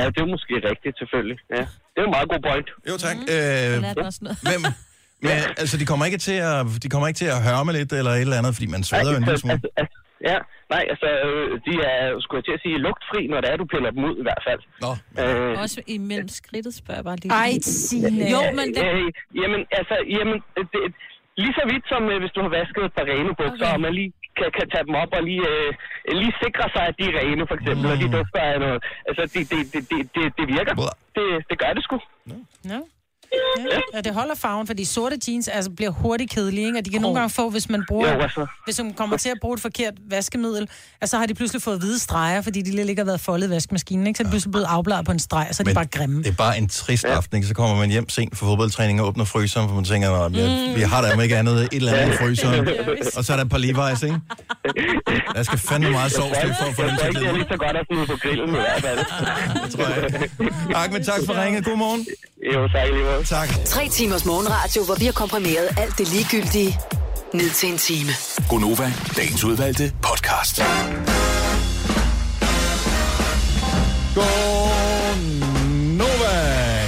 ja, 0.02 0.04
det 0.14 0.20
er 0.26 0.30
måske 0.36 0.54
rigtigt, 0.70 0.94
selvfølgelig. 1.02 1.38
Ja. 1.56 1.64
Det 1.92 1.98
er 2.02 2.06
en 2.10 2.14
meget 2.16 2.28
god 2.32 2.40
point. 2.48 2.68
Jo, 2.90 2.94
tak. 3.06 3.16
Øh, 3.34 3.74
hvem, 4.48 4.62
men, 5.22 5.32
altså, 5.62 5.74
de 5.80 5.86
kommer 5.90 6.04
ikke 6.08 6.20
til 6.28 6.38
at, 6.50 6.58
de 6.84 6.88
kommer 6.92 7.06
ikke 7.08 7.20
til 7.24 7.30
at 7.36 7.40
hørme 7.48 7.72
lidt 7.78 7.92
eller 8.00 8.12
et 8.18 8.20
eller 8.20 8.38
andet, 8.40 8.52
fordi 8.56 8.68
man 8.74 8.82
sveder 8.88 9.10
jo 9.12 9.16
en 9.20 9.24
lille 9.28 9.38
smule. 9.44 9.54
Altså, 9.54 9.68
altså, 9.82 9.96
Ja, 10.30 10.38
nej, 10.74 10.84
altså, 10.92 11.08
øh, 11.26 11.50
de 11.66 11.74
er, 11.92 11.98
skulle 12.22 12.38
jeg 12.40 12.46
til 12.48 12.56
at 12.58 12.62
sige, 12.66 12.76
lugtfri, 12.86 13.20
når 13.32 13.38
det 13.42 13.48
er, 13.52 13.56
du 13.62 13.66
piller 13.72 13.90
dem 13.96 14.02
ud 14.10 14.16
i 14.22 14.24
hvert 14.26 14.42
fald. 14.48 14.60
Nå. 14.84 14.92
Øh, 15.22 15.64
Også 15.64 15.80
imellem 15.96 16.30
skridtet, 16.40 16.74
spørger 16.82 17.02
bare 17.08 17.16
lige. 17.22 17.32
Ej, 17.44 17.52
Signe. 17.88 18.24
Jo, 18.34 18.42
men 18.58 18.66
det... 18.76 18.82
Øh, 18.88 19.06
jamen, 19.40 19.60
altså, 19.78 19.96
jamen, 20.16 20.36
det, 20.72 20.80
lige 21.42 21.54
så 21.58 21.64
vidt 21.70 21.84
som 21.92 22.02
øh, 22.12 22.16
hvis 22.22 22.32
du 22.36 22.40
har 22.46 22.52
vasket 22.58 22.82
et 22.88 22.94
par 22.98 23.06
rene 23.12 23.32
bukser, 23.40 23.66
okay. 23.66 23.76
og 23.76 23.80
man 23.86 23.92
lige 23.98 24.10
kan, 24.38 24.48
kan 24.58 24.66
tage 24.72 24.84
dem 24.88 24.94
op 25.02 25.12
og 25.18 25.22
lige, 25.30 25.44
øh, 25.54 25.70
lige 26.22 26.34
sikre 26.44 26.66
sig, 26.74 26.84
at 26.90 26.94
de 27.00 27.04
er 27.10 27.14
rene, 27.20 27.42
for 27.50 27.56
eksempel, 27.58 27.84
mm. 27.86 27.92
og 27.92 27.96
de 28.02 28.06
dufter 28.16 28.42
af 28.52 28.56
noget. 28.64 28.78
Altså, 29.08 29.22
det, 29.34 29.42
det, 29.52 29.60
det, 29.72 29.82
det, 29.90 30.00
det, 30.16 30.24
det 30.38 30.46
virker. 30.56 30.74
Det, 31.16 31.26
det 31.50 31.56
gør 31.62 31.72
det 31.76 31.82
sgu. 31.86 31.96
Ja. 32.72 32.80
Ja, 33.70 33.78
ja, 33.94 34.00
det 34.00 34.14
holder 34.14 34.34
farven, 34.34 34.66
fordi 34.66 34.84
sorte 34.84 35.16
jeans 35.28 35.48
altså, 35.48 35.70
bliver 35.70 35.90
hurtigt 35.90 36.30
kedelige, 36.30 36.66
ikke? 36.66 36.78
og 36.78 36.84
de 36.84 36.90
kan 36.90 36.98
oh. 36.98 37.02
nogle 37.02 37.18
gange 37.18 37.30
få, 37.30 37.50
hvis 37.50 37.68
man 37.68 37.84
bruger, 37.88 38.12
Jo, 38.14 38.20
altså. 38.20 38.46
hvis 38.64 38.82
man 38.82 38.92
kommer 38.94 39.16
til 39.16 39.28
at 39.28 39.36
bruge 39.40 39.54
et 39.54 39.60
forkert 39.60 39.94
vaskemiddel, 40.10 40.68
altså, 41.00 41.10
så 41.10 41.18
har 41.18 41.26
de 41.26 41.34
pludselig 41.34 41.62
fået 41.62 41.78
hvide 41.78 41.98
streger, 41.98 42.40
fordi 42.42 42.62
de 42.62 42.70
lige 42.70 42.96
har 42.98 43.04
været 43.04 43.20
foldet 43.20 43.46
i 43.46 43.50
vaskemaskinen, 43.50 44.06
ikke? 44.06 44.16
så 44.16 44.22
er 44.22 44.24
de 44.24 44.30
pludselig 44.30 44.52
blevet 44.52 44.66
afbladet 44.66 45.06
på 45.06 45.12
en 45.12 45.18
streg, 45.18 45.46
og 45.48 45.54
så 45.54 45.62
er 45.62 45.64
de 45.64 45.74
bare 45.74 45.86
grimme. 45.86 46.18
Det 46.22 46.26
er 46.28 46.32
bare 46.32 46.58
en 46.58 46.68
trist 46.68 47.04
aften, 47.04 47.36
ikke? 47.36 47.48
Så 47.48 47.54
kommer 47.54 47.76
man 47.76 47.90
hjem 47.90 48.08
sent 48.08 48.38
fra 48.38 48.46
fodboldtræning 48.46 49.00
og 49.00 49.06
åbner 49.06 49.24
fryseren, 49.24 49.68
for 49.68 49.74
man 49.74 49.84
tænker, 49.84 50.08
"Nå, 50.10 50.38
jeg, 50.38 50.68
Mm. 50.68 50.76
vi 50.76 50.80
har 50.80 51.00
der 51.02 51.14
jo 51.14 51.20
ikke 51.20 51.36
andet, 51.36 51.62
et 51.62 51.68
eller 51.72 51.92
andet 51.92 52.14
i 52.14 52.16
fryseren. 52.18 52.68
Og 53.16 53.24
så 53.24 53.32
er 53.32 53.36
der 53.36 53.44
et 53.44 53.50
par 53.50 53.58
Levi's, 53.58 54.04
ikke? 54.06 54.20
Der 55.34 55.42
skal 55.42 55.58
fandme 55.58 55.90
meget 55.90 56.12
sovs 56.12 56.38
til 56.42 56.54
for 56.60 56.66
at 56.70 56.74
få 56.76 56.82
dem 56.82 56.88
Jeg 56.90 56.98
til 56.98 57.00
tror 57.00 57.06
at 57.06 57.08
ikke, 57.08 57.20
det 57.20 57.26
er 57.26 57.32
glide. 57.32 57.38
lige 57.38 57.48
så 57.52 57.56
godt 57.64 57.76
at 57.76 57.86
smide 57.90 58.06
på 58.06 58.16
grillen 58.22 58.48
i 58.48 58.52
hvert 58.52 58.82
fald. 58.86 58.98
Det 59.64 59.70
tror 59.74 59.86
jeg. 59.88 60.00
Ahmed, 60.80 61.04
tak 61.04 61.20
for 61.26 61.34
ringet. 61.44 61.64
God 61.64 61.76
morgen. 61.76 62.06
Jo, 62.54 62.68
tak 62.74 62.86
lige 62.92 63.04
måde. 63.04 63.19
Tak. 63.28 63.48
Tre 63.64 63.88
timers 63.88 64.24
morgenradio, 64.24 64.84
hvor 64.84 64.94
vi 64.94 65.04
har 65.04 65.12
komprimeret 65.12 65.68
alt 65.76 65.98
det 65.98 66.08
ligegyldige 66.08 66.78
ned 67.34 67.50
til 67.50 67.68
en 67.72 67.78
time. 67.78 68.10
Gonova, 68.48 68.92
dagens 69.16 69.44
udvalgte 69.44 69.92
podcast. 70.02 70.62
Nova. 75.98 76.34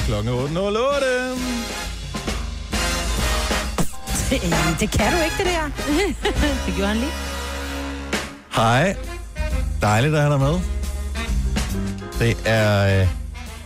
Klokken 0.06 0.32
er 0.32 0.36
8.08. 0.36 1.38
Det, 4.30 4.40
det 4.80 4.90
kan 4.90 5.12
du 5.12 5.18
ikke, 5.24 5.36
det 5.38 5.46
der. 5.46 5.70
det 6.66 6.74
gjorde 6.76 6.88
han 6.88 6.96
lige. 6.96 7.12
Hej. 8.54 8.96
Dejligt 9.82 10.14
at 10.14 10.20
have 10.20 10.32
dig 10.32 10.40
med. 10.40 10.60
Det 12.18 12.36
er, 12.44 13.00
øh, 13.00 13.21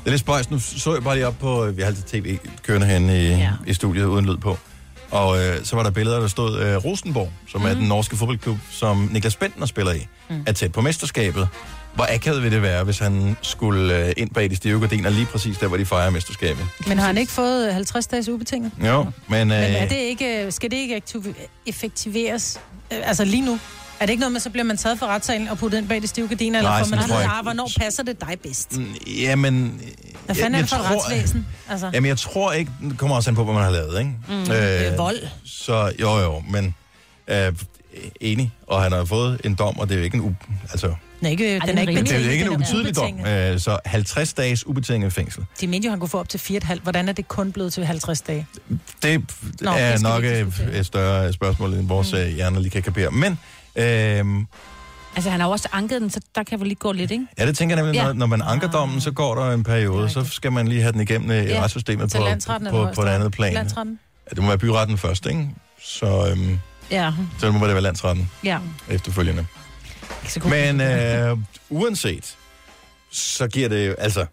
det 0.06 0.10
er 0.10 0.14
lidt 0.14 0.20
spøjs. 0.20 0.50
Nu 0.50 0.58
så 0.58 0.94
jeg 0.94 1.02
bare 1.04 1.14
lige 1.14 1.26
op 1.26 1.38
på, 1.38 1.64
øh, 1.64 1.76
vi 1.76 1.82
har 1.82 1.88
altid 1.88 2.02
tv 2.02 2.38
kørende 2.62 2.86
herinde 2.86 3.22
i, 3.22 3.28
ja. 3.28 3.52
i 3.66 3.74
studiet 3.74 4.04
uden 4.04 4.26
lyd 4.26 4.36
på. 4.36 4.58
Og 5.10 5.38
øh, 5.38 5.64
så 5.64 5.76
var 5.76 5.82
der 5.82 5.90
billeder, 5.90 6.20
der 6.20 6.28
stod 6.28 6.58
øh, 6.58 6.76
Rosenborg, 6.76 7.32
som 7.48 7.60
mm. 7.60 7.66
er 7.66 7.74
den 7.74 7.88
norske 7.88 8.16
fodboldklub, 8.16 8.56
som 8.70 9.08
Niklas 9.12 9.36
Bentner 9.36 9.66
spiller 9.66 9.92
i, 9.92 10.06
mm. 10.30 10.44
er 10.46 10.52
tæt 10.52 10.72
på 10.72 10.80
mesterskabet. 10.80 11.48
Hvor 11.94 12.06
akavet 12.14 12.42
vil 12.42 12.52
det 12.52 12.62
være, 12.62 12.84
hvis 12.84 12.98
han 12.98 13.36
skulle 13.42 14.06
øh, 14.06 14.12
ind 14.16 14.30
bag 14.30 14.50
de 14.50 14.56
stive 14.56 14.80
gardiner 14.80 15.10
lige 15.10 15.26
præcis 15.26 15.58
der, 15.58 15.66
hvor 15.66 15.76
de 15.76 15.86
fejrer 15.86 16.10
mesterskabet? 16.10 16.66
Men 16.86 16.98
har 16.98 17.06
han 17.06 17.18
ikke 17.18 17.32
fået 17.32 17.74
50 17.74 18.06
dages 18.06 18.28
ubetinget? 18.28 18.72
Jo, 18.86 19.06
men... 19.28 19.40
Øh, 19.40 19.46
Men 19.48 19.52
er 19.52 19.88
det 19.88 19.96
ikke, 19.96 20.46
skal 20.50 20.70
det 20.70 20.76
ikke 20.76 21.02
effektiveres? 21.66 22.60
Øh, 22.92 22.98
Altså 23.08 23.24
lige 23.24 23.44
nu? 23.44 23.58
Er 24.00 24.06
det 24.06 24.10
ikke 24.10 24.20
noget 24.20 24.32
med, 24.32 24.40
så 24.40 24.50
bliver 24.50 24.64
man 24.64 24.76
taget 24.76 24.98
for 24.98 25.06
retssalen 25.06 25.48
og 25.48 25.58
puttet 25.58 25.78
ind 25.78 25.88
bag 25.88 26.02
de 26.02 26.06
stive 26.06 26.28
gardiner, 26.28 26.58
eller 26.58 26.70
Nej, 26.70 26.78
får 26.84 26.90
man 26.90 26.98
sådan 26.98 27.10
tror 27.10 27.20
jeg 27.20 27.30
ah, 27.38 27.42
hvornår 27.42 27.70
passer 27.80 28.02
det 28.02 28.20
dig 28.20 28.36
bedst? 28.42 28.78
Jamen... 29.06 29.80
Hvad 30.26 30.36
fanden 30.36 30.54
er 30.54 30.60
det 30.60 30.68
for 30.68 30.76
et 30.76 30.82
retsvæsen? 30.90 31.46
Altså. 31.70 31.90
Jamen, 31.94 32.08
jeg 32.08 32.18
tror 32.18 32.52
ikke, 32.52 32.70
det 32.82 32.98
kommer 32.98 33.16
også 33.16 33.30
an 33.30 33.36
på, 33.36 33.44
hvad 33.44 33.54
man 33.54 33.62
har 33.62 33.70
lavet, 33.70 33.98
ikke? 33.98 34.10
Mm, 34.28 34.44
det 34.44 34.86
er 34.86 34.96
vold. 34.96 35.18
Så 35.44 35.92
jo, 36.00 36.18
jo, 36.18 36.42
men 36.50 36.74
øh, 37.28 37.52
enig, 38.20 38.52
og 38.66 38.82
han 38.82 38.92
har 38.92 39.04
fået 39.04 39.40
en 39.44 39.54
dom, 39.54 39.78
og 39.78 39.88
det 39.88 39.94
er 39.94 39.98
jo 39.98 40.04
ikke 40.04 40.16
en... 40.16 40.22
U- 40.24 40.52
altså, 40.70 40.86
Den 41.20 41.26
er 41.26 41.30
ikke, 41.30 41.60
den 41.66 41.78
er 41.78 41.80
ikke 41.80 41.92
det 41.92 41.98
er 41.98 42.02
betinget, 42.02 42.26
jo 42.26 42.30
ikke 42.30 42.44
en 42.44 42.50
den 42.50 42.56
ubetydelig 42.56 42.96
dom. 42.96 43.26
Øh, 43.26 43.60
så 43.60 43.78
50 43.84 44.32
dages 44.32 44.66
ubetinget 44.66 45.12
fængsel. 45.12 45.44
De 45.60 45.66
mente 45.66 45.86
jo, 45.86 45.90
han 45.90 46.00
kunne 46.00 46.08
få 46.08 46.18
op 46.18 46.28
til 46.28 46.38
4,5. 46.38 46.80
Hvordan 46.82 47.08
er 47.08 47.12
det 47.12 47.28
kun 47.28 47.52
blevet 47.52 47.72
til 47.72 47.84
50 47.86 48.20
dage? 48.20 48.46
Det 49.02 49.22
Nå, 49.60 49.70
er 49.70 49.92
det 49.92 50.02
nok 50.02 50.24
et, 50.24 50.86
større 50.86 51.32
spørgsmål, 51.32 51.74
end 51.74 51.88
vores 51.88 52.12
mm. 52.12 52.34
hjerner 52.34 52.60
lige 52.60 52.70
kan 52.70 52.82
kapere. 52.82 53.10
Men, 53.10 53.38
øh, 53.76 54.44
Altså, 55.16 55.30
han 55.30 55.40
har 55.40 55.48
også 55.48 55.68
anket 55.72 56.00
den, 56.02 56.10
så 56.10 56.20
der 56.34 56.42
kan 56.42 56.58
vel 56.60 56.68
lige 56.68 56.78
gå 56.78 56.92
lidt, 56.92 57.10
ikke? 57.10 57.26
ja, 57.38 57.46
det 57.46 57.56
tænker 57.58 57.76
jeg 57.76 57.84
nemlig, 57.84 57.98
Ja. 58.00 58.04
når, 58.06 58.12
når 58.12 58.26
man 58.26 58.42
anker 58.42 58.70
dommen, 58.70 59.00
så 59.00 59.10
går 59.10 59.34
der 59.34 59.50
en 59.52 59.64
periode, 59.64 60.08
så 60.10 60.24
skal 60.24 60.52
man 60.52 60.68
lige 60.68 60.82
have 60.82 60.92
den 60.92 61.00
igennem 61.00 61.30
øh, 61.30 61.44
i 61.44 61.46
Ja, 61.46 61.62
retssystemet 61.62 62.12
på, 62.12 62.18
på, 62.70 62.88
på 62.94 63.02
et 63.02 63.08
andet 63.08 63.32
plan. 63.32 63.52
Landsretten? 63.54 63.98
Ja, 64.30 64.34
det 64.34 64.42
må 64.42 64.48
være 64.48 64.58
byretten 64.58 64.98
først, 64.98 65.26
ikke? 65.26 65.50
Så, 65.82 66.28
øhm, 66.30 66.58
Ja. 66.90 67.12
så 67.38 67.50
må 67.52 67.66
det 67.66 67.74
være 67.74 67.82
landsretten 67.82 68.30
Ja. 68.44 68.58
efterfølgende. 68.88 69.46
Men 70.44 70.80
øh, 70.80 71.38
uanset, 71.70 72.36
så 73.12 73.48
giver 73.48 73.68
det 73.68 73.88
jo, 73.88 73.94
altså, 73.98 74.26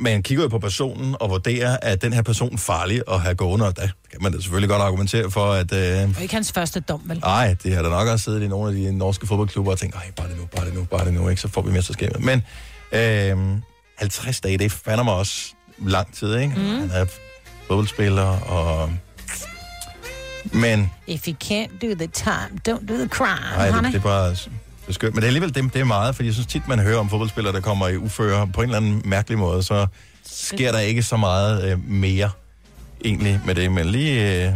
man 0.00 0.22
kigger 0.22 0.44
jo 0.44 0.48
på 0.48 0.58
personen 0.58 1.16
og 1.20 1.30
vurderer, 1.30 1.76
at 1.82 2.02
den 2.02 2.12
her 2.12 2.22
person 2.22 2.54
er 2.54 2.58
farlig 2.58 3.02
at 3.10 3.20
have 3.20 3.34
gående, 3.34 3.66
og 3.66 3.76
der 3.76 3.88
kan 4.10 4.22
man 4.22 4.32
da 4.32 4.40
selvfølgelig 4.40 4.68
godt 4.70 4.82
argumentere 4.82 5.30
for, 5.30 5.52
at... 5.52 5.72
Øh, 5.72 6.08
Og 6.16 6.22
ikke 6.22 6.34
hans 6.34 6.52
første 6.52 6.80
dom, 6.80 7.00
vel? 7.04 7.18
Nej, 7.18 7.56
det 7.62 7.74
har 7.74 7.82
der 7.82 7.90
nok 7.90 8.08
også 8.08 8.24
siddet 8.24 8.42
i 8.42 8.48
nogle 8.48 8.68
af 8.68 8.74
de 8.74 8.98
norske 8.98 9.26
fodboldklubber 9.26 9.72
og 9.72 9.78
tænkt, 9.78 9.94
ej, 9.96 10.10
bare 10.16 10.28
det 10.28 10.36
nu, 10.36 10.44
bare 10.56 10.66
det 10.66 10.74
nu, 10.74 10.84
bare 10.84 11.04
det 11.04 11.14
nu, 11.14 11.28
ikke? 11.28 11.42
så 11.42 11.48
får 11.48 11.62
vi 11.62 11.72
mesterskabet. 11.72 12.24
Men 12.24 12.42
øh, 12.92 13.58
50 13.98 14.40
dage, 14.40 14.58
det 14.58 14.64
er 14.64 14.70
fandme 14.70 15.12
også 15.12 15.52
lang 15.86 16.14
tid, 16.14 16.36
ikke? 16.36 16.54
Mm. 16.56 16.62
Han 16.62 16.90
er 16.90 17.06
fodboldspiller, 17.68 18.26
og... 18.40 18.90
Men 20.52 20.90
If 21.06 21.28
you 21.28 21.34
can't 21.44 21.78
do 21.82 21.94
the 21.94 22.06
time, 22.06 22.60
don't 22.68 22.86
do 22.88 22.94
the 22.94 23.08
crime, 23.08 23.56
Nej, 23.56 23.70
det, 23.70 23.84
det 23.84 23.94
er 23.94 24.00
bare 24.00 24.36
er 24.90 24.94
skørt. 24.94 25.14
Men 25.14 25.16
det 25.16 25.24
er 25.24 25.26
alligevel 25.26 25.54
det, 25.54 25.74
det 25.74 25.80
er 25.80 25.84
meget, 25.84 26.16
fordi 26.16 26.26
jeg 26.26 26.34
synes 26.34 26.46
tit, 26.46 26.68
man 26.68 26.78
hører 26.78 26.98
om 26.98 27.10
fodboldspillere, 27.10 27.52
der 27.52 27.60
kommer 27.60 27.88
i 27.88 27.96
uføre 27.96 28.48
på 28.48 28.60
en 28.60 28.68
eller 28.68 28.76
anden 28.76 29.02
mærkelig 29.04 29.38
måde, 29.38 29.62
så 29.62 29.86
sker 30.24 30.72
der 30.72 30.78
ikke 30.78 31.02
så 31.02 31.16
meget 31.16 31.72
øh, 31.72 31.88
mere 31.88 32.30
egentlig 33.04 33.40
med 33.46 33.54
det. 33.54 33.72
Men 33.72 33.86
lige, 33.86 34.46
øh, 34.46 34.52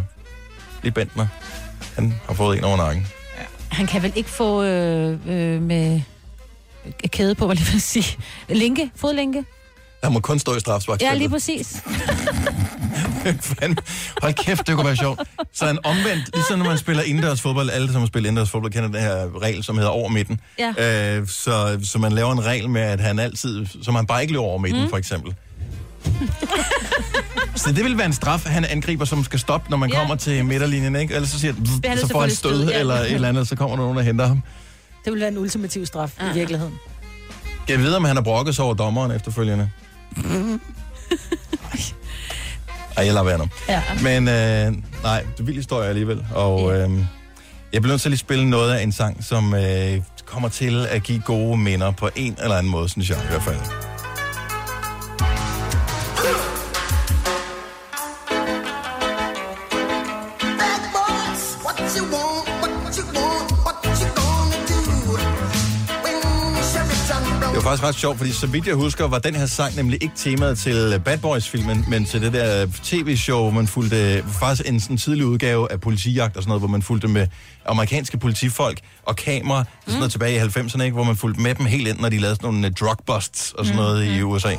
lige 0.82 0.93
Bentner, 0.93 1.26
han 1.95 2.14
har 2.26 2.35
fået 2.35 2.59
en 2.59 2.64
over 2.64 2.76
nakken. 2.76 3.07
Han 3.68 3.87
kan 3.87 4.03
vel 4.03 4.12
ikke 4.16 4.30
få 4.30 4.62
øh, 4.62 5.18
øh, 5.26 5.62
med 5.62 6.01
kæde 7.07 7.35
på, 7.35 7.47
hvad 7.47 7.57
jeg 7.57 7.66
vil 7.72 7.80
sige. 7.80 8.18
Linke, 8.49 8.91
fodlænke. 8.97 9.45
Han 10.05 10.12
må 10.12 10.20
kun 10.20 10.38
stå 10.38 10.57
i 10.57 10.61
strafsparksfeltet. 10.61 11.12
Ja, 11.12 11.18
lige 11.18 11.28
præcis. 11.28 11.82
Hold 14.22 14.34
kæft, 14.44 14.66
det 14.66 14.74
kunne 14.74 14.86
være 14.86 14.96
sjovt. 14.96 15.20
Så 15.52 15.68
en 15.70 15.78
omvendt, 15.84 16.30
ligesom 16.34 16.59
når 16.59 16.66
man 16.66 16.78
spiller 16.78 17.02
indendørs 17.02 17.40
fodbold, 17.40 17.70
alle 17.70 17.92
som 17.92 18.00
har 18.00 18.07
spillet 18.07 18.28
indendørs 18.28 18.50
fodbold 18.50 18.72
kender 18.72 18.88
den 18.88 19.00
her 19.00 19.42
regel, 19.42 19.64
som 19.64 19.76
hedder 19.76 19.90
over 19.90 20.09
midten. 20.09 20.40
Ja. 20.59 21.16
Øh, 21.18 21.28
så, 21.28 21.78
så 21.84 21.98
man 21.98 22.12
laver 22.12 22.32
en 22.32 22.44
regel 22.44 22.70
med, 22.70 22.80
at 22.82 23.00
han 23.00 23.18
altid, 23.18 23.66
så 23.82 23.90
man 23.92 24.07
bare 24.07 24.22
ikke 24.22 24.32
løber 24.32 24.44
over 24.44 24.59
midten, 24.59 24.82
mm. 24.82 24.88
for 24.90 24.96
eksempel. 24.96 25.34
Så 27.57 27.72
det 27.72 27.84
vil 27.84 27.96
være 27.98 28.07
en 28.07 28.12
straf, 28.12 28.44
han 28.46 28.64
angriber, 28.64 29.05
som 29.05 29.24
skal 29.24 29.38
stoppe, 29.38 29.70
når 29.70 29.76
man 29.76 29.90
Ja. 29.90 29.94
ja. 29.96 30.00
kommer 30.00 30.16
til 30.16 30.44
midterlinjen, 30.44 30.96
ikke? 30.96 31.14
Ellers 31.14 31.30
så 31.30 31.40
siger 31.40 31.55
er 31.84 31.96
så 31.96 32.09
får 32.09 32.20
han 32.20 32.30
stød, 32.30 32.50
stød, 32.50 32.68
ja. 32.70 32.78
eller 32.78 32.94
et 32.94 33.12
eller 33.12 33.28
andet, 33.28 33.48
så 33.48 33.57
kommer 33.57 33.76
der 33.76 33.82
nogen, 33.82 33.96
der 33.98 34.02
henter 34.02 34.26
ham. 34.26 34.42
Det 35.05 35.12
vil 35.12 35.20
være 35.20 35.28
en 35.28 35.38
ultimativ 35.38 35.86
straf 35.86 36.12
i 36.20 36.34
virkeligheden. 36.34 36.74
Jeg 37.68 37.78
ved, 37.78 37.94
om 37.94 38.05
han 38.05 38.16
har 38.16 38.22
brokket 38.22 38.55
sig 38.57 38.64
over 38.64 38.74
dommeren 38.74 39.11
efterfølgende. 39.11 39.70
Ej, 42.97 43.05
jeg 43.05 43.15
lader 43.15 43.25
være 43.25 43.39
nu. 43.39 43.49
Ja. 43.69 43.83
Men 44.03 44.29
øh, 44.29 44.83
nej, 45.03 45.21
det 45.21 45.41
er 45.41 45.45
vild 45.45 45.57
historie 45.57 45.89
alligevel. 45.89 46.27
Og 46.35 46.75
øh, 46.77 46.91
jeg 47.73 47.83
bliver 47.83 47.93
nødt 47.93 48.01
til 48.01 48.09
at 48.09 48.11
lige 48.11 48.19
spille 48.19 48.51
noget 48.51 48.75
af 48.75 48.83
en 48.83 48.93
sang, 48.93 49.25
som 49.25 49.55
øh, 49.55 50.01
kommer 50.27 50.49
til 50.49 50.87
at 50.87 51.03
give 51.03 51.21
gode 51.21 51.57
minder 51.59 51.91
på 51.91 52.09
en 52.17 52.37
eller 52.43 52.57
anden 52.57 52.73
måde, 52.73 52.89
synes 52.89 53.11
jeg 53.11 53.19
i 53.25 53.27
hvert 53.29 53.43
fald. 53.43 53.57
Faktisk 67.79 67.89
ret 67.89 68.01
sjovt, 68.01 68.18
fordi 68.18 68.33
så 68.33 68.47
vidt 68.47 68.66
jeg 68.66 68.75
husker, 68.75 69.09
var 69.09 69.18
den 69.18 69.35
her 69.35 69.47
sang 69.47 69.77
nemlig 69.77 70.03
ikke 70.03 70.14
temaet 70.16 70.59
til 70.59 71.01
Bad 71.05 71.18
Boys-filmen, 71.18 71.85
men 71.89 72.05
til 72.05 72.22
det 72.22 72.33
der 72.33 72.66
tv-show, 72.83 73.41
hvor 73.41 73.51
man 73.51 73.66
fulgte 73.66 74.25
faktisk 74.41 74.68
en 74.68 74.81
sådan 74.81 74.97
tidlig 74.97 75.27
udgave 75.27 75.72
af 75.72 75.81
politijagt 75.81 76.37
og 76.37 76.43
sådan 76.43 76.49
noget, 76.49 76.61
hvor 76.61 76.68
man 76.68 76.83
fulgte 76.83 77.09
med 77.09 77.27
amerikanske 77.66 78.18
politifolk 78.18 78.81
og 79.03 79.16
kamera, 79.16 79.62
mm. 79.62 79.68
sådan 79.87 79.99
noget 79.99 80.12
tilbage 80.12 80.37
i 80.37 80.39
90'erne, 80.39 80.83
ikke? 80.83 80.95
hvor 80.95 81.05
man 81.05 81.16
fulgte 81.16 81.41
med 81.41 81.55
dem 81.55 81.66
helt 81.66 81.89
ind, 81.89 81.99
når 82.01 82.09
de 82.09 82.18
lavede 82.18 82.37
sådan 82.37 82.47
nogle 82.55 82.66
øh, 82.66 82.72
drug 82.72 82.97
busts 83.07 83.53
og 83.53 83.66
sådan 83.66 83.77
noget 83.77 84.07
i 84.07 84.22
USA. 84.22 84.55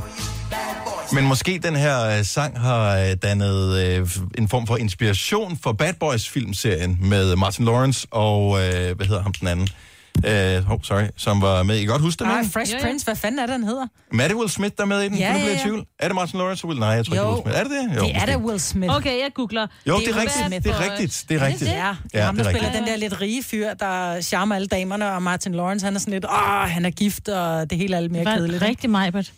Men 1.13 1.25
måske 1.25 1.59
den 1.63 1.75
her 1.75 2.17
øh, 2.17 2.25
sang 2.25 2.59
har 2.59 2.97
øh, 2.97 3.15
dannet 3.23 3.77
øh, 3.77 4.07
en 4.37 4.49
form 4.49 4.67
for 4.67 4.77
inspiration 4.77 5.59
for 5.63 5.71
Bad 5.71 5.93
Boys 5.99 6.29
filmserien 6.29 6.97
med 7.01 7.35
Martin 7.35 7.65
Lawrence 7.65 8.07
og, 8.11 8.59
øh, 8.59 8.95
hvad 8.95 9.05
hedder 9.05 9.21
ham 9.21 9.33
den 9.33 9.47
anden? 9.47 9.69
Uh, 10.17 10.71
oh, 10.71 10.79
sorry, 10.83 11.03
som 11.17 11.41
var 11.41 11.63
med. 11.63 11.75
I 11.75 11.79
kan 11.79 11.87
godt 11.87 12.01
huske 12.01 12.23
det, 12.23 12.31
Ej, 12.31 12.39
ikke? 12.39 12.51
Fresh. 12.51 12.79
Prince, 12.81 13.05
hvad 13.05 13.15
fanden 13.15 13.39
er 13.39 13.45
det, 13.45 13.51
han 13.51 13.63
hedder? 13.63 13.87
Maddie 14.11 14.37
Will 14.37 14.49
Smith, 14.49 14.73
der 14.77 14.83
er 14.83 14.87
med 14.87 15.01
i 15.01 15.09
den? 15.09 15.17
Ja, 15.17 15.25
kan 15.25 15.33
du 15.33 15.39
ja, 15.39 15.43
blive 15.45 15.53
i 15.53 15.57
ja. 15.57 15.63
tvivl? 15.63 15.85
Er 15.99 16.07
det 16.07 16.15
Martin 16.15 16.39
Lawrence 16.39 16.63
og 16.63 16.67
Will? 16.69 16.79
Nej, 16.79 16.89
jeg 16.89 17.05
tror 17.05 17.13
ikke, 17.13 17.23
Jo. 17.25 17.31
Will 17.33 17.43
Smith. 17.43 17.59
Er 17.59 17.63
det 17.63 17.71
det? 17.71 17.95
Jo, 17.97 18.01
det 18.07 18.15
er 18.15 18.25
da 18.25 18.37
Will 18.37 18.59
Smith. 18.59 18.95
Okay, 18.95 19.09
jeg 19.21 19.29
googler. 19.33 19.67
Jo, 19.87 19.99
det 19.99 20.07
er 20.09 20.15
rigtigt. 20.21 20.63
Det 20.63 20.71
er 20.71 20.91
rigtigt. 20.91 21.25
Det 21.29 21.41
er 21.41 21.45
rigtigt. 21.45 21.71
Ja, 21.71 21.75
det 21.75 22.11
er 22.13 22.19
Ja, 22.19 22.25
ham, 22.25 22.35
der 22.37 22.43
er 22.43 22.49
spiller 22.49 22.71
den 22.71 22.83
der 22.87 22.95
lidt 22.95 23.21
rige 23.21 23.43
fyr, 23.43 23.73
der 23.73 24.21
charmer 24.21 24.55
alle 24.55 24.67
damerne, 24.67 25.11
og 25.11 25.21
Martin 25.23 25.55
Lawrence, 25.55 25.85
han 25.85 25.95
er 25.95 25.99
sådan 25.99 26.13
lidt, 26.13 26.25
åh, 26.25 26.69
han 26.69 26.85
er 26.85 26.89
gift, 26.89 27.29
og 27.29 27.69
det 27.69 27.77
hele 27.77 27.95
er 27.95 27.99
lidt 27.99 28.11
mere 28.11 28.19
Det 28.23 28.31
var 28.31 28.37
kedeligt. 28.37 28.61
rigtig 28.63 28.89
Majbert. 28.89 29.31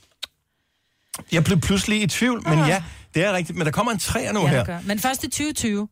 Jeg 1.31 1.43
blev 1.43 1.59
pludselig 1.61 2.01
i 2.01 2.07
tvivl, 2.07 2.41
men 2.49 2.59
ja, 2.59 2.83
det 3.15 3.25
er 3.25 3.33
rigtigt. 3.33 3.57
Men 3.57 3.65
der 3.65 3.71
kommer 3.71 3.91
en 3.91 3.99
træer 3.99 4.33
nu 4.33 4.41
Ja, 4.41 4.47
her. 4.47 4.79
Men 4.85 4.99
først 4.99 5.23
i 5.23 5.27
2020. 5.27 5.87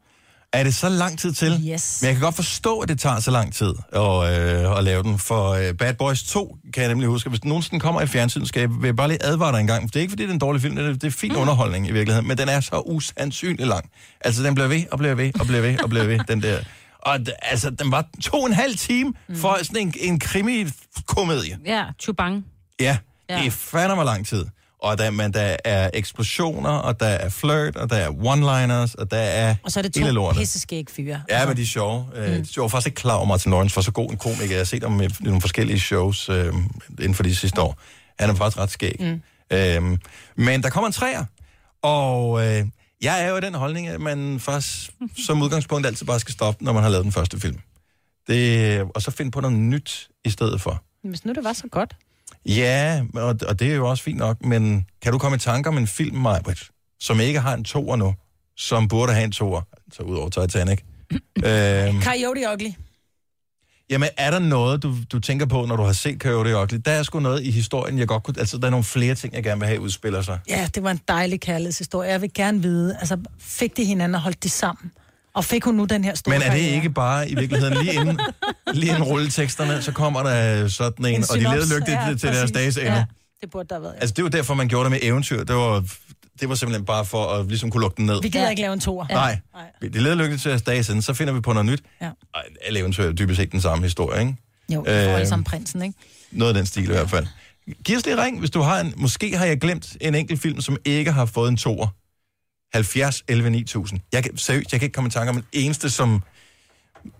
Er 0.56 0.64
det 0.64 0.76
så 0.76 0.90
lang 0.90 1.20
tid 1.20 1.34
til? 1.34 1.62
Yes. 1.74 2.02
Men 2.02 2.08
jeg 2.08 2.16
kan 2.16 2.24
godt 2.24 2.36
forstå, 2.36 2.80
at 2.80 2.90
det 2.90 3.00
tager 3.00 3.20
så 3.20 3.32
lang 3.32 3.54
tid 3.54 3.74
at, 3.94 4.02
øh, 4.02 4.78
at 4.78 4.84
lave 4.84 5.04
den. 5.04 5.20
For 5.20 5.50
øh, 5.50 5.74
Bad 5.74 5.94
Boys 5.94 6.24
2 6.24 6.58
kan 6.74 6.84
jeg 6.84 6.90
nemlig 6.90 7.10
huske. 7.10 7.30
Hvis 7.30 7.40
den 7.40 7.50
nogensinde 7.50 7.80
kommer 7.80 8.02
i 8.02 8.08
fjernsynet, 8.08 8.48
skal 8.48 8.60
jeg, 8.60 8.70
vil 8.70 8.86
jeg 8.86 8.96
bare 8.96 9.08
lige 9.08 9.26
advare 9.26 9.52
dig 9.52 9.60
en 9.60 9.68
gang. 9.68 9.84
For 9.84 9.88
det 9.88 9.96
er 9.96 10.02
ikke, 10.02 10.12
fordi 10.12 10.24
det 10.24 10.30
er 10.30 10.34
en 10.34 10.40
dårlig 10.40 10.62
film. 10.62 10.76
Det 10.76 10.86
er, 10.86 10.94
det 10.94 11.04
er 11.04 11.12
fin 11.12 11.32
mm. 11.32 11.38
underholdning 11.38 11.88
i 11.88 11.92
virkeligheden. 11.92 12.28
Men 12.28 12.38
den 12.38 12.50
er 12.50 12.60
så 12.60 12.84
usandsynlig 12.86 13.68
lang. 13.68 13.90
Altså, 14.22 14.44
den 14.44 14.56
bliver 14.56 14.68
ved 14.68 14.84
og 14.92 14.98
bliver 14.98 15.16
ved 15.16 15.40
og 15.40 15.46
bliver 15.46 15.62
ved 15.62 15.80
og 15.84 15.90
bliver 15.90 16.06
ved, 16.06 16.20
den 16.28 16.42
der. 16.42 16.60
Og 17.00 17.20
altså, 17.42 17.70
den 17.70 17.92
var 17.92 18.06
to 18.22 18.38
og 18.38 18.48
en 18.48 18.54
halv 18.54 18.78
time 18.78 19.14
mm. 19.28 19.36
for 19.36 19.58
sådan 19.62 19.82
en, 19.88 19.94
en 20.00 20.20
krimi-komedie. 20.20 21.58
Ja, 21.66 21.84
Chubang. 22.00 22.46
Ja. 22.80 22.98
det 23.30 23.46
er 23.46 23.52
fandme 23.52 24.04
lang 24.04 24.28
tid. 24.28 24.46
Og 24.86 24.98
der, 24.98 25.12
men 25.12 25.34
der 25.34 25.56
er 25.64 25.90
eksplosioner, 25.94 26.70
og 26.70 27.00
der 27.00 27.06
er 27.06 27.30
flirt, 27.30 27.76
og 27.76 27.90
der 27.90 27.96
er 27.96 28.10
one-liners, 28.10 28.96
og 28.98 29.12
der 29.12 29.18
er 29.18 29.56
Og 29.64 29.72
så 29.72 29.80
er 29.80 29.82
det 29.82 29.94
to 29.94 30.32
pisseskæg 30.32 30.86
fyre. 30.90 31.22
Ja, 31.30 31.48
men 31.48 31.58
de 31.58 31.62
er 31.62 31.66
sjove. 31.66 32.06
Mm. 32.16 32.22
Jeg 32.22 32.46
var 32.58 32.68
faktisk 32.68 32.88
ikke 32.88 32.96
klar 32.96 33.16
over, 33.16 33.26
Martin 33.26 33.52
Lawrence 33.52 33.76
var 33.76 33.82
så 33.82 33.92
god 33.92 34.12
en 34.12 34.18
komiker. 34.18 34.46
Jeg 34.46 34.58
har 34.58 34.64
set 34.64 34.84
ham 34.84 35.02
i 35.02 35.08
nogle 35.20 35.42
forskellige 35.42 35.80
shows 35.80 36.30
øh, 36.30 36.54
inden 36.90 37.14
for 37.14 37.24
de 37.24 37.36
sidste 37.36 37.62
år. 37.62 37.80
Han 38.20 38.30
er 38.30 38.36
faktisk 38.36 38.58
ret 38.58 38.72
skæg. 38.72 38.96
Mm. 39.00 39.22
Øhm, 39.58 39.98
men 40.36 40.64
der 40.64 40.70
kommer 40.70 40.88
en 40.88 40.94
træer, 40.94 41.26
og 41.82 42.46
øh, 42.46 42.66
jeg 43.02 43.24
er 43.24 43.30
jo 43.30 43.38
i 43.38 43.42
den 43.42 43.54
holdning, 43.54 43.88
at 43.88 44.02
man 44.02 44.40
først 44.40 44.92
som 45.26 45.42
udgangspunkt 45.42 45.88
altid 45.88 46.06
bare 46.06 46.20
skal 46.20 46.34
stoppe, 46.34 46.64
når 46.64 46.74
man 46.74 46.84
har 46.84 46.90
lavet 46.90 47.04
den 47.04 47.12
første 47.12 47.40
film. 47.40 47.60
Det, 48.28 48.82
og 48.96 49.02
så 49.02 49.12
finde 49.12 49.32
på 49.32 49.42
noget 49.42 49.58
nyt 49.58 50.08
i 50.26 50.30
stedet 50.30 50.62
for. 50.62 50.84
Hvis 51.04 51.26
nu 51.26 51.34
det 51.34 51.44
var 51.44 51.54
så 51.54 51.68
godt. 51.72 51.96
Ja, 52.46 53.04
og, 53.14 53.36
og 53.48 53.60
det 53.60 53.72
er 53.72 53.76
jo 53.76 53.90
også 53.90 54.04
fint 54.04 54.18
nok, 54.18 54.46
men 54.46 54.86
kan 55.02 55.12
du 55.12 55.18
komme 55.18 55.36
i 55.36 55.40
tanker 55.40 55.72
om 55.72 55.78
en 55.78 55.88
film, 55.88 56.18
Majbrit, 56.18 56.70
som 57.00 57.20
ikke 57.20 57.40
har 57.40 57.54
en 57.54 57.64
toer 57.64 57.96
nu, 57.96 58.16
som 58.58 58.88
burde 58.88 59.14
have 59.14 59.24
en 59.24 59.32
toer, 59.32 59.62
så 59.92 60.04
ud 60.04 60.18
over 60.18 60.30
Titanic? 60.30 60.80
øhm, 61.12 62.02
Coyote 62.02 62.42
Ugly. 62.54 62.70
jamen, 63.90 64.10
er 64.18 64.32
der 64.32 64.40
noget, 64.40 64.84
du, 64.84 64.96
du 65.12 65.20
tænker 65.20 65.46
på, 65.46 65.66
når 65.66 65.76
du 65.76 65.84
har 65.84 65.94
set 65.94 66.22
Coyote 66.22 66.58
Ugly? 66.58 66.78
Der 66.86 66.92
er 66.92 67.04
sgu 67.04 67.20
noget 67.20 67.44
i 67.44 67.52
historien, 67.52 68.00
jeg 68.00 68.08
godt 68.08 68.24
kunne... 68.24 68.40
Altså, 68.40 68.58
der 68.58 68.66
er 68.66 68.70
nogle 68.72 68.84
flere 68.84 69.16
ting, 69.16 69.34
jeg 69.34 69.44
gerne 69.44 69.60
vil 69.60 69.68
have 69.68 69.80
udspiller 69.82 70.22
sig. 70.22 70.40
Ja, 70.50 70.70
det 70.76 70.84
var 70.84 70.92
en 70.92 71.00
dejlig 71.08 71.42
kærlighedshistorie. 71.42 72.10
Jeg 72.10 72.22
vil 72.22 72.34
gerne 72.34 72.62
vide, 72.62 72.98
altså, 73.00 73.18
fik 73.40 73.78
de 73.78 73.86
hinanden 73.86 74.16
og 74.16 74.22
holdt 74.22 74.44
de 74.44 74.50
sammen? 74.50 74.92
Og 75.36 75.46
fik 75.46 75.64
hun 75.64 75.76
nu 75.76 75.86
den 75.86 76.04
her 76.04 76.16
store 76.16 76.32
Men 76.34 76.42
er 76.42 76.46
det 76.52 76.60
karriere? 76.60 76.76
ikke 76.76 76.90
bare 76.90 77.30
i 77.30 77.36
virkeligheden 77.36 77.84
lige 77.84 77.94
inden, 77.94 78.20
lige 78.74 78.90
inden 78.90 79.04
rulleteksterne, 79.04 79.82
så 79.82 79.92
kommer 79.92 80.24
der 80.24 80.68
sådan 80.68 81.06
en, 81.06 81.16
En 81.16 81.24
og 81.30 81.36
de 81.38 81.42
leder 81.42 81.80
lygtigt 81.80 81.98
ja, 81.98 82.08
til 82.10 82.22
deres 82.22 82.40
præcis. 82.42 82.52
dages 82.56 82.78
ende. 82.78 82.92
Ja, 82.92 83.06
det 83.42 83.50
burde 83.52 83.68
der 83.70 83.76
have 83.76 83.84
været. 83.84 83.94
Ja. 83.94 84.00
Altså, 84.00 84.14
det 84.14 84.24
var 84.24 84.30
derfor, 84.30 84.54
man 84.54 84.68
gjorde 84.68 84.84
det 84.84 84.92
med 84.92 85.00
eventyr. 85.02 85.44
Det 85.44 85.56
var, 85.56 85.84
det 86.40 86.50
var 86.50 86.56
simpelthen 86.56 86.86
bare 86.86 87.06
for 87.06 87.26
at 87.28 87.48
ligesom 87.48 87.72
kunne 87.72 87.82
lukke 87.82 87.98
den 87.98 88.06
ned. 88.06 88.22
Vi 88.22 88.30
gider 88.30 88.50
ikke 88.50 88.62
lave 88.62 88.74
en 88.74 88.80
toer. 88.80 89.06
Nej, 89.10 89.40
det 89.82 90.02
leder 90.02 90.16
lykkeligt 90.16 90.42
til 90.42 90.50
at 90.50 90.66
dage 90.68 90.84
siden, 90.84 91.02
så 91.02 91.14
finder 91.14 91.34
vi 91.34 91.40
på 91.40 91.54
noget 91.54 91.66
nyt. 91.66 91.82
Ja. 92.02 92.10
Og 92.34 92.42
alle 92.66 92.80
eventyr 92.80 93.04
er 93.04 93.12
dybest 93.12 93.38
set 93.38 93.52
den 93.52 93.62
samme 93.62 93.84
historie, 93.84 94.20
ikke? 94.22 94.36
Jo, 94.74 94.80
vi 94.80 94.86
får 94.86 94.92
alle 94.92 95.20
Øh, 95.22 95.28
sammen 95.28 95.44
prinsen, 95.44 95.82
ikke? 95.82 95.98
Noget 96.32 96.50
af 96.50 96.58
den 96.58 96.66
stil 96.66 96.84
i 96.84 96.88
hvert 96.88 97.10
fald. 97.10 97.28
Giv 97.86 97.98
os 97.98 98.06
lige 98.06 98.24
ring, 98.24 98.40
hvis 98.40 98.50
du 98.50 98.62
har 98.62 98.80
en... 98.80 98.94
Måske 98.98 99.38
har 99.38 99.46
jeg 99.46 99.62
glemt 99.62 99.98
en 100.02 100.16
enkelt 100.16 100.42
film, 100.42 100.62
som 100.62 100.78
ikke 100.86 101.12
har 101.12 101.26
fået 101.26 101.50
en 101.50 101.58
toer. 101.58 101.88
70 102.76 103.24
11 103.28 103.50
9000. 103.50 104.00
Jeg 104.14 104.24
kan, 104.24 104.38
seriøst, 104.38 104.72
jeg 104.72 104.80
kan 104.80 104.86
ikke 104.86 104.94
komme 104.94 105.08
i 105.08 105.12
tanke 105.12 105.30
om 105.30 105.38
en 105.38 105.46
eneste, 105.52 105.90
som... 105.90 106.24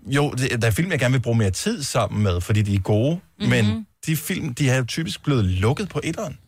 Jo, 0.06 0.30
det, 0.30 0.62
der 0.62 0.66
er 0.66 0.70
film, 0.70 0.90
jeg 0.90 0.98
gerne 0.98 1.12
vil 1.12 1.20
bruge 1.20 1.38
mere 1.38 1.50
tid 1.50 1.82
sammen 1.82 2.22
med, 2.22 2.40
fordi 2.40 2.62
de 2.62 2.74
er 2.74 2.78
gode, 2.78 3.14
mm-hmm. 3.14 3.50
men 3.50 3.86
de 4.06 4.16
film, 4.16 4.54
de 4.54 4.70
er 4.70 4.76
jo 4.76 4.84
typisk 4.84 5.24
blevet 5.24 5.44
lukket 5.44 5.88
på 5.88 6.00
etteren. 6.04 6.38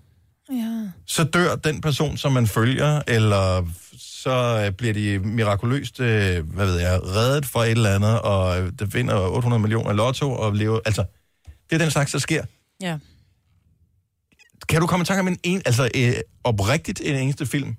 Ja. 0.53 0.89
Så 1.07 1.25
dør 1.25 1.57
den 1.57 1.81
person, 1.81 2.17
som 2.17 2.33
man 2.33 2.47
følger, 2.47 3.03
eller 3.07 3.67
så 3.99 4.65
øh, 4.65 4.73
bliver 4.73 4.95
de 4.95 5.19
mirakuløst, 5.19 6.01
øh, 6.01 6.47
hvad 6.55 6.67
ved 6.67 6.81
jeg, 6.81 7.01
reddet 7.03 7.47
for 7.47 7.61
et 7.61 7.71
eller 7.71 7.95
andet, 7.95 8.21
og 8.21 8.61
øh, 8.61 8.73
det 8.79 8.95
vinder 8.95 9.17
800 9.17 9.61
millioner 9.61 9.91
i 9.91 9.95
lotto, 9.95 10.33
og 10.33 10.55
lever... 10.55 10.81
Altså, 10.85 11.05
det 11.71 11.77
er 11.77 11.79
den 11.79 11.91
slags, 11.91 12.13
der 12.13 12.19
sker. 12.19 12.45
Ja. 12.81 12.99
Kan 14.69 14.81
du 14.81 14.87
komme 14.87 15.03
i 15.03 15.07
tanke 15.07 15.21
om 15.21 15.29
en, 15.29 15.39
en 15.43 15.63
altså 15.67 15.89
øh, 15.97 16.13
oprigtigt 16.45 17.01
en 17.05 17.17
eneste 17.17 17.47
film, 17.47 17.77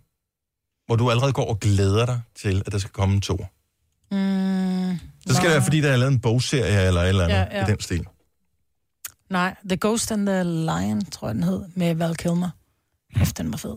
hvor 0.90 0.96
du 0.96 1.10
allerede 1.10 1.34
går 1.34 1.50
og 1.50 1.60
glæder 1.60 2.06
dig 2.06 2.22
til, 2.42 2.64
at 2.66 2.72
der 2.72 2.78
skal 2.78 2.92
komme 2.92 3.16
en 3.16 3.22
to? 3.22 3.34
Mm, 4.12 5.00
Så 5.28 5.34
skal 5.36 5.46
det 5.46 5.54
være, 5.54 5.62
fordi 5.64 5.82
der 5.82 5.92
er 5.92 5.98
lavet 5.98 6.12
en 6.12 6.20
bogserie 6.20 6.88
eller 6.88 7.02
et 7.02 7.10
eller 7.10 7.24
andet 7.24 7.36
Ja, 7.36 7.58
ja, 7.60 7.64
i 7.66 7.70
den 7.70 7.80
stil. 7.82 8.06
nej, 9.30 9.56
The 9.70 9.78
Ghost 9.82 10.12
and 10.12 10.26
the 10.28 10.44
Lion, 10.44 11.06
tror 11.06 11.28
jeg, 11.28 11.36
den 11.36 11.44
hed, 11.44 11.62
med 11.76 11.96
Val 11.96 12.16
Kilmer. 12.16 12.50
Hæft, 13.16 13.38
den 13.38 13.52
var 13.52 13.58
fed. 13.58 13.76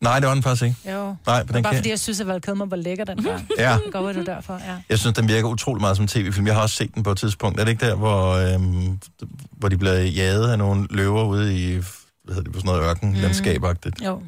Nej, 0.00 0.20
det 0.20 0.28
var 0.28 0.34
den 0.34 0.42
faktisk 0.42 0.62
ikke. 0.62 0.92
Jo. 0.92 1.16
Nej, 1.26 1.44
på 1.44 1.52
den 1.52 1.62
Bare 1.62 1.72
kan... 1.72 1.78
fordi 1.78 1.90
jeg 1.90 2.00
synes, 2.00 2.20
at 2.20 2.26
Val 2.26 2.40
Kilmer 2.40 2.66
var 2.66 2.76
lækker 2.76 3.04
den 3.04 3.22
gang. 3.22 3.48
Ja. 3.58 3.78
Det 3.86 3.94
var 3.94 4.12
derfor, 4.12 4.54
ja. 4.66 4.76
Jeg 4.88 4.98
synes, 4.98 5.14
den 5.16 5.28
virker 5.28 5.48
utrolig 5.48 5.80
meget 5.80 5.96
som 5.96 6.06
tv-film. 6.06 6.46
Jeg 6.46 6.54
har 6.54 6.62
også 6.62 6.76
set 6.76 6.94
den 6.94 7.02
på 7.02 7.10
et 7.10 7.18
tidspunkt. 7.18 7.60
Er 7.60 7.64
det 7.64 7.70
ikke 7.72 7.86
der, 7.86 7.94
hvor, 7.94 8.32
øhm, 8.54 8.98
hvor 9.52 9.68
de 9.68 9.78
bliver 9.78 9.94
jaget 9.94 10.50
af 10.50 10.58
nogle 10.58 10.86
løver 10.90 11.24
ude 11.24 11.58
i 11.58 11.72
hvad 11.72 12.34
hedder 12.34 12.42
det, 12.42 12.52
på 12.52 12.58
sådan 12.58 12.66
noget 12.74 12.90
ørkenlandskabagtigt? 12.90 14.04
Jo. 14.04 14.22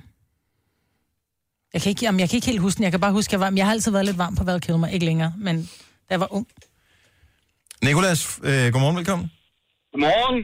Jeg 1.75 1.81
kan, 1.83 1.89
ikke, 1.93 2.05
jamen, 2.07 2.21
jeg 2.21 2.29
kan 2.29 2.37
ikke 2.37 2.47
helt 2.53 2.61
huske 2.67 2.77
den. 2.79 2.85
Jeg 2.89 2.93
kan 2.93 3.01
bare 3.07 3.13
huske, 3.19 3.31
at 3.31 3.33
jeg, 3.33 3.41
var, 3.41 3.49
jeg 3.61 3.67
har 3.67 3.73
altid 3.77 3.93
været 3.97 4.07
lidt 4.11 4.19
varm 4.25 4.35
på 4.39 4.45
Val 4.49 4.61
Kilmer. 4.67 4.89
Ikke 4.97 5.07
længere, 5.11 5.33
men 5.47 5.57
da 6.07 6.11
jeg 6.15 6.21
var 6.25 6.31
ung. 6.37 6.47
Nikolas, 7.89 8.21
øh, 8.49 8.67
godmorgen, 8.73 8.97
velkommen. 9.01 9.27
Godmorgen. 9.93 10.39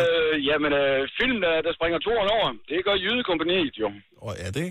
Øh, 0.00 0.34
jamen, 0.48 0.72
øh, 0.82 0.98
film, 1.20 1.36
der, 1.44 1.52
der 1.66 1.72
springer 1.78 1.98
toren 2.06 2.28
over, 2.36 2.46
det 2.70 2.78
gør 2.86 2.96
Jydekompaniet 3.04 3.74
jo. 3.82 3.88
Oh, 4.26 4.32
ja, 4.42 4.48
det 4.58 4.66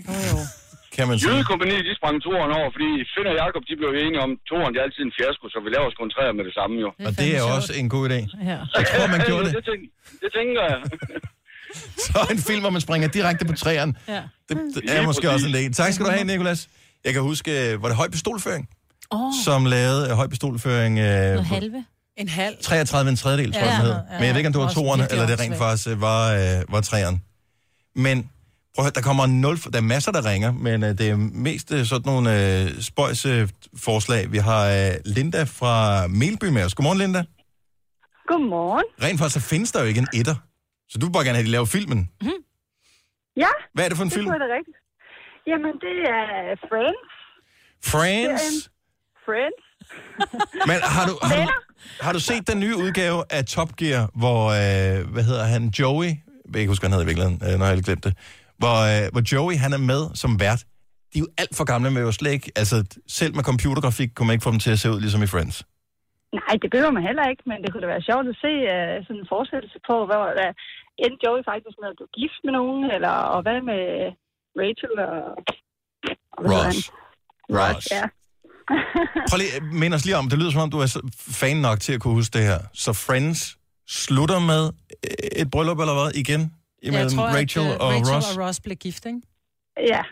kan 0.96 1.04
man 1.08 1.14
sige. 1.18 1.26
Jydekompaniet, 1.28 1.82
de 1.88 1.92
sprang 2.00 2.16
toren 2.26 2.50
over, 2.58 2.68
fordi 2.76 2.90
Finn 3.12 3.26
og 3.32 3.36
Jacob, 3.42 3.62
de 3.68 3.74
blev 3.80 3.88
jo 3.94 3.98
enige 4.06 4.22
om, 4.26 4.30
toren, 4.50 4.70
det 4.72 4.78
er 4.80 4.86
altid 4.88 5.02
en 5.08 5.14
fiasko, 5.18 5.44
så 5.54 5.58
vi 5.64 5.68
laver 5.74 5.86
os 5.90 5.96
kun 6.00 6.08
træer 6.14 6.32
med 6.38 6.44
det 6.48 6.54
samme 6.60 6.74
jo. 6.84 6.88
Og 7.08 7.12
det 7.20 7.28
er 7.38 7.42
også 7.56 7.72
en 7.80 7.88
god 7.94 8.04
idé. 8.08 8.20
Ja. 8.50 8.58
Jeg 8.78 8.84
tror, 8.90 9.04
man 9.14 9.20
gjorde 9.28 9.44
det. 9.46 9.52
det, 9.58 9.64
tænk, 9.70 9.80
det 10.22 10.30
tænker 10.38 10.62
jeg. 10.70 10.78
Så 12.06 12.26
en 12.30 12.38
film, 12.38 12.60
hvor 12.60 12.70
man 12.70 12.80
springer 12.80 13.08
direkte 13.08 13.44
på 13.44 13.52
træerne. 13.52 13.94
Ja. 14.08 14.22
Det, 14.48 14.58
det 14.74 14.96
er 14.96 15.02
måske 15.02 15.30
også 15.30 15.46
en 15.46 15.54
idé. 15.54 15.72
Tak 15.72 15.92
skal 15.92 16.06
du 16.06 16.10
have, 16.10 16.24
Nikolas. 16.24 16.68
Jeg 17.04 17.12
kan 17.12 17.22
huske, 17.22 17.72
øh, 17.72 17.82
var 17.82 17.88
det 17.88 17.96
høj 17.96 18.08
pistolføring, 18.10 18.68
Oh. 19.12 19.32
som 19.44 19.64
lavede 19.66 20.08
øh, 20.10 20.16
høj 20.16 20.26
pistolføring 20.28 20.98
øh, 20.98 21.36
på 21.36 21.42
halve. 21.42 21.84
En 22.16 22.28
halv. 22.28 22.56
33 22.62 23.10
en 23.10 23.16
tredjedel, 23.16 23.52
tror 23.52 23.60
jeg, 23.60 23.68
Ja, 23.68 23.76
den 23.76 23.82
hed. 23.82 23.90
ja, 23.92 24.18
Men 24.18 24.26
jeg 24.26 24.34
ved 24.34 24.36
ikke, 24.36 24.46
om 24.46 24.52
det 24.52 24.60
var 24.60 24.96
virkelig 24.96 25.06
eller 25.10 25.26
det 25.26 25.40
rent 25.40 25.56
faktisk 25.56 25.88
øh, 25.88 26.00
var, 26.00 26.32
øh, 26.32 26.62
var 26.72 26.80
træerne. 26.80 27.20
Men 27.96 28.18
prøv 28.74 28.82
at 28.82 28.84
høre, 28.84 28.92
der 28.94 29.00
kommer 29.00 29.26
nul... 29.26 29.56
Der 29.56 29.76
er 29.76 29.80
masser, 29.80 30.12
der 30.12 30.24
ringer, 30.24 30.52
men 30.52 30.82
øh, 30.84 30.98
det 30.98 31.08
er 31.08 31.16
mest 31.16 31.68
sådan 31.68 32.02
nogle 32.04 32.60
øh, 32.62 32.82
spøjse 32.82 33.48
forslag. 33.76 34.32
Vi 34.32 34.38
har 34.38 34.66
øh, 34.66 34.90
Linda 35.04 35.42
fra 35.42 36.06
Melby 36.06 36.44
med 36.44 36.64
os. 36.64 36.74
Godmorgen, 36.74 36.98
Linda. 36.98 37.24
Godmorgen. 38.28 38.84
Rent 39.02 39.18
faktisk, 39.18 39.34
så 39.42 39.48
findes 39.48 39.72
der 39.72 39.80
jo 39.80 39.86
ikke 39.86 39.98
en 40.00 40.08
etter. 40.14 40.34
Så 40.90 40.94
du 40.98 41.06
vil 41.06 41.12
bare 41.12 41.24
gerne 41.24 41.36
have, 41.38 41.44
at 41.46 41.50
de 41.50 41.54
laver 41.56 41.70
filmen. 41.76 42.00
Ja, 43.36 43.52
Hvad 43.74 43.84
er 43.84 43.88
det 43.88 43.96
for 43.96 44.04
en 44.04 44.10
det 44.10 44.16
film? 44.16 44.26
tror 44.26 44.34
jeg 44.38 44.44
da 44.48 44.50
rigtigt. 44.58 44.78
Jamen, 45.50 45.74
det 45.86 45.96
er 46.16 46.22
Friends. 46.70 47.08
Friends? 47.92 48.70
Friends. 49.26 49.62
Men 50.68 50.76
har 50.96 51.04
du, 51.08 51.14
har, 51.22 51.36
du, 51.44 51.52
har 52.00 52.12
du 52.12 52.20
set 52.20 52.48
den 52.50 52.60
nye 52.60 52.76
udgave 52.84 53.18
af 53.30 53.44
Top 53.44 53.70
Gear, 53.76 54.10
hvor, 54.22 54.40
øh, 54.60 54.96
hvad 55.12 55.24
hedder 55.30 55.44
han, 55.44 55.62
Joey, 55.78 56.10
jeg 56.44 56.52
kan 56.52 56.60
ikke 56.60 56.70
huske, 56.70 56.82
hvad 56.82 56.90
han 56.90 56.96
hedder 56.96 57.06
i 57.08 57.10
virkeligheden, 57.10 57.38
øh, 57.46 57.58
når 57.58 57.66
jeg 57.66 57.74
har 57.74 57.82
glemt 57.88 58.04
det, 58.04 58.14
hvor, 58.62 58.76
øh, 58.90 59.02
hvor 59.12 59.22
Joey, 59.32 59.56
han 59.64 59.72
er 59.78 59.82
med 59.92 60.02
som 60.22 60.30
vært. 60.44 60.60
De 61.12 61.18
er 61.18 61.22
jo 61.26 61.28
alt 61.42 61.54
for 61.58 61.64
gamle 61.72 61.90
med 61.90 62.02
jo 62.08 62.12
slet 62.12 62.32
ikke, 62.38 62.48
altså 62.60 62.76
selv 63.18 63.32
med 63.38 63.44
computergrafik 63.50 64.10
kunne 64.14 64.26
man 64.26 64.34
ikke 64.34 64.46
få 64.48 64.52
dem 64.54 64.62
til 64.66 64.72
at 64.76 64.80
se 64.82 64.86
ud 64.94 65.00
ligesom 65.04 65.22
i 65.22 65.30
Friends. 65.34 65.56
Nej, 66.40 66.54
det 66.62 66.70
behøver 66.74 66.94
man 66.98 67.04
heller 67.10 67.24
ikke, 67.32 67.42
men 67.50 67.58
det 67.62 67.68
kunne 67.70 67.84
da 67.84 67.90
være 67.94 68.08
sjovt 68.10 68.26
at 68.32 68.36
se 68.44 68.52
uh, 68.74 68.94
sådan 69.06 69.20
en 69.22 69.28
fortsættelse 69.34 69.78
på, 69.88 69.94
hvor 70.08 70.24
der 70.40 70.48
endte 71.04 71.18
Joey 71.24 71.42
faktisk 71.52 71.76
med 71.82 71.88
at 71.92 71.96
blive 71.98 72.12
gift 72.20 72.40
med 72.44 72.52
nogen, 72.58 72.82
eller 72.96 73.14
og 73.34 73.40
hvad 73.44 73.58
med 73.70 73.82
Rachel 74.60 74.94
og... 75.08 75.16
Ross. 76.50 76.66
han? 76.66 76.76
Ross. 77.58 77.86
Ja. 77.96 78.04
Prøv 79.30 79.38
lige, 79.42 79.52
mind 79.82 79.94
os 79.94 80.04
lige 80.04 80.16
om, 80.20 80.28
det 80.30 80.38
lyder 80.38 80.50
som 80.50 80.62
om, 80.64 80.70
du 80.70 80.78
er 80.78 80.90
fan 81.40 81.56
nok 81.68 81.78
til 81.80 81.92
at 81.96 82.00
kunne 82.00 82.14
huske 82.20 82.32
det 82.38 82.44
her. 82.50 82.60
Så 82.72 82.90
Friends 83.06 83.40
slutter 83.88 84.38
med 84.50 84.62
øh, 85.06 85.42
et 85.42 85.48
bryllup 85.50 85.80
eller 85.84 85.96
hvad 85.98 86.10
igen? 86.22 86.42
Imellem 86.82 87.02
jeg 87.02 87.10
tror, 87.16 87.26
Rachel 87.38 87.66
at, 87.66 87.74
uh, 87.74 87.84
og 87.84 87.88
Rachel 87.92 88.14
Ross? 88.14 88.36
og 88.36 88.42
Ross 88.42 88.60
blev 88.60 88.76
gift, 88.76 89.06
ikke? 89.06 89.20
Ja. 89.92 90.02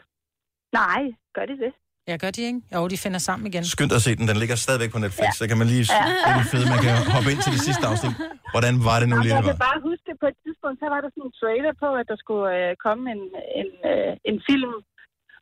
Nej, 0.72 1.02
gør 1.34 1.44
de 1.50 1.54
det? 1.64 1.72
Ja, 2.10 2.14
gør 2.22 2.30
de 2.36 2.42
ikke? 2.50 2.60
Jo, 2.74 2.80
de 2.92 2.96
finder 3.04 3.20
sammen 3.28 3.44
igen. 3.50 3.62
Skynd 3.74 3.90
dig 3.92 3.98
at 4.00 4.04
se 4.08 4.12
den, 4.20 4.26
den 4.30 4.36
ligger 4.42 4.56
stadigvæk 4.66 4.90
på 4.96 5.00
Netflix, 5.04 5.28
ja. 5.32 5.38
så 5.40 5.44
kan 5.50 5.56
man 5.60 5.66
lige 5.72 5.84
Ja. 5.94 6.32
det 6.38 6.46
fede, 6.52 6.66
man 6.74 6.80
kan 6.86 6.94
hoppe 7.14 7.28
ind 7.32 7.40
til 7.44 7.52
det 7.56 7.62
sidste 7.68 7.84
afsnit. 7.90 8.14
Hvordan 8.54 8.74
var 8.88 8.96
det 9.00 9.06
nu 9.12 9.16
lige, 9.24 9.34
jeg 9.38 9.44
kan 9.50 9.58
bare 9.68 9.78
huske, 9.88 10.08
på 10.22 10.26
et 10.32 10.36
tidspunkt, 10.44 10.76
så 10.82 10.86
var 10.94 11.00
der 11.04 11.10
sådan 11.14 11.26
en 11.30 11.34
trailer 11.40 11.72
på, 11.82 11.88
at 12.00 12.06
der 12.10 12.18
skulle 12.24 12.46
øh, 12.58 12.68
komme 12.86 13.02
en, 13.14 13.22
en, 13.60 13.70
øh, 13.90 14.10
en 14.30 14.36
film, 14.48 14.72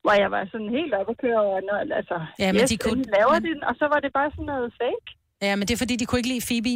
hvor 0.04 0.14
jeg 0.22 0.30
var 0.36 0.42
sådan 0.52 0.70
helt 0.78 0.92
oppe 0.98 1.10
at 1.14 1.18
køre 1.24 1.38
over, 1.46 1.56
noget, 1.68 1.82
altså, 2.00 2.16
Ja, 2.42 2.48
men 2.54 2.60
yes, 2.62 2.68
de 2.72 2.76
kunne- 2.84 3.06
laver 3.18 3.36
den, 3.48 3.58
og 3.68 3.74
så 3.80 3.84
var 3.92 3.98
det 4.04 4.10
bare 4.18 4.28
sådan 4.36 4.48
noget 4.52 4.68
fake. 4.82 5.06
Ja, 5.46 5.52
men 5.58 5.64
det 5.66 5.72
er 5.76 5.80
fordi, 5.84 5.94
de 6.00 6.06
kunne 6.08 6.18
ikke 6.22 6.32
lide 6.34 6.44
Phoebe. 6.48 6.72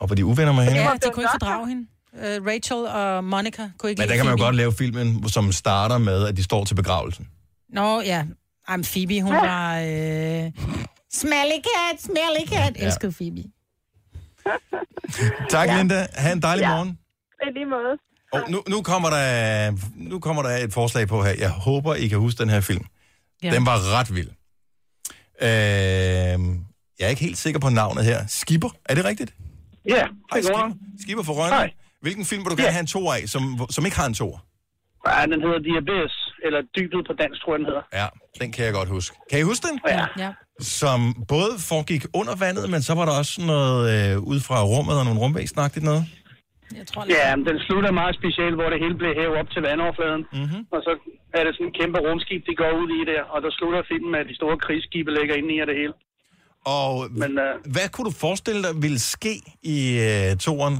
Og 0.00 0.04
var 0.10 0.14
de 0.18 0.24
uvenner 0.30 0.54
med 0.58 0.62
hende? 0.66 0.78
Ja, 0.82 0.90
de 1.04 1.08
kunne 1.14 1.24
ikke 1.26 1.36
fordrage 1.40 1.66
hende. 1.72 1.84
Uh, 2.24 2.36
Rachel 2.50 2.80
og 3.00 3.24
Monica 3.34 3.64
kunne 3.78 3.90
ikke 3.90 4.00
Men 4.02 4.08
der 4.10 4.16
kan 4.18 4.24
man 4.28 4.34
jo 4.38 4.42
godt 4.46 4.56
lave 4.62 4.72
filmen, 4.82 5.06
som 5.36 5.44
starter 5.62 5.98
med, 6.08 6.18
at 6.28 6.34
de 6.38 6.42
står 6.50 6.62
til 6.68 6.74
begravelsen. 6.82 7.24
Nå, 7.78 7.88
ja. 8.12 8.20
Ej, 8.68 8.76
men 8.76 8.84
Phoebe, 8.84 9.22
hun 9.22 9.32
var... 9.32 9.78
Øh... 9.78 10.52
Smelly 11.12 11.58
cat, 11.68 12.00
smelly 12.02 12.46
cat. 12.46 12.76
Ja. 12.78 12.84
Elskede 12.86 13.12
Phoebe. 13.12 13.42
Tak, 15.50 15.68
ja. 15.68 15.76
Linda. 15.78 16.06
Ha' 16.14 16.32
en 16.32 16.42
dejlig 16.42 16.62
Ja. 16.62 16.74
morgen. 16.74 16.98
I 17.42 17.52
lige 17.52 17.64
måde. 17.66 17.98
Og 18.32 18.50
nu, 18.50 18.62
nu, 18.68 18.82
kommer 18.82 19.10
der, 19.10 19.72
nu 19.96 20.20
kommer 20.20 20.42
der 20.42 20.50
et 20.56 20.72
forslag 20.72 21.08
på 21.08 21.22
her. 21.22 21.34
Jeg 21.38 21.50
håber, 21.50 21.94
I 21.94 22.08
kan 22.08 22.18
huske 22.18 22.38
den 22.38 22.50
her 22.50 22.60
film. 22.60 22.84
Ja. 23.42 23.48
Ja. 23.48 23.54
Den 23.54 23.66
var 23.66 23.98
ret 23.98 24.14
vild. 24.14 24.28
Øh, 25.42 25.48
jeg 26.98 27.04
er 27.06 27.08
ikke 27.08 27.22
helt 27.22 27.38
sikker 27.38 27.60
på 27.60 27.68
navnet 27.68 28.04
her. 28.04 28.26
Skipper, 28.26 28.68
er 28.84 28.94
det 28.94 29.04
rigtigt? 29.04 29.34
Ja, 29.88 30.06
Hej, 30.32 30.42
Skipper. 30.42 30.72
Skipper 31.02 31.24
for 31.24 31.32
Rønne. 31.32 31.54
Hej. 31.56 31.72
Hvilken 32.00 32.24
film 32.24 32.44
vil 32.44 32.50
du 32.50 32.56
gerne 32.56 32.72
have 32.72 32.80
en 32.80 32.86
toer 32.86 33.14
af, 33.14 33.28
som, 33.28 33.66
som 33.70 33.84
ikke 33.84 33.96
har 33.96 34.06
en 34.06 34.14
toer? 34.14 34.38
Ja, 35.08 35.22
den 35.26 35.40
hedder 35.42 35.78
Abyss, 35.80 36.14
eller 36.46 36.60
Dybet 36.76 37.00
på 37.08 37.12
dansk, 37.22 37.38
tror 37.42 37.52
jeg, 37.52 37.58
den 37.60 37.66
hedder. 37.70 37.84
Ja, 38.00 38.06
den 38.40 38.48
kan 38.54 38.64
jeg 38.66 38.72
godt 38.80 38.88
huske. 38.96 39.12
Kan 39.30 39.38
I 39.42 39.42
huske 39.50 39.64
den? 39.68 39.76
Ja. 39.88 40.06
ja. 40.24 40.30
Som 40.78 40.98
både 41.34 41.52
foregik 41.70 42.02
under 42.20 42.34
vandet, 42.44 42.64
men 42.74 42.80
så 42.88 42.92
var 42.98 43.04
der 43.08 43.14
også 43.22 43.34
noget 43.54 43.80
øh, 43.94 44.14
ud 44.32 44.40
fra 44.48 44.58
rummet 44.72 44.94
og 45.00 45.04
nogle 45.08 45.20
rumvæsenagtigt 45.24 45.84
noget. 45.90 46.04
Jeg 46.78 46.86
tror, 46.90 47.02
Ja, 47.18 47.36
men 47.36 47.44
den 47.50 47.58
slutter 47.66 47.90
meget 48.00 48.14
specielt, 48.20 48.54
hvor 48.58 48.68
det 48.72 48.78
hele 48.84 48.96
bliver 49.00 49.14
hævet 49.20 49.36
op 49.40 49.48
til 49.54 49.62
vandoverfladen. 49.68 50.22
Mm-hmm. 50.38 50.62
Og 50.74 50.80
så 50.86 50.92
er 51.38 51.42
det 51.44 51.52
sådan 51.54 51.66
en 51.70 51.74
kæmpe 51.80 51.98
rumskib, 52.06 52.40
de 52.50 52.54
går 52.62 52.72
ud 52.82 52.88
i 53.00 53.02
der. 53.12 53.22
Og 53.34 53.38
der 53.44 53.50
slutter 53.58 53.80
filmen 53.90 54.10
med, 54.14 54.20
at 54.24 54.28
de 54.30 54.36
store 54.40 54.56
krigsskibe 54.64 55.10
ligger 55.18 55.34
inde 55.40 55.50
i 55.54 55.60
det 55.70 55.76
hele. 55.82 55.94
Og 56.78 56.92
Men, 57.22 57.32
øh, 57.46 57.52
hvad 57.74 57.86
kunne 57.92 58.06
du 58.10 58.14
forestille 58.26 58.60
dig 58.66 58.74
ville 58.84 59.00
ske 59.14 59.34
i 59.76 59.78
øh, 60.08 60.36
toeren? 60.46 60.76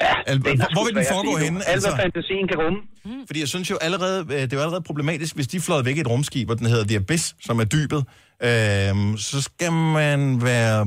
Ja, 0.00 0.14
Al- 0.26 0.38
det 0.38 0.46
er 0.46 0.72
hvor, 0.74 0.84
vil 0.86 0.94
den 0.94 1.04
foregå 1.12 1.36
henne? 1.44 1.58
Altså, 1.72 1.88
Alt, 1.88 1.96
hvad 1.96 2.04
fantasien 2.06 2.48
kan 2.48 2.58
rumme. 2.64 2.78
Fordi 3.26 3.40
jeg 3.40 3.48
synes 3.48 3.70
jo 3.70 3.76
allerede, 3.86 4.18
øh, 4.20 4.40
det 4.40 4.52
er 4.52 4.56
jo 4.56 4.62
allerede 4.66 4.82
problematisk, 4.90 5.34
hvis 5.34 5.46
de 5.46 5.60
fløj 5.60 5.82
væk 5.82 5.96
i 5.96 6.00
et 6.00 6.10
rumskib, 6.10 6.50
og 6.50 6.58
den 6.58 6.66
hedder 6.66 6.84
The 6.84 6.96
Abyss, 6.96 7.34
som 7.46 7.56
er 7.60 7.64
dybet, 7.76 8.02
øhm, 8.48 9.16
så 9.16 9.42
skal 9.48 9.72
man 9.72 10.20
være, 10.50 10.86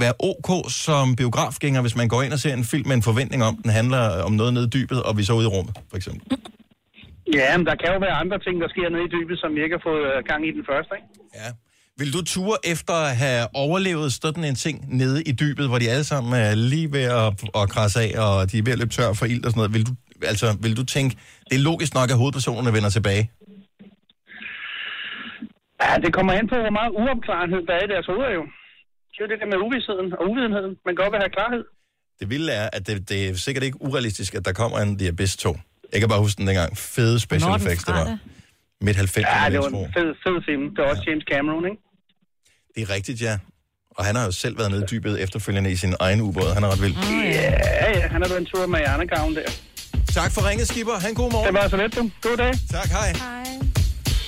være 0.00 0.14
ok 0.30 0.70
som 0.70 1.16
biografgænger, 1.16 1.80
hvis 1.80 1.96
man 1.96 2.08
går 2.08 2.22
ind 2.22 2.32
og 2.32 2.38
ser 2.38 2.54
en 2.54 2.64
film 2.64 2.86
med 2.88 2.96
en 2.96 3.02
forventning 3.02 3.40
om, 3.44 3.56
den 3.62 3.70
handler 3.70 4.22
om 4.28 4.32
noget 4.32 4.52
nede 4.54 4.66
i 4.66 4.68
dybet, 4.78 5.02
og 5.02 5.18
vi 5.18 5.22
så 5.24 5.32
ude 5.32 5.44
i 5.44 5.52
rummet, 5.56 5.74
for 5.90 5.96
eksempel. 5.96 6.38
Ja, 7.34 7.56
men 7.58 7.66
der 7.66 7.74
kan 7.82 7.88
jo 7.94 7.98
være 8.06 8.16
andre 8.22 8.38
ting, 8.46 8.54
der 8.62 8.68
sker 8.74 8.88
nede 8.94 9.04
i 9.08 9.10
dybet, 9.16 9.36
som 9.42 9.50
vi 9.56 9.60
ikke 9.64 9.76
har 9.78 9.84
fået 9.90 10.04
øh, 10.10 10.16
gang 10.30 10.40
i 10.48 10.50
den 10.56 10.64
første, 10.70 10.92
ikke? 10.98 11.08
Ja. 11.40 11.48
Vil 12.00 12.12
du 12.12 12.20
ture 12.24 12.56
efter 12.72 12.94
at 13.08 13.16
have 13.16 13.42
overlevet 13.54 14.12
sådan 14.12 14.44
en 14.44 14.54
ting 14.54 14.76
nede 15.00 15.22
i 15.30 15.32
dybet, 15.32 15.68
hvor 15.68 15.78
de 15.78 15.90
alle 15.90 16.04
sammen 16.04 16.32
er 16.40 16.54
lige 16.54 16.92
ved 16.92 17.06
at, 17.22 17.28
at 17.60 17.68
krasse 17.74 17.98
af, 18.04 18.10
og 18.24 18.52
de 18.52 18.58
er 18.58 18.62
ved 18.66 18.72
at 18.72 18.78
løbe 18.78 18.90
tør 18.90 19.12
for 19.12 19.26
ild 19.32 19.44
og 19.44 19.50
sådan 19.50 19.58
noget? 19.60 19.74
Vil 19.74 19.86
du, 19.88 19.92
altså, 20.32 20.46
vil 20.64 20.76
du 20.76 20.84
tænke, 20.84 21.16
det 21.48 21.54
er 21.60 21.62
logisk 21.70 21.94
nok, 21.94 22.08
at 22.10 22.16
hovedpersonerne 22.22 22.72
vender 22.76 22.90
tilbage? 22.90 23.24
Ja, 25.82 25.92
det 26.04 26.10
kommer 26.16 26.32
an 26.32 26.46
på, 26.52 26.56
hvor 26.64 26.74
meget 26.80 26.90
uopklarenhed 27.00 27.60
der 27.68 27.74
er 27.78 27.84
i 27.88 27.90
deres 27.94 28.06
hoveder 28.10 28.32
jo. 28.38 28.44
Det 29.10 29.16
er 29.20 29.24
jo 29.24 29.30
det 29.32 29.38
der 29.42 29.48
med 29.52 29.58
uvidsheden 29.66 30.08
og 30.20 30.24
uvidenheden. 30.30 30.72
Man 30.86 30.90
kan 30.92 31.00
godt 31.04 31.12
vil 31.14 31.20
have 31.26 31.34
klarhed. 31.38 31.64
Det 32.20 32.26
vilde 32.30 32.52
er, 32.60 32.66
at 32.76 32.82
det, 32.86 33.08
det 33.08 33.18
er 33.28 33.34
sikkert 33.46 33.64
ikke 33.68 33.78
urealistisk, 33.86 34.34
at 34.34 34.44
der 34.48 34.52
kommer 34.52 34.78
en 34.78 35.06
Abyss 35.08 35.36
2. 35.36 35.56
Jeg 35.92 36.00
kan 36.00 36.08
bare 36.08 36.20
huske 36.26 36.38
den 36.38 36.46
dengang. 36.50 36.70
Fede 36.96 37.20
special 37.20 37.52
den 37.52 37.60
effects, 37.60 37.84
det 37.84 37.94
var. 37.94 38.18
Midt 38.86 38.96
90'erne, 38.96 39.44
Ja, 39.44 39.50
det 39.50 39.58
var 39.58 39.68
en 39.68 39.92
fed, 39.98 40.10
fed 40.24 40.36
film. 40.48 40.64
Det 40.74 40.78
var 40.84 40.88
også 40.90 41.04
James 41.08 41.24
Cameron, 41.32 41.64
ikke? 41.70 41.85
Det 42.76 42.82
er 42.82 42.90
rigtigt, 42.94 43.20
ja. 43.22 43.38
Og 43.90 44.04
han 44.04 44.16
har 44.16 44.24
jo 44.24 44.32
selv 44.32 44.58
været 44.58 44.70
nede 44.70 44.82
i 44.82 44.86
dybet 44.90 45.20
efterfølgende 45.22 45.70
i 45.72 45.76
sin 45.76 45.94
egen 46.00 46.20
ubåd. 46.20 46.54
Han 46.54 46.64
er 46.64 46.68
ret 46.72 46.82
vild. 46.82 46.94
Ja, 46.94 47.98
ja, 47.98 48.08
han 48.08 48.22
har 48.22 48.28
været 48.28 48.40
en 48.40 48.46
tur 48.46 48.66
med 48.66 48.78
Hjernegaven 48.78 49.34
der. 49.36 49.42
Tak 50.14 50.32
for 50.32 50.48
ringet, 50.48 50.68
Skipper. 50.68 50.92
Han 50.92 51.14
god 51.14 51.32
morgen. 51.32 51.54
Det 51.54 51.62
var 51.62 51.68
så 51.68 51.76
let, 51.76 51.94
du. 51.96 52.10
God 52.22 52.36
dag. 52.36 52.52
Tak, 52.70 52.88
hej. 52.88 53.12
Hej. 53.12 53.44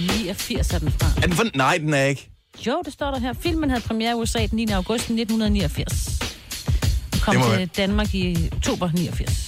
89 0.00 0.72
er 0.74 0.78
den 0.78 0.90
fra. 0.92 1.06
Er 1.22 1.26
den 1.26 1.32
for... 1.32 1.44
Nej, 1.54 1.78
den 1.78 1.94
er 1.94 2.04
ikke. 2.04 2.28
Jo, 2.66 2.82
det 2.84 2.92
står 2.92 3.10
der 3.10 3.18
her. 3.20 3.32
Filmen 3.32 3.70
havde 3.70 3.82
premiere 3.82 4.10
i 4.10 4.14
USA 4.14 4.38
den 4.46 4.56
9. 4.56 4.66
august 4.70 5.02
1989. 5.02 6.18
Og 7.12 7.18
kom 7.20 7.34
Det 7.34 7.40
må 7.44 7.48
til 7.50 7.56
være- 7.58 7.66
Danmark 7.66 8.14
i 8.14 8.48
oktober 8.52 8.90
89. 8.94 9.47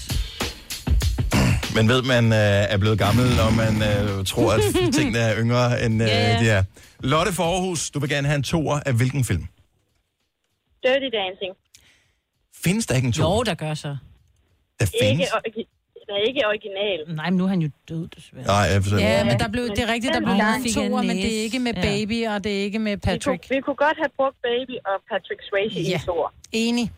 Men 1.76 1.88
ved, 1.88 2.02
man 2.02 2.24
øh, 2.32 2.72
er 2.74 2.78
blevet 2.78 2.98
gammel, 2.98 3.24
når 3.40 3.50
man 3.62 3.74
øh, 3.90 4.24
tror, 4.26 4.52
at 4.52 4.60
tingene 4.94 5.18
er 5.18 5.32
yngre, 5.42 5.84
end 5.84 6.02
øh, 6.02 6.08
Ja, 6.08 6.32
ja. 6.32 6.38
de 6.40 6.48
er. 6.50 6.62
Lotte 7.00 7.32
for 7.32 7.42
Aarhus, 7.44 7.90
du 7.90 7.98
vil 8.00 8.08
gerne 8.10 8.26
have 8.28 8.36
en 8.36 8.42
toer 8.42 8.80
af 8.86 8.92
hvilken 8.94 9.24
film? 9.24 9.44
Dirty 10.84 11.08
Dancing. 11.20 11.52
Findes 12.64 12.86
der 12.86 12.94
ikke 12.94 13.06
en 13.06 13.12
toer? 13.12 13.36
Jo, 13.36 13.42
der 13.42 13.54
gør 13.54 13.74
så. 13.74 13.96
Der 14.80 14.86
findes? 15.00 15.28
Ikke, 15.46 15.66
den 16.06 16.16
er 16.16 16.22
ikke 16.28 16.40
original. 16.46 17.16
Nej, 17.16 17.30
men 17.30 17.36
nu 17.38 17.44
er 17.44 17.48
han 17.48 17.60
jo 17.62 17.70
død, 17.88 18.08
desværre. 18.16 18.46
Nej, 18.46 18.56
jeg 18.72 18.82
forstår. 18.82 18.98
Ja, 18.98 19.24
men 19.24 19.38
der 19.38 19.48
blev, 19.48 19.68
det 19.68 19.78
er 19.78 19.92
rigtigt, 19.92 20.14
der 20.14 20.20
blev 20.20 20.34
lavet 20.36 20.56
en 20.66 20.72
toer, 20.74 21.02
men 21.02 21.16
det 21.16 21.38
er 21.38 21.42
ikke 21.42 21.58
med 21.58 21.72
Ja. 21.74 21.82
Baby, 21.82 22.26
og 22.26 22.44
det 22.44 22.58
er 22.58 22.62
ikke 22.62 22.78
med 22.78 22.92
Vi 22.92 23.00
kunne, 23.00 23.12
Patrick. 23.18 23.50
vi 23.50 23.60
kunne 23.60 23.76
godt 23.86 23.96
have 24.02 24.12
brugt 24.16 24.36
Baby 24.42 24.74
og 24.90 24.96
Patrick 25.10 25.40
Swayze 25.48 25.80
Ja. 25.90 25.96
i 25.96 25.98
Thor. 25.98 26.32
Enig. 26.52 26.92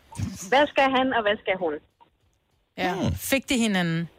Hvad 0.49 0.67
skal 0.67 0.83
han, 0.97 1.13
og 1.17 1.21
hvad 1.21 1.37
skal 1.43 1.53
hun? 1.59 1.73
Ja. 2.77 2.93
Hmm. 2.93 3.15
Fik 3.15 3.49
de 3.49 3.57
hinanden? 3.57 4.09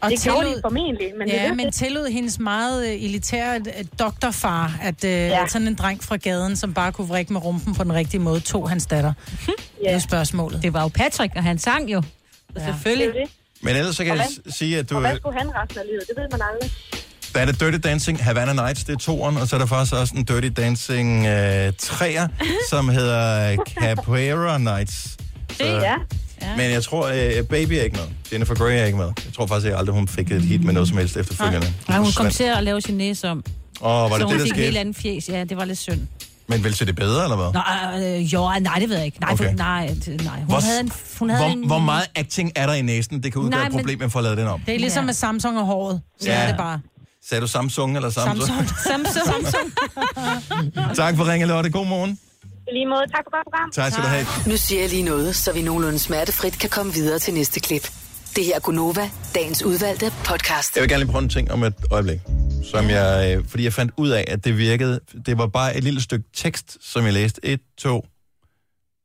Og 0.00 0.10
det 0.10 0.20
gjorde 0.22 0.46
de 0.48 0.54
formentlig, 0.62 1.08
men 1.18 1.28
det 1.28 1.34
ja, 1.34 1.40
vidste 1.40 1.56
men 1.56 1.66
det. 1.66 1.74
tillod 1.74 2.08
hendes 2.12 2.38
meget 2.38 2.86
øh, 2.88 3.04
elitære 3.04 3.56
øh, 3.78 3.84
doktorfar, 3.98 4.78
at, 4.82 5.04
øh, 5.04 5.10
ja. 5.10 5.46
sådan 5.48 5.68
en 5.68 5.74
dreng 5.74 6.04
fra 6.04 6.16
gaden, 6.16 6.56
som 6.56 6.74
bare 6.74 6.92
kunne 6.92 7.08
vrikke 7.08 7.32
med 7.32 7.44
rumpen 7.44 7.74
på 7.74 7.84
den 7.84 7.92
rigtige 7.92 8.20
måde, 8.20 8.40
tog 8.40 8.68
hans 8.68 8.86
datter. 8.86 9.12
Ja. 9.48 9.52
Det 9.80 9.88
er 9.88 9.92
jo 9.94 10.00
spørgsmålet. 10.00 10.62
Det 10.62 10.72
var 10.72 10.82
jo 10.82 10.88
Patrick, 10.88 11.32
og 11.36 11.42
han 11.42 11.58
sang 11.58 11.92
jo. 11.92 12.02
Ja. 12.56 12.64
Selvfølgelig. 12.64 13.06
Det 13.14 13.20
er 13.20 13.24
det. 13.24 13.30
Men 13.62 13.76
ellers 13.76 13.96
så 13.96 14.04
kan 14.04 14.16
jeg 14.16 14.26
hvad- 14.44 14.52
s- 14.52 14.56
sige, 14.56 14.78
at 14.78 14.90
du... 14.90 14.94
Og 14.94 15.00
hvad 15.00 15.16
skulle 15.16 15.38
han 15.38 15.50
resten 15.54 15.78
af 15.78 15.84
livet? 15.86 16.02
Det 16.08 16.16
ved 16.16 16.28
man 16.30 16.40
aldrig. 16.52 16.70
Der 17.34 17.40
er 17.40 17.44
det 17.46 17.60
Dirty 17.60 17.88
Dancing 17.88 18.24
Havana 18.24 18.52
Nights, 18.52 18.84
det 18.84 18.92
er 18.94 18.98
toeren, 18.98 19.36
og 19.36 19.48
så 19.48 19.56
er 19.56 19.60
der 19.60 19.66
faktisk 19.66 19.94
også 19.94 20.14
en 20.16 20.24
Dirty 20.24 20.48
Dancing 20.60 21.26
øh, 21.26 21.72
træer, 21.78 22.28
som 22.70 22.88
hedder 22.88 23.56
Capoeira 23.80 24.58
Nights. 24.58 25.16
Så, 25.56 25.64
Ja. 25.64 25.94
Men 26.56 26.70
jeg 26.70 26.82
tror, 26.84 27.06
øh, 27.08 27.44
Baby 27.44 27.72
er 27.72 27.82
ikke 27.82 27.96
med. 27.96 28.04
Jennifer 28.32 28.54
Grey 28.54 28.72
er 28.80 28.84
ikke 28.84 28.98
med. 28.98 29.06
Jeg 29.06 29.32
tror 29.36 29.46
faktisk, 29.46 29.66
at 29.66 29.70
jeg 29.70 29.78
aldrig 29.78 29.94
hun 29.94 30.08
fik 30.08 30.30
et 30.30 30.42
hit 30.42 30.64
med 30.64 30.72
noget 30.72 30.88
som 30.88 30.98
helst 30.98 31.16
efterfølgende. 31.16 31.72
Nej, 31.88 31.98
hun 31.98 32.12
kom 32.16 32.24
Men- 32.24 32.32
til 32.32 32.44
at 32.44 32.62
lave 32.64 32.80
sin 32.80 32.94
næse 32.96 33.28
om. 33.30 33.44
Åh, 33.82 33.90
var 33.90 34.08
så 34.08 34.14
det 34.18 34.24
hun 34.24 34.32
det, 34.32 34.40
der 34.40 34.44
fik 34.46 34.50
et 34.52 34.56
helt 34.56 34.66
skete? 34.68 34.80
andet 34.80 34.96
fjes. 34.96 35.28
Ja, 35.28 35.44
det 35.44 35.56
var 35.56 35.64
lidt 35.64 35.78
synd. 35.78 36.00
Men 36.48 36.64
vil 36.64 36.74
se 36.74 36.86
det 36.86 36.96
bedre, 36.96 37.22
eller 37.24 37.36
hvad? 37.36 37.52
Nå, 38.02 38.06
øh, 38.16 38.34
jo, 38.34 38.50
nej, 38.60 38.78
det 38.78 38.88
ved 38.88 38.96
jeg 38.96 39.06
ikke. 39.06 39.20
Nej, 39.20 39.32
Okay. 39.32 39.44
okay. 39.44 39.54
nej, 39.56 39.86
nej. 40.24 40.36
Hun 40.38 40.46
Hvor- 40.46 40.60
havde 40.60 40.80
en... 40.80 40.92
Hun 41.18 41.30
havde 41.30 41.44
Hvor, 41.44 41.52
en, 41.52 41.66
hvor 41.66 41.78
meget 41.78 42.06
acting 42.16 42.52
er 42.56 42.66
der 42.66 42.74
i 42.74 42.82
næsen? 42.82 43.22
Det 43.22 43.32
kan 43.32 43.42
udgøre 43.42 43.58
Nej, 43.60 43.66
et 43.66 43.72
men- 43.72 43.80
problem, 43.80 44.02
at 44.02 44.12
få 44.12 44.20
lavet 44.20 44.38
den 44.38 44.46
om. 44.46 44.60
Det 44.66 44.74
er 44.74 44.78
ligesom 44.78 45.02
Ja. 45.02 45.06
med 45.06 45.14
Samsung 45.14 45.58
og 45.58 45.66
håret. 45.66 46.00
Så 46.20 46.26
Ja. 46.28 46.34
er 46.34 46.46
det 46.46 46.56
bare. 46.56 46.80
Sagde 47.28 47.40
du 47.42 47.46
Samsung 47.46 47.96
eller 47.96 48.10
Samsung? 48.10 48.48
Samsung. 48.48 48.68
Samsung. 49.06 49.26
Samsung. 49.26 50.94
tak 50.96 51.16
for 51.16 51.28
ringe, 51.32 51.46
Lotte. 51.46 51.70
God 51.70 51.86
morgen. 51.86 52.18
Lige 52.72 52.86
måde, 52.86 53.00
tak 53.14 53.24
for 53.24 53.30
godt 53.36 53.44
program. 53.44 53.70
Tak 53.70 53.92
skal 53.92 54.04
du 54.04 54.08
have. 54.08 54.26
Nu 54.46 54.56
siger 54.56 54.80
jeg 54.80 54.90
lige 54.90 55.02
noget, 55.02 55.36
så 55.36 55.52
vi 55.52 55.62
nogenlunde 55.62 55.98
smertefrit 55.98 56.58
kan 56.58 56.70
komme 56.70 56.92
videre 56.92 57.18
til 57.18 57.34
næste 57.34 57.60
klip. 57.60 57.90
Det 58.36 58.44
her 58.44 58.54
er 58.54 58.60
Gunova, 58.60 59.10
dagens 59.34 59.62
udvalgte 59.62 60.12
podcast. 60.24 60.76
Jeg 60.76 60.82
vil 60.82 60.90
gerne 60.90 61.04
lige 61.04 61.12
prøve 61.12 61.22
en 61.22 61.28
ting 61.28 61.52
om 61.52 61.62
et 61.62 61.74
øjeblik. 61.90 62.20
Som 62.64 62.90
jeg, 62.90 63.36
øh, 63.38 63.48
fordi 63.48 63.64
jeg 63.64 63.72
fandt 63.72 63.92
ud 63.96 64.08
af, 64.08 64.24
at 64.28 64.44
det 64.44 64.58
virkede... 64.58 65.00
Det 65.26 65.38
var 65.38 65.46
bare 65.46 65.76
et 65.76 65.84
lille 65.84 66.00
stykke 66.02 66.24
tekst, 66.34 66.76
som 66.80 67.04
jeg 67.04 67.12
læste. 67.12 67.40
Et, 67.44 67.60
to, 67.78 68.06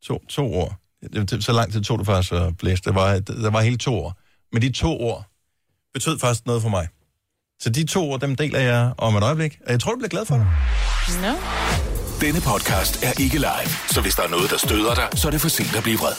to, 0.05 0.19
to 0.29 0.53
ord. 0.53 0.75
Så 1.39 1.51
lang 1.51 1.71
tid 1.71 1.81
tog 1.81 1.99
det 1.99 2.05
faktisk 2.05 2.33
at 2.33 2.53
læse. 2.61 2.83
Der 2.83 2.91
var, 2.91 3.19
der 3.19 3.49
var 3.49 3.61
hele 3.61 3.77
to 3.77 4.03
ord. 4.03 4.17
Men 4.53 4.61
de 4.61 4.71
to 4.71 4.99
ord 4.99 5.25
betød 5.93 6.19
faktisk 6.19 6.45
noget 6.45 6.61
for 6.61 6.69
mig. 6.69 6.87
Så 7.59 7.69
de 7.69 7.85
to 7.85 8.11
ord, 8.11 8.19
dem 8.19 8.35
deler 8.35 8.59
jeg 8.59 8.93
om 8.97 9.15
et 9.15 9.23
øjeblik. 9.23 9.59
Og 9.65 9.71
jeg 9.71 9.79
tror, 9.79 9.91
du 9.91 9.97
bliver 9.97 10.09
glad 10.09 10.25
for 10.25 10.35
det. 10.35 10.47
No. 11.21 11.33
Denne 12.21 12.41
podcast 12.41 13.03
er 13.03 13.21
ikke 13.21 13.37
live, 13.37 13.69
så 13.87 14.01
hvis 14.01 14.15
der 14.15 14.23
er 14.23 14.27
noget, 14.29 14.49
der 14.51 14.57
støder 14.57 14.95
dig, 14.95 15.07
så 15.19 15.27
er 15.27 15.31
det 15.31 15.41
for 15.41 15.49
sent 15.49 15.75
at 15.77 15.83
blive 15.83 15.97
vred. 15.97 16.13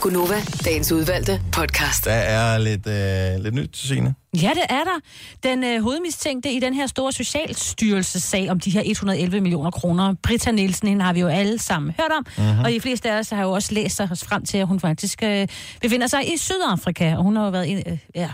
Gunova, 0.00 0.42
dagens 0.64 0.92
udvalgte 0.92 1.42
podcast. 1.52 2.04
Der 2.04 2.12
er 2.12 2.58
lidt, 2.58 2.86
øh, 2.86 3.44
lidt 3.44 3.54
nyt 3.54 3.70
til 3.70 3.88
Signe. 3.88 4.14
Ja, 4.34 4.50
det 4.54 4.62
er 4.68 4.84
der. 4.84 5.00
Den 5.42 5.64
øh, 5.64 5.82
hovedmistænkte 5.82 6.52
i 6.52 6.60
den 6.60 6.74
her 6.74 6.86
store 6.86 7.12
socialstyrelsessag 7.12 8.50
om 8.50 8.60
de 8.60 8.70
her 8.70 8.82
111 8.84 9.40
millioner 9.40 9.70
kroner, 9.70 10.14
Britta 10.22 10.50
Nielsen, 10.50 10.88
hende 10.88 11.04
har 11.04 11.12
vi 11.12 11.20
jo 11.20 11.28
alle 11.28 11.58
sammen 11.58 11.92
hørt 12.00 12.10
om, 12.18 12.26
Mhm. 12.36 12.46
mm-hmm. 12.46 12.64
og 12.64 12.70
de 12.70 12.80
fleste 12.80 13.10
af 13.10 13.18
os 13.18 13.30
har 13.30 13.42
jo 13.42 13.50
også 13.52 13.74
læst 13.74 14.00
os 14.00 14.24
frem 14.24 14.44
til, 14.46 14.58
at 14.58 14.66
hun 14.66 14.80
faktisk 14.80 15.22
øh, 15.22 15.48
befinder 15.80 16.06
sig 16.06 16.34
i 16.34 16.36
Sydafrika, 16.38 17.14
og 17.16 17.22
hun 17.22 17.36
har 17.36 17.44
jo 17.44 17.50
været 17.50 17.70
en, 17.70 17.82
øh, 17.86 17.98
ja, 18.14 18.28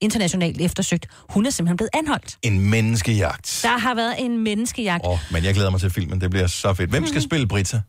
internationalt 0.00 0.60
eftersøgt. 0.60 1.06
Hun 1.28 1.46
er 1.46 1.50
simpelthen 1.50 1.76
blevet 1.76 1.90
anholdt. 1.94 2.36
En 2.42 2.60
menneskejagt. 2.70 3.60
Der 3.62 3.78
har 3.78 3.94
været 3.94 4.14
en 4.18 4.38
menneskejagt. 4.44 5.04
Åh, 5.06 5.12
oh, 5.12 5.18
men 5.32 5.44
jeg 5.44 5.54
glæder 5.54 5.70
mig 5.70 5.80
til 5.80 5.90
filmen. 5.90 6.20
Det 6.20 6.30
bliver 6.30 6.46
så 6.46 6.74
fedt. 6.74 6.90
Hvem 6.90 7.06
skal 7.06 7.22
spille 7.22 7.46
Brita? 7.48 7.80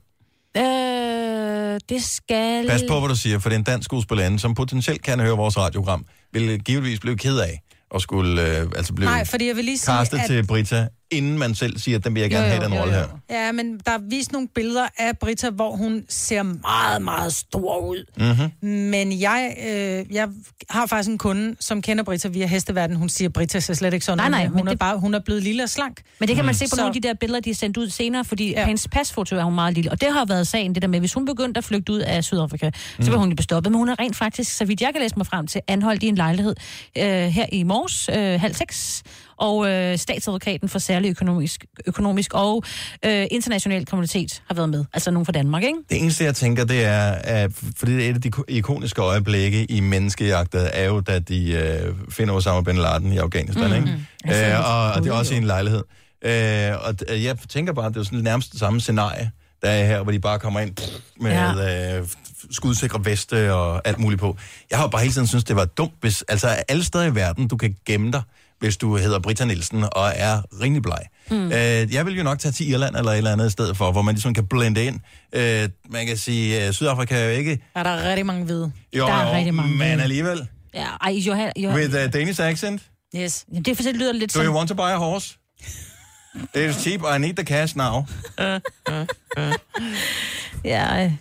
Øh, 0.58 1.80
det 1.90 2.04
skal... 2.04 2.68
Pas 2.68 2.82
på, 2.90 3.00
hvad 3.00 3.10
du 3.10 3.16
siger, 3.16 3.40
for 3.40 3.50
det 3.50 3.56
er 3.56 3.60
en 3.60 3.64
dansk 3.64 3.86
skuespillerinde, 3.86 4.40
som 4.40 4.56
potentielt 4.56 5.02
kan 5.02 5.20
høre 5.20 5.38
vores 5.38 5.58
radiogram, 5.58 6.06
vil 6.34 6.60
givetvis 6.64 7.00
blive 7.00 7.18
ked 7.18 7.40
af 7.40 7.62
at 7.96 8.02
skulle 8.02 8.58
øh, 8.60 8.68
altså 8.76 8.94
blive 8.94 9.10
Nej, 9.10 9.26
fordi 9.26 9.48
jeg 9.48 9.56
vil 9.56 9.66
lige 9.66 9.78
sige, 9.78 10.00
at- 10.00 10.22
til 10.28 10.48
Brita, 10.48 10.88
inden 11.12 11.38
man 11.38 11.56
selv 11.56 11.78
siger, 11.80 11.98
at 11.98 12.04
den 12.04 12.16
vil 12.16 12.22
jeg 12.22 12.30
gerne 12.30 12.46
have 12.48 12.64
den 12.66 12.74
rolle 12.80 12.94
her. 12.94 13.06
Ja, 13.30 13.52
men 13.52 13.80
der 13.86 13.92
er 13.92 13.98
vist 14.10 14.32
nogle 14.32 14.48
billeder 14.56 14.88
af 14.98 15.18
Britta, 15.18 15.50
hvor 15.50 15.76
hun 15.76 16.04
ser 16.10 16.44
meget, 16.44 17.02
meget 17.02 17.34
stor 17.34 17.78
ud. 17.78 18.06
Mm-hmm. 18.18 18.70
Men 18.70 19.22
jeg, 19.22 19.56
øh, 19.70 20.14
jeg 20.16 20.28
har 20.70 20.86
faktisk 20.86 21.10
en 21.10 21.18
kunde, 21.18 21.56
som 21.60 21.82
kender 21.82 22.04
Britta 22.04 22.28
via 22.28 22.46
hesteverden. 22.46 22.96
Hun 22.96 23.10
siger, 23.10 23.30
Britta 23.30 23.60
ser 23.60 23.74
slet 23.74 23.94
ikke 23.94 24.06
sådan 24.06 24.18
Nej, 24.18 24.26
ud, 24.28 24.32
nej, 24.32 24.44
men 24.44 24.52
Hun 24.58 24.68
er, 24.68 24.72
det- 24.72 24.80
bare, 24.80 24.98
hun 25.00 25.14
er 25.14 25.20
blevet 25.20 25.44
lille 25.44 25.64
og 25.64 25.70
slank. 25.70 26.02
Men 26.20 26.28
det 26.28 26.36
kan 26.36 26.46
man 26.46 26.54
se 26.56 26.66
på 26.66 26.70
Så- 26.70 26.76
nogle 26.76 26.90
af 26.96 27.02
de 27.02 27.08
der 27.08 27.14
billeder, 27.14 27.40
de 27.40 27.50
er 27.50 27.56
sendt 27.56 27.78
ud 27.78 27.90
senere, 27.90 28.26
fordi 28.26 28.50
ja. 28.52 28.66
hendes 28.66 28.88
pasfoto 28.92 29.36
er 29.36 29.44
hun 29.44 29.56
meget 29.56 29.74
lille. 29.74 29.92
Og 29.92 30.02
det 30.02 30.14
har 30.14 30.26
været 30.26 30.48
sagen, 30.48 30.74
det 30.76 30.82
der 30.82 30.88
med, 30.88 31.00
hvis 31.00 31.14
hun 31.14 31.26
begyndte 31.26 31.58
at 31.58 31.64
flygte 31.64 31.94
ud 31.94 32.00
af 32.00 32.24
Sydafrika, 32.24 32.70
mm. 32.98 33.04
så 33.06 33.12
var 33.12 33.18
hun 33.18 33.30
jo 33.30 33.36
bestoppet. 33.36 33.72
Men 33.72 33.78
hun 33.80 33.90
er 33.90 34.00
rent 34.00 34.16
faktisk, 34.16 34.52
så 34.58 34.66
vidt 34.66 34.82
jeg 34.82 34.90
kan 34.94 35.02
læse 35.02 35.16
mig 35.18 35.28
frem 35.28 35.48
til, 35.48 35.62
anholdt 35.68 36.04
i 36.04 36.08
en 36.08 36.16
lejlighed 36.16 36.56
øh, 36.98 37.04
her 37.06 37.46
i 37.52 37.64
morges, 37.64 38.10
øh, 38.14 38.42
halv 38.42 38.54
seks. 38.56 39.04
Og 39.40 39.70
øh, 39.70 39.98
statsadvokaten 39.98 40.70
for 40.70 40.80
særlig 40.80 41.10
økonomisk, 41.10 41.66
økonomisk 41.86 42.34
og 42.34 42.64
øh, 43.06 43.28
international 43.32 43.86
kriminalitet 43.86 44.42
har 44.48 44.56
været 44.56 44.70
med. 44.70 44.86
Altså 44.94 45.12
nogen 45.12 45.26
fra 45.26 45.32
Danmark, 45.34 45.64
ikke? 45.64 45.78
Det 45.90 46.02
eneste, 46.02 46.24
jeg 46.24 46.36
tænker, 46.36 46.66
det 46.66 46.84
er, 46.86 47.12
at, 47.12 47.52
fordi 47.78 47.94
det 47.96 48.06
er 48.06 48.10
et 48.10 48.16
af 48.16 48.22
de 48.22 48.32
ikoniske 48.48 49.02
øjeblikke 49.02 49.66
i 49.66 49.80
menneskejagtet, 49.80 50.70
er 50.74 50.86
jo, 50.86 51.00
da 51.00 51.20
de 51.20 51.52
øh, 51.52 51.94
finder 52.10 52.34
Osama 52.34 52.62
Bin 52.62 52.76
Laden 52.78 53.14
i 53.14 53.18
Afghanistan, 53.18 53.66
Mhm. 53.70 53.76
ikke? 53.76 54.00
Altså, 54.24 54.46
Øh, 54.46 54.60
og, 54.76 54.92
og 54.92 55.04
det 55.04 55.10
er 55.10 55.14
også 55.14 55.34
i 55.34 55.38
en 55.38 55.44
lejlighed. 55.44 55.84
Øh, 56.26 56.32
og 56.88 56.96
d- 57.02 57.14
jeg 57.14 57.38
tænker 57.50 57.74
bare, 57.74 57.86
at 57.86 57.94
det 57.94 58.00
er 58.00 58.04
sådan 58.04 58.20
nærmest 58.20 58.52
det 58.52 58.60
samme 58.60 58.82
scenarie, 58.82 59.32
der 59.62 59.70
er 59.70 59.86
her, 59.86 60.04
hvor 60.04 60.12
de 60.12 60.20
bare 60.20 60.40
kommer 60.40 60.60
ind 60.60 60.76
med 61.22 61.32
ja. 61.32 61.98
øh, 62.00 62.08
skudsikre 62.52 63.06
veste 63.06 63.54
og 63.54 63.88
alt 63.88 64.00
muligt 64.00 64.20
på. 64.22 64.38
Jeg 64.70 64.78
har 64.80 64.86
jo 64.86 64.90
bare 64.90 65.02
hele 65.02 65.14
tiden 65.14 65.28
synes 65.28 65.44
det 65.44 65.56
var 65.56 65.66
dumt, 65.66 65.94
hvis, 66.02 66.22
altså 66.28 66.48
alle 66.48 66.84
steder 66.84 67.06
i 67.06 67.16
verden, 67.16 67.48
du 67.48 67.58
kan 67.58 67.76
gemme 67.86 68.12
dig, 68.12 68.22
hvis 68.60 68.78
du 68.78 68.98
hedder 68.98 69.20
Britta 69.20 69.46
Nielsen 69.46 69.84
og 69.92 70.12
er 70.16 70.42
rimelig 70.62 70.82
bleg. 70.84 71.00
Mm. 71.32 71.46
Øh, 71.52 71.94
jeg 71.94 72.06
vil 72.06 72.18
jo 72.18 72.24
nok 72.24 72.40
tage 72.40 72.52
til 72.52 72.70
Irland 72.70 72.96
eller 72.96 73.12
et 73.12 73.18
eller 73.18 73.32
andet 73.32 73.52
sted 73.52 73.76
for, 73.76 73.92
hvor 73.92 74.02
man 74.02 74.16
ligesom 74.16 74.34
kan 74.34 74.48
blende 74.48 74.86
ind. 74.86 75.00
Øh, 75.34 75.70
man 75.90 76.08
kan 76.08 76.18
sige, 76.18 76.60
at 76.62 76.76
Sydafrika 76.76 77.16
er 77.16 77.24
jo 77.24 77.30
ikke... 77.30 77.60
Er 77.76 77.84
der 77.84 78.10
rigtig 78.10 78.26
mange 78.26 78.46
hvide? 78.46 78.72
Jo, 78.98 79.06
Der 79.06 79.14
er 79.14 79.30
jo, 79.30 79.36
rigtig 79.36 79.54
mange. 79.54 79.76
men 79.78 80.00
alligevel. 80.00 80.48
Ja, 80.74 80.86
ej, 81.02 81.12
Johan... 81.12 81.52
Johan 81.58 81.78
With 81.80 81.96
a 81.96 82.08
Danish 82.08 82.42
accent. 82.42 82.82
Yes. 83.16 83.46
Jamen, 83.50 83.64
det 83.64 83.72
er 83.72 83.76
for 83.76 83.84
det 83.84 83.96
lyder 83.96 84.14
lidt 84.14 84.34
Do 84.36 84.40
you 84.40 84.46
som... 84.46 84.56
want 84.56 84.70
to 84.70 84.76
buy 84.76 84.82
a 84.82 84.96
horse? 84.98 85.38
It 86.56 86.70
is 86.70 86.76
cheap, 86.76 87.02
I 87.16 87.20
need 87.20 87.34
the 87.34 87.46
cash 87.46 87.78
now. 87.78 88.06
Ja, 90.66 91.06
øh, 91.06 91.12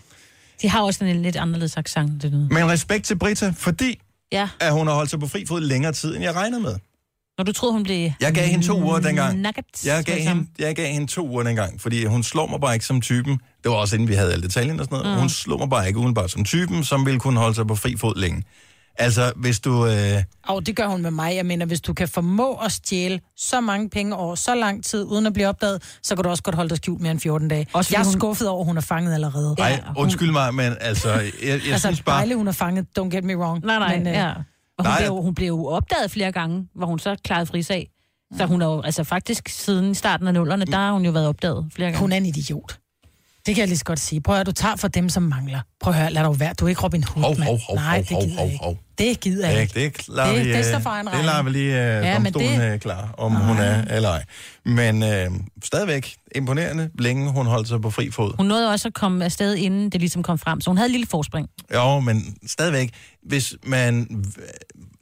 de 0.62 0.69
har 0.69 0.82
også 0.82 1.05
en 1.05 1.23
lidt 1.23 1.36
anderledes 1.36 1.77
accent, 1.77 2.23
det 2.23 2.32
noget. 2.32 2.52
Men 2.52 2.69
respekt 2.70 3.05
til 3.05 3.19
Britta, 3.19 3.52
fordi 3.56 4.01
Ja, 4.32 4.48
at 4.60 4.73
hun 4.73 4.86
har 4.86 4.94
holdt 4.94 5.10
sig 5.10 5.20
på 5.20 5.27
fri 5.28 5.44
fod 5.47 5.60
længere 5.60 5.93
tid, 5.93 6.15
end 6.15 6.24
jeg 6.24 6.35
regnede 6.35 6.60
med. 6.62 6.74
Når 7.39 7.44
du 7.44 7.52
troede, 7.52 7.73
hun 7.73 7.82
blev... 7.82 8.10
Jeg 8.20 8.32
gav 8.35 8.47
hende 8.47 8.66
to 8.66 8.82
uger 8.82 8.98
dengang. 9.01 9.39
Nuggets, 9.40 9.86
Jeg 9.86 10.05
gav, 10.05 10.15
ligesom. 10.15 10.36
hende, 10.39 10.51
jeg 10.59 10.77
gav 10.77 10.86
hende 10.93 11.06
to 11.06 11.28
uger 11.28 11.43
dengang, 11.43 11.81
fordi 11.81 12.05
hun 12.05 12.23
slår 12.23 12.47
mig 12.47 12.60
bare 12.60 12.74
ikke 12.74 12.86
som 12.86 13.01
typen. 13.01 13.32
Det 13.62 13.70
var 13.70 13.77
også 13.77 13.97
inden 13.97 14.09
vi 14.09 14.15
havde 14.15 14.32
alle 14.32 14.43
detaljen 14.43 14.81
og 14.81 14.85
sådan 14.86 14.98
noget. 14.98 15.15
Mm. 15.16 15.20
Hun 15.20 15.28
slår 15.28 15.59
mig 15.59 15.70
bare 15.70 15.86
ikke 15.89 15.98
udenbart 15.98 16.31
som 16.31 16.44
typen, 16.44 16.85
som 16.85 17.06
ville 17.06 17.20
kunne 17.20 17.40
holde 17.40 17.55
sig 17.55 17.66
på 17.66 17.74
fri 17.74 17.97
fod 17.97 18.15
længe. 18.16 18.43
Altså, 19.01 19.32
hvis 19.36 19.60
du... 19.60 19.86
Øh, 19.86 20.23
Og 20.48 20.66
det 20.66 20.77
gør 20.77 20.86
hun 20.86 21.02
med 21.02 21.10
mig. 21.10 21.36
Jeg 21.36 21.47
mener, 21.47 21.66
hvis 21.66 21.81
du 21.81 21.93
kan 21.94 22.09
formå 22.09 22.55
at 22.55 22.73
stjæle 22.73 23.20
så 23.36 23.60
mange 23.60 23.90
penge 23.90 24.16
over 24.16 24.35
så 24.35 24.55
lang 24.55 24.85
tid, 24.85 25.05
uden 25.05 25.27
at 25.27 25.32
blive 25.32 25.48
opdaget, 25.48 25.82
så 26.02 26.15
kan 26.15 26.24
du 26.24 26.31
også 26.31 26.43
godt 26.43 26.56
holde 26.56 26.69
dig 26.69 26.77
skjult 26.77 27.01
mere 27.01 27.12
end 27.12 27.20
14 27.20 27.48
dage. 27.48 27.66
Også 27.73 27.94
jeg 27.94 28.01
er 28.01 28.05
hun- 28.05 28.12
skuffet 28.12 28.48
over, 28.48 28.60
at 28.60 28.66
hun 28.66 28.77
er 28.77 28.81
fanget 28.81 29.15
allerede. 29.15 29.55
ej, 29.59 29.82
undskyld 29.97 30.31
mig, 30.32 30.55
men 30.55 30.73
altså, 30.81 31.10
jeg, 31.12 31.31
jeg 31.43 31.52
altså, 31.52 31.78
synes 31.89 32.02
bare... 32.02 32.16
dejligt, 32.16 32.36
hun 32.36 32.48
er 32.48 32.52
fanget. 32.52 32.86
Don't 32.98 33.09
get 33.09 33.24
me 33.24 33.36
wrong. 33.36 33.65
Nej, 33.65 33.78
nej, 33.78 33.98
Men, 33.98 34.06
øh, 34.06 34.12
ja. 34.12 34.32
Og 34.79 34.85
hun, 34.85 34.91
Nej. 34.91 34.99
blev, 35.01 35.07
jo- 35.09 35.23
hun 35.23 35.35
blev 35.35 35.47
jo 35.47 35.67
opdaget 35.67 36.11
flere 36.11 36.33
gange, 36.33 36.69
hvor 36.75 36.87
hun 36.87 36.99
så 36.99 37.17
klarede 37.25 37.47
frisag. 37.47 37.91
Så 38.37 38.47
hun 38.47 38.61
har 38.61 38.69
jo, 38.69 38.81
altså 38.83 39.05
faktisk 39.05 39.49
siden 39.49 39.95
starten 39.95 40.27
af 40.27 40.35
nullerne, 40.35 40.65
der 40.65 40.77
har 40.77 40.93
hun 40.93 41.05
jo 41.05 41.11
været 41.11 41.27
opdaget 41.29 41.67
flere 41.75 41.89
gange. 41.89 42.01
Hun 42.01 42.13
er 42.13 42.17
en 42.17 42.27
idiot. 42.27 42.79
Det 43.49 43.55
kan 43.55 43.61
jeg 43.61 43.69
lige 43.69 43.79
så 43.79 43.85
godt 43.85 44.01
sige. 44.01 44.20
Prøv 44.20 44.35
at 44.35 44.39
høre, 44.39 44.45
du 44.45 44.53
tager 44.53 44.77
for 44.77 44.89
dem, 44.89 45.09
som 45.09 45.23
mangler. 45.23 45.61
Prøv 45.81 45.93
at 45.95 45.99
høre, 46.01 46.12
lad 46.12 46.23
dig 46.25 46.41
være. 46.41 46.53
Du 46.55 46.65
er 46.65 46.69
ikke 46.69 46.81
Robin 46.83 47.05
Hood, 47.05 47.23
Hov, 47.25 47.39
mand. 47.39 47.49
hov, 47.49 47.59
hov, 47.69 47.77
Nej, 47.77 48.05
hov, 48.11 48.19
det 48.20 48.29
gider 48.29 48.39
hov, 48.41 48.51
hov. 48.62 48.79
Det 48.99 49.20
gider 49.20 49.47
jeg 49.49 49.57
Ja, 49.57 49.61
ikke. 49.61 49.75
det 49.97 50.09
lader 50.09 50.33
Det- 50.33 50.45
vi, 50.47 50.53
det 50.53 50.59
øh, 50.59 50.65
står 50.65 50.79
for 50.79 50.91
egen 50.91 51.07
det 51.07 51.12
regning. 51.12 51.27
lader 51.27 51.43
vi 51.43 51.51
lige 51.51 51.69
uh, 51.70 52.07
Ja, 52.07 52.15
domstolen 52.15 52.61
det- 52.61 52.73
det... 52.73 52.81
klar, 52.81 53.15
om 53.19 53.33
hun 53.35 53.59
er 53.59 53.85
eller 53.91 54.09
ej. 54.09 54.25
Men 54.65 55.03
øh, 55.03 55.31
stadigvæk 55.65 56.15
imponerende, 56.35 56.91
længe 56.99 57.31
hun 57.33 57.47
holdt 57.47 57.69
sig 57.69 57.81
på 57.83 57.91
fri 57.91 58.11
fod. 58.11 58.33
Hun 58.37 58.47
nåede 58.47 58.70
også 58.70 58.89
at 58.89 58.95
komme 58.95 59.25
afsted, 59.25 59.55
inden 59.55 59.91
det 59.91 60.01
ligesom 60.01 60.23
kom 60.23 60.39
frem. 60.39 60.61
Så 60.61 60.70
hun 60.70 60.77
havde 60.77 60.87
et 60.87 60.93
lille 60.93 61.07
forspring. 61.07 61.49
Jo, 61.75 62.01
men 62.01 62.37
stadigvæk, 62.47 62.91
hvis 63.23 63.55
man 63.66 64.25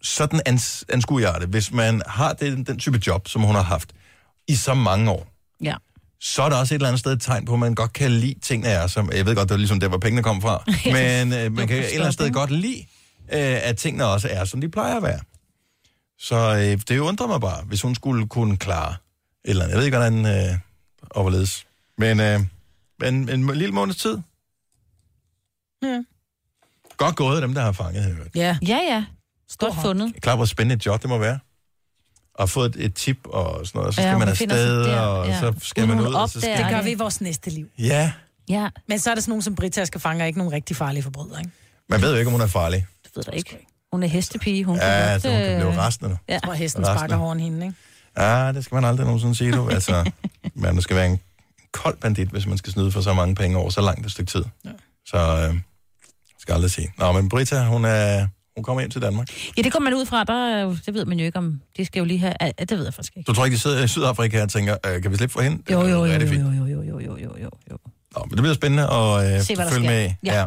sådan 0.03 0.41
ans, 0.47 0.85
anskuer 0.89 1.21
jeg 1.21 1.35
det, 1.41 1.49
hvis 1.49 1.73
man 1.73 2.03
har 2.07 2.33
den, 2.33 2.65
den 2.65 2.79
type 2.79 3.01
job, 3.07 3.29
som 3.29 3.43
hun 3.43 3.55
har 3.55 3.63
haft 3.63 3.89
i 4.49 4.55
så 4.57 4.75
mange 4.75 5.11
år, 5.11 5.27
Ja. 5.65 5.75
Så 6.21 6.43
er 6.43 6.49
der 6.49 6.57
også 6.57 6.75
et 6.75 6.77
eller 6.77 6.89
andet 6.89 7.01
sted 7.01 7.13
et 7.13 7.21
tegn 7.21 7.45
på, 7.45 7.53
at 7.53 7.59
man 7.59 7.75
godt 7.75 7.93
kan 7.93 8.11
lide 8.11 8.35
tingene 8.43 8.69
er, 8.73 8.87
som 8.87 9.13
jeg 9.13 9.27
ved 9.27 9.37
godt, 9.37 9.49
det 9.49 9.55
er 9.55 9.59
ligesom 9.59 9.81
der, 9.81 9.89
hvor 9.89 9.99
pengene 9.99 10.23
kom 10.23 10.43
fra, 10.43 10.65
men 10.97 11.33
øh, 11.33 11.53
man 11.53 11.69
kan 11.69 11.77
et 11.77 11.85
eller 11.87 12.01
andet 12.01 12.15
sted 12.15 12.31
godt 12.33 12.51
lide, 12.51 12.79
øh, 13.33 13.69
at 13.69 13.77
tingene 13.77 14.05
også 14.05 14.29
er, 14.31 14.45
som 14.45 14.61
de 14.61 14.69
plejer 14.69 14.97
at 14.97 15.03
være. 15.03 15.21
Så 16.19 16.37
øh, 16.37 16.81
det 16.89 16.99
undrer 16.99 17.27
mig 17.27 17.41
bare, 17.41 17.65
hvis 17.65 17.83
hun 17.83 17.95
skulle 17.95 18.29
kunne 18.29 18.57
klare 18.57 18.91
et 18.91 19.51
eller 19.51 19.65
andet. 19.65 19.73
Jeg 19.73 19.79
ved 19.79 19.85
ikke, 19.85 19.99
hvordan 19.99 20.27
øh, 20.27 20.59
overledes. 21.11 21.67
Men 21.99 22.21
øh, 22.21 22.41
en, 23.05 23.29
en 23.29 23.55
lille 23.55 23.75
måneds 23.75 23.97
tid. 23.97 24.19
Ja. 25.83 26.03
Godt 26.97 27.17
gået 27.17 27.35
af 27.35 27.41
dem, 27.41 27.55
der 27.55 27.63
har 27.63 27.73
fanget 27.73 28.05
hende. 28.05 28.21
Ja. 28.35 28.59
Ja, 28.63 28.79
ja. 28.89 29.05
Godt 29.59 29.75
fundet. 29.83 30.23
Klar, 30.23 30.37
hvor 30.37 30.45
spændende 30.45 30.75
et 30.75 30.87
job 30.87 31.03
det 31.03 31.09
må 31.09 31.19
være. 31.19 31.39
Og 32.39 32.51
få 32.51 32.61
et, 32.61 32.95
tip 32.95 33.19
og 33.25 33.67
sådan 33.67 33.79
noget, 33.79 33.89
og 33.89 33.95
så 33.95 34.01
Ja, 34.01 34.07
skal 34.07 34.13
hun 34.15 34.19
man 34.21 34.29
afsted, 34.29 34.85
der, 34.85 35.01
og 35.01 35.27
ja. 35.27 35.41
så 35.41 35.55
skal 35.63 35.89
man 35.89 36.01
ud, 36.01 36.15
og 36.15 36.29
så 36.31 36.41
skal... 36.41 36.59
Det 36.59 36.67
gør 36.71 36.83
vi 36.83 36.91
i 36.91 36.95
vores 36.95 37.21
næste 37.21 37.51
liv. 37.51 37.67
Ja, 37.79 38.13
Ja. 38.49 38.69
Men 38.89 38.99
så 38.99 39.11
er 39.11 39.15
der 39.15 39.21
sådan 39.23 39.31
nogen 39.31 39.43
som 39.43 39.55
Britta 39.55 39.85
skal 39.85 40.01
fange, 40.01 40.27
ikke 40.27 40.39
nogen 40.39 40.53
rigtig 40.53 40.77
farlige 40.77 41.03
forbrydere, 41.03 41.41
ikke? 41.41 41.51
man 41.89 42.01
ved 42.03 42.11
jo 42.13 42.17
ikke, 42.19 42.27
om 42.29 42.33
hun 42.33 42.41
er 42.41 42.47
farlig. 42.47 42.87
Det 43.05 43.11
ved 43.17 43.23
jeg 43.27 43.37
ikke. 43.37 43.67
Hun 43.93 44.03
er 44.03 44.07
hestepige. 44.07 44.65
Hun 44.65 44.77
Ja, 44.77 45.11
godt, 45.13 45.23
så 45.23 45.29
hun 45.29 45.39
kan 45.39 45.51
øh, 45.53 45.57
blive 45.61 45.83
resten. 45.83 46.11
Ja. 46.11 46.17
Jeg 46.29 46.43
tror, 46.45 46.53
hesten 46.53 46.83
Resten. 46.83 46.99
sparker 46.99 47.17
hården 47.17 47.41
hende, 47.41 47.67
ikke? 47.67 47.77
Ja, 48.19 48.53
det 48.53 48.65
skal 48.65 48.75
man 48.75 48.85
aldrig 48.85 49.07
nogensinde 49.07 49.35
sige, 49.35 49.53
du. 49.53 49.69
Altså, 49.77 50.11
man 50.55 50.81
skal 50.83 50.97
være 50.97 51.07
en 51.07 51.21
kold 51.73 51.97
bandit, 51.97 52.29
hvis 52.29 52.47
man 52.47 52.59
skal 52.59 52.73
snyde 52.73 52.93
for 52.93 53.01
så 53.01 53.15
mange 53.15 53.35
penge 53.35 53.59
over 53.59 53.71
så 53.71 53.81
langt 53.81 54.07
et 54.07 54.13
stykke 54.13 54.31
tid. 54.31 54.45
Ja. 54.65 54.71
Så 55.07 55.17
øh, 55.17 55.55
skal 56.39 56.53
jeg 56.53 56.55
aldrig 56.55 56.71
sige. 56.71 56.93
Nå, 56.99 57.13
men 57.13 57.29
Britta, 57.29 57.65
hun, 57.65 57.85
er, 57.85 58.27
hun 58.57 58.65
kommer 58.65 58.81
ind 58.81 58.91
til 58.91 59.03
Danmark. 59.03 59.29
Ja, 59.57 59.63
det 59.63 59.73
kommer 59.73 59.91
man 59.91 59.99
ud 59.99 60.07
fra. 60.07 60.25
Der, 60.25 60.49
er 60.49 60.77
det 60.87 60.95
ved 60.95 61.05
man 61.05 61.19
jo 61.19 61.25
ikke 61.25 61.39
om. 61.39 61.61
De 61.77 61.85
skal 61.85 61.99
jo 62.01 62.05
lige 62.05 62.19
have... 62.19 62.35
Ja, 62.41 62.51
det 62.59 62.71
ved 62.79 62.85
jeg 62.85 62.95
faktisk 62.95 63.17
ikke. 63.17 63.27
Du 63.27 63.33
tror 63.33 63.45
ikke, 63.45 63.55
de 63.55 63.61
sidder 63.61 63.85
i 63.85 63.89
Sydafrika 63.89 64.43
og 64.43 64.49
tænker, 64.49 64.77
øh, 64.87 65.03
kan 65.03 65.11
vi 65.11 65.17
slippe 65.17 65.33
for 65.33 65.41
hende? 65.41 65.73
Jo, 65.73 65.81
jo, 65.81 66.05
jo, 66.05 66.05
Det 66.05 66.33
jo, 66.33 66.51
jo, 66.51 66.67
jo, 66.67 66.83
jo, 66.83 67.01
jo, 67.01 67.17
jo, 67.19 67.51
jo. 67.71 67.79
Nå, 68.17 68.23
men 68.25 68.31
det 68.31 68.39
bliver 68.39 68.55
spændende 68.55 68.83
at 68.93 69.35
øh, 69.35 69.41
Se, 69.43 69.57
følge 69.57 69.71
sker. 69.71 69.81
med 69.81 70.11
i. 70.11 70.15
Ja. 70.27 70.45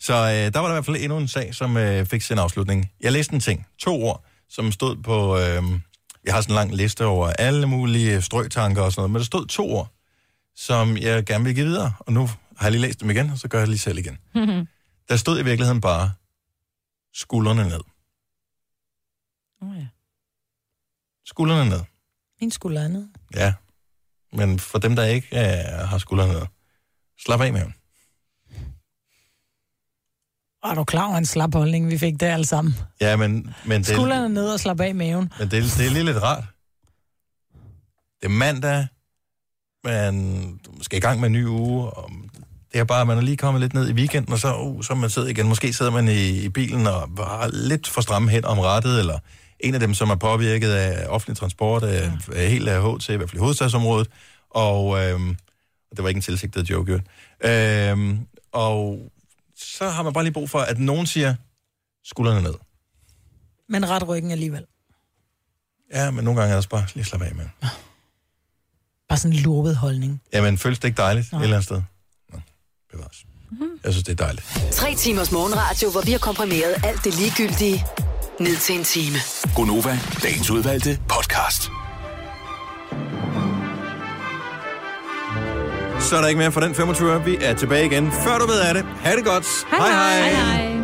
Så 0.00 0.14
øh, 0.14 0.52
der 0.54 0.58
var 0.58 0.62
der 0.62 0.68
i 0.68 0.74
hvert 0.74 0.84
fald 0.84 0.96
endnu 0.96 1.18
en 1.18 1.28
sag, 1.28 1.54
som 1.54 1.76
øh, 1.76 2.06
fik 2.06 2.22
sin 2.22 2.38
afslutning. 2.38 2.90
Jeg 3.00 3.12
læste 3.12 3.34
en 3.34 3.40
ting, 3.40 3.66
to 3.78 4.02
ord, 4.02 4.24
som 4.50 4.72
stod 4.72 4.96
på... 4.96 5.38
Øh, 5.38 5.62
jeg 6.24 6.34
har 6.34 6.40
sådan 6.40 6.52
en 6.52 6.54
lang 6.54 6.74
liste 6.76 7.04
over 7.04 7.28
alle 7.28 7.66
mulige 7.66 8.22
strøtanker 8.22 8.82
og 8.82 8.92
sådan 8.92 9.00
noget, 9.00 9.10
men 9.10 9.18
der 9.18 9.24
stod 9.24 9.46
to 9.46 9.70
ord, 9.70 9.92
som 10.56 10.96
jeg 10.96 11.24
gerne 11.24 11.44
vil 11.44 11.54
give 11.54 11.66
videre. 11.66 11.92
Og 11.98 12.12
nu 12.12 12.26
har 12.56 12.66
jeg 12.66 12.70
lige 12.72 12.82
læst 12.82 13.00
dem 13.00 13.10
igen, 13.10 13.30
og 13.30 13.38
så 13.38 13.48
gør 13.48 13.58
jeg 13.58 13.66
det 13.66 13.68
lige 13.70 13.78
selv 13.80 13.98
igen. 13.98 14.18
Der 15.08 15.16
stod 15.16 15.40
i 15.40 15.44
virkeligheden 15.44 15.80
bare 15.80 16.10
skuldrene 17.16 17.64
ned. 17.64 17.80
Oh, 19.62 19.76
ja. 19.76 19.86
Skuldrene 21.24 21.70
ned. 21.70 21.80
Min 22.40 22.50
skulder 22.50 22.82
er 22.82 22.88
ned. 22.88 23.08
Ja. 23.34 23.54
Men 24.32 24.58
for 24.58 24.78
dem, 24.78 24.96
der 24.96 25.04
ikke 25.04 25.28
øh, 25.32 25.88
har 25.88 25.98
skuldrene 25.98 26.32
ned, 26.32 26.46
slap 27.18 27.40
af 27.40 27.52
med 27.52 27.60
dem. 27.60 27.72
Og 30.62 30.70
er 30.70 30.74
du 30.74 30.84
klar 30.84 31.08
over 31.08 31.18
en 31.18 31.26
slap 31.26 31.54
holdning, 31.54 31.90
vi 31.90 31.98
fik 31.98 32.20
der 32.20 32.32
alle 32.32 32.46
sammen? 32.46 32.74
Ja, 33.00 33.16
men, 33.16 33.54
men 33.66 33.80
det, 33.80 33.86
Skuldrene 33.86 34.34
ned 34.34 34.52
og 34.52 34.60
slap 34.60 34.80
af 34.80 34.94
maven. 34.94 35.32
Men 35.38 35.50
det, 35.50 35.62
det 35.62 35.86
er 35.86 35.90
lige 35.90 36.04
lidt 36.04 36.22
rart. 36.22 36.44
Det 38.20 38.24
er 38.24 38.28
mandag, 38.28 38.86
man 39.84 40.60
skal 40.82 40.96
i 40.98 41.00
gang 41.00 41.20
med 41.20 41.26
en 41.26 41.32
ny 41.32 41.46
uge, 41.46 41.90
og 41.90 42.10
det 42.76 42.80
er 42.80 42.84
bare, 42.84 43.06
man 43.06 43.18
er 43.18 43.22
lige 43.22 43.36
kommet 43.36 43.60
lidt 43.60 43.74
ned 43.74 43.88
i 43.88 43.92
weekenden, 43.92 44.32
og 44.32 44.38
så, 44.38 44.56
uh, 44.56 44.82
så 44.82 44.92
er 44.92 44.96
man 44.96 45.10
sidder 45.10 45.28
igen. 45.28 45.48
Måske 45.48 45.72
sidder 45.72 45.92
man 45.92 46.08
i, 46.08 46.44
i 46.44 46.48
bilen 46.48 46.86
og 46.86 47.00
har 47.18 47.50
lidt 47.52 47.86
for 47.86 48.00
stramme 48.00 48.30
hen 48.30 48.44
om 48.44 48.58
rettet, 48.58 48.98
eller 48.98 49.18
en 49.60 49.74
af 49.74 49.80
dem, 49.80 49.94
som 49.94 50.10
er 50.10 50.14
påvirket 50.14 50.70
af 50.70 51.06
offentlig 51.08 51.36
transport, 51.36 51.82
af, 51.82 52.12
af 52.34 52.50
helt 52.50 52.68
af 52.68 52.82
H 52.82 53.00
til, 53.00 53.12
i 53.12 53.16
hvert 53.16 53.30
fald 53.30 53.38
i 53.38 53.40
hovedstadsområdet, 53.40 54.08
og 54.50 55.04
øhm, 55.04 55.36
det 55.96 56.02
var 56.02 56.08
ikke 56.08 56.18
en 56.18 56.22
tilsigtet 56.22 56.70
joke, 56.70 56.92
jo. 56.92 57.00
Øhm, 57.50 58.18
og 58.52 58.98
så 59.56 59.88
har 59.88 60.02
man 60.02 60.12
bare 60.12 60.24
lige 60.24 60.34
brug 60.34 60.50
for, 60.50 60.58
at 60.58 60.78
nogen 60.78 61.06
siger, 61.06 61.34
skuldrene 62.04 62.42
ned. 62.42 62.54
Men 63.68 63.88
ret 63.88 64.08
ryggen 64.08 64.30
alligevel. 64.30 64.64
Ja, 65.94 66.10
men 66.10 66.24
nogle 66.24 66.40
gange 66.40 66.50
er 66.50 66.54
det 66.54 66.56
også 66.56 66.68
bare 66.68 66.86
lige 66.94 67.04
slappe 67.04 67.26
af 67.26 67.34
med. 67.34 67.44
Bare 69.08 69.18
sådan 69.18 69.36
en 69.36 69.42
lurvet 69.42 69.76
holdning. 69.76 70.22
Jamen, 70.32 70.58
føles 70.58 70.78
det 70.78 70.88
ikke 70.88 70.96
dejligt 70.96 71.32
Nå. 71.32 71.38
et 71.38 71.42
eller 71.42 71.56
andet 71.56 71.64
sted? 71.64 71.82
Bevares. 72.96 73.24
Jeg 73.84 73.92
synes, 73.92 74.04
det 74.04 74.20
er 74.20 74.24
dejligt. 74.24 74.46
Tre 74.72 74.94
timers 74.94 75.32
morgenradio, 75.32 75.90
hvor 75.90 76.00
vi 76.00 76.12
har 76.12 76.18
komprimeret 76.18 76.74
alt 76.84 77.04
det 77.04 77.14
ligegyldige 77.14 77.84
ned 78.40 78.56
til 78.56 78.74
en 78.78 78.84
time. 78.84 79.18
Gonova, 79.54 79.98
dagens 80.22 80.50
udvalgte 80.50 80.98
podcast. 81.08 81.70
Så 86.00 86.16
er 86.16 86.20
der 86.20 86.28
ikke 86.28 86.38
mere 86.38 86.52
for 86.52 86.60
den 86.60 86.74
25. 86.74 87.24
Vi 87.24 87.36
er 87.40 87.54
tilbage 87.54 87.86
igen, 87.86 88.12
før 88.12 88.38
du 88.38 88.46
ved 88.46 88.60
af 88.60 88.74
det. 88.74 88.84
Ha' 89.00 89.16
det 89.16 89.24
godt. 89.24 89.46
hej. 89.70 89.90
hej. 89.90 90.30
hej. 90.30 90.75